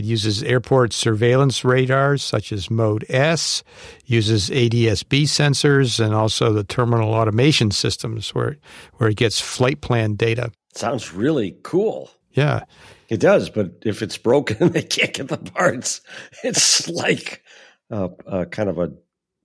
It 0.00 0.06
uses 0.06 0.42
airport 0.42 0.94
surveillance 0.94 1.62
radars 1.62 2.22
such 2.22 2.52
as 2.52 2.70
Mode 2.70 3.04
S, 3.10 3.62
uses 4.06 4.50
ADS-B 4.50 5.24
sensors, 5.24 6.02
and 6.02 6.14
also 6.14 6.54
the 6.54 6.64
terminal 6.64 7.12
automation 7.12 7.70
systems 7.70 8.34
where 8.34 8.56
where 8.96 9.10
it 9.10 9.18
gets 9.18 9.42
flight 9.42 9.82
plan 9.82 10.14
data. 10.14 10.52
Sounds 10.74 11.12
really 11.12 11.58
cool. 11.62 12.10
Yeah. 12.32 12.64
It 13.10 13.20
does, 13.20 13.50
but 13.50 13.72
if 13.82 14.00
it's 14.00 14.16
broken, 14.16 14.68
they 14.72 14.84
can't 14.84 15.12
get 15.12 15.28
the 15.28 15.36
parts. 15.36 16.00
It's 16.42 16.88
like 16.88 17.44
uh, 17.90 18.08
uh, 18.26 18.46
kind 18.46 18.70
of 18.70 18.78
a 18.78 18.94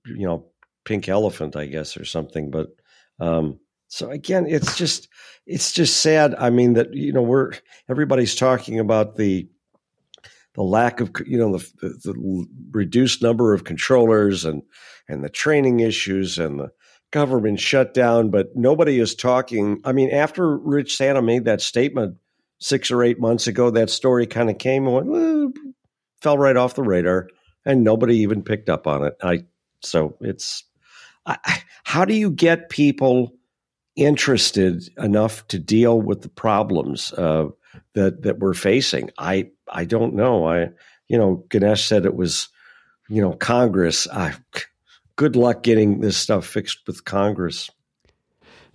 you 0.05 0.25
know 0.25 0.45
pink 0.85 1.09
elephant, 1.09 1.57
I 1.57 1.65
guess, 1.65 1.97
or 1.97 2.05
something. 2.05 2.49
But 2.49 2.69
um, 3.19 3.59
so 3.89 4.09
again, 4.09 4.45
it's 4.47 4.77
just 4.77 5.09
it's 5.45 5.73
just 5.73 5.97
sad. 5.97 6.33
I 6.33 6.49
mean 6.49 6.75
that 6.75 6.93
you 6.93 7.11
know 7.11 7.23
we're 7.23 7.51
everybody's 7.89 8.35
talking 8.35 8.79
about 8.79 9.17
the 9.17 9.49
the 10.55 10.63
lack 10.63 10.99
of 11.01 11.11
you 11.25 11.37
know 11.37 11.57
the, 11.57 11.71
the, 11.81 11.89
the 12.03 12.45
reduced 12.71 13.21
number 13.21 13.53
of 13.53 13.63
controllers 13.63 14.45
and 14.45 14.63
and 15.07 15.23
the 15.23 15.29
training 15.29 15.81
issues 15.81 16.39
and 16.39 16.59
the 16.59 16.71
government 17.11 17.59
shutdown, 17.59 18.29
but 18.29 18.55
nobody 18.55 18.99
is 18.99 19.15
talking. 19.15 19.79
I 19.85 19.91
mean, 19.91 20.11
after 20.11 20.57
Rich 20.57 20.97
Santa 20.97 21.21
made 21.21 21.45
that 21.45 21.61
statement 21.61 22.17
six 22.59 22.91
or 22.91 23.03
eight 23.03 23.19
months 23.19 23.47
ago, 23.47 23.69
that 23.69 23.89
story 23.89 24.27
kind 24.27 24.49
of 24.49 24.57
came 24.57 24.87
and 24.87 25.09
went, 25.09 25.57
fell 26.21 26.37
right 26.37 26.57
off 26.57 26.75
the 26.75 26.83
radar, 26.83 27.29
and 27.65 27.83
nobody 27.83 28.17
even 28.17 28.43
picked 28.43 28.69
up 28.69 28.87
on 28.87 29.03
it. 29.03 29.15
I 29.21 29.43
so 29.81 30.17
it's 30.21 30.63
I, 31.25 31.61
how 31.83 32.05
do 32.05 32.13
you 32.13 32.31
get 32.31 32.69
people 32.69 33.33
interested 33.95 34.89
enough 34.97 35.47
to 35.47 35.59
deal 35.59 36.01
with 36.01 36.21
the 36.21 36.29
problems 36.29 37.13
uh, 37.13 37.47
that 37.93 38.23
that 38.23 38.39
we're 38.39 38.53
facing? 38.53 39.09
I 39.17 39.49
I 39.71 39.85
don't 39.85 40.13
know. 40.13 40.47
I 40.47 40.69
you 41.07 41.17
know 41.17 41.45
Ganesh 41.49 41.85
said 41.85 42.05
it 42.05 42.15
was 42.15 42.49
you 43.09 43.21
know 43.21 43.33
Congress. 43.33 44.07
I, 44.11 44.33
good 45.15 45.35
luck 45.35 45.63
getting 45.63 46.01
this 46.01 46.17
stuff 46.17 46.45
fixed 46.45 46.79
with 46.87 47.05
Congress. 47.05 47.69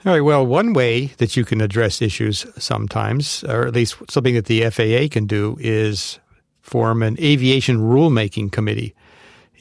All 0.06 0.12
right. 0.12 0.22
Well, 0.22 0.46
one 0.46 0.72
way 0.72 1.06
that 1.18 1.36
you 1.36 1.44
can 1.44 1.60
address 1.60 2.00
issues 2.00 2.46
sometimes, 2.56 3.44
or 3.44 3.66
at 3.66 3.74
least 3.74 3.96
something 4.08 4.34
that 4.34 4.46
the 4.46 4.62
FAA 4.70 5.12
can 5.12 5.26
do, 5.26 5.58
is 5.60 6.18
form 6.62 7.02
an 7.02 7.18
aviation 7.20 7.78
rulemaking 7.78 8.50
committee. 8.50 8.94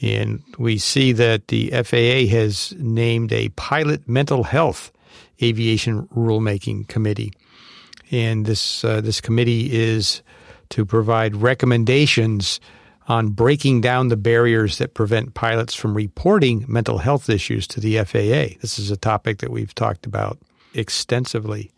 And 0.00 0.42
we 0.58 0.78
see 0.78 1.12
that 1.12 1.48
the 1.48 1.70
FAA 1.70 2.34
has 2.34 2.72
named 2.78 3.32
a 3.32 3.50
pilot 3.50 4.08
mental 4.08 4.44
health 4.44 4.92
aviation 5.42 6.06
rulemaking 6.08 6.88
committee. 6.88 7.32
And 8.10 8.46
this 8.46 8.84
uh, 8.84 9.00
this 9.00 9.20
committee 9.20 9.72
is 9.72 10.22
to 10.70 10.84
provide 10.84 11.36
recommendations 11.36 12.60
on 13.08 13.30
breaking 13.30 13.80
down 13.80 14.08
the 14.08 14.16
barriers 14.16 14.78
that 14.78 14.94
prevent 14.94 15.34
pilots 15.34 15.74
from 15.74 15.94
reporting 15.94 16.64
mental 16.68 16.98
health 16.98 17.28
issues 17.28 17.66
to 17.66 17.80
the 17.80 17.98
FAA. 17.98 18.56
This 18.60 18.78
is 18.78 18.90
a 18.90 18.96
topic 18.96 19.38
that 19.38 19.50
we've 19.50 19.74
talked 19.74 20.06
about 20.06 20.38
extensively. 20.74 21.72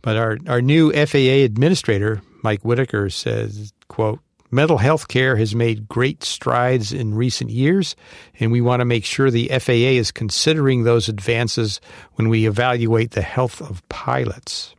But 0.00 0.16
our, 0.16 0.38
our 0.48 0.62
new 0.62 0.92
FAA 0.92 1.44
administrator, 1.44 2.22
Mike 2.42 2.62
Whitaker, 2.62 3.10
says, 3.10 3.72
quote, 3.88 4.20
mental 4.50 4.78
health 4.78 5.08
care 5.08 5.36
has 5.36 5.54
made 5.54 5.88
great 5.88 6.22
strides 6.22 6.92
in 6.92 7.14
recent 7.14 7.50
years, 7.50 7.96
and 8.38 8.52
we 8.52 8.60
want 8.60 8.80
to 8.80 8.84
make 8.84 9.04
sure 9.04 9.30
the 9.30 9.48
FAA 9.58 9.98
is 9.98 10.10
considering 10.10 10.84
those 10.84 11.08
advances 11.08 11.80
when 12.14 12.28
we 12.28 12.46
evaluate 12.46 13.10
the 13.10 13.22
health 13.22 13.60
of 13.60 13.86
pilots. 13.88 14.73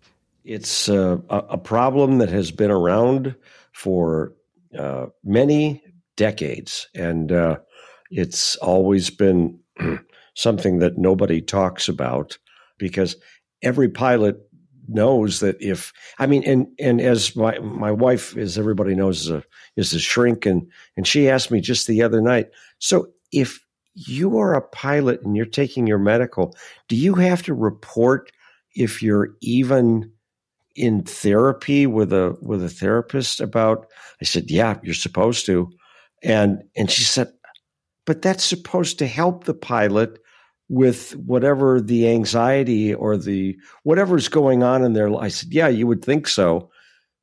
It's 0.45 0.87
uh, 0.89 1.17
a 1.29 1.57
problem 1.57 2.19
that 2.19 2.29
has 2.29 2.51
been 2.51 2.69
around 2.69 3.35
for 3.73 4.33
uh, 4.77 5.07
many 5.23 5.83
decades, 6.17 6.87
and 6.93 7.31
uh, 7.31 7.57
it's 8.11 8.55
always 8.57 9.09
been 9.09 9.59
something 10.35 10.77
that 10.79 10.99
nobody 10.99 11.41
talks 11.41 11.89
about 11.89 12.37
because 12.77 13.15
every 13.63 13.89
pilot 13.89 14.37
knows 14.87 15.39
that 15.39 15.59
if 15.59 15.91
I 16.19 16.27
mean, 16.27 16.43
and 16.43 16.67
and 16.79 17.01
as 17.01 17.35
my 17.35 17.57
my 17.57 17.91
wife, 17.91 18.37
as 18.37 18.59
everybody 18.59 18.93
knows, 18.93 19.21
is 19.21 19.31
a 19.31 19.43
is 19.77 19.93
a 19.95 19.99
shrink, 19.99 20.45
and 20.45 20.69
and 20.95 21.07
she 21.07 21.27
asked 21.27 21.49
me 21.49 21.59
just 21.59 21.87
the 21.87 22.03
other 22.03 22.21
night. 22.21 22.51
So 22.77 23.07
if 23.31 23.65
you 23.95 24.37
are 24.37 24.53
a 24.53 24.61
pilot 24.61 25.23
and 25.23 25.35
you're 25.35 25.47
taking 25.47 25.87
your 25.87 25.97
medical, 25.97 26.55
do 26.87 26.95
you 26.95 27.15
have 27.15 27.41
to 27.43 27.55
report 27.55 28.31
if 28.75 29.01
you're 29.01 29.29
even 29.41 30.11
in 30.75 31.03
therapy 31.03 31.87
with 31.87 32.11
a 32.13 32.37
with 32.41 32.63
a 32.63 32.69
therapist 32.69 33.39
about 33.41 33.87
I 34.21 34.25
said, 34.25 34.51
"Yeah, 34.51 34.77
you're 34.83 34.93
supposed 34.93 35.45
to." 35.47 35.69
And 36.23 36.63
and 36.75 36.89
she 36.91 37.03
said, 37.03 37.31
"But 38.05 38.21
that's 38.21 38.43
supposed 38.43 38.99
to 38.99 39.07
help 39.07 39.43
the 39.45 39.53
pilot 39.53 40.19
with 40.67 41.15
whatever 41.15 41.79
the 41.79 42.09
anxiety 42.09 42.93
or 42.93 43.17
the 43.17 43.55
whatever's 43.83 44.27
going 44.27 44.63
on 44.63 44.83
in 44.83 44.93
their 44.93 45.09
life." 45.09 45.23
I 45.23 45.27
said, 45.29 45.53
"Yeah, 45.53 45.67
you 45.67 45.87
would 45.87 46.03
think 46.03 46.27
so." 46.27 46.69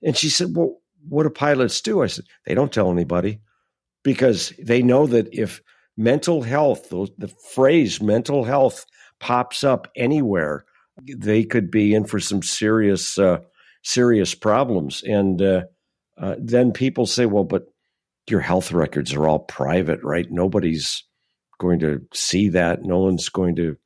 And 0.02 0.16
she 0.16 0.28
said, 0.28 0.56
"Well, 0.56 0.78
what 1.08 1.24
do 1.24 1.30
pilots 1.30 1.80
do?" 1.80 2.02
I 2.02 2.06
said, 2.06 2.24
"They 2.46 2.54
don't 2.54 2.72
tell 2.72 2.90
anybody 2.90 3.40
because 4.02 4.52
they 4.58 4.82
know 4.82 5.06
that 5.06 5.28
if 5.32 5.62
mental 5.96 6.42
health, 6.42 6.88
the 6.90 7.28
phrase 7.54 8.00
mental 8.00 8.44
health 8.44 8.86
pops 9.20 9.62
up 9.62 9.88
anywhere, 9.94 10.64
they 11.00 11.44
could 11.44 11.70
be 11.70 11.94
in 11.94 12.04
for 12.04 12.20
some 12.20 12.42
serious 12.42 13.18
uh, 13.18 13.38
serious 13.82 14.34
problems. 14.34 15.02
And 15.02 15.40
uh, 15.40 15.62
uh, 16.18 16.36
then 16.38 16.72
people 16.72 17.06
say, 17.06 17.26
"Well, 17.26 17.44
but 17.44 17.64
your 18.28 18.40
health 18.40 18.72
records 18.72 19.12
are 19.12 19.26
all 19.26 19.40
private, 19.40 20.00
right? 20.02 20.26
Nobody's 20.30 21.04
going 21.58 21.80
to 21.80 22.00
see 22.12 22.48
that. 22.50 22.82
No 22.82 22.98
one's 22.98 23.28
going 23.28 23.56
to 23.56 23.76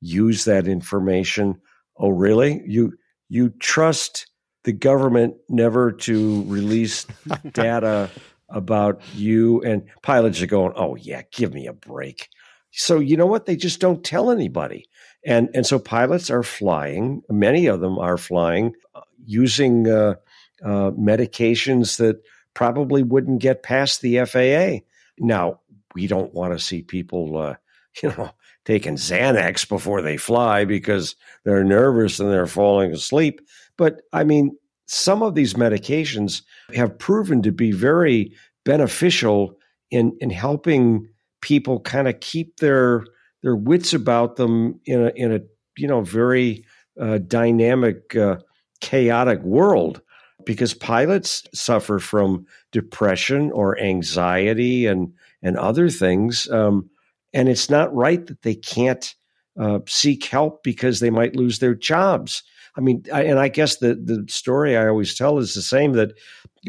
use 0.00 0.44
that 0.44 0.66
information." 0.66 1.60
Oh, 1.96 2.10
really? 2.10 2.62
You 2.66 2.94
you 3.28 3.50
trust 3.60 4.26
the 4.64 4.72
government 4.72 5.34
never 5.48 5.92
to 5.92 6.44
release 6.44 7.06
data 7.52 8.10
about 8.48 9.00
you 9.14 9.62
and 9.62 9.82
pilots 10.02 10.40
are 10.42 10.46
going, 10.46 10.72
"Oh 10.76 10.96
yeah, 10.96 11.22
give 11.32 11.52
me 11.52 11.66
a 11.66 11.72
break." 11.72 12.28
So 12.70 12.98
you 13.00 13.16
know 13.16 13.26
what? 13.26 13.46
They 13.46 13.56
just 13.56 13.80
don't 13.80 14.02
tell 14.02 14.30
anybody. 14.30 14.86
And 15.24 15.50
and 15.54 15.66
so 15.66 15.78
pilots 15.78 16.30
are 16.30 16.42
flying. 16.42 17.22
Many 17.30 17.66
of 17.66 17.80
them 17.80 17.98
are 17.98 18.18
flying 18.18 18.74
uh, 18.94 19.02
using 19.24 19.88
uh, 19.88 20.16
uh, 20.64 20.90
medications 20.92 21.98
that 21.98 22.22
probably 22.54 23.02
wouldn't 23.02 23.40
get 23.40 23.62
past 23.62 24.00
the 24.00 24.24
FAA. 24.24 24.84
Now 25.18 25.60
we 25.94 26.06
don't 26.06 26.34
want 26.34 26.52
to 26.52 26.58
see 26.58 26.82
people, 26.82 27.38
uh, 27.38 27.54
you 28.02 28.08
know, 28.10 28.30
taking 28.64 28.94
Xanax 28.94 29.68
before 29.68 30.02
they 30.02 30.16
fly 30.16 30.64
because 30.64 31.16
they're 31.44 31.64
nervous 31.64 32.20
and 32.20 32.30
they're 32.30 32.46
falling 32.46 32.92
asleep. 32.92 33.40
But 33.76 34.02
I 34.12 34.24
mean, 34.24 34.56
some 34.86 35.22
of 35.22 35.34
these 35.34 35.54
medications 35.54 36.42
have 36.74 36.98
proven 36.98 37.42
to 37.42 37.52
be 37.52 37.72
very 37.72 38.32
beneficial 38.64 39.56
in 39.90 40.16
in 40.20 40.30
helping 40.30 41.08
people 41.40 41.80
kind 41.80 42.08
of 42.08 42.20
keep 42.20 42.58
their 42.58 43.04
their 43.42 43.56
wits 43.56 43.92
about 43.92 44.36
them 44.36 44.80
in 44.84 45.02
a 45.02 45.12
in 45.14 45.32
a 45.32 45.40
you 45.76 45.88
know 45.88 46.02
very 46.02 46.64
uh, 47.00 47.18
dynamic, 47.18 48.14
uh, 48.16 48.36
chaotic 48.80 49.40
world. 49.42 50.00
Because 50.44 50.74
pilots 50.74 51.44
suffer 51.54 52.00
from 52.00 52.46
depression 52.72 53.52
or 53.52 53.78
anxiety 53.78 54.86
and 54.86 55.12
and 55.40 55.56
other 55.56 55.88
things, 55.88 56.50
um, 56.50 56.90
and 57.32 57.48
it's 57.48 57.70
not 57.70 57.94
right 57.94 58.26
that 58.26 58.42
they 58.42 58.56
can't 58.56 59.14
uh, 59.58 59.80
seek 59.86 60.24
help 60.24 60.64
because 60.64 60.98
they 60.98 61.10
might 61.10 61.36
lose 61.36 61.60
their 61.60 61.76
jobs. 61.76 62.42
I 62.76 62.80
mean, 62.80 63.04
I, 63.12 63.24
and 63.24 63.38
I 63.38 63.48
guess 63.48 63.76
the, 63.76 63.94
the 63.94 64.24
story 64.28 64.76
I 64.76 64.88
always 64.88 65.14
tell 65.14 65.38
is 65.38 65.54
the 65.54 65.62
same 65.62 65.92
that 65.92 66.12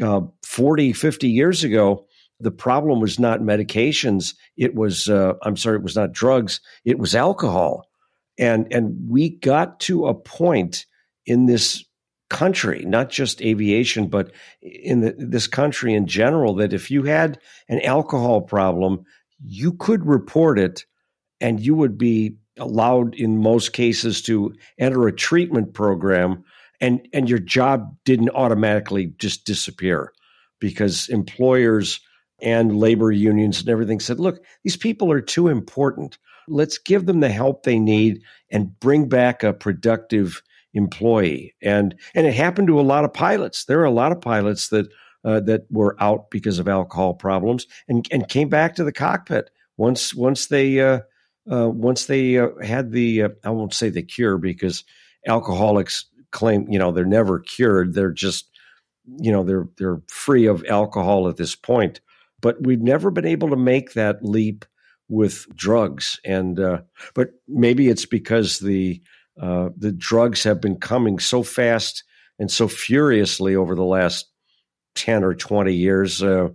uh, 0.02 0.20
40, 0.44 0.92
50 0.92 1.28
years 1.28 1.64
ago, 1.64 2.06
the 2.44 2.50
problem 2.50 3.00
was 3.00 3.18
not 3.18 3.40
medications. 3.40 4.34
It 4.56 4.74
was, 4.74 5.08
uh, 5.08 5.34
I'm 5.42 5.56
sorry, 5.56 5.76
it 5.76 5.82
was 5.82 5.96
not 5.96 6.12
drugs. 6.12 6.60
It 6.84 6.98
was 6.98 7.14
alcohol. 7.14 7.88
And, 8.38 8.72
and 8.72 9.08
we 9.08 9.30
got 9.30 9.80
to 9.80 10.06
a 10.06 10.14
point 10.14 10.86
in 11.26 11.46
this 11.46 11.84
country, 12.30 12.84
not 12.84 13.10
just 13.10 13.42
aviation, 13.42 14.08
but 14.08 14.32
in 14.62 15.00
the, 15.00 15.14
this 15.18 15.46
country 15.46 15.94
in 15.94 16.06
general, 16.06 16.54
that 16.56 16.72
if 16.72 16.90
you 16.90 17.04
had 17.04 17.38
an 17.68 17.80
alcohol 17.82 18.42
problem, 18.42 19.04
you 19.44 19.72
could 19.72 20.06
report 20.06 20.58
it 20.58 20.84
and 21.40 21.60
you 21.60 21.74
would 21.74 21.98
be 21.98 22.36
allowed 22.58 23.14
in 23.14 23.42
most 23.42 23.72
cases 23.72 24.22
to 24.22 24.54
enter 24.78 25.06
a 25.06 25.12
treatment 25.12 25.74
program 25.74 26.44
and 26.80 27.06
and 27.12 27.28
your 27.28 27.38
job 27.38 27.96
didn't 28.04 28.30
automatically 28.30 29.12
just 29.18 29.44
disappear 29.44 30.12
because 30.60 31.08
employers 31.08 32.00
and 32.42 32.76
labor 32.76 33.10
unions 33.12 33.60
and 33.60 33.68
everything 33.68 34.00
said 34.00 34.18
look 34.18 34.44
these 34.64 34.76
people 34.76 35.10
are 35.12 35.20
too 35.20 35.48
important. 35.48 36.18
Let's 36.46 36.78
give 36.78 37.06
them 37.06 37.20
the 37.20 37.30
help 37.30 37.62
they 37.62 37.78
need 37.78 38.22
and 38.50 38.78
bring 38.80 39.08
back 39.08 39.42
a 39.42 39.52
productive 39.52 40.42
employee. 40.74 41.54
And 41.62 41.94
and 42.14 42.26
it 42.26 42.34
happened 42.34 42.68
to 42.68 42.80
a 42.80 42.82
lot 42.82 43.04
of 43.04 43.12
pilots. 43.12 43.64
There 43.64 43.80
are 43.80 43.84
a 43.84 43.90
lot 43.90 44.12
of 44.12 44.20
pilots 44.20 44.68
that 44.68 44.88
uh, 45.24 45.40
that 45.40 45.62
were 45.70 45.96
out 46.00 46.30
because 46.30 46.58
of 46.58 46.68
alcohol 46.68 47.14
problems 47.14 47.66
and 47.88 48.06
and 48.10 48.28
came 48.28 48.48
back 48.48 48.74
to 48.74 48.84
the 48.84 48.92
cockpit 48.92 49.50
once 49.76 50.14
once 50.14 50.48
they 50.48 50.80
uh, 50.80 51.00
uh, 51.50 51.68
once 51.68 52.06
they 52.06 52.38
uh, 52.38 52.48
had 52.62 52.92
the 52.92 53.22
uh, 53.22 53.28
I 53.44 53.50
won't 53.50 53.74
say 53.74 53.88
the 53.88 54.02
cure 54.02 54.36
because 54.38 54.84
alcoholics 55.26 56.06
claim 56.30 56.66
you 56.70 56.78
know 56.78 56.92
they're 56.92 57.04
never 57.06 57.38
cured. 57.38 57.94
They're 57.94 58.10
just 58.12 58.50
you 59.06 59.32
know 59.32 59.44
they're 59.44 59.68
they're 59.78 60.02
free 60.08 60.46
of 60.46 60.64
alcohol 60.68 61.28
at 61.28 61.36
this 61.36 61.54
point 61.54 62.00
but 62.44 62.62
we've 62.62 62.82
never 62.82 63.10
been 63.10 63.24
able 63.24 63.48
to 63.48 63.56
make 63.56 63.94
that 63.94 64.22
leap 64.22 64.66
with 65.08 65.46
drugs. 65.56 66.20
And 66.26 66.60
uh, 66.60 66.82
but 67.14 67.30
maybe 67.48 67.88
it's 67.88 68.04
because 68.04 68.58
the 68.58 69.00
uh, 69.40 69.70
the 69.78 69.92
drugs 69.92 70.44
have 70.44 70.60
been 70.60 70.76
coming 70.76 71.18
so 71.18 71.42
fast 71.42 72.04
and 72.38 72.50
so 72.50 72.68
furiously 72.68 73.56
over 73.56 73.74
the 73.74 73.82
last 73.82 74.26
10 74.96 75.24
or 75.24 75.34
20 75.34 75.72
years 75.72 76.22
uh, 76.22 76.48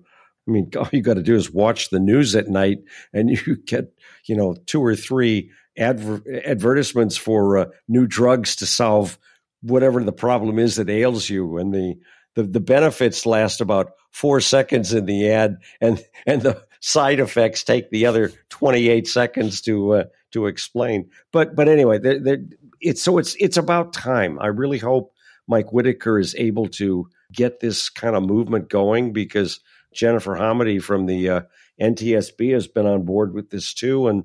I 0.48 0.52
mean, 0.52 0.70
all 0.78 0.88
you 0.92 1.02
got 1.02 1.16
to 1.16 1.24
do 1.24 1.36
is 1.36 1.52
watch 1.52 1.90
the 1.90 2.00
news 2.00 2.36
at 2.36 2.48
night, 2.48 2.80
and 3.12 3.30
you 3.48 3.58
get 3.66 3.92
you 4.26 4.36
know 4.36 4.56
two 4.68 4.84
or 4.84 4.96
three 4.96 5.50
adver- 5.76 6.24
advertisements 6.46 7.18
for 7.18 7.58
uh, 7.58 7.66
new 7.88 8.06
drugs 8.06 8.58
to 8.58 8.68
solve 8.68 9.18
whatever 9.62 10.04
the 10.04 10.14
problem 10.14 10.60
is 10.60 10.76
that 10.76 10.90
ails 10.90 11.30
you, 11.30 11.58
and 11.58 11.74
the, 11.74 11.96
the 12.40 12.50
the 12.50 12.60
benefits 12.60 13.26
last 13.26 13.62
about 13.62 13.92
four 14.12 14.40
seconds 14.42 14.94
in 14.94 15.06
the 15.06 15.30
ad, 15.30 15.58
and 15.82 16.04
and 16.26 16.42
the 16.42 16.64
side 16.80 17.20
effects 17.20 17.64
take 17.64 17.90
the 17.90 18.06
other 18.06 18.32
twenty 18.50 18.90
eight 18.90 19.08
seconds 19.08 19.62
to 19.62 19.94
uh, 19.94 20.04
to 20.32 20.48
explain. 20.48 21.10
But 21.32 21.56
but 21.56 21.68
anyway, 21.68 22.00
they're, 22.00 22.20
they're, 22.20 22.46
it's 22.82 23.02
so 23.02 23.18
it's 23.18 23.36
it's 23.40 23.58
about 23.58 23.94
time. 23.94 24.40
I 24.40 24.48
really 24.48 24.78
hope 24.78 25.14
Mike 25.48 25.74
Whitaker 25.74 26.20
is 26.20 26.36
able 26.36 26.68
to 26.70 27.08
get 27.34 27.60
this 27.60 27.90
kind 27.90 28.16
of 28.16 28.24
movement 28.24 28.70
going 28.70 29.14
because 29.14 29.60
Jennifer 29.94 30.36
Homendy 30.36 30.82
from 30.82 31.06
the 31.06 31.30
uh, 31.30 31.42
NTSB 31.82 32.54
has 32.54 32.68
been 32.68 32.86
on 32.86 33.04
board 33.04 33.34
with 33.34 33.50
this 33.50 33.74
too, 33.74 34.08
and 34.08 34.24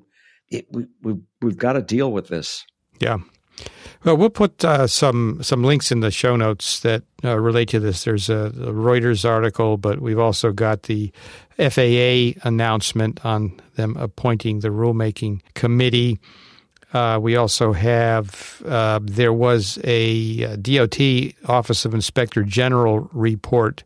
it, 0.49 0.67
we, 0.71 0.87
we 1.01 1.15
we've 1.41 1.57
got 1.57 1.73
to 1.73 1.81
deal 1.81 2.11
with 2.11 2.27
this. 2.27 2.65
Yeah. 2.99 3.17
Well, 4.03 4.17
we'll 4.17 4.29
put 4.29 4.63
uh, 4.63 4.85
some 4.85 5.39
some 5.41 5.63
links 5.63 5.91
in 5.91 6.01
the 6.01 6.11
show 6.11 6.35
notes 6.35 6.79
that 6.81 7.01
uh, 7.23 7.39
relate 7.39 7.69
to 7.69 7.79
this. 7.79 8.03
There's 8.03 8.29
a, 8.29 8.45
a, 8.47 8.71
Reuters 8.71 9.27
article, 9.27 9.77
but 9.77 9.99
we've 9.99 10.19
also 10.19 10.51
got 10.51 10.83
the 10.83 11.11
FAA 11.57 12.39
announcement 12.47 13.25
on 13.25 13.59
them 13.77 13.97
appointing 13.97 14.59
the 14.59 14.69
rulemaking 14.69 15.41
committee. 15.55 16.19
Uh, 16.93 17.17
we 17.19 17.35
also 17.35 17.73
have 17.73 18.61
uh, 18.65 18.99
there 19.01 19.33
was 19.33 19.79
a 19.83 20.45
uh, 20.45 20.55
DOT 20.57 20.99
Office 21.49 21.83
of 21.83 21.95
Inspector 21.95 22.41
General 22.43 23.09
report 23.11 23.83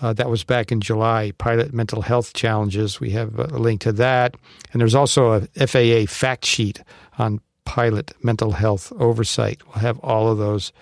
uh, 0.00 0.12
that 0.12 0.30
was 0.30 0.44
back 0.44 0.70
in 0.70 0.80
July. 0.80 1.32
Pilot 1.38 1.74
mental 1.74 2.02
health 2.02 2.32
challenges. 2.32 3.00
We 3.00 3.10
have 3.10 3.38
a 3.38 3.58
link 3.58 3.80
to 3.82 3.92
that, 3.92 4.36
and 4.72 4.80
there's 4.80 4.94
also 4.94 5.32
a 5.32 5.66
FAA 5.66 6.10
fact 6.10 6.44
sheet 6.44 6.80
on 7.18 7.40
pilot 7.68 8.12
mental 8.22 8.52
health 8.52 8.92
oversight. 8.98 9.60
We'll 9.66 9.82
have 9.82 9.98
all 10.00 10.30
of 10.30 10.38
those 10.38 10.72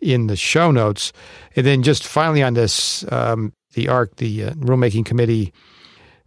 in 0.00 0.26
the 0.26 0.36
show 0.36 0.70
notes, 0.70 1.12
and 1.56 1.64
then 1.64 1.82
just 1.82 2.06
finally 2.06 2.42
on 2.42 2.54
this, 2.54 3.04
um, 3.12 3.52
the 3.74 3.88
ARC, 3.88 4.16
the 4.16 4.44
uh, 4.44 4.50
rulemaking 4.54 5.06
committee, 5.06 5.52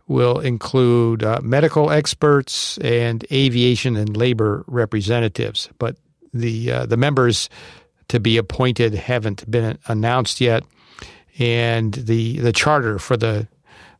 will 0.08 0.40
include 0.40 1.24
uh, 1.24 1.40
medical 1.44 1.92
experts 1.92 2.78
and 2.80 3.26
aviation 3.32 3.96
and 3.96 4.16
labor 4.16 4.64
representatives, 4.68 5.70
but 5.78 5.98
the 6.34 6.72
uh, 6.72 6.86
the 6.86 6.98
members 6.98 7.50
to 8.08 8.20
be 8.20 8.38
appointed 8.38 8.94
haven't 8.94 9.50
been 9.50 9.78
announced 9.88 10.42
yet 10.42 10.64
and 11.40 11.94
the 11.94 12.40
the 12.40 12.52
charter 12.52 13.00
for 13.00 13.18
the 13.18 13.48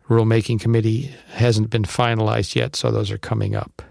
rulemaking 0.10 0.60
committee 0.60 1.14
hasn't 1.34 1.70
been 1.70 1.84
finalized 1.84 2.56
yet, 2.56 2.76
so 2.76 2.92
those 2.92 3.12
are 3.12 3.18
coming 3.18 3.56
up. 3.56 3.82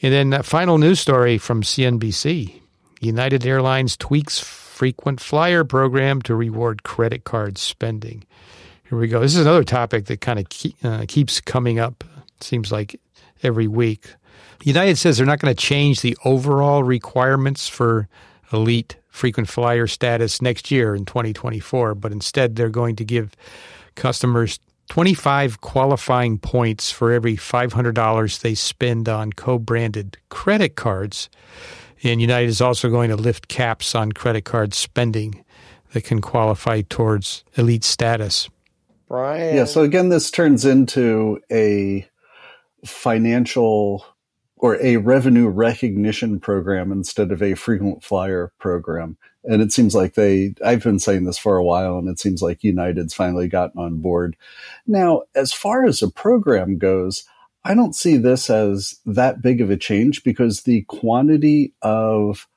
And 0.00 0.12
then 0.12 0.32
a 0.32 0.42
final 0.42 0.78
news 0.78 1.00
story 1.00 1.38
from 1.38 1.62
CNBC: 1.62 2.60
United 3.00 3.46
Airlines 3.46 3.96
tweaks 3.96 4.38
frequent 4.38 5.20
flyer 5.20 5.64
program 5.64 6.22
to 6.22 6.34
reward 6.34 6.84
credit 6.84 7.24
card 7.24 7.58
spending. 7.58 8.24
Here 8.88 8.96
we 8.96 9.08
go. 9.08 9.20
This 9.20 9.34
is 9.34 9.40
another 9.40 9.64
topic 9.64 10.06
that 10.06 10.20
kind 10.20 10.38
of 10.38 10.48
keep, 10.48 10.76
uh, 10.84 11.04
keeps 11.08 11.40
coming 11.40 11.78
up. 11.78 12.04
Seems 12.40 12.70
like 12.70 13.00
every 13.42 13.66
week. 13.66 14.14
United 14.62 14.96
says 14.96 15.16
they're 15.16 15.26
not 15.26 15.40
going 15.40 15.54
to 15.54 15.60
change 15.60 16.00
the 16.00 16.16
overall 16.24 16.82
requirements 16.84 17.68
for 17.68 18.08
elite 18.52 18.96
frequent 19.08 19.48
flyer 19.48 19.86
status 19.86 20.40
next 20.40 20.70
year 20.70 20.94
in 20.94 21.04
2024, 21.04 21.94
but 21.96 22.12
instead 22.12 22.56
they're 22.56 22.68
going 22.68 22.96
to 22.96 23.04
give 23.04 23.34
customers 23.94 24.60
25 24.88 25.60
qualifying 25.60 26.38
points 26.38 26.90
for 26.90 27.12
every 27.12 27.36
$500 27.36 28.40
they 28.40 28.54
spend 28.54 29.08
on 29.08 29.32
co 29.32 29.58
branded 29.58 30.16
credit 30.28 30.76
cards. 30.76 31.28
And 32.02 32.20
United 32.20 32.48
is 32.48 32.60
also 32.60 32.88
going 32.88 33.10
to 33.10 33.16
lift 33.16 33.48
caps 33.48 33.94
on 33.94 34.12
credit 34.12 34.44
card 34.44 34.72
spending 34.74 35.44
that 35.92 36.04
can 36.04 36.20
qualify 36.20 36.82
towards 36.82 37.44
elite 37.56 37.84
status. 37.84 38.48
Brian. 39.08 39.56
Yeah, 39.56 39.64
so 39.64 39.82
again, 39.82 40.10
this 40.10 40.30
turns 40.30 40.64
into 40.64 41.40
a 41.50 42.06
financial 42.84 44.04
or 44.56 44.80
a 44.82 44.98
revenue 44.98 45.48
recognition 45.48 46.40
program 46.40 46.92
instead 46.92 47.32
of 47.32 47.42
a 47.42 47.54
frequent 47.54 48.02
flyer 48.02 48.52
program. 48.58 49.16
And 49.44 49.62
it 49.62 49.72
seems 49.72 49.94
like 49.94 50.14
they, 50.14 50.54
I've 50.64 50.82
been 50.82 50.98
saying 50.98 51.24
this 51.24 51.38
for 51.38 51.56
a 51.56 51.64
while, 51.64 51.98
and 51.98 52.08
it 52.08 52.18
seems 52.18 52.42
like 52.42 52.64
United's 52.64 53.14
finally 53.14 53.48
gotten 53.48 53.80
on 53.80 53.98
board. 53.98 54.36
Now, 54.86 55.22
as 55.34 55.52
far 55.52 55.84
as 55.84 56.02
a 56.02 56.10
program 56.10 56.78
goes, 56.78 57.24
I 57.64 57.74
don't 57.74 57.94
see 57.94 58.16
this 58.16 58.50
as 58.50 58.98
that 59.06 59.42
big 59.42 59.60
of 59.60 59.70
a 59.70 59.76
change 59.76 60.24
because 60.24 60.62
the 60.62 60.82
quantity 60.82 61.72
of 61.82 62.48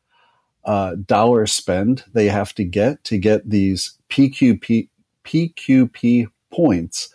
uh, 0.63 0.95
dollar 1.05 1.47
spend 1.47 2.03
they 2.13 2.27
have 2.27 2.53
to 2.53 2.63
get 2.63 3.03
to 3.05 3.17
get 3.17 3.49
these 3.49 3.97
PQP, 4.09 4.89
PQP 5.23 6.27
points 6.51 7.09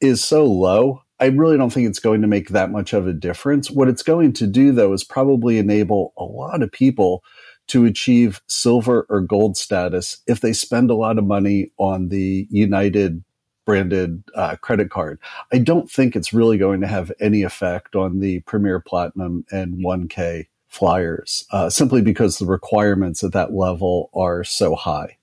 is 0.00 0.22
so 0.22 0.44
low 0.44 1.02
I 1.20 1.26
really 1.26 1.58
don't 1.58 1.70
think 1.70 1.86
it's 1.86 1.98
going 1.98 2.22
to 2.22 2.26
make 2.26 2.48
that 2.48 2.70
much 2.70 2.94
of 2.94 3.06
a 3.06 3.12
difference. 3.12 3.70
What 3.70 3.88
it's 3.88 4.02
going 4.02 4.32
to 4.34 4.46
do, 4.46 4.72
though, 4.72 4.94
is 4.94 5.04
probably 5.04 5.58
enable 5.58 6.14
a 6.16 6.24
lot 6.24 6.62
of 6.62 6.72
people 6.72 7.22
to 7.70 7.84
achieve 7.84 8.42
silver 8.48 9.06
or 9.08 9.20
gold 9.20 9.56
status 9.56 10.18
if 10.26 10.40
they 10.40 10.52
spend 10.52 10.90
a 10.90 10.94
lot 10.94 11.18
of 11.18 11.24
money 11.24 11.70
on 11.78 12.08
the 12.08 12.48
United 12.50 13.22
branded 13.64 14.24
uh, 14.34 14.56
credit 14.56 14.90
card. 14.90 15.20
I 15.52 15.58
don't 15.58 15.88
think 15.88 16.16
it's 16.16 16.32
really 16.32 16.58
going 16.58 16.80
to 16.80 16.88
have 16.88 17.12
any 17.20 17.42
effect 17.42 17.94
on 17.94 18.18
the 18.18 18.40
Premier 18.40 18.80
Platinum 18.80 19.44
and 19.52 19.84
1K 19.84 20.46
flyers, 20.66 21.44
uh, 21.52 21.70
simply 21.70 22.02
because 22.02 22.38
the 22.38 22.46
requirements 22.46 23.22
at 23.22 23.32
that 23.32 23.52
level 23.52 24.10
are 24.14 24.42
so 24.42 24.74
high. 24.74 25.16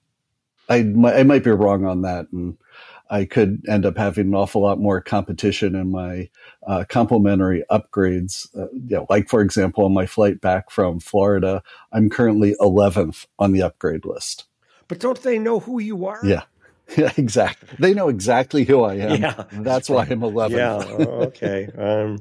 I, 0.70 0.78
I 0.78 1.24
might 1.24 1.44
be 1.44 1.52
wrong 1.52 1.86
on 1.86 2.04
that, 2.04 2.28
and 2.32 2.58
I 3.10 3.26
could 3.26 3.64
end 3.68 3.86
up 3.86 3.98
having 3.98 4.28
an 4.28 4.36
awful 4.36 4.62
lot 4.62 4.80
more 4.80 5.02
competition 5.02 5.76
in 5.76 5.92
my 5.92 6.30
uh, 6.66 6.86
complimentary 6.88 7.64
upgrades. 7.72 8.48
Uh, 8.56 8.68
you 8.74 8.98
know, 8.98 9.06
like 9.10 9.30
for 9.30 9.42
example, 9.42 9.86
on 9.86 9.94
my 9.94 10.06
flight 10.06 10.42
back 10.42 10.70
from 10.70 11.00
Florida, 11.00 11.64
I'm 11.92 12.10
currently 12.10 12.56
11th 12.60 13.28
on 13.40 13.52
the 13.52 13.62
upgrade 13.62 14.06
list. 14.06 14.46
But 14.88 15.00
don't 15.00 15.22
they 15.22 15.38
know 15.38 15.60
who 15.60 15.80
you 15.80 16.06
are? 16.06 16.22
Yeah. 16.24 16.44
Yeah, 16.96 17.12
exactly. 17.18 17.68
They 17.80 17.94
know 17.94 18.08
exactly 18.08 18.64
who 18.64 18.84
I 18.84 18.94
am. 18.94 19.22
Yeah, 19.22 19.44
that's 19.52 19.90
why 19.90 20.08
I'm 20.10 20.24
11. 20.24 20.58
Yeah. 20.58 20.76
Oh, 20.76 21.04
okay. 21.26 21.68
Um, 21.78 22.18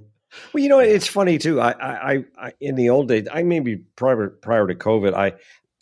well, 0.53 0.63
you 0.63 0.69
know, 0.69 0.81
it's 0.81 1.07
funny 1.07 1.39
too. 1.39 1.61
I, 1.61 1.71
I, 2.15 2.25
I, 2.37 2.53
in 2.61 2.75
the 2.75 2.91
old 2.91 3.09
days, 3.09 3.29
I 3.33 3.43
maybe 3.45 3.77
prior 3.77 4.29
prior 4.29 4.67
to 4.67 4.75
COVID, 4.75 5.15
I, 5.15 5.35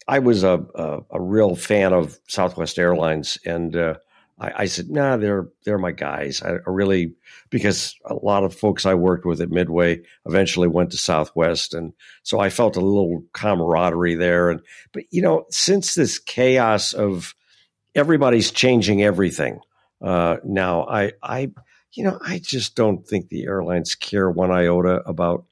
I 0.06 0.18
was 0.18 0.44
a 0.44 0.64
a, 0.74 1.00
a 1.12 1.20
real 1.20 1.56
fan 1.56 1.92
of 1.92 2.18
Southwest 2.28 2.78
Airlines, 2.78 3.38
and 3.46 3.74
uh, 3.74 3.94
I, 4.38 4.62
I, 4.62 4.64
said, 4.66 4.90
"Nah, 4.90 5.16
they're 5.16 5.48
they're 5.64 5.78
my 5.78 5.92
guys." 5.92 6.42
I, 6.42 6.54
I 6.54 6.70
really 6.70 7.14
because 7.50 7.94
a 8.04 8.14
lot 8.14 8.44
of 8.44 8.54
folks 8.54 8.84
I 8.84 8.94
worked 8.94 9.24
with 9.24 9.40
at 9.40 9.50
Midway 9.50 10.00
eventually 10.26 10.68
went 10.68 10.90
to 10.90 10.96
Southwest, 10.96 11.74
and 11.74 11.92
so 12.22 12.40
I 12.40 12.50
felt 12.50 12.76
a 12.76 12.80
little 12.80 13.24
camaraderie 13.32 14.16
there. 14.16 14.50
And 14.50 14.60
but 14.92 15.04
you 15.10 15.22
know, 15.22 15.44
since 15.50 15.94
this 15.94 16.18
chaos 16.18 16.92
of 16.92 17.34
everybody's 17.94 18.50
changing 18.50 19.02
everything 19.02 19.60
uh, 20.02 20.38
now, 20.44 20.86
I 20.86 21.12
I 21.22 21.52
you 21.92 22.04
know 22.04 22.18
I 22.20 22.40
just 22.40 22.74
don't 22.74 23.06
think 23.06 23.28
the 23.28 23.44
airlines 23.44 23.94
care 23.94 24.30
one 24.30 24.50
iota 24.50 25.02
about 25.06 25.44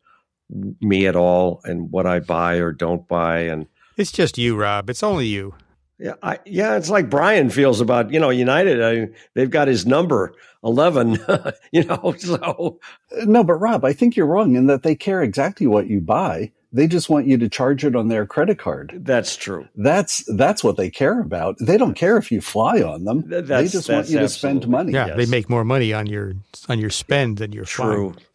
me 0.81 1.07
at 1.07 1.17
all 1.17 1.61
and 1.65 1.91
what 1.91 2.07
I 2.07 2.21
buy 2.21 2.57
or 2.57 2.73
don't 2.73 3.07
buy. 3.07 3.41
And 3.41 3.67
it's 3.97 4.13
just 4.13 4.39
you, 4.39 4.57
Rob. 4.57 4.91
It's 4.91 5.03
only 5.03 5.27
you. 5.27 5.55
Yeah, 6.03 6.15
I, 6.21 6.41
yeah, 6.45 6.77
it's 6.77 6.91
like 6.91 7.09
Brian 7.09 7.49
feels 7.49 7.81
about 7.81 8.13
you 8.13 8.19
know 8.19 8.31
United. 8.31 8.83
I, 8.83 9.15
they've 9.35 9.51
got 9.51 9.69
his 9.69 9.87
number 9.87 10.35
eleven, 10.65 11.19
you 11.73 11.85
know. 11.85 12.15
So 12.23 12.81
no, 13.25 13.45
but 13.45 13.55
Rob, 13.55 13.85
I 13.85 13.93
think 13.93 14.17
you're 14.17 14.27
wrong 14.27 14.57
in 14.57 14.67
that 14.67 14.83
they 14.83 14.97
care 14.97 15.23
exactly 15.23 15.67
what 15.69 15.87
you 15.87 16.01
buy. 16.01 16.51
They 16.73 16.89
just 16.89 17.09
want 17.09 17.27
you 17.27 17.37
to 17.39 17.49
charge 17.49 17.85
it 17.85 17.95
on 17.95 18.09
their 18.09 18.27
credit 18.27 18.59
card. 18.59 18.99
That's 19.03 19.37
true. 19.37 19.69
That's 19.77 20.25
that's 20.35 20.65
what 20.65 20.77
they 20.77 20.91
care 20.91 21.21
about. 21.21 21.57
They 21.61 21.77
don't 21.77 21.95
care 21.95 22.17
if 22.17 22.33
you 22.33 22.41
fly 22.41 22.83
on 22.83 23.05
them. 23.05 23.23
That's, 23.29 23.49
they 23.49 23.69
just 23.69 23.89
want 23.89 24.09
you 24.09 24.19
to 24.19 24.29
spend 24.29 24.67
money. 24.67 24.93
Yeah, 24.93 25.09
yes. 25.09 25.17
they 25.17 25.27
make 25.27 25.49
more 25.49 25.65
money 25.65 25.93
on 25.93 26.07
your 26.07 26.33
on 26.69 26.81
your 26.81 26.91
spend 26.91 27.37
than 27.39 27.53
your 27.53 27.65
true. 27.65 28.13
Flying. 28.13 28.27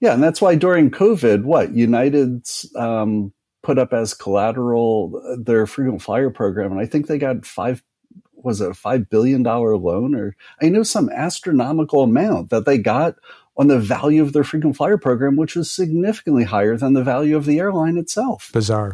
Yeah, 0.00 0.12
and 0.12 0.22
that's 0.22 0.42
why 0.42 0.56
during 0.56 0.90
COVID, 0.90 1.42
what 1.42 1.72
United's 1.72 2.70
um, 2.76 3.32
put 3.62 3.78
up 3.78 3.92
as 3.92 4.14
collateral 4.14 5.38
their 5.38 5.66
frequent 5.66 6.02
flyer 6.02 6.30
program, 6.30 6.72
and 6.72 6.80
I 6.80 6.86
think 6.86 7.06
they 7.06 7.18
got 7.18 7.44
five 7.44 7.82
was 8.34 8.60
it 8.60 8.70
a 8.70 8.74
five 8.74 9.10
billion 9.10 9.42
dollar 9.42 9.76
loan 9.76 10.14
or 10.14 10.36
I 10.62 10.68
know 10.68 10.84
some 10.84 11.10
astronomical 11.10 12.02
amount 12.02 12.50
that 12.50 12.66
they 12.66 12.78
got 12.78 13.16
on 13.56 13.66
the 13.66 13.80
value 13.80 14.22
of 14.22 14.32
their 14.32 14.44
frequent 14.44 14.76
flyer 14.76 14.96
program, 14.96 15.36
which 15.36 15.56
was 15.56 15.70
significantly 15.70 16.44
higher 16.44 16.76
than 16.76 16.92
the 16.92 17.02
value 17.02 17.36
of 17.36 17.44
the 17.44 17.58
airline 17.58 17.98
itself. 17.98 18.50
Bizarre. 18.52 18.92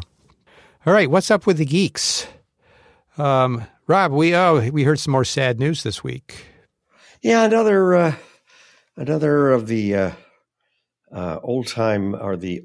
All 0.85 0.93
right, 0.93 1.09
what's 1.09 1.29
up 1.29 1.45
with 1.45 1.57
the 1.57 1.65
geeks? 1.65 2.27
Um, 3.17 3.65
Rob, 3.87 4.11
we 4.11 4.35
oh 4.35 4.69
we 4.71 4.83
heard 4.83 4.99
some 4.99 5.11
more 5.11 5.25
sad 5.25 5.59
news 5.59 5.83
this 5.83 6.03
week. 6.03 6.45
Yeah, 7.21 7.43
another 7.45 7.95
uh, 7.95 8.15
another 8.97 9.51
of 9.51 9.67
the 9.67 9.95
uh, 9.95 10.11
uh, 11.11 11.39
old 11.43 11.67
time 11.67 12.15
or 12.15 12.35
the 12.35 12.63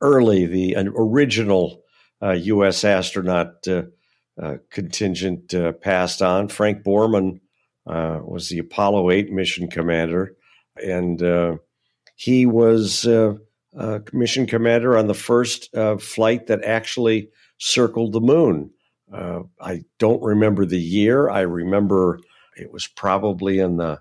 early, 0.00 0.46
the 0.46 0.76
original 0.96 1.82
uh, 2.22 2.32
U.S. 2.32 2.84
astronaut 2.84 3.66
uh, 3.68 3.82
uh, 4.40 4.56
contingent 4.70 5.54
uh, 5.54 5.72
passed 5.72 6.22
on. 6.22 6.48
Frank 6.48 6.82
Borman 6.82 7.40
uh, 7.86 8.20
was 8.22 8.48
the 8.48 8.58
Apollo 8.58 9.10
8 9.10 9.32
mission 9.32 9.68
commander, 9.68 10.34
and 10.82 11.22
uh, 11.22 11.56
he 12.16 12.46
was 12.46 13.06
mission 14.12 14.46
commander 14.46 14.96
on 14.96 15.06
the 15.06 15.14
first 15.14 15.74
flight 16.00 16.46
that 16.46 16.64
actually 16.64 17.28
circled 17.58 18.12
the 18.12 18.20
moon. 18.20 18.70
I 19.12 19.84
don't 19.98 20.22
remember 20.22 20.64
the 20.66 20.80
year. 20.80 21.30
I 21.30 21.40
remember 21.40 22.20
it 22.56 22.72
was 22.72 22.86
probably 22.86 23.58
in 23.58 23.76
the, 23.76 24.00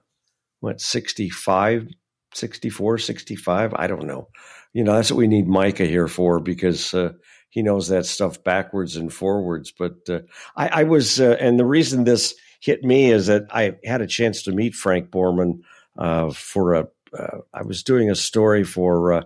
what, 0.62 0.82
65, 0.82 1.90
64, 2.34 2.98
65? 2.98 3.74
I 3.74 3.88
don't 3.88 4.08
know 4.08 4.30
you 4.76 4.84
know 4.84 4.94
that's 4.94 5.10
what 5.10 5.18
we 5.18 5.28
need 5.28 5.48
Micah 5.48 5.86
here 5.86 6.10
for 6.10 6.42
because 6.42 6.94
uh, 6.94 7.14
he 7.50 7.64
knows 7.64 7.88
that 7.88 8.06
stuff 8.06 8.44
backwards 8.44 8.98
and 8.98 9.12
forwards. 9.12 9.72
But 9.72 9.96
uh, 10.10 10.20
I, 10.58 10.82
I, 10.82 10.84
was, 10.84 11.22
uh, 11.22 11.38
and 11.40 11.58
the 11.58 11.66
reason 11.66 12.04
this 12.04 12.36
hit 12.60 12.84
me 12.84 13.10
is 13.10 13.28
that 13.28 13.46
I 13.52 13.78
had 13.86 14.02
a 14.02 14.08
chance 14.08 14.44
to 14.44 14.52
meet 14.52 14.76
Frank 14.76 15.10
Borman 15.10 15.62
uh, 15.98 16.32
for 16.32 16.74
a. 16.74 16.88
Uh, 17.18 17.38
I 17.54 17.62
was 17.62 17.84
doing 17.84 18.12
a 18.12 18.16
story 18.16 18.66
for 18.66 19.14
uh, 19.14 19.24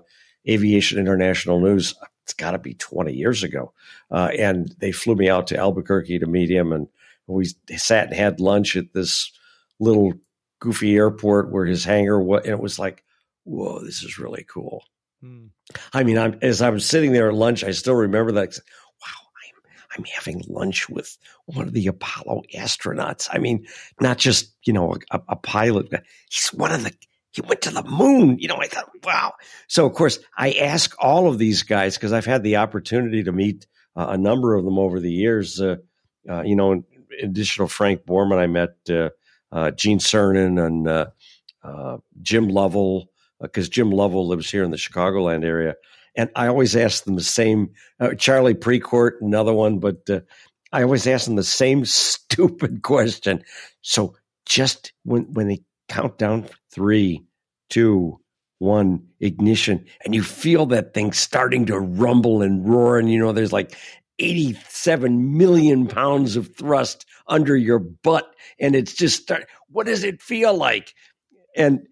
Aviation 0.48 1.00
International 1.00 1.60
News. 1.60 1.96
It's 2.26 2.36
got 2.36 2.52
to 2.52 2.60
be 2.60 2.76
twenty 2.76 3.14
years 3.14 3.42
ago, 3.42 3.74
and 4.12 4.72
they 4.78 4.92
flew 4.92 5.16
me 5.16 5.30
out 5.30 5.48
to 5.48 5.58
Albuquerque 5.58 6.20
to 6.20 6.28
meet 6.28 6.52
him, 6.52 6.72
and 6.72 6.88
we 7.26 7.46
sat 7.76 8.10
and 8.10 8.16
had 8.16 8.40
lunch 8.40 8.76
at 8.76 8.94
this 8.94 9.32
little 9.80 10.14
goofy 10.60 10.96
airport 10.96 11.52
where 11.52 11.66
his 11.66 11.86
hangar 11.86 12.22
was, 12.22 12.44
and 12.44 12.52
it 12.52 12.60
was 12.60 12.78
like, 12.78 13.04
whoa, 13.46 13.84
this 13.84 14.04
is 14.04 14.20
really 14.20 14.46
cool. 14.48 14.84
Hmm. 15.22 15.48
I 15.94 16.04
mean, 16.04 16.18
I'm, 16.18 16.38
as 16.42 16.62
I 16.62 16.70
was 16.70 16.86
sitting 16.86 17.12
there 17.12 17.30
at 17.30 17.36
lunch, 17.36 17.64
I 17.64 17.72
still 17.72 17.96
remember 17.96 18.32
that. 18.34 18.58
Wow, 18.58 19.28
I'm 19.44 19.98
I'm 19.98 20.04
having 20.06 20.44
lunch 20.48 20.90
with 20.90 21.18
one 21.46 21.68
of 21.68 21.74
the 21.74 21.88
Apollo 21.88 22.44
astronauts. 22.56 23.28
I 23.32 23.40
mean, 23.40 23.66
not 24.00 24.18
just 24.18 24.54
you 24.64 24.74
know 24.74 24.96
a, 25.12 25.22
a 25.28 25.36
pilot. 25.36 25.92
He's 26.30 26.48
one 26.50 26.72
of 26.72 26.84
the. 26.84 26.94
He 27.32 27.42
went 27.42 27.62
to 27.62 27.72
the 27.72 27.84
moon. 27.84 28.40
You 28.40 28.48
know, 28.48 28.58
I 28.60 28.68
thought, 28.68 28.90
wow. 29.04 29.34
So 29.68 29.86
of 29.86 29.94
course, 29.94 30.20
I 30.36 30.54
ask 30.54 30.96
all 31.00 31.28
of 31.28 31.38
these 31.38 31.62
guys 31.62 31.96
because 31.96 32.12
I've 32.12 32.26
had 32.26 32.42
the 32.42 32.56
opportunity 32.56 33.24
to 33.24 33.32
meet 33.32 33.68
uh, 33.96 34.08
a 34.10 34.18
number 34.18 34.56
of 34.56 34.66
them 34.66 34.80
over 34.80 35.00
the 35.00 35.12
years. 35.12 35.62
Uh, 35.62 35.76
uh, 36.28 36.42
you 36.42 36.56
know, 36.56 36.72
in 36.72 36.86
addition 37.22 37.64
to 37.64 37.72
Frank 37.72 38.06
Borman, 38.06 38.40
I 38.40 38.48
met 38.48 38.78
uh, 38.90 39.10
uh, 39.52 39.72
Gene 39.72 40.00
Cernan 40.00 40.66
and 40.66 40.88
uh, 40.88 41.98
Jim 42.22 42.48
Lovell 42.48 43.10
because 43.42 43.70
Jim 43.70 43.92
Lovell 43.92 44.28
lives 44.28 44.50
here 44.50 44.64
in 44.64 44.72
the 44.72 44.78
Chicagoland 44.78 45.44
area. 45.44 45.76
And 46.16 46.30
I 46.36 46.48
always 46.48 46.76
ask 46.76 47.04
them 47.04 47.16
the 47.16 47.24
same, 47.24 47.72
uh, 48.00 48.14
Charlie 48.16 48.56
Precourt, 48.56 49.22
another 49.22 49.54
one, 49.54 49.80
but 49.80 50.10
uh, 50.10 50.22
I 50.72 50.84
always 50.84 51.08
ask 51.08 51.26
them 51.26 51.36
the 51.36 51.44
same 51.44 51.86
stupid 51.86 52.84
question. 52.84 53.44
So 53.82 54.16
just 54.46 54.94
when, 55.04 55.32
when 55.34 55.48
they 55.48 55.62
count 55.88 56.18
down 56.18 56.48
three, 56.72 57.24
two, 57.70 58.20
one, 58.58 59.08
ignition, 59.22 59.86
and 60.04 60.14
you 60.14 60.22
feel 60.22 60.66
that 60.68 60.94
thing 60.94 61.14
starting 61.14 61.66
to 61.68 61.80
rumble 61.80 62.42
and 62.42 62.68
roar, 62.68 63.00
and 63.00 63.10
you 63.10 63.18
know, 63.18 63.32
there's 63.32 63.54
like 63.54 63.74
87 64.20 65.38
million 65.38 65.88
pounds 65.88 66.36
of 66.36 66.54
thrust 66.56 67.06
under 67.28 67.56
your 67.56 67.80
butt, 67.80 68.36
and 68.60 68.76
it's 68.76 68.94
just 68.94 69.24
start, 69.24 69.48
what 69.70 69.86
does 69.86 70.04
it 70.04 70.22
feel 70.22 70.54
like? 70.54 70.94
And 71.56 71.88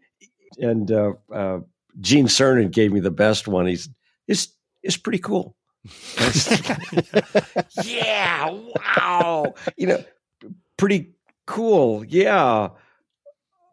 and 0.59 0.91
uh, 0.91 1.13
uh, 1.33 1.59
Gene 1.99 2.27
Cernan 2.27 2.71
gave 2.71 2.91
me 2.91 2.99
the 2.99 3.11
best 3.11 3.47
one. 3.47 3.67
He's 3.67 3.89
it's 4.27 4.49
it's 4.83 4.97
pretty 4.97 5.19
cool. 5.19 5.55
yeah, 7.83 8.49
wow. 8.49 9.53
You 9.77 9.87
know, 9.87 10.03
pretty 10.77 11.13
cool. 11.45 12.03
Yeah. 12.05 12.69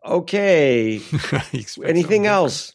Okay. 0.05 1.01
Anything 1.85 2.27
else? 2.27 2.74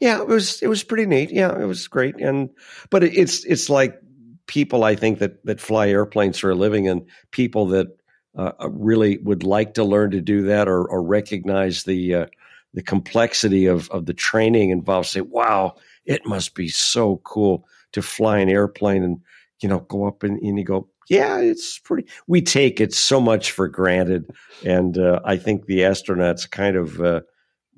Yeah, 0.00 0.20
it 0.20 0.26
was 0.26 0.60
it 0.62 0.68
was 0.68 0.84
pretty 0.84 1.06
neat. 1.06 1.30
Yeah, 1.30 1.58
it 1.58 1.66
was 1.66 1.88
great. 1.88 2.16
And 2.16 2.50
but 2.90 3.04
it, 3.04 3.16
it's 3.16 3.44
it's 3.44 3.70
like 3.70 4.00
people 4.46 4.84
I 4.84 4.94
think 4.94 5.18
that 5.20 5.44
that 5.46 5.60
fly 5.60 5.88
airplanes 5.88 6.38
for 6.38 6.50
a 6.50 6.54
living 6.54 6.88
and 6.88 7.06
people 7.30 7.66
that 7.68 7.88
uh, 8.36 8.52
really 8.68 9.18
would 9.18 9.44
like 9.44 9.74
to 9.74 9.84
learn 9.84 10.10
to 10.10 10.20
do 10.20 10.42
that 10.42 10.68
or, 10.68 10.84
or 10.84 11.02
recognize 11.02 11.84
the 11.84 12.14
uh, 12.14 12.26
the 12.74 12.82
complexity 12.82 13.66
of, 13.66 13.88
of 13.90 14.06
the 14.06 14.12
training 14.14 14.70
involved 14.70 15.08
say, 15.08 15.20
wow, 15.22 15.74
it 16.04 16.26
must 16.26 16.54
be 16.54 16.68
so 16.68 17.20
cool 17.24 17.66
to 17.92 18.02
fly 18.02 18.38
an 18.38 18.48
airplane 18.48 19.02
and, 19.02 19.20
you 19.62 19.68
know, 19.68 19.80
go 19.80 20.06
up 20.06 20.22
and, 20.22 20.38
and 20.40 20.58
you 20.58 20.64
go, 20.64 20.88
yeah, 21.08 21.38
it's 21.38 21.78
pretty, 21.78 22.08
we 22.26 22.42
take 22.42 22.80
it 22.80 22.92
so 22.92 23.20
much 23.20 23.52
for 23.52 23.68
granted. 23.68 24.28
And 24.64 24.98
uh, 24.98 25.20
I 25.24 25.36
think 25.36 25.66
the 25.66 25.80
astronauts 25.80 26.50
kind 26.50 26.76
of 26.76 27.00
uh, 27.00 27.20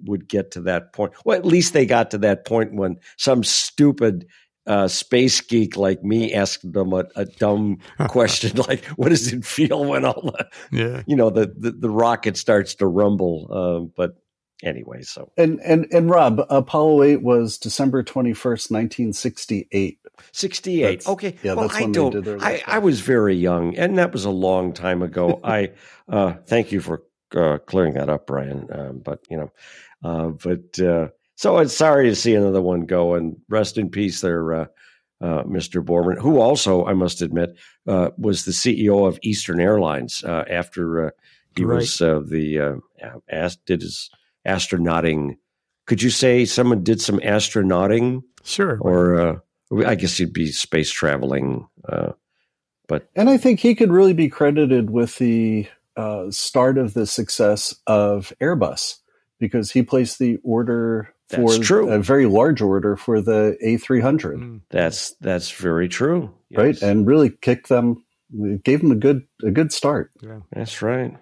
would 0.04 0.28
get 0.28 0.52
to 0.52 0.60
that 0.62 0.92
point. 0.92 1.12
Well, 1.24 1.36
at 1.36 1.44
least 1.44 1.72
they 1.72 1.86
got 1.86 2.10
to 2.12 2.18
that 2.18 2.44
point 2.44 2.74
when 2.74 2.96
some 3.16 3.44
stupid 3.44 4.26
uh, 4.66 4.88
space 4.88 5.40
geek 5.40 5.76
like 5.76 6.02
me 6.02 6.34
asked 6.34 6.72
them 6.72 6.92
a, 6.92 7.04
a 7.14 7.24
dumb 7.24 7.78
question 8.08 8.56
like, 8.68 8.84
"What 8.96 9.10
does 9.10 9.32
it 9.32 9.44
feel 9.44 9.84
when 9.84 10.04
all 10.04 10.22
the 10.22 10.48
Yeah. 10.72 11.02
you 11.06 11.14
know 11.14 11.30
the 11.30 11.54
the, 11.56 11.70
the 11.70 11.90
rocket 11.90 12.36
starts 12.36 12.74
to 12.76 12.86
rumble?" 12.88 13.46
Um, 13.52 13.92
but 13.96 14.16
anyway, 14.62 15.02
so 15.02 15.30
And 15.36 15.60
and 15.60 15.86
and 15.92 16.08
Rob, 16.10 16.40
Apollo 16.50 17.02
eight 17.04 17.22
was 17.22 17.58
December 17.58 18.02
twenty 18.02 18.32
first, 18.32 18.70
nineteen 18.70 19.12
sixty 19.12 19.68
eight. 19.72 19.98
sixty 20.32 20.82
eight. 20.82 21.00
That's- 21.00 21.08
Okay, 21.08 21.36
yeah, 21.42 21.54
well, 21.54 21.68
that's 21.68 21.78
I 21.78 21.82
when 21.82 21.92
they 21.92 21.98
don't. 21.98 22.12
did 22.12 22.24
their 22.24 22.42
I, 22.42 22.62
I 22.66 22.78
was 22.78 23.00
very 23.00 23.34
young, 23.36 23.76
and 23.76 23.98
that 23.98 24.12
was 24.12 24.24
a 24.24 24.30
long 24.30 24.72
time 24.72 25.02
ago. 25.02 25.40
I 25.44 25.72
uh, 26.08 26.34
thank 26.46 26.72
you 26.72 26.80
for 26.80 27.02
uh, 27.34 27.58
clearing 27.66 27.94
that 27.94 28.08
up, 28.08 28.26
Brian. 28.26 28.68
Um, 28.72 28.98
but 29.04 29.20
you 29.30 29.36
know, 29.36 29.52
uh, 30.04 30.28
but 30.28 30.78
uh, 30.80 31.08
so 31.34 31.58
I'm 31.58 31.68
sorry 31.68 32.08
to 32.08 32.14
see 32.16 32.34
another 32.34 32.62
one 32.62 32.82
go, 32.86 33.14
and 33.14 33.36
rest 33.48 33.76
in 33.78 33.90
peace, 33.90 34.20
there, 34.22 34.54
uh, 34.54 34.66
uh, 35.20 35.42
Mr. 35.44 35.82
Borman, 35.84 36.18
who 36.18 36.40
also, 36.40 36.84
I 36.86 36.92
must 36.94 37.20
admit, 37.22 37.56
uh, 37.86 38.10
was 38.18 38.44
the 38.44 38.52
CEO 38.52 39.06
of 39.06 39.18
Eastern 39.22 39.60
Airlines 39.60 40.22
uh, 40.24 40.44
after 40.48 41.08
uh, 41.08 41.10
he 41.56 41.64
Right. 41.64 41.76
was 41.76 42.00
uh, 42.02 42.20
the 42.26 42.58
uh, 42.60 42.74
ast- 43.30 43.64
did 43.66 43.80
his 43.82 44.10
astronauting. 44.46 45.36
Could 45.86 46.02
you 46.02 46.10
say 46.10 46.44
someone 46.44 46.82
did 46.82 47.00
some 47.00 47.18
astronauting, 47.20 48.22
Sure. 48.44 48.78
or 48.80 49.18
uh, 49.18 49.36
I 49.86 49.94
guess 49.94 50.18
you'd 50.18 50.32
be 50.32 50.50
space 50.52 50.90
traveling? 50.90 51.68
Uh, 51.88 52.12
And 53.16 53.28
I 53.28 53.36
think 53.36 53.60
he 53.60 53.74
could 53.74 53.90
really 53.90 54.12
be 54.12 54.28
credited 54.28 54.90
with 54.90 55.18
the 55.18 55.66
uh, 55.96 56.30
start 56.30 56.78
of 56.78 56.94
the 56.94 57.06
success 57.06 57.74
of 57.86 58.32
Airbus 58.40 58.98
because 59.38 59.70
he 59.70 59.82
placed 59.82 60.18
the 60.18 60.38
order 60.42 61.12
for 61.28 61.40
That's 61.50 61.58
true. 61.58 61.90
a 61.90 61.98
very 61.98 62.26
large 62.26 62.60
order 62.62 62.96
for 62.96 63.20
the 63.20 63.56
A300, 63.64 64.36
Mm. 64.38 64.60
That's 64.70 65.12
that's 65.20 65.50
very 65.50 65.88
true. 65.88 66.30
right? 66.54 66.80
And 66.80 67.06
really 67.06 67.30
kicked 67.30 67.68
them, 67.68 68.04
gave 68.62 68.80
them 68.82 68.92
a 68.92 68.96
good 68.96 69.26
a 69.42 69.50
good 69.50 69.72
start. 69.72 70.12
Yeah. 70.22 70.40
that's 70.52 70.82
right. 70.82 71.16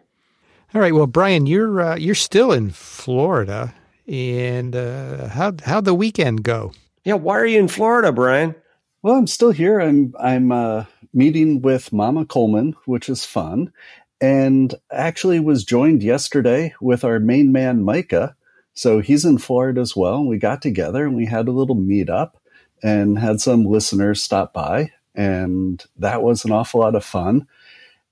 All 0.74 0.80
right. 0.80 0.92
Well, 0.92 1.06
Brian, 1.06 1.46
you're 1.46 1.80
uh, 1.80 1.96
you're 1.96 2.16
still 2.16 2.50
in 2.50 2.70
Florida, 2.70 3.72
and 4.08 4.74
uh, 4.74 5.28
how 5.28 5.52
how'd 5.64 5.84
the 5.84 5.94
weekend 5.94 6.42
go? 6.42 6.72
Yeah, 7.04 7.14
why 7.14 7.38
are 7.38 7.46
you 7.46 7.60
in 7.60 7.68
Florida, 7.68 8.10
Brian? 8.10 8.56
Well, 9.00 9.14
I'm 9.14 9.28
still 9.28 9.52
here. 9.52 9.78
I'm 9.78 10.12
I'm 10.18 10.50
uh, 10.50 10.86
meeting 11.12 11.62
with 11.62 11.92
Mama 11.92 12.26
Coleman, 12.26 12.74
which 12.86 13.08
is 13.08 13.24
fun, 13.24 13.72
and 14.20 14.74
actually 14.90 15.38
was 15.38 15.62
joined 15.62 16.02
yesterday 16.02 16.74
with 16.80 17.04
our 17.04 17.20
main 17.20 17.52
man 17.52 17.84
Micah. 17.84 18.34
So 18.72 18.98
he's 18.98 19.24
in 19.24 19.38
Florida 19.38 19.80
as 19.80 19.94
well. 19.94 20.24
We 20.24 20.38
got 20.38 20.60
together 20.60 21.06
and 21.06 21.14
we 21.14 21.26
had 21.26 21.46
a 21.46 21.52
little 21.52 21.76
meetup 21.76 22.32
and 22.82 23.16
had 23.16 23.40
some 23.40 23.64
listeners 23.64 24.24
stop 24.24 24.52
by, 24.52 24.90
and 25.14 25.84
that 25.98 26.24
was 26.24 26.44
an 26.44 26.50
awful 26.50 26.80
lot 26.80 26.96
of 26.96 27.04
fun. 27.04 27.46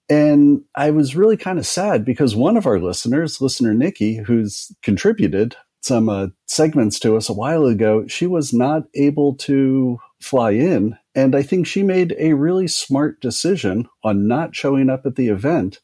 And 0.09 0.63
I 0.75 0.91
was 0.91 1.17
really 1.17 1.37
kind 1.37 1.59
of 1.59 1.67
sad 1.67 2.05
because 2.05 2.37
one 2.37 2.57
of 2.57 2.67
our 2.67 2.79
listeners, 2.79 3.41
listener 3.41 3.73
Nikki, 3.73 4.17
who's 4.17 4.73
contributed 4.83 5.57
some 5.81 6.09
uh, 6.09 6.29
segments 6.47 7.01
to 7.01 7.17
us 7.17 7.29
a 7.29 7.35
while 7.35 7.65
ago, 7.67 8.07
she 8.07 8.27
was 8.27 8.53
not 8.53 8.85
able 8.95 9.35
to 9.35 9.99
fly 10.21 10.53
in. 10.53 10.97
And 11.15 11.35
I 11.35 11.43
think 11.43 11.67
she 11.67 11.83
made 11.83 12.15
a 12.19 12.35
really 12.35 12.69
smart 12.69 13.21
decision 13.21 13.89
on 14.05 14.29
not 14.29 14.55
showing 14.55 14.89
up 14.89 15.05
at 15.07 15.17
the 15.17 15.29
event, 15.29 15.81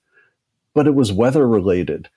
but 0.74 0.86
it 0.86 0.95
was 0.95 1.12
weather 1.12 1.47
related. 1.47 2.09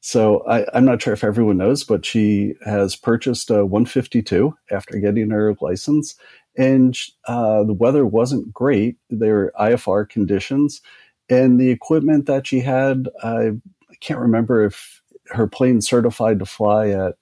So 0.00 0.46
I, 0.46 0.66
I'm 0.74 0.84
not 0.84 1.02
sure 1.02 1.14
if 1.14 1.24
everyone 1.24 1.56
knows, 1.56 1.82
but 1.82 2.04
she 2.04 2.54
has 2.64 2.94
purchased 2.94 3.50
a 3.50 3.64
152 3.64 4.54
after 4.70 4.98
getting 4.98 5.30
her 5.30 5.56
license. 5.60 6.14
And 6.56 6.96
uh, 7.26 7.64
the 7.64 7.72
weather 7.72 8.06
wasn't 8.06 8.52
great. 8.52 8.96
There 9.08 9.34
were 9.34 9.52
IFR 9.58 10.08
conditions. 10.08 10.82
And 11.28 11.60
the 11.60 11.70
equipment 11.70 12.26
that 12.26 12.46
she 12.46 12.60
had, 12.60 13.08
I, 13.22 13.52
I 13.90 13.94
can't 14.00 14.20
remember 14.20 14.64
if 14.64 15.02
her 15.28 15.46
plane 15.46 15.80
certified 15.80 16.38
to 16.38 16.46
fly 16.46 16.88
at 16.88 17.14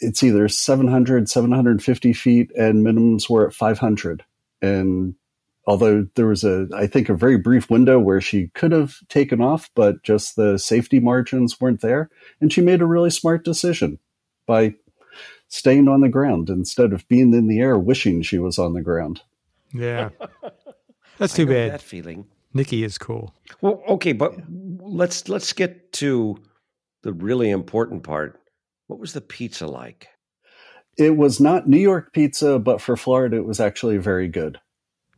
it's 0.00 0.22
either 0.22 0.48
700 0.48 1.28
750 1.28 2.12
feet 2.12 2.50
and 2.56 2.86
minimums 2.86 3.28
were 3.28 3.48
at 3.48 3.52
500 3.52 4.24
and 4.62 5.14
although 5.66 6.06
there 6.14 6.26
was 6.26 6.44
a 6.44 6.68
i 6.74 6.86
think 6.86 7.08
a 7.08 7.14
very 7.14 7.36
brief 7.36 7.68
window 7.68 7.98
where 7.98 8.20
she 8.20 8.46
could 8.54 8.72
have 8.72 8.96
taken 9.08 9.42
off 9.42 9.68
but 9.74 10.02
just 10.02 10.36
the 10.36 10.56
safety 10.56 11.00
margins 11.00 11.60
weren't 11.60 11.80
there 11.80 12.08
and 12.40 12.52
she 12.52 12.60
made 12.60 12.80
a 12.80 12.86
really 12.86 13.10
smart 13.10 13.44
decision 13.44 13.98
by 14.46 14.74
staying 15.48 15.88
on 15.88 16.00
the 16.00 16.08
ground 16.08 16.48
instead 16.48 16.92
of 16.92 17.06
being 17.08 17.34
in 17.34 17.48
the 17.48 17.60
air 17.60 17.78
wishing 17.78 18.22
she 18.22 18.38
was 18.38 18.58
on 18.58 18.72
the 18.72 18.82
ground 18.82 19.20
Yeah, 19.72 20.10
that's 21.18 21.34
too 21.34 21.46
know 21.46 21.52
bad. 21.52 21.72
That 21.72 21.82
feeling. 21.82 22.26
Nikki 22.54 22.84
is 22.84 22.98
cool. 22.98 23.34
Well, 23.60 23.82
okay, 23.88 24.12
but 24.12 24.34
let's 24.80 25.28
let's 25.28 25.52
get 25.52 25.92
to 25.94 26.36
the 27.02 27.12
really 27.12 27.50
important 27.50 28.02
part. 28.02 28.40
What 28.86 28.98
was 28.98 29.12
the 29.12 29.20
pizza 29.20 29.66
like? 29.66 30.08
it 30.98 31.16
was 31.16 31.40
not 31.40 31.68
new 31.68 31.78
york 31.78 32.12
pizza 32.12 32.58
but 32.58 32.80
for 32.80 32.96
florida 32.96 33.36
it 33.36 33.44
was 33.44 33.60
actually 33.60 33.96
very 33.96 34.28
good 34.28 34.58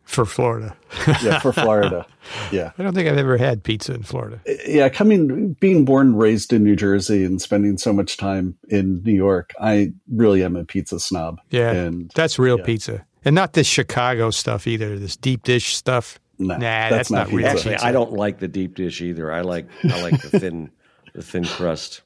For 0.04 0.24
Florida, 0.24 0.76
yeah 1.22 1.40
for 1.40 1.52
florida 1.52 2.06
yeah 2.52 2.72
I 2.78 2.82
don't 2.82 2.94
think 2.94 3.08
I've 3.08 3.18
ever 3.18 3.38
had 3.38 3.62
pizza 3.62 3.94
in 3.94 4.02
Florida. 4.02 4.40
Uh, 4.48 4.52
yeah, 4.66 4.88
coming 4.88 5.54
being 5.54 5.84
born 5.84 6.14
raised 6.14 6.52
in 6.52 6.62
New 6.64 6.76
Jersey 6.76 7.24
and 7.24 7.40
spending 7.40 7.78
so 7.78 7.92
much 7.92 8.16
time 8.16 8.56
in 8.68 9.02
New 9.02 9.14
York, 9.14 9.54
I 9.58 9.92
really 10.12 10.44
am 10.44 10.56
a 10.56 10.64
pizza 10.64 11.00
snob. 11.00 11.40
Yeah, 11.50 11.72
and 11.72 12.10
that's 12.14 12.38
real 12.38 12.58
yeah. 12.58 12.64
pizza, 12.64 13.06
and 13.24 13.34
not 13.34 13.54
this 13.54 13.66
Chicago 13.66 14.30
stuff 14.30 14.66
either. 14.66 14.98
This 14.98 15.16
deep 15.16 15.44
dish 15.44 15.74
stuff. 15.74 16.18
Nah, 16.40 16.56
Nah, 16.56 16.88
that's 16.90 17.10
not 17.10 17.28
real. 17.28 17.38
pizza. 17.38 17.50
Actually, 17.50 17.72
pizza. 17.74 17.86
I 17.86 17.92
don't 17.92 18.12
like 18.12 18.38
the 18.38 18.48
deep 18.48 18.74
dish 18.74 19.00
either. 19.00 19.32
I 19.32 19.42
like 19.42 19.68
I 19.84 20.02
like 20.02 20.20
the 20.22 20.40
thin 20.40 20.70
the 21.14 21.22
thin 21.22 21.44
crust. 21.44 22.02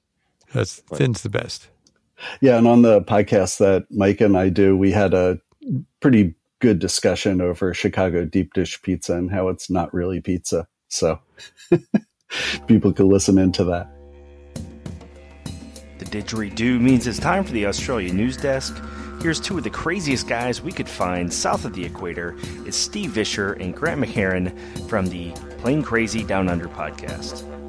That's 0.52 0.80
thin's 0.92 1.22
the 1.22 1.28
best. 1.30 1.68
Yeah, 2.40 2.58
and 2.58 2.68
on 2.68 2.82
the 2.82 3.00
podcast 3.02 3.58
that 3.58 3.86
Mike 3.90 4.20
and 4.20 4.36
I 4.36 4.48
do, 4.48 4.76
we 4.76 4.92
had 4.92 5.14
a 5.14 5.38
pretty 6.00 6.34
good 6.60 6.78
discussion 6.78 7.40
over 7.40 7.74
Chicago 7.74 8.24
deep 8.24 8.52
dish 8.54 8.80
pizza 8.82 9.14
and 9.14 9.30
how 9.30 9.48
it's 9.48 9.68
not 9.68 9.92
really 9.92 10.20
pizza. 10.20 10.66
So 10.88 11.18
people 12.66 12.92
could 12.92 13.06
listen 13.06 13.38
into 13.38 13.64
that. 13.64 13.90
The 15.98 16.04
didgeridoo 16.06 16.80
means 16.80 17.06
it's 17.06 17.18
time 17.18 17.44
for 17.44 17.52
the 17.52 17.66
Australia 17.66 18.12
News 18.12 18.36
Desk. 18.36 18.76
Here's 19.24 19.40
two 19.40 19.56
of 19.56 19.64
the 19.64 19.70
craziest 19.70 20.28
guys 20.28 20.60
we 20.60 20.70
could 20.70 20.86
find 20.86 21.32
south 21.32 21.64
of 21.64 21.72
the 21.72 21.82
equator. 21.82 22.36
It's 22.66 22.76
Steve 22.76 23.12
Visscher 23.12 23.58
and 23.58 23.74
Grant 23.74 23.98
McHarrie 23.98 24.52
from 24.86 25.06
the 25.06 25.30
Plane 25.56 25.82
Crazy 25.82 26.22
Down 26.22 26.46
Under 26.46 26.66
podcast. 26.66 27.63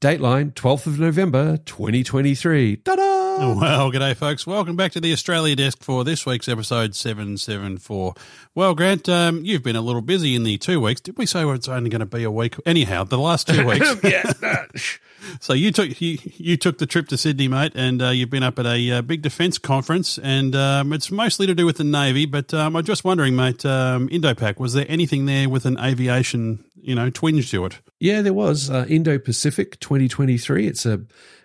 Dateline, 0.00 0.52
12th 0.52 0.86
of 0.86 1.00
November, 1.00 1.56
2023. 1.56 2.76
Ta-da! 2.76 3.54
Well, 3.58 3.90
g'day, 3.90 4.14
folks. 4.14 4.46
Welcome 4.46 4.76
back 4.76 4.92
to 4.92 5.00
the 5.00 5.12
Australia 5.12 5.56
Desk 5.56 5.82
for 5.82 6.04
this 6.04 6.24
week's 6.24 6.48
episode 6.48 6.94
774. 6.94 8.14
Well, 8.54 8.76
Grant, 8.76 9.08
um, 9.08 9.44
you've 9.44 9.64
been 9.64 9.74
a 9.74 9.80
little 9.80 10.00
busy 10.00 10.36
in 10.36 10.44
the 10.44 10.56
two 10.56 10.80
weeks. 10.80 11.00
Did 11.00 11.18
we 11.18 11.26
say 11.26 11.44
it's 11.48 11.66
only 11.66 11.90
going 11.90 11.98
to 11.98 12.06
be 12.06 12.22
a 12.22 12.30
week? 12.30 12.54
Anyhow, 12.64 13.02
the 13.04 13.18
last 13.18 13.48
two 13.48 13.66
weeks. 13.66 14.98
so 15.40 15.52
you 15.52 15.72
took 15.72 16.00
you, 16.00 16.18
you 16.36 16.56
took 16.56 16.78
the 16.78 16.86
trip 16.86 17.08
to 17.08 17.16
Sydney, 17.16 17.48
mate, 17.48 17.72
and 17.74 18.00
uh, 18.00 18.10
you've 18.10 18.30
been 18.30 18.44
up 18.44 18.58
at 18.60 18.66
a 18.66 18.90
uh, 18.92 19.02
big 19.02 19.22
defence 19.22 19.58
conference, 19.58 20.18
and 20.18 20.54
um, 20.54 20.92
it's 20.92 21.10
mostly 21.10 21.46
to 21.48 21.54
do 21.54 21.66
with 21.66 21.76
the 21.76 21.84
Navy. 21.84 22.24
But 22.26 22.54
um, 22.54 22.76
I'm 22.76 22.84
just 22.84 23.04
wondering, 23.04 23.34
mate, 23.34 23.64
um, 23.64 24.08
Indopac, 24.08 24.58
was 24.60 24.74
there 24.74 24.86
anything 24.88 25.26
there 25.26 25.48
with 25.48 25.66
an 25.66 25.76
aviation, 25.78 26.64
you 26.82 26.94
know, 26.94 27.10
twinge 27.10 27.50
to 27.50 27.64
it? 27.64 27.80
Yeah, 28.00 28.22
there 28.22 28.34
was 28.34 28.70
uh, 28.70 28.86
Indo 28.88 29.18
Pacific 29.18 29.78
2023. 29.80 30.66
It's 30.66 30.86
a 30.86 31.00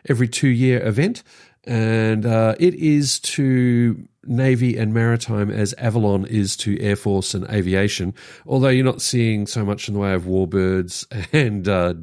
every 0.07 0.27
two 0.27 0.49
year 0.49 0.85
event, 0.85 1.23
and 1.63 2.25
uh, 2.25 2.55
it 2.59 2.75
is 2.75 3.19
to 3.21 4.07
Navy 4.25 4.77
and 4.77 4.93
Maritime 4.93 5.49
as 5.49 5.73
Avalon 5.77 6.25
is 6.25 6.55
to 6.57 6.79
Air 6.79 6.95
Force 6.95 7.33
and 7.33 7.49
Aviation. 7.49 8.13
Although 8.45 8.69
you're 8.69 8.85
not 8.85 9.01
seeing 9.01 9.47
so 9.47 9.65
much 9.65 9.87
in 9.87 9.93
the 9.93 9.99
way 9.99 10.13
of 10.13 10.23
warbirds 10.23 11.05
and 11.33 11.67
uh, 11.67 11.95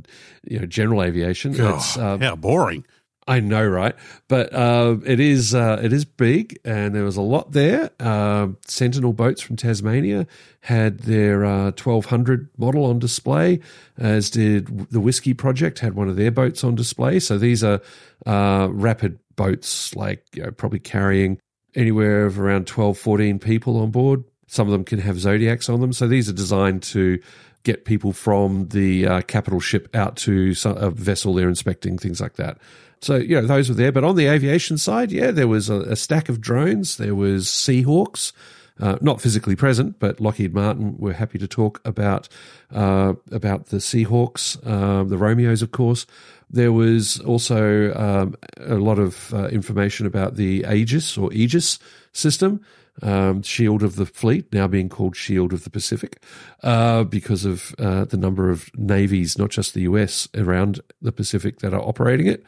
you 0.44 0.58
know 0.58 0.66
general 0.66 1.02
aviation. 1.02 1.54
It's, 1.76 1.96
uh, 1.96 2.18
How 2.18 2.36
boring. 2.36 2.84
I 3.30 3.38
know, 3.38 3.64
right? 3.64 3.94
But 4.26 4.52
uh, 4.52 4.96
it 5.06 5.20
is 5.20 5.54
uh, 5.54 5.80
it 5.80 5.92
is 5.92 6.04
big, 6.04 6.58
and 6.64 6.96
there 6.96 7.04
was 7.04 7.16
a 7.16 7.22
lot 7.22 7.52
there. 7.52 7.90
Uh, 8.00 8.48
Sentinel 8.66 9.12
boats 9.12 9.40
from 9.40 9.54
Tasmania 9.54 10.26
had 10.62 10.98
their 11.00 11.44
uh, 11.44 11.66
1200 11.66 12.48
model 12.58 12.86
on 12.86 12.98
display, 12.98 13.60
as 13.96 14.30
did 14.30 14.90
the 14.90 14.98
Whiskey 14.98 15.32
Project 15.32 15.78
had 15.78 15.94
one 15.94 16.08
of 16.08 16.16
their 16.16 16.32
boats 16.32 16.64
on 16.64 16.74
display. 16.74 17.20
So 17.20 17.38
these 17.38 17.62
are 17.62 17.80
uh, 18.26 18.66
rapid 18.72 19.20
boats, 19.36 19.94
like 19.94 20.24
you 20.34 20.42
know, 20.42 20.50
probably 20.50 20.80
carrying 20.80 21.38
anywhere 21.76 22.26
of 22.26 22.40
around 22.40 22.66
12, 22.66 22.98
14 22.98 23.38
people 23.38 23.76
on 23.76 23.92
board. 23.92 24.24
Some 24.48 24.66
of 24.66 24.72
them 24.72 24.82
can 24.82 24.98
have 24.98 25.20
Zodiacs 25.20 25.68
on 25.68 25.80
them. 25.80 25.92
So 25.92 26.08
these 26.08 26.28
are 26.28 26.32
designed 26.32 26.82
to 26.82 27.20
get 27.62 27.84
people 27.84 28.12
from 28.12 28.68
the 28.68 29.06
uh, 29.06 29.20
capital 29.22 29.60
ship 29.60 29.88
out 29.94 30.16
to 30.16 30.54
some, 30.54 30.76
a 30.76 30.90
vessel 30.90 31.34
they're 31.34 31.48
inspecting, 31.48 31.98
things 31.98 32.20
like 32.20 32.36
that. 32.36 32.58
So, 33.00 33.16
you 33.16 33.34
know, 33.40 33.46
those 33.46 33.68
were 33.68 33.74
there. 33.74 33.92
But 33.92 34.04
on 34.04 34.16
the 34.16 34.26
aviation 34.26 34.78
side, 34.78 35.10
yeah, 35.12 35.30
there 35.30 35.48
was 35.48 35.70
a, 35.70 35.80
a 35.82 35.96
stack 35.96 36.28
of 36.28 36.40
drones. 36.40 36.96
There 36.96 37.14
was 37.14 37.46
Seahawks. 37.46 38.32
uh, 38.80 38.96
not 39.00 39.20
physically 39.20 39.56
present, 39.56 39.98
but 39.98 40.20
Lockheed 40.20 40.54
Martin 40.54 40.96
were 40.98 41.12
happy 41.12 41.38
to 41.38 41.46
talk 41.46 41.80
about 41.84 42.28
uh, 42.72 43.14
about 43.30 43.66
the 43.66 43.76
Seahawks, 43.76 44.58
uh, 44.66 45.04
the 45.04 45.18
Romeos, 45.18 45.62
of 45.62 45.70
course. 45.70 46.06
There 46.48 46.72
was 46.72 47.20
also 47.20 47.94
um, 47.94 48.34
a 48.58 48.76
lot 48.76 48.98
of 48.98 49.32
uh, 49.34 49.48
information 49.48 50.06
about 50.06 50.36
the 50.36 50.64
Aegis 50.68 51.16
or 51.16 51.32
Aegis 51.32 51.78
system, 52.12 52.64
um, 53.02 53.42
Shield 53.42 53.82
of 53.82 53.96
the 53.96 54.06
Fleet, 54.06 54.52
now 54.52 54.66
being 54.66 54.88
called 54.88 55.16
Shield 55.16 55.52
of 55.52 55.64
the 55.64 55.70
Pacific, 55.70 56.22
uh, 56.62 57.04
because 57.04 57.44
of 57.44 57.74
uh, 57.78 58.04
the 58.04 58.16
number 58.16 58.50
of 58.50 58.70
navies, 58.76 59.38
not 59.38 59.50
just 59.50 59.74
the 59.74 59.82
US, 59.82 60.28
around 60.34 60.80
the 61.00 61.12
Pacific 61.12 61.60
that 61.60 61.74
are 61.74 61.82
operating 61.82 62.26
it. 62.26 62.44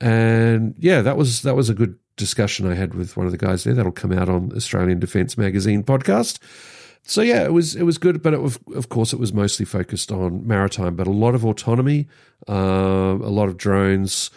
And 0.00 0.74
yeah, 0.78 1.02
that 1.02 1.16
was 1.16 1.42
that 1.42 1.56
was 1.56 1.68
a 1.68 1.74
good 1.74 1.98
discussion 2.16 2.70
I 2.70 2.74
had 2.74 2.94
with 2.94 3.16
one 3.16 3.26
of 3.26 3.32
the 3.32 3.38
guys 3.38 3.64
there. 3.64 3.74
That'll 3.74 3.92
come 3.92 4.12
out 4.12 4.28
on 4.28 4.52
Australian 4.54 4.98
Defence 4.98 5.36
Magazine 5.36 5.82
podcast. 5.82 6.38
So 7.02 7.22
yeah, 7.22 7.44
it 7.44 7.52
was 7.52 7.74
it 7.74 7.84
was 7.84 7.96
good, 7.96 8.22
but 8.22 8.34
it 8.34 8.42
was, 8.42 8.58
of 8.74 8.90
course 8.90 9.12
it 9.12 9.18
was 9.18 9.32
mostly 9.32 9.64
focused 9.64 10.12
on 10.12 10.46
maritime, 10.46 10.94
but 10.94 11.06
a 11.06 11.12
lot 11.12 11.34
of 11.34 11.44
autonomy, 11.44 12.06
uh, 12.48 12.52
a 12.52 13.32
lot 13.32 13.48
of 13.48 13.56
drones. 13.56 14.30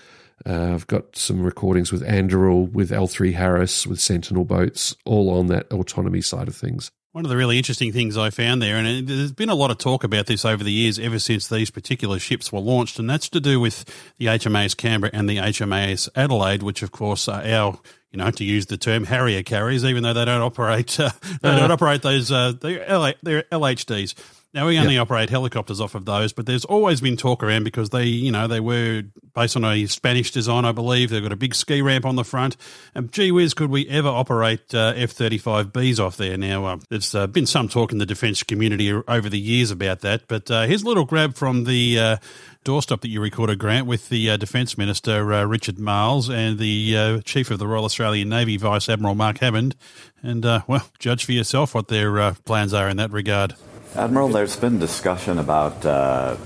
Uh, 0.46 0.74
I've 0.74 0.88
got 0.88 1.16
some 1.16 1.42
recordings 1.42 1.92
with 1.92 2.02
Anduril, 2.04 2.72
with 2.72 2.92
L3 2.92 3.34
Harris, 3.34 3.86
with 3.86 4.00
Sentinel 4.00 4.46
boats, 4.46 4.96
all 5.06 5.30
on 5.30 5.48
that 5.48 5.72
autonomy 5.72 6.22
side 6.22 6.48
of 6.48 6.56
things. 6.56 6.92
One 7.14 7.26
of 7.26 7.30
the 7.30 7.36
really 7.36 7.58
interesting 7.58 7.92
things 7.92 8.18
I 8.18 8.30
found 8.30 8.62
there, 8.62 8.78
and 8.78 9.06
there's 9.06 9.34
been 9.34 9.50
a 9.50 9.56
lot 9.56 9.70
of 9.70 9.78
talk 9.78 10.06
about 10.06 10.28
this 10.28 10.46
over 10.46 10.64
the 10.64 10.72
years, 10.72 10.98
ever 10.98 11.20
since 11.20 11.50
these 11.50 11.70
particular 11.70 12.20
ships 12.20 12.54
were 12.54 12.62
launched, 12.62 13.00
and 13.00 13.10
that's 13.10 13.28
to 13.30 13.42
do 13.42 13.60
with 13.60 13.84
the 14.18 14.28
HMAS 14.28 14.78
Canberra 14.78 15.12
and 15.14 15.30
the 15.30 15.36
HMAS 15.38 16.08
Adelaide, 16.16 16.64
which 16.64 16.84
of 16.84 16.94
course 16.94 17.28
are 17.28 17.44
our, 17.44 17.78
you 18.12 18.18
know, 18.18 18.32
to 18.32 18.46
use 18.46 18.68
the 18.68 18.78
term 18.78 19.04
Harrier 19.04 19.44
carriers, 19.44 19.84
even 19.84 20.04
though 20.04 20.14
they 20.14 20.24
don't 20.24 20.42
operate, 20.42 20.98
uh, 21.02 21.10
they 21.42 21.50
uh-huh. 21.50 21.60
don't 21.60 21.72
operate 21.72 22.02
those, 22.02 22.32
uh, 22.32 22.54
they're 22.62 22.80
LHDs. 22.86 24.16
Now 24.54 24.68
we 24.68 24.78
only 24.78 24.96
yep. 24.96 25.04
operate 25.04 25.30
helicopters 25.30 25.80
off 25.80 25.96
of 25.96 26.04
those, 26.04 26.34
but 26.34 26.46
there's 26.46 26.66
always 26.66 27.00
been 27.00 27.16
talk 27.16 27.42
around 27.42 27.64
because 27.64 27.90
they, 27.90 28.04
you 28.04 28.32
know, 28.32 28.48
they 28.48 28.60
were 28.60 29.04
based 29.34 29.56
on 29.56 29.64
a 29.64 29.86
Spanish 29.86 30.32
design, 30.32 30.66
I 30.66 30.74
believe. 30.74 31.10
They've 31.10 31.24
got 31.24 31.32
a 31.32 31.38
big 31.38 31.56
ski 31.56 31.82
ramp 31.82 32.06
on 32.06 32.18
the 32.18 32.26
front, 32.26 32.58
and 32.94 33.12
gee 33.12 33.32
whiz, 33.32 33.54
could 33.54 33.70
we 33.70 33.88
ever 33.88 34.10
operate 34.10 34.74
uh, 34.76 34.94
F-35Bs 34.96 36.00
off 36.00 36.18
there? 36.18 36.38
Now 36.38 36.66
uh, 36.66 36.78
there's 36.90 37.16
uh, 37.16 37.28
been 37.28 37.46
some 37.46 37.70
talk 37.70 37.94
in 37.94 37.98
the 37.98 38.06
defence 38.06 38.44
community 38.44 38.92
over 38.92 39.30
the 39.30 39.40
years 39.40 39.72
about 39.72 40.02
that, 40.02 40.28
but 40.28 40.52
uh, 40.52 40.64
here's 40.64 40.84
a 40.84 40.88
little 40.88 41.06
grab 41.06 41.36
from 41.36 41.64
the 41.64 41.98
uh, 41.98 42.18
doorstep 42.64 43.02
that 43.02 43.10
you 43.10 43.22
recorded, 43.22 43.58
Grant, 43.58 43.88
with 43.88 44.10
the 44.10 44.32
uh, 44.32 44.38
Defence 44.38 44.78
Minister 44.78 45.34
uh, 45.34 45.44
Richard 45.44 45.80
Marles 45.80 46.30
and 46.30 46.60
the 46.60 46.98
uh, 46.98 47.22
Chief 47.22 47.50
of 47.52 47.60
the 47.60 47.68
Royal 47.68 47.86
Australian 47.86 48.30
Navy, 48.30 48.58
Vice 48.58 48.88
Admiral 48.90 49.16
Mark 49.16 49.40
Hammond. 49.40 49.76
And, 50.22 50.46
uh, 50.46 50.62
well, 50.68 50.88
judge 51.00 51.26
for 51.26 51.32
yourself 51.32 51.74
what 51.74 51.88
their 51.88 52.20
uh, 52.20 52.36
plans 52.46 52.74
are 52.74 52.88
in 52.90 52.98
that 52.98 53.12
regard. 53.12 53.56
Admiral, 53.96 54.30
there's 54.30 54.56
been 54.56 54.80
discussion 54.80 55.38
about 55.38 55.86
uh, 55.86 56.38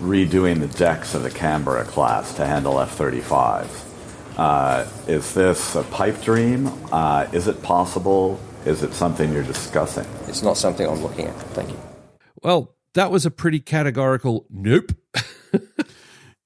redoing 0.00 0.60
the 0.60 0.68
decks 0.78 1.14
of 1.14 1.24
the 1.24 1.30
Canberra 1.30 1.84
class 1.84 2.34
to 2.34 2.46
handle 2.46 2.80
F 2.80 2.96
35s. 2.96 4.38
Uh, 4.38 4.88
is 5.08 5.34
this 5.34 5.74
a 5.74 5.82
pipe 5.84 6.22
dream? 6.22 6.68
Uh, 6.92 7.26
is 7.32 7.48
it 7.48 7.62
possible? 7.62 8.38
Is 8.64 8.82
it 8.82 8.94
something 8.94 9.32
you're 9.32 9.42
discussing? 9.42 10.06
It's 10.28 10.42
not 10.42 10.56
something 10.56 10.86
I'm 10.86 11.02
looking 11.02 11.26
at. 11.26 11.34
Thank 11.34 11.70
you. 11.70 11.78
Well, 12.42 12.74
that 12.94 13.10
was 13.10 13.26
a 13.26 13.30
pretty 13.30 13.60
categorical 13.60 14.46
nope. 14.48 14.92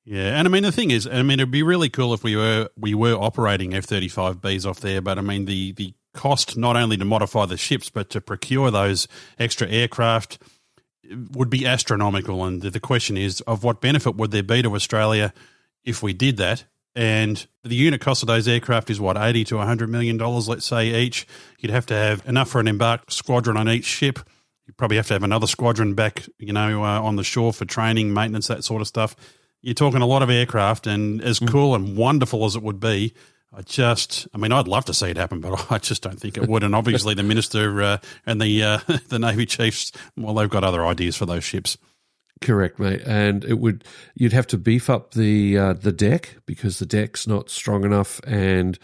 yeah, 0.05 0.39
and 0.39 0.49
I 0.49 0.51
mean 0.51 0.62
the 0.62 0.73
thing 0.73 0.91
is, 0.91 1.07
I 1.07 1.23
mean 1.23 1.41
it'd 1.41 1.51
be 1.51 1.62
really 1.62 1.91
cool 1.91 2.15
if 2.15 2.25
we 2.25 2.37
were 2.37 2.69
we 2.77 2.95
were 2.95 3.15
operating 3.15 3.75
F 3.75 3.85
thirty 3.85 4.09
five 4.09 4.41
Bs 4.41 4.66
off 4.66 4.81
there, 4.81 5.01
but 5.01 5.19
I 5.19 5.20
mean 5.20 5.45
the 5.45 5.73
the 5.73 5.95
cost 6.14 6.56
not 6.56 6.76
only 6.76 6.97
to 6.97 7.05
modify 7.05 7.47
the 7.47 7.56
ships 7.56 7.90
but 7.90 8.10
to 8.10 8.20
procure 8.20 8.70
those 8.70 9.09
extra 9.39 9.68
aircraft 9.68 10.39
would 11.32 11.51
be 11.51 11.66
astronomical. 11.66 12.44
And 12.44 12.60
the 12.60 12.80
question 12.80 13.16
is, 13.16 13.40
of 13.43 13.64
what 13.64 13.80
benefit 13.80 14.16
would 14.16 14.30
there 14.30 14.43
be 14.43 14.62
to 14.62 14.74
Australia 14.74 15.32
if 15.85 16.02
we 16.02 16.12
did 16.12 16.36
that? 16.39 16.64
And 16.94 17.47
the 17.62 17.76
unit 17.76 18.01
cost 18.01 18.22
of 18.22 18.26
those 18.26 18.48
aircraft 18.48 18.90
is 18.90 19.01
what 19.01 19.16
eighty 19.16 19.44
to 19.44 19.59
hundred 19.59 19.89
million 19.89 20.16
dollars, 20.16 20.48
let's 20.48 20.66
say 20.66 21.02
each. 21.02 21.26
You'd 21.60 21.70
have 21.70 21.86
to 21.86 21.94
have 21.94 22.26
enough 22.26 22.51
for 22.51 22.60
an 22.60 22.68
embarked 22.68 23.12
squadron 23.12 23.56
on 23.56 23.68
each 23.68 23.85
ship. 23.85 24.18
You 24.66 24.74
probably 24.74 24.97
have 24.97 25.06
to 25.06 25.14
have 25.14 25.22
another 25.22 25.47
squadron 25.47 25.94
back, 25.94 26.26
you 26.39 26.52
know, 26.52 26.85
uh, 26.85 27.01
on 27.01 27.16
the 27.16 27.24
shore 27.24 27.52
for 27.52 27.64
training, 27.64 28.12
maintenance, 28.12 28.48
that 28.48 28.64
sort 28.64 28.82
of 28.82 28.89
stuff. 28.89 29.14
You're 29.62 29.74
talking 29.74 30.02
a 30.02 30.06
lot 30.06 30.22
of 30.22 30.30
aircraft, 30.30 30.86
and 30.86 31.22
as 31.22 31.40
mm. 31.40 31.48
cool 31.48 31.74
and 31.74 31.97
wonderful 31.97 32.44
as 32.44 32.56
it 32.56 32.62
would 32.62 32.80
be, 32.80 33.14
I 33.53 33.62
just, 33.62 34.29
I 34.35 34.39
mean, 34.39 34.53
I'd 34.53 34.69
love 34.69 34.85
to 34.87 34.95
see 34.95 35.09
it 35.09 35.16
happen, 35.16 35.41
but 35.41 35.66
I 35.70 35.79
just 35.79 36.03
don't 36.03 36.20
think 36.20 36.37
it 36.37 36.49
would. 36.49 36.62
And 36.62 36.75
obviously, 36.75 37.15
the 37.15 37.23
minister 37.23 37.83
uh, 37.83 37.99
and 38.27 38.41
the 38.41 38.62
uh, 38.62 38.79
the 39.09 39.19
navy 39.19 39.47
chiefs, 39.47 39.93
well, 40.16 40.35
they've 40.35 40.51
got 40.51 40.65
other 40.65 40.85
ideas 40.85 41.16
for 41.16 41.27
those 41.27 41.45
ships. 41.45 41.79
Correct, 42.41 42.79
mate. 42.79 43.03
And 43.05 43.45
it 43.45 43.59
would 43.59 43.85
you'd 44.15 44.33
have 44.33 44.47
to 44.49 44.59
beef 44.59 44.89
up 44.89 45.15
the 45.15 45.59
uh, 45.59 45.73
the 45.73 45.93
deck 45.93 46.37
because 46.47 46.79
the 46.79 46.87
deck's 46.87 47.27
not 47.27 47.51
strong 47.51 47.85
enough 47.85 48.20
and 48.27 48.79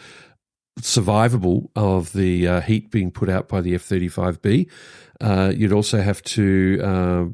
survivable 0.81 1.69
of 1.75 2.11
the 2.11 2.47
uh, 2.47 2.61
heat 2.61 2.91
being 2.91 3.11
put 3.11 3.29
out 3.29 3.47
by 3.47 3.61
the 3.61 3.75
F 3.75 3.81
thirty 3.81 4.09
five 4.09 4.41
B. 4.41 4.67
Uh, 5.21 5.53
you'd 5.55 5.71
also 5.71 6.01
have 6.01 6.21
to 6.23 6.81
uh, 6.83 7.25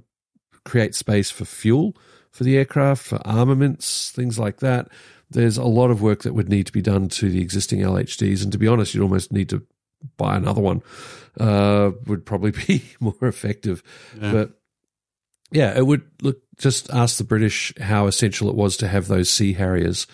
create 0.63 0.93
space 0.93 1.31
for 1.31 1.45
fuel 1.45 1.95
for 2.31 2.43
the 2.43 2.57
aircraft, 2.57 3.03
for 3.03 3.19
armaments, 3.25 4.11
things 4.11 4.39
like 4.39 4.57
that 4.57 4.89
there's 5.31 5.57
a 5.57 5.63
lot 5.63 5.89
of 5.89 6.01
work 6.01 6.23
that 6.23 6.33
would 6.33 6.49
need 6.49 6.65
to 6.67 6.71
be 6.71 6.81
done 6.81 7.07
to 7.07 7.29
the 7.29 7.41
existing 7.41 7.79
LHDs. 7.79 8.43
And 8.43 8.51
to 8.51 8.57
be 8.57 8.67
honest, 8.67 8.93
you'd 8.93 9.03
almost 9.03 9.31
need 9.31 9.49
to 9.49 9.65
buy 10.17 10.35
another 10.35 10.61
one, 10.61 10.81
uh, 11.39 11.91
would 12.05 12.25
probably 12.25 12.51
be 12.67 12.83
more 12.99 13.15
effective. 13.21 13.81
Yeah. 14.21 14.31
But 14.31 14.51
yeah, 15.51 15.77
it 15.77 15.85
would 15.85 16.03
look, 16.21 16.41
just 16.57 16.89
ask 16.91 17.17
the 17.17 17.23
British 17.23 17.73
how 17.79 18.07
essential 18.07 18.49
it 18.49 18.55
was 18.55 18.77
to 18.77 18.87
have 18.87 19.07
those 19.07 19.29
Sea 19.29 19.53
Harriers 19.53 20.05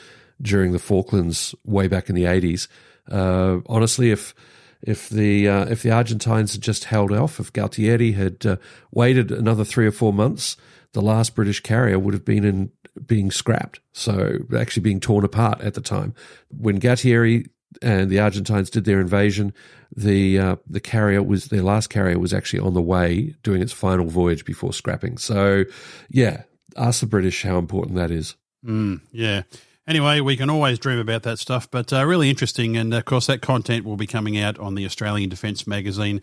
during 0.41 0.71
the 0.71 0.79
Falklands 0.79 1.53
way 1.63 1.87
back 1.87 2.09
in 2.09 2.15
the 2.15 2.23
80s. 2.23 2.67
Uh, 3.09 3.61
honestly, 3.67 4.11
if 4.11 4.35
if 4.83 5.09
the 5.09 5.47
uh, 5.47 5.65
if 5.65 5.81
the 5.81 5.91
Argentines 5.91 6.53
had 6.53 6.61
just 6.61 6.85
held 6.85 7.11
off, 7.11 7.39
if 7.39 7.51
Galtieri 7.53 8.13
had 8.13 8.45
uh, 8.45 8.57
waited 8.91 9.31
another 9.31 9.63
three 9.63 9.87
or 9.87 9.91
four 9.91 10.13
months, 10.13 10.57
the 10.93 11.01
last 11.01 11.35
British 11.35 11.61
carrier 11.61 11.99
would 11.99 12.13
have 12.13 12.25
been 12.25 12.43
in 12.43 12.71
being 13.05 13.31
scrapped, 13.31 13.79
so 13.93 14.39
actually 14.55 14.83
being 14.83 14.99
torn 14.99 15.23
apart 15.23 15.61
at 15.61 15.73
the 15.73 15.81
time. 15.81 16.13
When 16.49 16.79
Galtieri 16.79 17.49
and 17.81 18.09
the 18.09 18.19
Argentines 18.19 18.69
did 18.69 18.85
their 18.85 18.99
invasion, 18.99 19.53
the 19.95 20.39
uh, 20.39 20.55
the 20.67 20.79
carrier 20.79 21.21
was 21.23 21.45
their 21.45 21.63
last 21.63 21.89
carrier 21.89 22.19
was 22.19 22.33
actually 22.33 22.59
on 22.59 22.73
the 22.73 22.81
way 22.81 23.35
doing 23.43 23.61
its 23.61 23.73
final 23.73 24.07
voyage 24.07 24.45
before 24.45 24.73
scrapping. 24.73 25.17
So, 25.17 25.65
yeah, 26.09 26.43
ask 26.75 27.01
the 27.01 27.07
British 27.07 27.43
how 27.43 27.57
important 27.57 27.95
that 27.95 28.11
is. 28.11 28.35
Mm, 28.65 29.01
yeah. 29.11 29.43
Anyway, 29.87 30.19
we 30.19 30.35
can 30.35 30.49
always 30.49 30.79
dream 30.79 30.99
about 30.99 31.23
that 31.23 31.39
stuff, 31.39 31.71
but 31.71 31.93
uh, 31.93 32.05
really 32.05 32.29
interesting. 32.29 32.75
And 32.75 32.93
of 32.93 33.05
course, 33.05 33.27
that 33.27 33.41
content 33.41 33.85
will 33.85 33.95
be 33.95 34.07
coming 34.07 34.37
out 34.37 34.59
on 34.59 34.75
the 34.75 34.85
Australian 34.85 35.29
Defence 35.29 35.65
Magazine 35.65 36.21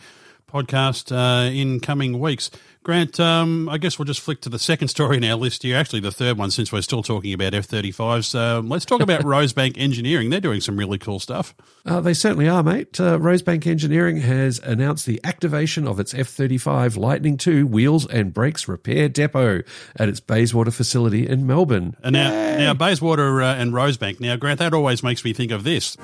podcast 0.55 1.11
uh, 1.11 1.51
in 1.51 1.81
coming 1.81 2.21
weeks. 2.21 2.51
Grant, 2.85 3.19
um, 3.19 3.67
I 3.71 3.79
guess 3.79 3.99
we'll 3.99 4.05
just 4.05 4.21
flick 4.21 4.43
to 4.43 4.51
the 4.51 4.59
second 4.59 4.89
story 4.89 5.17
in 5.17 5.25
our 5.25 5.37
list 5.37 5.63
here. 5.63 5.75
Actually, 5.75 6.01
the 6.01 6.13
third 6.13 6.37
one, 6.37 6.51
since 6.51 6.71
we're 6.71 6.83
still 6.83 7.03
talking 7.03 7.33
about 7.33 7.55
F 7.55 7.67
35s. 7.67 8.39
Um, 8.39 8.69
let's 8.69 8.85
talk 8.85 9.01
about 9.01 9.21
Rosebank 9.25 9.79
Engineering. 9.79 10.29
They're 10.29 10.39
doing 10.39 10.61
some 10.61 10.77
really 10.77 10.99
cool 10.99 11.19
stuff. 11.19 11.55
Uh, 11.87 12.03
they 12.03 12.13
certainly 12.13 12.47
are, 12.47 12.63
mate. 12.63 13.01
Uh, 13.01 13.19
Rosebank 13.19 13.67
Engineering 13.67 14.19
has 14.19 14.59
announced 14.59 15.07
the 15.07 15.19
activation 15.25 15.89
of 15.89 15.99
its 15.99 16.13
F 16.13 16.29
35 16.29 16.99
Lightning 16.99 17.41
II 17.45 17.63
wheels 17.63 18.07
and 18.07 18.35
brakes 18.35 18.69
repair 18.69 19.09
depot 19.09 19.63
at 19.97 20.11
its 20.11 20.21
Bayswater 20.21 20.71
facility 20.71 21.27
in 21.27 21.47
Melbourne. 21.47 21.97
And 22.03 22.13
now, 22.13 22.31
now 22.31 22.75
Bayswater 22.75 23.41
uh, 23.41 23.55
and 23.55 23.73
Rosebank. 23.73 24.21
Now, 24.21 24.37
Grant, 24.37 24.59
that 24.59 24.75
always 24.75 25.03
makes 25.03 25.25
me 25.25 25.33
think 25.33 25.53
of 25.53 25.65
this. 25.65 25.97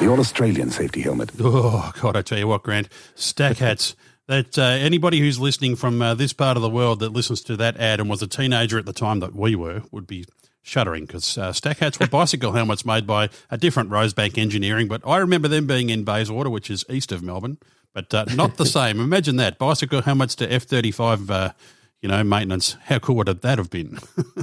The 0.00 0.08
All 0.08 0.18
Australian 0.18 0.70
safety 0.70 1.00
helmet. 1.00 1.30
Oh, 1.38 1.92
God, 2.00 2.16
I 2.16 2.22
tell 2.22 2.38
you 2.38 2.48
what, 2.48 2.64
Grant. 2.64 2.88
Stack 3.14 3.58
hats 3.58 3.94
that 4.26 4.58
uh, 4.58 4.62
anybody 4.62 5.20
who's 5.20 5.38
listening 5.38 5.76
from 5.76 6.02
uh, 6.02 6.14
this 6.14 6.32
part 6.32 6.56
of 6.56 6.62
the 6.62 6.68
world 6.70 6.98
that 7.00 7.10
listens 7.12 7.40
to 7.42 7.56
that 7.58 7.76
ad 7.76 8.00
and 8.00 8.10
was 8.10 8.20
a 8.20 8.26
teenager 8.26 8.78
at 8.78 8.86
the 8.86 8.92
time 8.92 9.20
that 9.20 9.34
we 9.34 9.54
were 9.54 9.82
would 9.92 10.06
be 10.08 10.24
shuddering 10.62 11.04
because 11.04 11.38
uh, 11.38 11.52
stack 11.52 11.78
hats 11.78 12.00
were 12.00 12.06
bicycle 12.08 12.52
helmets 12.52 12.84
made 12.84 13.06
by 13.06 13.28
a 13.50 13.56
different 13.56 13.90
Rosebank 13.90 14.38
Engineering. 14.38 14.88
But 14.88 15.02
I 15.06 15.18
remember 15.18 15.46
them 15.46 15.66
being 15.68 15.88
in 15.90 16.02
Bayswater, 16.02 16.50
which 16.50 16.68
is 16.70 16.84
east 16.88 17.12
of 17.12 17.22
Melbourne, 17.22 17.58
but 17.92 18.12
uh, 18.12 18.24
not 18.34 18.56
the 18.56 18.66
same. 18.78 18.98
Imagine 18.98 19.36
that 19.36 19.56
bicycle 19.58 20.02
helmets 20.02 20.34
to 20.36 20.52
F 20.52 20.64
thirty 20.64 20.90
five. 20.90 21.30
Uh, 21.30 21.52
you 22.00 22.08
know, 22.08 22.24
maintenance. 22.24 22.76
How 22.86 22.98
cool 22.98 23.14
would 23.16 23.28
that 23.28 23.58
have 23.58 23.70
been? 23.70 24.00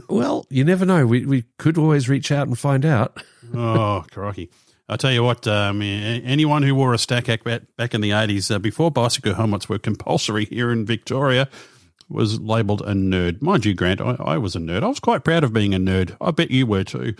well, 0.07 0.45
you 0.49 0.63
never 0.63 0.85
know. 0.85 1.05
We 1.05 1.25
we 1.25 1.43
could 1.57 1.77
always 1.77 2.07
reach 2.07 2.31
out 2.31 2.47
and 2.47 2.57
find 2.57 2.85
out. 2.85 3.21
oh, 3.53 4.05
crikey! 4.11 4.49
I 4.89 4.95
tell 4.95 5.11
you 5.11 5.23
what, 5.23 5.45
um, 5.47 5.83
anyone 5.83 6.63
who 6.63 6.73
wore 6.73 6.95
a 6.95 6.97
stack 6.97 7.27
back, 7.43 7.61
back 7.77 7.93
in 7.93 8.01
the 8.01 8.09
80s, 8.09 8.53
uh, 8.53 8.57
before 8.57 8.89
bicycle 8.89 9.35
helmets 9.35 9.69
were 9.69 9.77
compulsory 9.77 10.45
here 10.45 10.71
in 10.71 10.83
Victoria, 10.83 11.47
was 12.09 12.39
labelled 12.39 12.81
a 12.81 12.93
nerd. 12.93 13.39
Mind 13.39 13.65
you, 13.65 13.75
Grant, 13.75 14.01
I, 14.01 14.15
I, 14.19 14.37
was 14.39 14.55
a 14.55 14.59
nerd. 14.59 14.81
I 14.81 14.87
was 14.87 14.99
quite 14.99 15.23
proud 15.23 15.43
of 15.43 15.53
being 15.53 15.75
a 15.75 15.79
nerd. 15.79 16.17
I 16.19 16.31
bet 16.31 16.49
you 16.49 16.65
were 16.65 16.83
too. 16.83 17.13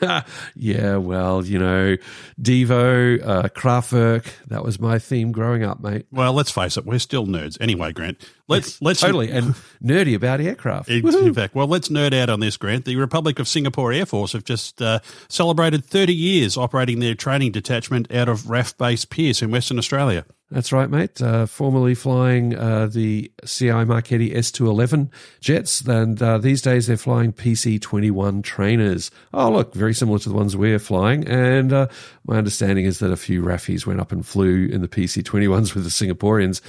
yeah, 0.54 0.96
well, 0.96 1.44
you 1.44 1.58
know, 1.58 1.96
Devo, 2.40 3.20
uh, 3.26 3.48
Kraftwerk, 3.50 4.26
that 4.46 4.64
was 4.64 4.80
my 4.80 4.98
theme 4.98 5.32
growing 5.32 5.62
up, 5.62 5.80
mate. 5.80 6.06
Well, 6.10 6.32
let's 6.32 6.50
face 6.50 6.76
it, 6.76 6.86
we're 6.86 6.98
still 6.98 7.26
nerds. 7.26 7.58
Anyway, 7.60 7.92
Grant, 7.92 8.18
let's 8.48 8.80
let's 8.80 9.00
totally 9.00 9.30
and 9.30 9.54
nerdy 9.84 10.14
about 10.14 10.40
aircraft. 10.40 10.88
In, 10.88 11.06
in, 11.06 11.34
fact, 11.34 11.54
well, 11.54 11.66
let's 11.66 11.88
nerd 11.88 12.14
out 12.14 12.30
on 12.30 12.40
this, 12.40 12.56
Grant. 12.56 12.84
The 12.84 12.96
Republic 12.96 13.38
of 13.38 13.46
Singapore 13.46 13.92
Air 13.92 14.06
Force 14.06 14.32
have 14.32 14.44
just 14.44 14.80
uh, 14.80 15.00
celebrated 15.28 15.84
30 15.84 16.14
years 16.14 16.56
operating 16.56 17.00
their 17.00 17.14
training 17.14 17.52
detachment 17.52 18.12
out 18.12 18.28
of 18.28 18.42
RAAF 18.42 18.78
Base 18.78 19.04
Pearce 19.04 19.42
in 19.42 19.50
Western 19.50 19.78
Australia. 19.78 20.24
That's 20.54 20.70
right, 20.70 20.88
mate. 20.88 21.20
Uh, 21.20 21.46
formerly 21.46 21.96
flying 21.96 22.54
uh, 22.54 22.86
the 22.86 23.28
SIAI-Marchetti 23.42 24.32
S211 24.36 25.10
jets, 25.40 25.80
and 25.80 26.22
uh, 26.22 26.38
these 26.38 26.62
days 26.62 26.86
they're 26.86 26.96
flying 26.96 27.32
PC21 27.32 28.44
trainers. 28.44 29.10
Oh, 29.32 29.50
look, 29.50 29.74
very 29.74 29.92
similar 29.92 30.20
to 30.20 30.28
the 30.28 30.34
ones 30.36 30.56
we're 30.56 30.78
flying. 30.78 31.26
And 31.26 31.72
uh, 31.72 31.88
my 32.24 32.36
understanding 32.36 32.84
is 32.84 33.00
that 33.00 33.10
a 33.10 33.16
few 33.16 33.42
RAFIs 33.42 33.84
went 33.84 33.98
up 33.98 34.12
and 34.12 34.24
flew 34.24 34.66
in 34.66 34.80
the 34.80 34.86
PC21s 34.86 35.74
with 35.74 35.82
the 35.82 35.90
Singaporeans 35.90 36.60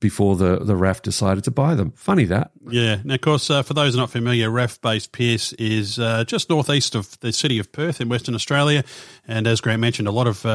before 0.00 0.36
the, 0.36 0.60
the 0.60 0.74
RAAF 0.74 1.02
decided 1.02 1.44
to 1.44 1.50
buy 1.50 1.74
them. 1.74 1.90
Funny 1.90 2.24
that. 2.24 2.50
Yeah. 2.70 3.00
Now, 3.04 3.16
of 3.16 3.20
course, 3.20 3.50
uh, 3.50 3.62
for 3.62 3.74
those 3.74 3.94
not 3.94 4.08
familiar, 4.08 4.48
RAAF 4.48 4.80
based 4.80 5.12
Pearce 5.12 5.52
is 5.54 5.98
uh, 5.98 6.24
just 6.24 6.48
northeast 6.48 6.94
of 6.94 7.20
the 7.20 7.30
city 7.30 7.58
of 7.58 7.70
Perth 7.72 8.00
in 8.00 8.08
Western 8.08 8.34
Australia. 8.34 8.84
And 9.28 9.46
as 9.46 9.60
Grant 9.60 9.80
mentioned, 9.80 10.08
a 10.08 10.12
lot 10.12 10.26
of 10.26 10.46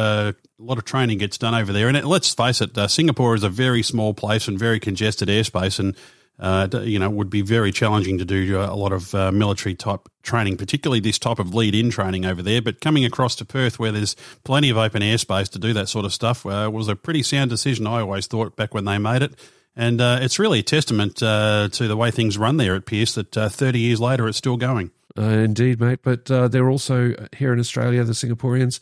a 0.60 0.64
lot 0.64 0.78
of 0.78 0.86
training 0.86 1.20
gets 1.20 1.38
done 1.38 1.56
over 1.56 1.72
there. 1.72 1.88
And 1.88 1.95
it, 1.95 2.06
let's 2.06 2.34
face 2.34 2.61
it, 2.61 2.74
uh, 2.80 2.88
Singapore 2.88 3.36
is 3.36 3.44
a 3.44 3.50
very 3.50 3.84
small 3.84 4.14
place 4.14 4.48
and 4.48 4.58
very 4.58 4.80
congested 4.80 5.28
airspace, 5.28 5.80
and 5.80 5.96
uh, 6.40 6.68
you 6.82 6.98
know 6.98 7.10
would 7.10 7.30
be 7.30 7.42
very 7.42 7.72
challenging 7.72 8.18
to 8.18 8.26
do 8.26 8.60
uh, 8.60 8.74
a 8.74 8.76
lot 8.76 8.94
of 8.94 9.14
uh, 9.14 9.32
military 9.32 9.76
type 9.76 10.08
training, 10.24 10.58
particularly 10.58 11.00
this 11.00 11.20
type 11.20 11.40
of 11.40 11.54
lead 11.54 11.76
in 11.76 11.90
training 11.90 12.26
over 12.26 12.42
there. 12.42 12.62
But 12.62 12.82
coming 12.82 13.06
across 13.06 13.36
to 13.36 13.46
Perth, 13.46 13.78
where 13.78 13.92
there's 13.92 14.16
plenty 14.44 14.70
of 14.70 14.78
open 14.78 15.02
airspace 15.02 15.50
to 15.50 15.60
do 15.60 15.74
that 15.74 15.90
sort 15.90 16.06
of 16.06 16.14
stuff, 16.14 16.46
uh, 16.46 16.70
was 16.72 16.88
a 16.88 16.96
pretty 16.96 17.24
sound 17.24 17.50
decision. 17.50 17.86
I 17.88 18.02
always 18.02 18.28
thought 18.28 18.56
back 18.56 18.74
when 18.74 18.86
they 18.86 18.98
made 18.98 19.22
it. 19.22 19.36
And 19.76 20.02
uh, 20.02 20.20
it's 20.22 20.40
really 20.40 20.60
a 20.60 20.64
testament 20.64 21.18
to 21.18 21.70
the 21.72 21.96
way 21.96 22.12
things 22.12 22.38
run 22.38 22.58
there 22.58 22.76
at 22.76 22.86
Pearce 22.86 23.16
that 23.16 23.32
30 23.32 23.80
years 23.80 24.02
later 24.02 24.28
it's 24.28 24.38
still 24.38 24.58
going. 24.58 24.92
indeed, 25.16 25.80
mate. 25.80 26.00
But 26.02 26.26
they're 26.26 26.70
also 26.70 27.14
here 27.38 27.54
in 27.54 27.60
Australia, 27.60 28.04
the 28.04 28.14
Singaporeans, 28.14 28.80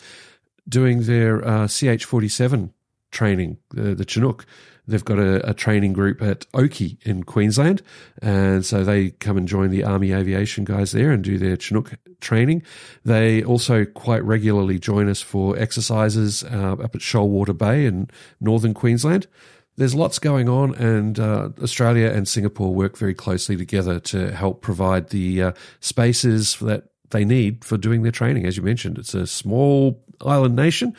doing 0.68 1.04
their 1.04 1.42
CH47 1.42 2.72
training, 3.12 3.58
the, 3.72 3.96
the 3.96 4.06
Chinook. 4.06 4.46
They've 4.88 5.04
got 5.04 5.20
a, 5.20 5.50
a, 5.50 5.54
training 5.54 5.92
group 5.92 6.22
at 6.22 6.46
Oakey 6.54 6.98
in 7.02 7.24
Queensland. 7.24 7.82
And 8.22 8.66
so 8.66 8.84
they 8.86 9.10
come 9.12 9.38
and 9.38 9.48
join 9.48 9.70
the 9.70 9.84
Army 9.84 10.14
aviation 10.14 10.64
guys 10.64 10.94
there 10.94 11.12
and 11.12 11.24
do 11.24 11.38
their 11.38 11.58
Chinook 11.58 11.94
training. 12.22 12.64
They 13.04 13.44
also 13.44 13.84
quite 13.84 14.24
regularly 14.24 14.80
join 14.80 15.10
us 15.10 15.22
for 15.22 15.58
exercises 15.58 16.44
uh, 16.44 16.74
up 16.74 16.96
at 16.96 17.02
Shoalwater 17.02 17.58
Bay 17.58 17.86
in 17.86 18.10
northern 18.40 18.74
Queensland. 18.74 19.28
There's 19.76 19.94
lots 19.94 20.18
going 20.18 20.50
on, 20.50 20.74
and 20.76 21.20
uh, 21.20 21.50
Australia 21.62 22.10
and 22.10 22.28
Singapore 22.28 22.74
work 22.74 22.98
very 22.98 23.14
closely 23.14 23.56
together 23.56 24.00
to 24.00 24.32
help 24.32 24.62
provide 24.62 25.10
the 25.10 25.44
uh, 25.44 25.52
spaces 25.82 26.58
that 26.62 26.86
they 27.12 27.24
need 27.24 27.64
for 27.64 27.78
doing 27.78 28.02
their 28.02 28.12
training. 28.12 28.48
As 28.48 28.58
you 28.58 28.64
mentioned, 28.64 28.98
it's 28.98 29.14
a 29.14 29.28
small 29.28 30.04
island 30.26 30.56
nation 30.56 30.96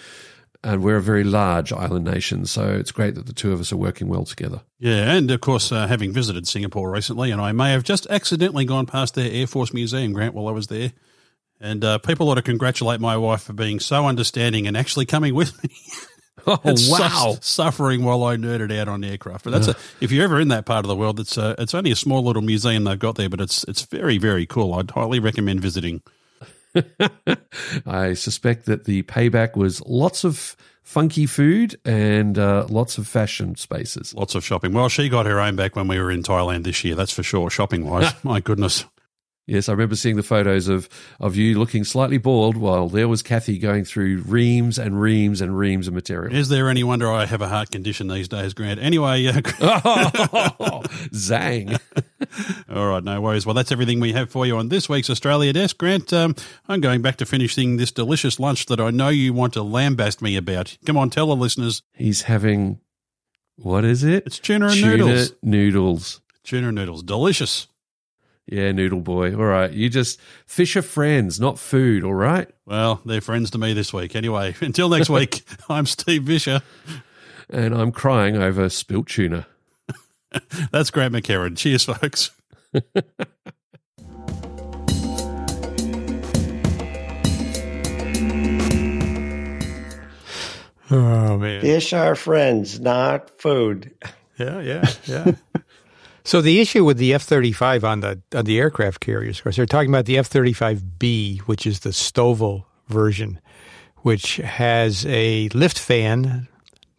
and 0.65 0.83
we're 0.83 0.97
a 0.97 1.03
very 1.03 1.25
large 1.25 1.73
island 1.73 2.05
nation, 2.05 2.47
so 2.47 2.69
it's 2.69 2.91
great 2.91 3.15
that 3.15 3.27
the 3.27 3.33
two 3.33 3.53
of 3.53 3.61
us 3.61 3.73
are 3.73 3.77
working 3.77 4.09
well 4.09 4.25
together. 4.25 4.63
Yeah, 4.79 5.13
and 5.13 5.31
of 5.31 5.41
course, 5.41 5.71
uh, 5.71 5.87
having 5.87 6.13
visited 6.13 6.49
Singapore 6.49 6.91
recently, 6.91 7.31
and 7.31 7.41
I 7.41 7.53
may 7.53 7.73
have 7.73 7.85
just 7.85 8.07
accidentally 8.11 8.65
gone 8.65 8.87
past 8.87 9.15
their 9.15 9.31
Air 9.31 9.47
Force 9.47 9.73
Museum, 9.73 10.13
Grant, 10.13 10.35
while 10.35 10.49
I 10.49 10.53
was 10.53 10.67
there. 10.67 10.93
And 11.61 11.85
uh, 11.85 11.99
people 11.99 12.29
ought 12.29 12.37
to 12.37 12.43
congratulate 12.43 13.01
my 13.01 13.17
wife 13.17 13.43
for 13.43 13.53
being 13.53 13.81
so 13.81 14.07
understanding 14.07 14.69
and 14.69 14.77
actually 14.77 15.07
coming 15.07 15.35
with 15.35 15.61
me. 15.63 15.71
oh 16.47 16.61
wow! 16.65 17.33
Su- 17.35 17.39
suffering 17.43 18.05
while 18.05 18.25
I 18.25 18.37
nerded 18.37 18.77
out 18.79 18.89
on 18.89 19.05
aircraft, 19.05 19.45
but 19.45 19.51
that's 19.51 19.69
a, 19.69 19.77
if 20.01 20.13
you're 20.13 20.25
ever 20.25 20.41
in 20.41 20.49
that 20.49 20.67
part 20.67 20.85
of 20.85 20.89
the 20.89 20.97
world, 20.97 21.21
it's 21.21 21.37
a, 21.37 21.55
it's 21.59 21.75
only 21.75 21.91
a 21.91 21.97
small 21.97 22.25
little 22.25 22.43
museum 22.43 22.85
they've 22.85 22.99
got 22.99 23.17
there, 23.17 23.29
but 23.29 23.41
it's 23.41 23.65
it's 23.65 23.83
very 23.83 24.19
very 24.19 24.47
cool. 24.47 24.75
I'd 24.75 24.91
highly 24.91 25.19
recommend 25.19 25.61
visiting. 25.61 26.01
I 27.87 28.15
suspect 28.15 28.67
that 28.67 28.85
the 28.85 29.03
payback 29.05 29.57
was 29.57 29.81
lots 29.83 30.25
of 30.25 30.57
funky 30.83 31.27
food 31.27 31.79
and 31.85 32.39
uh, 32.39 32.67
lots 32.71 32.97
of 32.97 33.07
fashion 33.07 33.57
spaces. 33.57 34.15
Lots 34.15 34.35
of 34.35 34.45
shopping. 34.45 34.73
Well, 34.73 34.89
she 34.89 35.09
got 35.09 35.27
her 35.27 35.39
own 35.39 35.55
back 35.55 35.77
when 35.77 35.87
we 35.87 35.99
were 35.99 36.11
in 36.11 36.23
Thailand 36.23 36.65
this 36.65 36.83
year, 36.83 36.95
that's 36.95 37.13
for 37.13 37.23
sure, 37.23 37.51
shopping 37.51 37.85
wise. 37.87 38.13
My 38.25 38.41
goodness. 38.41 38.85
Yes, 39.49 39.71
I 39.71 39.73
remember 39.73 39.97
seeing 39.97 40.17
the 40.17 40.23
photos 40.23 40.69
of, 40.69 40.91
of 41.19 41.35
you 41.35 41.59
looking 41.59 41.83
slightly 41.83 42.19
bald 42.19 42.59
while 42.59 42.87
there 42.91 43.09
was 43.09 43.23
Kathy 43.23 43.57
going 43.57 43.87
through 43.87 44.23
reams 44.27 44.79
and 44.79 45.01
reams 45.01 45.41
and 45.41 45.57
reams 45.57 45.89
of 45.89 45.95
material. 45.95 46.37
Is 46.37 46.51
there 46.51 46.69
any 46.69 46.85
wonder 46.85 47.11
I 47.11 47.25
have 47.25 47.41
a 47.41 47.49
heart 47.49 47.71
condition 47.71 48.09
these 48.09 48.29
days, 48.29 48.53
Grant? 48.53 48.79
Anyway, 48.79 49.27
uh, 49.27 49.41
oh, 50.61 50.83
zang. 51.15 51.81
All 52.69 52.89
right, 52.89 53.03
no 53.03 53.23
worries. 53.23 53.47
Well, 53.47 53.55
that's 53.55 53.73
everything 53.73 54.01
we 54.01 54.13
have 54.13 54.31
for 54.31 54.45
you 54.45 54.59
on 54.59 54.69
this 54.69 54.87
week's 54.87 55.09
Australia 55.09 55.51
Desk. 55.55 55.79
Grant, 55.79 56.13
um, 56.13 56.35
I'm 56.69 56.83
going 56.83 57.01
back 57.01 57.17
to 57.17 57.25
finishing 57.25 57.79
this 57.79 57.91
delicious 57.91 58.39
lunch 58.39 58.67
that 58.67 58.81
I 58.81 58.91
know 58.91 59.09
you 59.09 59.33
want 59.33 59.55
to 59.55 59.61
lambast 59.61 60.21
me 60.21 60.37
about. 60.37 60.77
Come 60.85 60.99
on, 60.99 61.09
tell 61.09 61.29
the 61.29 61.37
listeners. 61.37 61.81
He's 61.95 62.23
having, 62.23 62.81
what 63.57 63.87
is 63.87 64.05
it? 64.05 64.27
It's 64.27 64.39
tuna 64.39 64.67
and 64.67 64.75
tuna 64.75 64.97
noodles. 64.99 65.33
noodles. 65.43 66.21
Tuna 66.45 66.71
noodles. 66.71 67.03
Delicious. 67.03 67.68
Yeah, 68.51 68.73
noodle 68.73 69.01
boy. 69.01 69.35
All 69.35 69.45
right. 69.45 69.71
You 69.71 69.91
just 69.91 70.19
fish 70.47 70.75
are 70.77 70.83
friends, 70.83 71.39
not 71.39 71.59
food, 71.59 72.03
all 72.03 72.15
right? 72.15 72.49
Well, 72.65 73.03
they're 73.05 73.21
friends 73.21 73.51
to 73.51 73.59
me 73.59 73.75
this 73.75 73.93
week. 73.93 74.17
Anyway, 74.17 74.55
until 74.61 74.89
next 74.89 75.11
week, 75.11 75.43
I'm 75.69 75.85
Steve 75.85 76.23
Visscher. 76.23 76.63
And 77.51 77.75
I'm 77.75 77.93
crying 77.93 78.37
over 78.37 78.71
spilt 78.71 79.09
tuna. 79.09 79.47
That's 80.71 80.91
Grant 80.91 81.15
McHarrie. 81.15 81.57
Cheers, 81.57 81.85
folks. 81.85 82.31
oh, 90.91 91.39
man. 91.39 91.61
Fish 91.61 91.93
are 91.93 92.15
friends, 92.15 92.81
not 92.81 93.39
food. 93.39 93.95
Yeah, 94.39 94.61
yeah, 94.61 94.91
yeah. 95.05 95.33
So 96.29 96.43
the 96.43 96.61
issue 96.61 96.85
with 96.85 96.99
the 96.99 97.15
F 97.15 97.23
thirty 97.23 97.53
five 97.53 97.85
on 97.85 98.01
the 98.01 98.21
on 98.35 98.45
the 98.45 98.59
aircraft 98.59 99.01
carriers, 99.01 99.39
of 99.39 99.45
course, 99.45 99.57
they're 99.57 99.65
talking 99.65 99.89
about 99.89 100.05
the 100.05 100.19
F 100.19 100.27
thirty 100.27 100.53
five 100.53 100.99
B, 100.99 101.39
which 101.47 101.67
is 101.67 101.81
the 101.81 101.89
STOVL 101.89 102.67
version, 102.89 103.41
which 104.01 104.37
has 104.37 105.07
a 105.07 105.49
lift 105.55 105.79
fan 105.79 106.47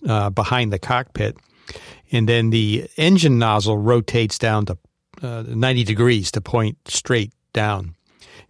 uh, 0.08 0.32
behind 0.32 0.74
the 0.74 0.80
cockpit, 0.80 1.38
and 2.12 2.28
then 2.28 2.50
the 2.50 2.90
engine 2.98 3.38
nozzle 3.38 3.78
rotates 3.78 4.40
down 4.40 4.66
to 4.66 4.80
uh, 5.22 5.44
ninety 5.48 5.84
degrees 5.84 6.32
to 6.32 6.42
point 6.42 6.80
straight 6.88 7.32
down. 7.54 7.94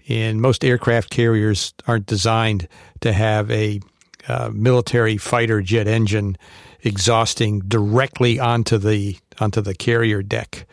And 0.08 0.40
most 0.40 0.64
aircraft 0.64 1.10
carriers 1.10 1.74
aren't 1.88 2.06
designed 2.06 2.70
to 3.02 3.12
have 3.12 3.52
a 3.52 3.82
uh, 4.30 4.50
military 4.54 5.18
fighter 5.18 5.62
jet 5.62 5.90
engine 5.90 6.38
exhausting 6.84 7.60
directly 7.60 8.40
onto 8.40 8.78
the 8.78 9.18
onto 9.40 9.62
the 9.62 9.74
carrier 9.74 10.22
deck. 10.22 10.68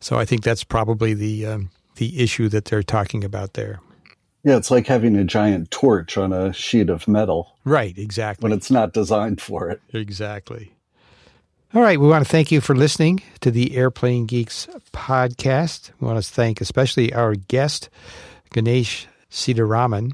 So 0.00 0.18
I 0.18 0.24
think 0.24 0.42
that's 0.42 0.64
probably 0.64 1.14
the 1.14 1.46
um, 1.46 1.70
the 1.96 2.20
issue 2.20 2.48
that 2.48 2.66
they're 2.66 2.82
talking 2.82 3.24
about 3.24 3.54
there. 3.54 3.80
Yeah, 4.44 4.56
it's 4.56 4.72
like 4.72 4.88
having 4.88 5.14
a 5.16 5.24
giant 5.24 5.70
torch 5.70 6.16
on 6.18 6.32
a 6.32 6.52
sheet 6.52 6.90
of 6.90 7.06
metal. 7.06 7.56
Right, 7.64 7.96
exactly. 7.96 8.42
When 8.42 8.56
it's 8.56 8.72
not 8.72 8.92
designed 8.92 9.40
for 9.40 9.70
it. 9.70 9.80
Exactly. 9.92 10.72
All 11.74 11.80
right, 11.80 11.98
we 11.98 12.08
want 12.08 12.24
to 12.24 12.30
thank 12.30 12.50
you 12.50 12.60
for 12.60 12.74
listening 12.74 13.22
to 13.40 13.50
the 13.50 13.76
Airplane 13.76 14.26
Geeks 14.26 14.66
podcast. 14.92 15.90
We 16.00 16.06
want 16.06 16.22
to 16.22 16.30
thank 16.30 16.60
especially 16.60 17.14
our 17.14 17.34
guest, 17.34 17.88
Ganesh 18.52 19.06
Sitaraman. 19.30 20.12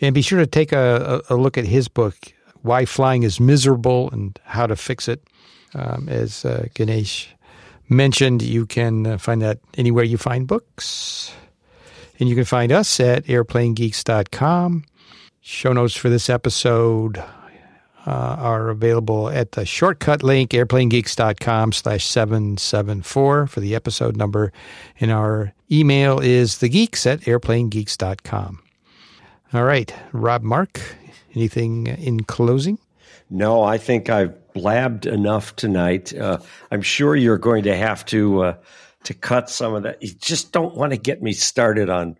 And 0.00 0.14
be 0.14 0.22
sure 0.22 0.38
to 0.38 0.46
take 0.46 0.72
a, 0.72 1.22
a 1.30 1.36
look 1.36 1.56
at 1.56 1.64
his 1.64 1.88
book, 1.88 2.16
Why 2.62 2.84
Flying 2.84 3.22
is 3.22 3.40
Miserable 3.40 4.10
and 4.10 4.38
How 4.44 4.66
to 4.66 4.76
Fix 4.76 5.08
It. 5.08 5.22
Um, 5.74 6.08
as 6.08 6.44
uh, 6.44 6.66
Ganesh 6.74 7.34
mentioned, 7.88 8.42
you 8.42 8.66
can 8.66 9.06
uh, 9.06 9.18
find 9.18 9.42
that 9.42 9.58
anywhere 9.76 10.04
you 10.04 10.18
find 10.18 10.46
books. 10.46 11.32
And 12.18 12.28
you 12.28 12.34
can 12.34 12.44
find 12.44 12.70
us 12.70 13.00
at 13.00 13.24
airplanegeeks.com. 13.24 14.84
Show 15.40 15.72
notes 15.72 15.96
for 15.96 16.08
this 16.08 16.30
episode 16.30 17.22
uh, 18.06 18.36
are 18.38 18.68
available 18.68 19.28
at 19.28 19.52
the 19.52 19.64
shortcut 19.64 20.22
link, 20.22 20.50
airplanegeeks.com 20.50 21.72
slash 21.72 22.06
774 22.06 23.46
for 23.46 23.60
the 23.60 23.74
episode 23.74 24.16
number. 24.16 24.52
And 25.00 25.10
our 25.10 25.52
email 25.70 26.18
is 26.18 26.54
thegeeks 26.54 27.06
at 27.06 27.20
airplanegeeks.com. 27.22 28.62
All 29.54 29.64
right, 29.64 29.94
Rob 30.12 30.42
Mark, 30.42 30.80
anything 31.34 31.86
in 31.86 32.24
closing? 32.24 32.78
No, 33.30 33.62
I 33.62 33.78
think 33.78 34.10
I've 34.10 34.52
blabbed 34.52 35.06
enough 35.06 35.56
tonight. 35.56 36.14
Uh, 36.14 36.38
I'm 36.70 36.82
sure 36.82 37.16
you're 37.16 37.38
going 37.38 37.64
to 37.64 37.76
have 37.76 38.04
to 38.06 38.42
uh, 38.42 38.54
to 39.04 39.14
cut 39.14 39.50
some 39.50 39.74
of 39.74 39.82
that. 39.84 40.02
You 40.02 40.12
just 40.14 40.52
don't 40.52 40.74
want 40.74 40.92
to 40.92 40.98
get 40.98 41.22
me 41.22 41.32
started 41.32 41.88
on 41.88 42.18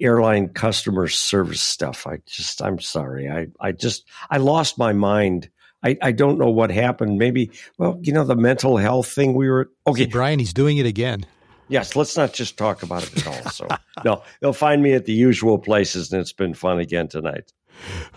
airline 0.00 0.48
customer 0.48 1.08
service 1.08 1.60
stuff. 1.60 2.06
I 2.06 2.18
just, 2.26 2.62
I'm 2.62 2.80
sorry. 2.80 3.28
I, 3.28 3.48
I 3.60 3.72
just, 3.72 4.04
I 4.30 4.38
lost 4.38 4.78
my 4.78 4.92
mind. 4.92 5.50
I, 5.82 5.96
I 6.02 6.12
don't 6.12 6.38
know 6.38 6.50
what 6.50 6.70
happened. 6.70 7.18
Maybe, 7.18 7.50
well, 7.78 7.98
you 8.02 8.12
know, 8.12 8.24
the 8.24 8.36
mental 8.36 8.76
health 8.76 9.08
thing 9.08 9.34
we 9.34 9.48
were, 9.48 9.70
okay. 9.86 10.04
See, 10.04 10.10
Brian, 10.10 10.38
he's 10.38 10.52
doing 10.52 10.78
it 10.78 10.86
again. 10.86 11.26
Yes, 11.68 11.94
let's 11.94 12.16
not 12.16 12.32
just 12.32 12.58
talk 12.58 12.82
about 12.82 13.04
it 13.04 13.18
at 13.18 13.26
all. 13.26 13.50
So, 13.52 13.68
no, 14.04 14.22
they'll 14.40 14.52
find 14.52 14.82
me 14.82 14.92
at 14.92 15.04
the 15.04 15.12
usual 15.12 15.56
places, 15.58 16.12
and 16.12 16.20
it's 16.20 16.32
been 16.32 16.52
fun 16.54 16.80
again 16.80 17.06
tonight. 17.06 17.52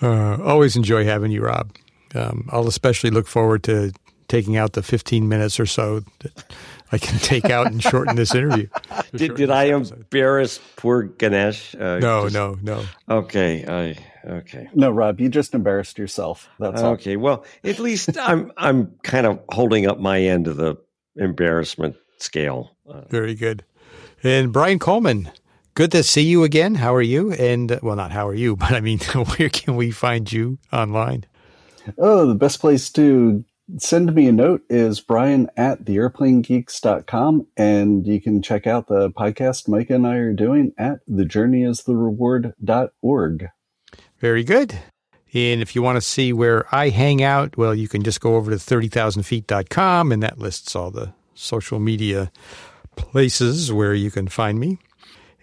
Uh, 0.02 0.42
always 0.44 0.76
enjoy 0.76 1.06
having 1.06 1.32
you, 1.32 1.42
Rob. 1.42 1.76
Um, 2.16 2.48
I'll 2.52 2.68
especially 2.68 3.10
look 3.10 3.28
forward 3.28 3.64
to 3.64 3.92
taking 4.28 4.58
out 4.58 4.74
the 4.74 4.84
15 4.84 5.28
minutes 5.28 5.60
or 5.60 5.66
so 5.66 6.02
that 6.20 6.54
I 6.92 6.98
can 6.98 7.20
take 7.20 7.46
out 7.46 7.68
and 7.68 7.82
shorten 7.82 8.16
this 8.16 8.34
interview. 8.34 8.68
Did, 9.16 9.36
did 9.36 9.50
I 9.52 9.66
embarrass 9.66 10.60
poor 10.76 11.04
Ganesh? 11.04 11.76
Uh, 11.76 12.00
no, 12.00 12.24
just, 12.24 12.34
no, 12.34 12.58
no. 12.62 12.84
Okay, 13.10 13.64
I 13.68 14.28
okay. 14.28 14.70
No, 14.74 14.90
Rob, 14.90 15.20
you 15.20 15.30
just 15.30 15.54
embarrassed 15.54 16.00
yourself. 16.00 16.50
That's 16.60 16.82
okay. 16.82 17.16
All. 17.16 17.22
Well, 17.22 17.46
at 17.64 17.78
least 17.78 18.18
I'm 18.20 18.52
I'm 18.58 18.96
kind 19.04 19.28
of 19.28 19.40
holding 19.50 19.86
up 19.88 20.00
my 20.00 20.22
end 20.22 20.48
of 20.48 20.58
the 20.58 20.78
embarrassment 21.16 21.96
scale. 22.18 22.76
Uh, 22.90 23.02
Very 23.10 23.36
good. 23.36 23.64
And 24.24 24.52
Brian 24.52 24.80
Coleman, 24.80 25.30
good 25.74 25.92
to 25.92 26.04
see 26.04 26.22
you 26.22 26.44
again. 26.44 26.76
How 26.76 26.94
are 26.94 27.02
you? 27.02 27.32
And 27.34 27.72
uh, 27.72 27.80
well, 27.82 27.96
not 27.96 28.12
how 28.12 28.28
are 28.28 28.34
you, 28.34 28.56
but 28.56 28.74
I 28.74 28.82
mean, 28.82 29.00
where 29.38 29.50
can 29.50 29.76
we 29.76 29.92
find 29.92 30.32
you 30.32 30.60
online? 30.72 31.26
Oh, 31.98 32.26
the 32.26 32.36
best 32.36 32.60
place 32.60 32.90
to 32.92 33.44
send 33.78 34.14
me 34.14 34.28
a 34.28 34.32
note 34.32 34.62
is 34.70 35.00
brian 35.00 35.50
at 35.56 35.86
theairplanegeeks.com 35.86 37.48
and 37.56 38.06
you 38.06 38.20
can 38.20 38.42
check 38.42 38.68
out 38.68 38.88
the 38.88 39.10
podcast 39.12 39.70
micah 39.70 39.96
and 39.96 40.06
i 40.06 40.16
are 40.16 40.34
doing 40.34 40.74
at 40.78 41.00
thejourneyisthereward.org 41.08 43.48
very 44.20 44.44
good 44.44 44.78
and 45.34 45.62
if 45.62 45.74
you 45.76 45.82
want 45.82 45.96
to 45.96 46.02
see 46.02 46.34
where 46.34 46.66
i 46.76 46.90
hang 46.90 47.24
out 47.24 47.58
well 47.58 47.74
you 47.74 47.88
can 47.88 48.04
just 48.04 48.20
go 48.20 48.36
over 48.36 48.52
to 48.52 48.58
30000feet.com 48.58 50.12
and 50.12 50.22
that 50.22 50.38
lists 50.38 50.76
all 50.76 50.92
the 50.92 51.14
social 51.34 51.80
media 51.80 52.30
places 52.98 53.72
where 53.72 53.94
you 53.94 54.12
can 54.12 54.28
find 54.28 54.60
me 54.60 54.78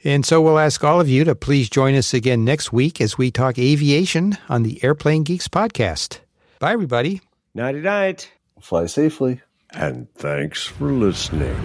and 0.05 0.25
so 0.25 0.41
we'll 0.41 0.59
ask 0.59 0.83
all 0.83 1.01
of 1.01 1.09
you 1.09 1.25
to 1.25 1.35
please 1.35 1.69
join 1.69 1.95
us 1.95 2.15
again 2.15 2.45
next 2.45 2.73
week 2.73 3.01
as 3.01 3.19
we 3.19 3.31
talk 3.31 3.59
aviation 3.59 4.37
on 4.49 4.63
the 4.63 4.83
airplane 4.85 5.25
geeks 5.25 5.49
podcast 5.49 6.21
bye 6.59 6.73
everybody 6.73 7.21
Nighty 7.55 7.81
night. 7.81 8.31
Fly 8.61 8.87
safely. 8.87 9.41
And 9.73 10.13
thanks 10.15 10.65
for 10.65 10.93
listening. 10.93 11.57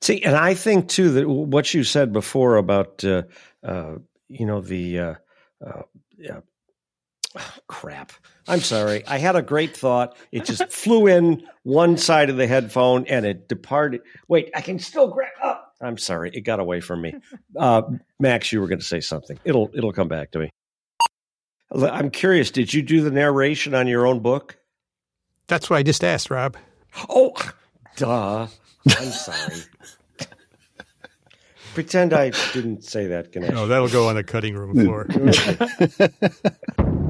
See, 0.00 0.22
and 0.22 0.36
I 0.36 0.52
think 0.52 0.88
too 0.88 1.10
that 1.12 1.28
what 1.28 1.72
you 1.72 1.82
said 1.82 2.12
before 2.12 2.56
about 2.56 3.02
uh, 3.04 3.22
uh, 3.62 3.96
you 4.28 4.46
know 4.46 4.60
the 4.60 4.98
uh, 4.98 5.14
uh 5.64 5.82
Oh, 7.36 7.42
crap. 7.66 8.12
I'm 8.46 8.60
sorry. 8.60 9.06
I 9.06 9.18
had 9.18 9.36
a 9.36 9.42
great 9.42 9.76
thought. 9.76 10.16
It 10.32 10.44
just 10.44 10.68
flew 10.70 11.06
in 11.06 11.46
one 11.62 11.96
side 11.96 12.30
of 12.30 12.36
the 12.36 12.46
headphone 12.46 13.06
and 13.06 13.24
it 13.26 13.48
departed. 13.48 14.02
Wait, 14.28 14.50
I 14.54 14.60
can 14.60 14.78
still 14.78 15.08
grab 15.08 15.32
up. 15.42 15.74
Oh, 15.80 15.86
I'm 15.86 15.98
sorry. 15.98 16.30
It 16.32 16.42
got 16.42 16.60
away 16.60 16.80
from 16.80 17.02
me. 17.02 17.14
Uh, 17.56 17.82
Max, 18.18 18.50
you 18.50 18.60
were 18.60 18.66
going 18.66 18.80
to 18.80 18.84
say 18.84 19.00
something. 19.00 19.38
It'll 19.44 19.70
it'll 19.74 19.92
come 19.92 20.08
back 20.08 20.32
to 20.32 20.40
me. 20.40 20.50
I'm 21.72 22.10
curious. 22.10 22.50
Did 22.50 22.74
you 22.74 22.82
do 22.82 23.00
the 23.00 23.12
narration 23.12 23.76
on 23.76 23.86
your 23.86 24.08
own 24.08 24.18
book? 24.18 24.56
That's 25.46 25.70
what 25.70 25.76
I 25.76 25.84
just 25.84 26.02
asked, 26.02 26.30
Rob. 26.30 26.56
Oh, 27.08 27.32
duh. 27.94 28.48
I'm 28.88 29.10
sorry. 29.12 29.62
Pretend 31.74 32.12
I 32.14 32.30
didn't 32.52 32.84
say 32.84 33.08
that, 33.08 33.32
Ganesh. 33.32 33.50
No, 33.50 33.66
that'll 33.66 33.88
go 33.88 34.08
on 34.08 34.14
the 34.14 34.24
cutting 34.24 34.54
room 34.54 34.72
hmm. 34.72 34.84
floor. 34.84 35.06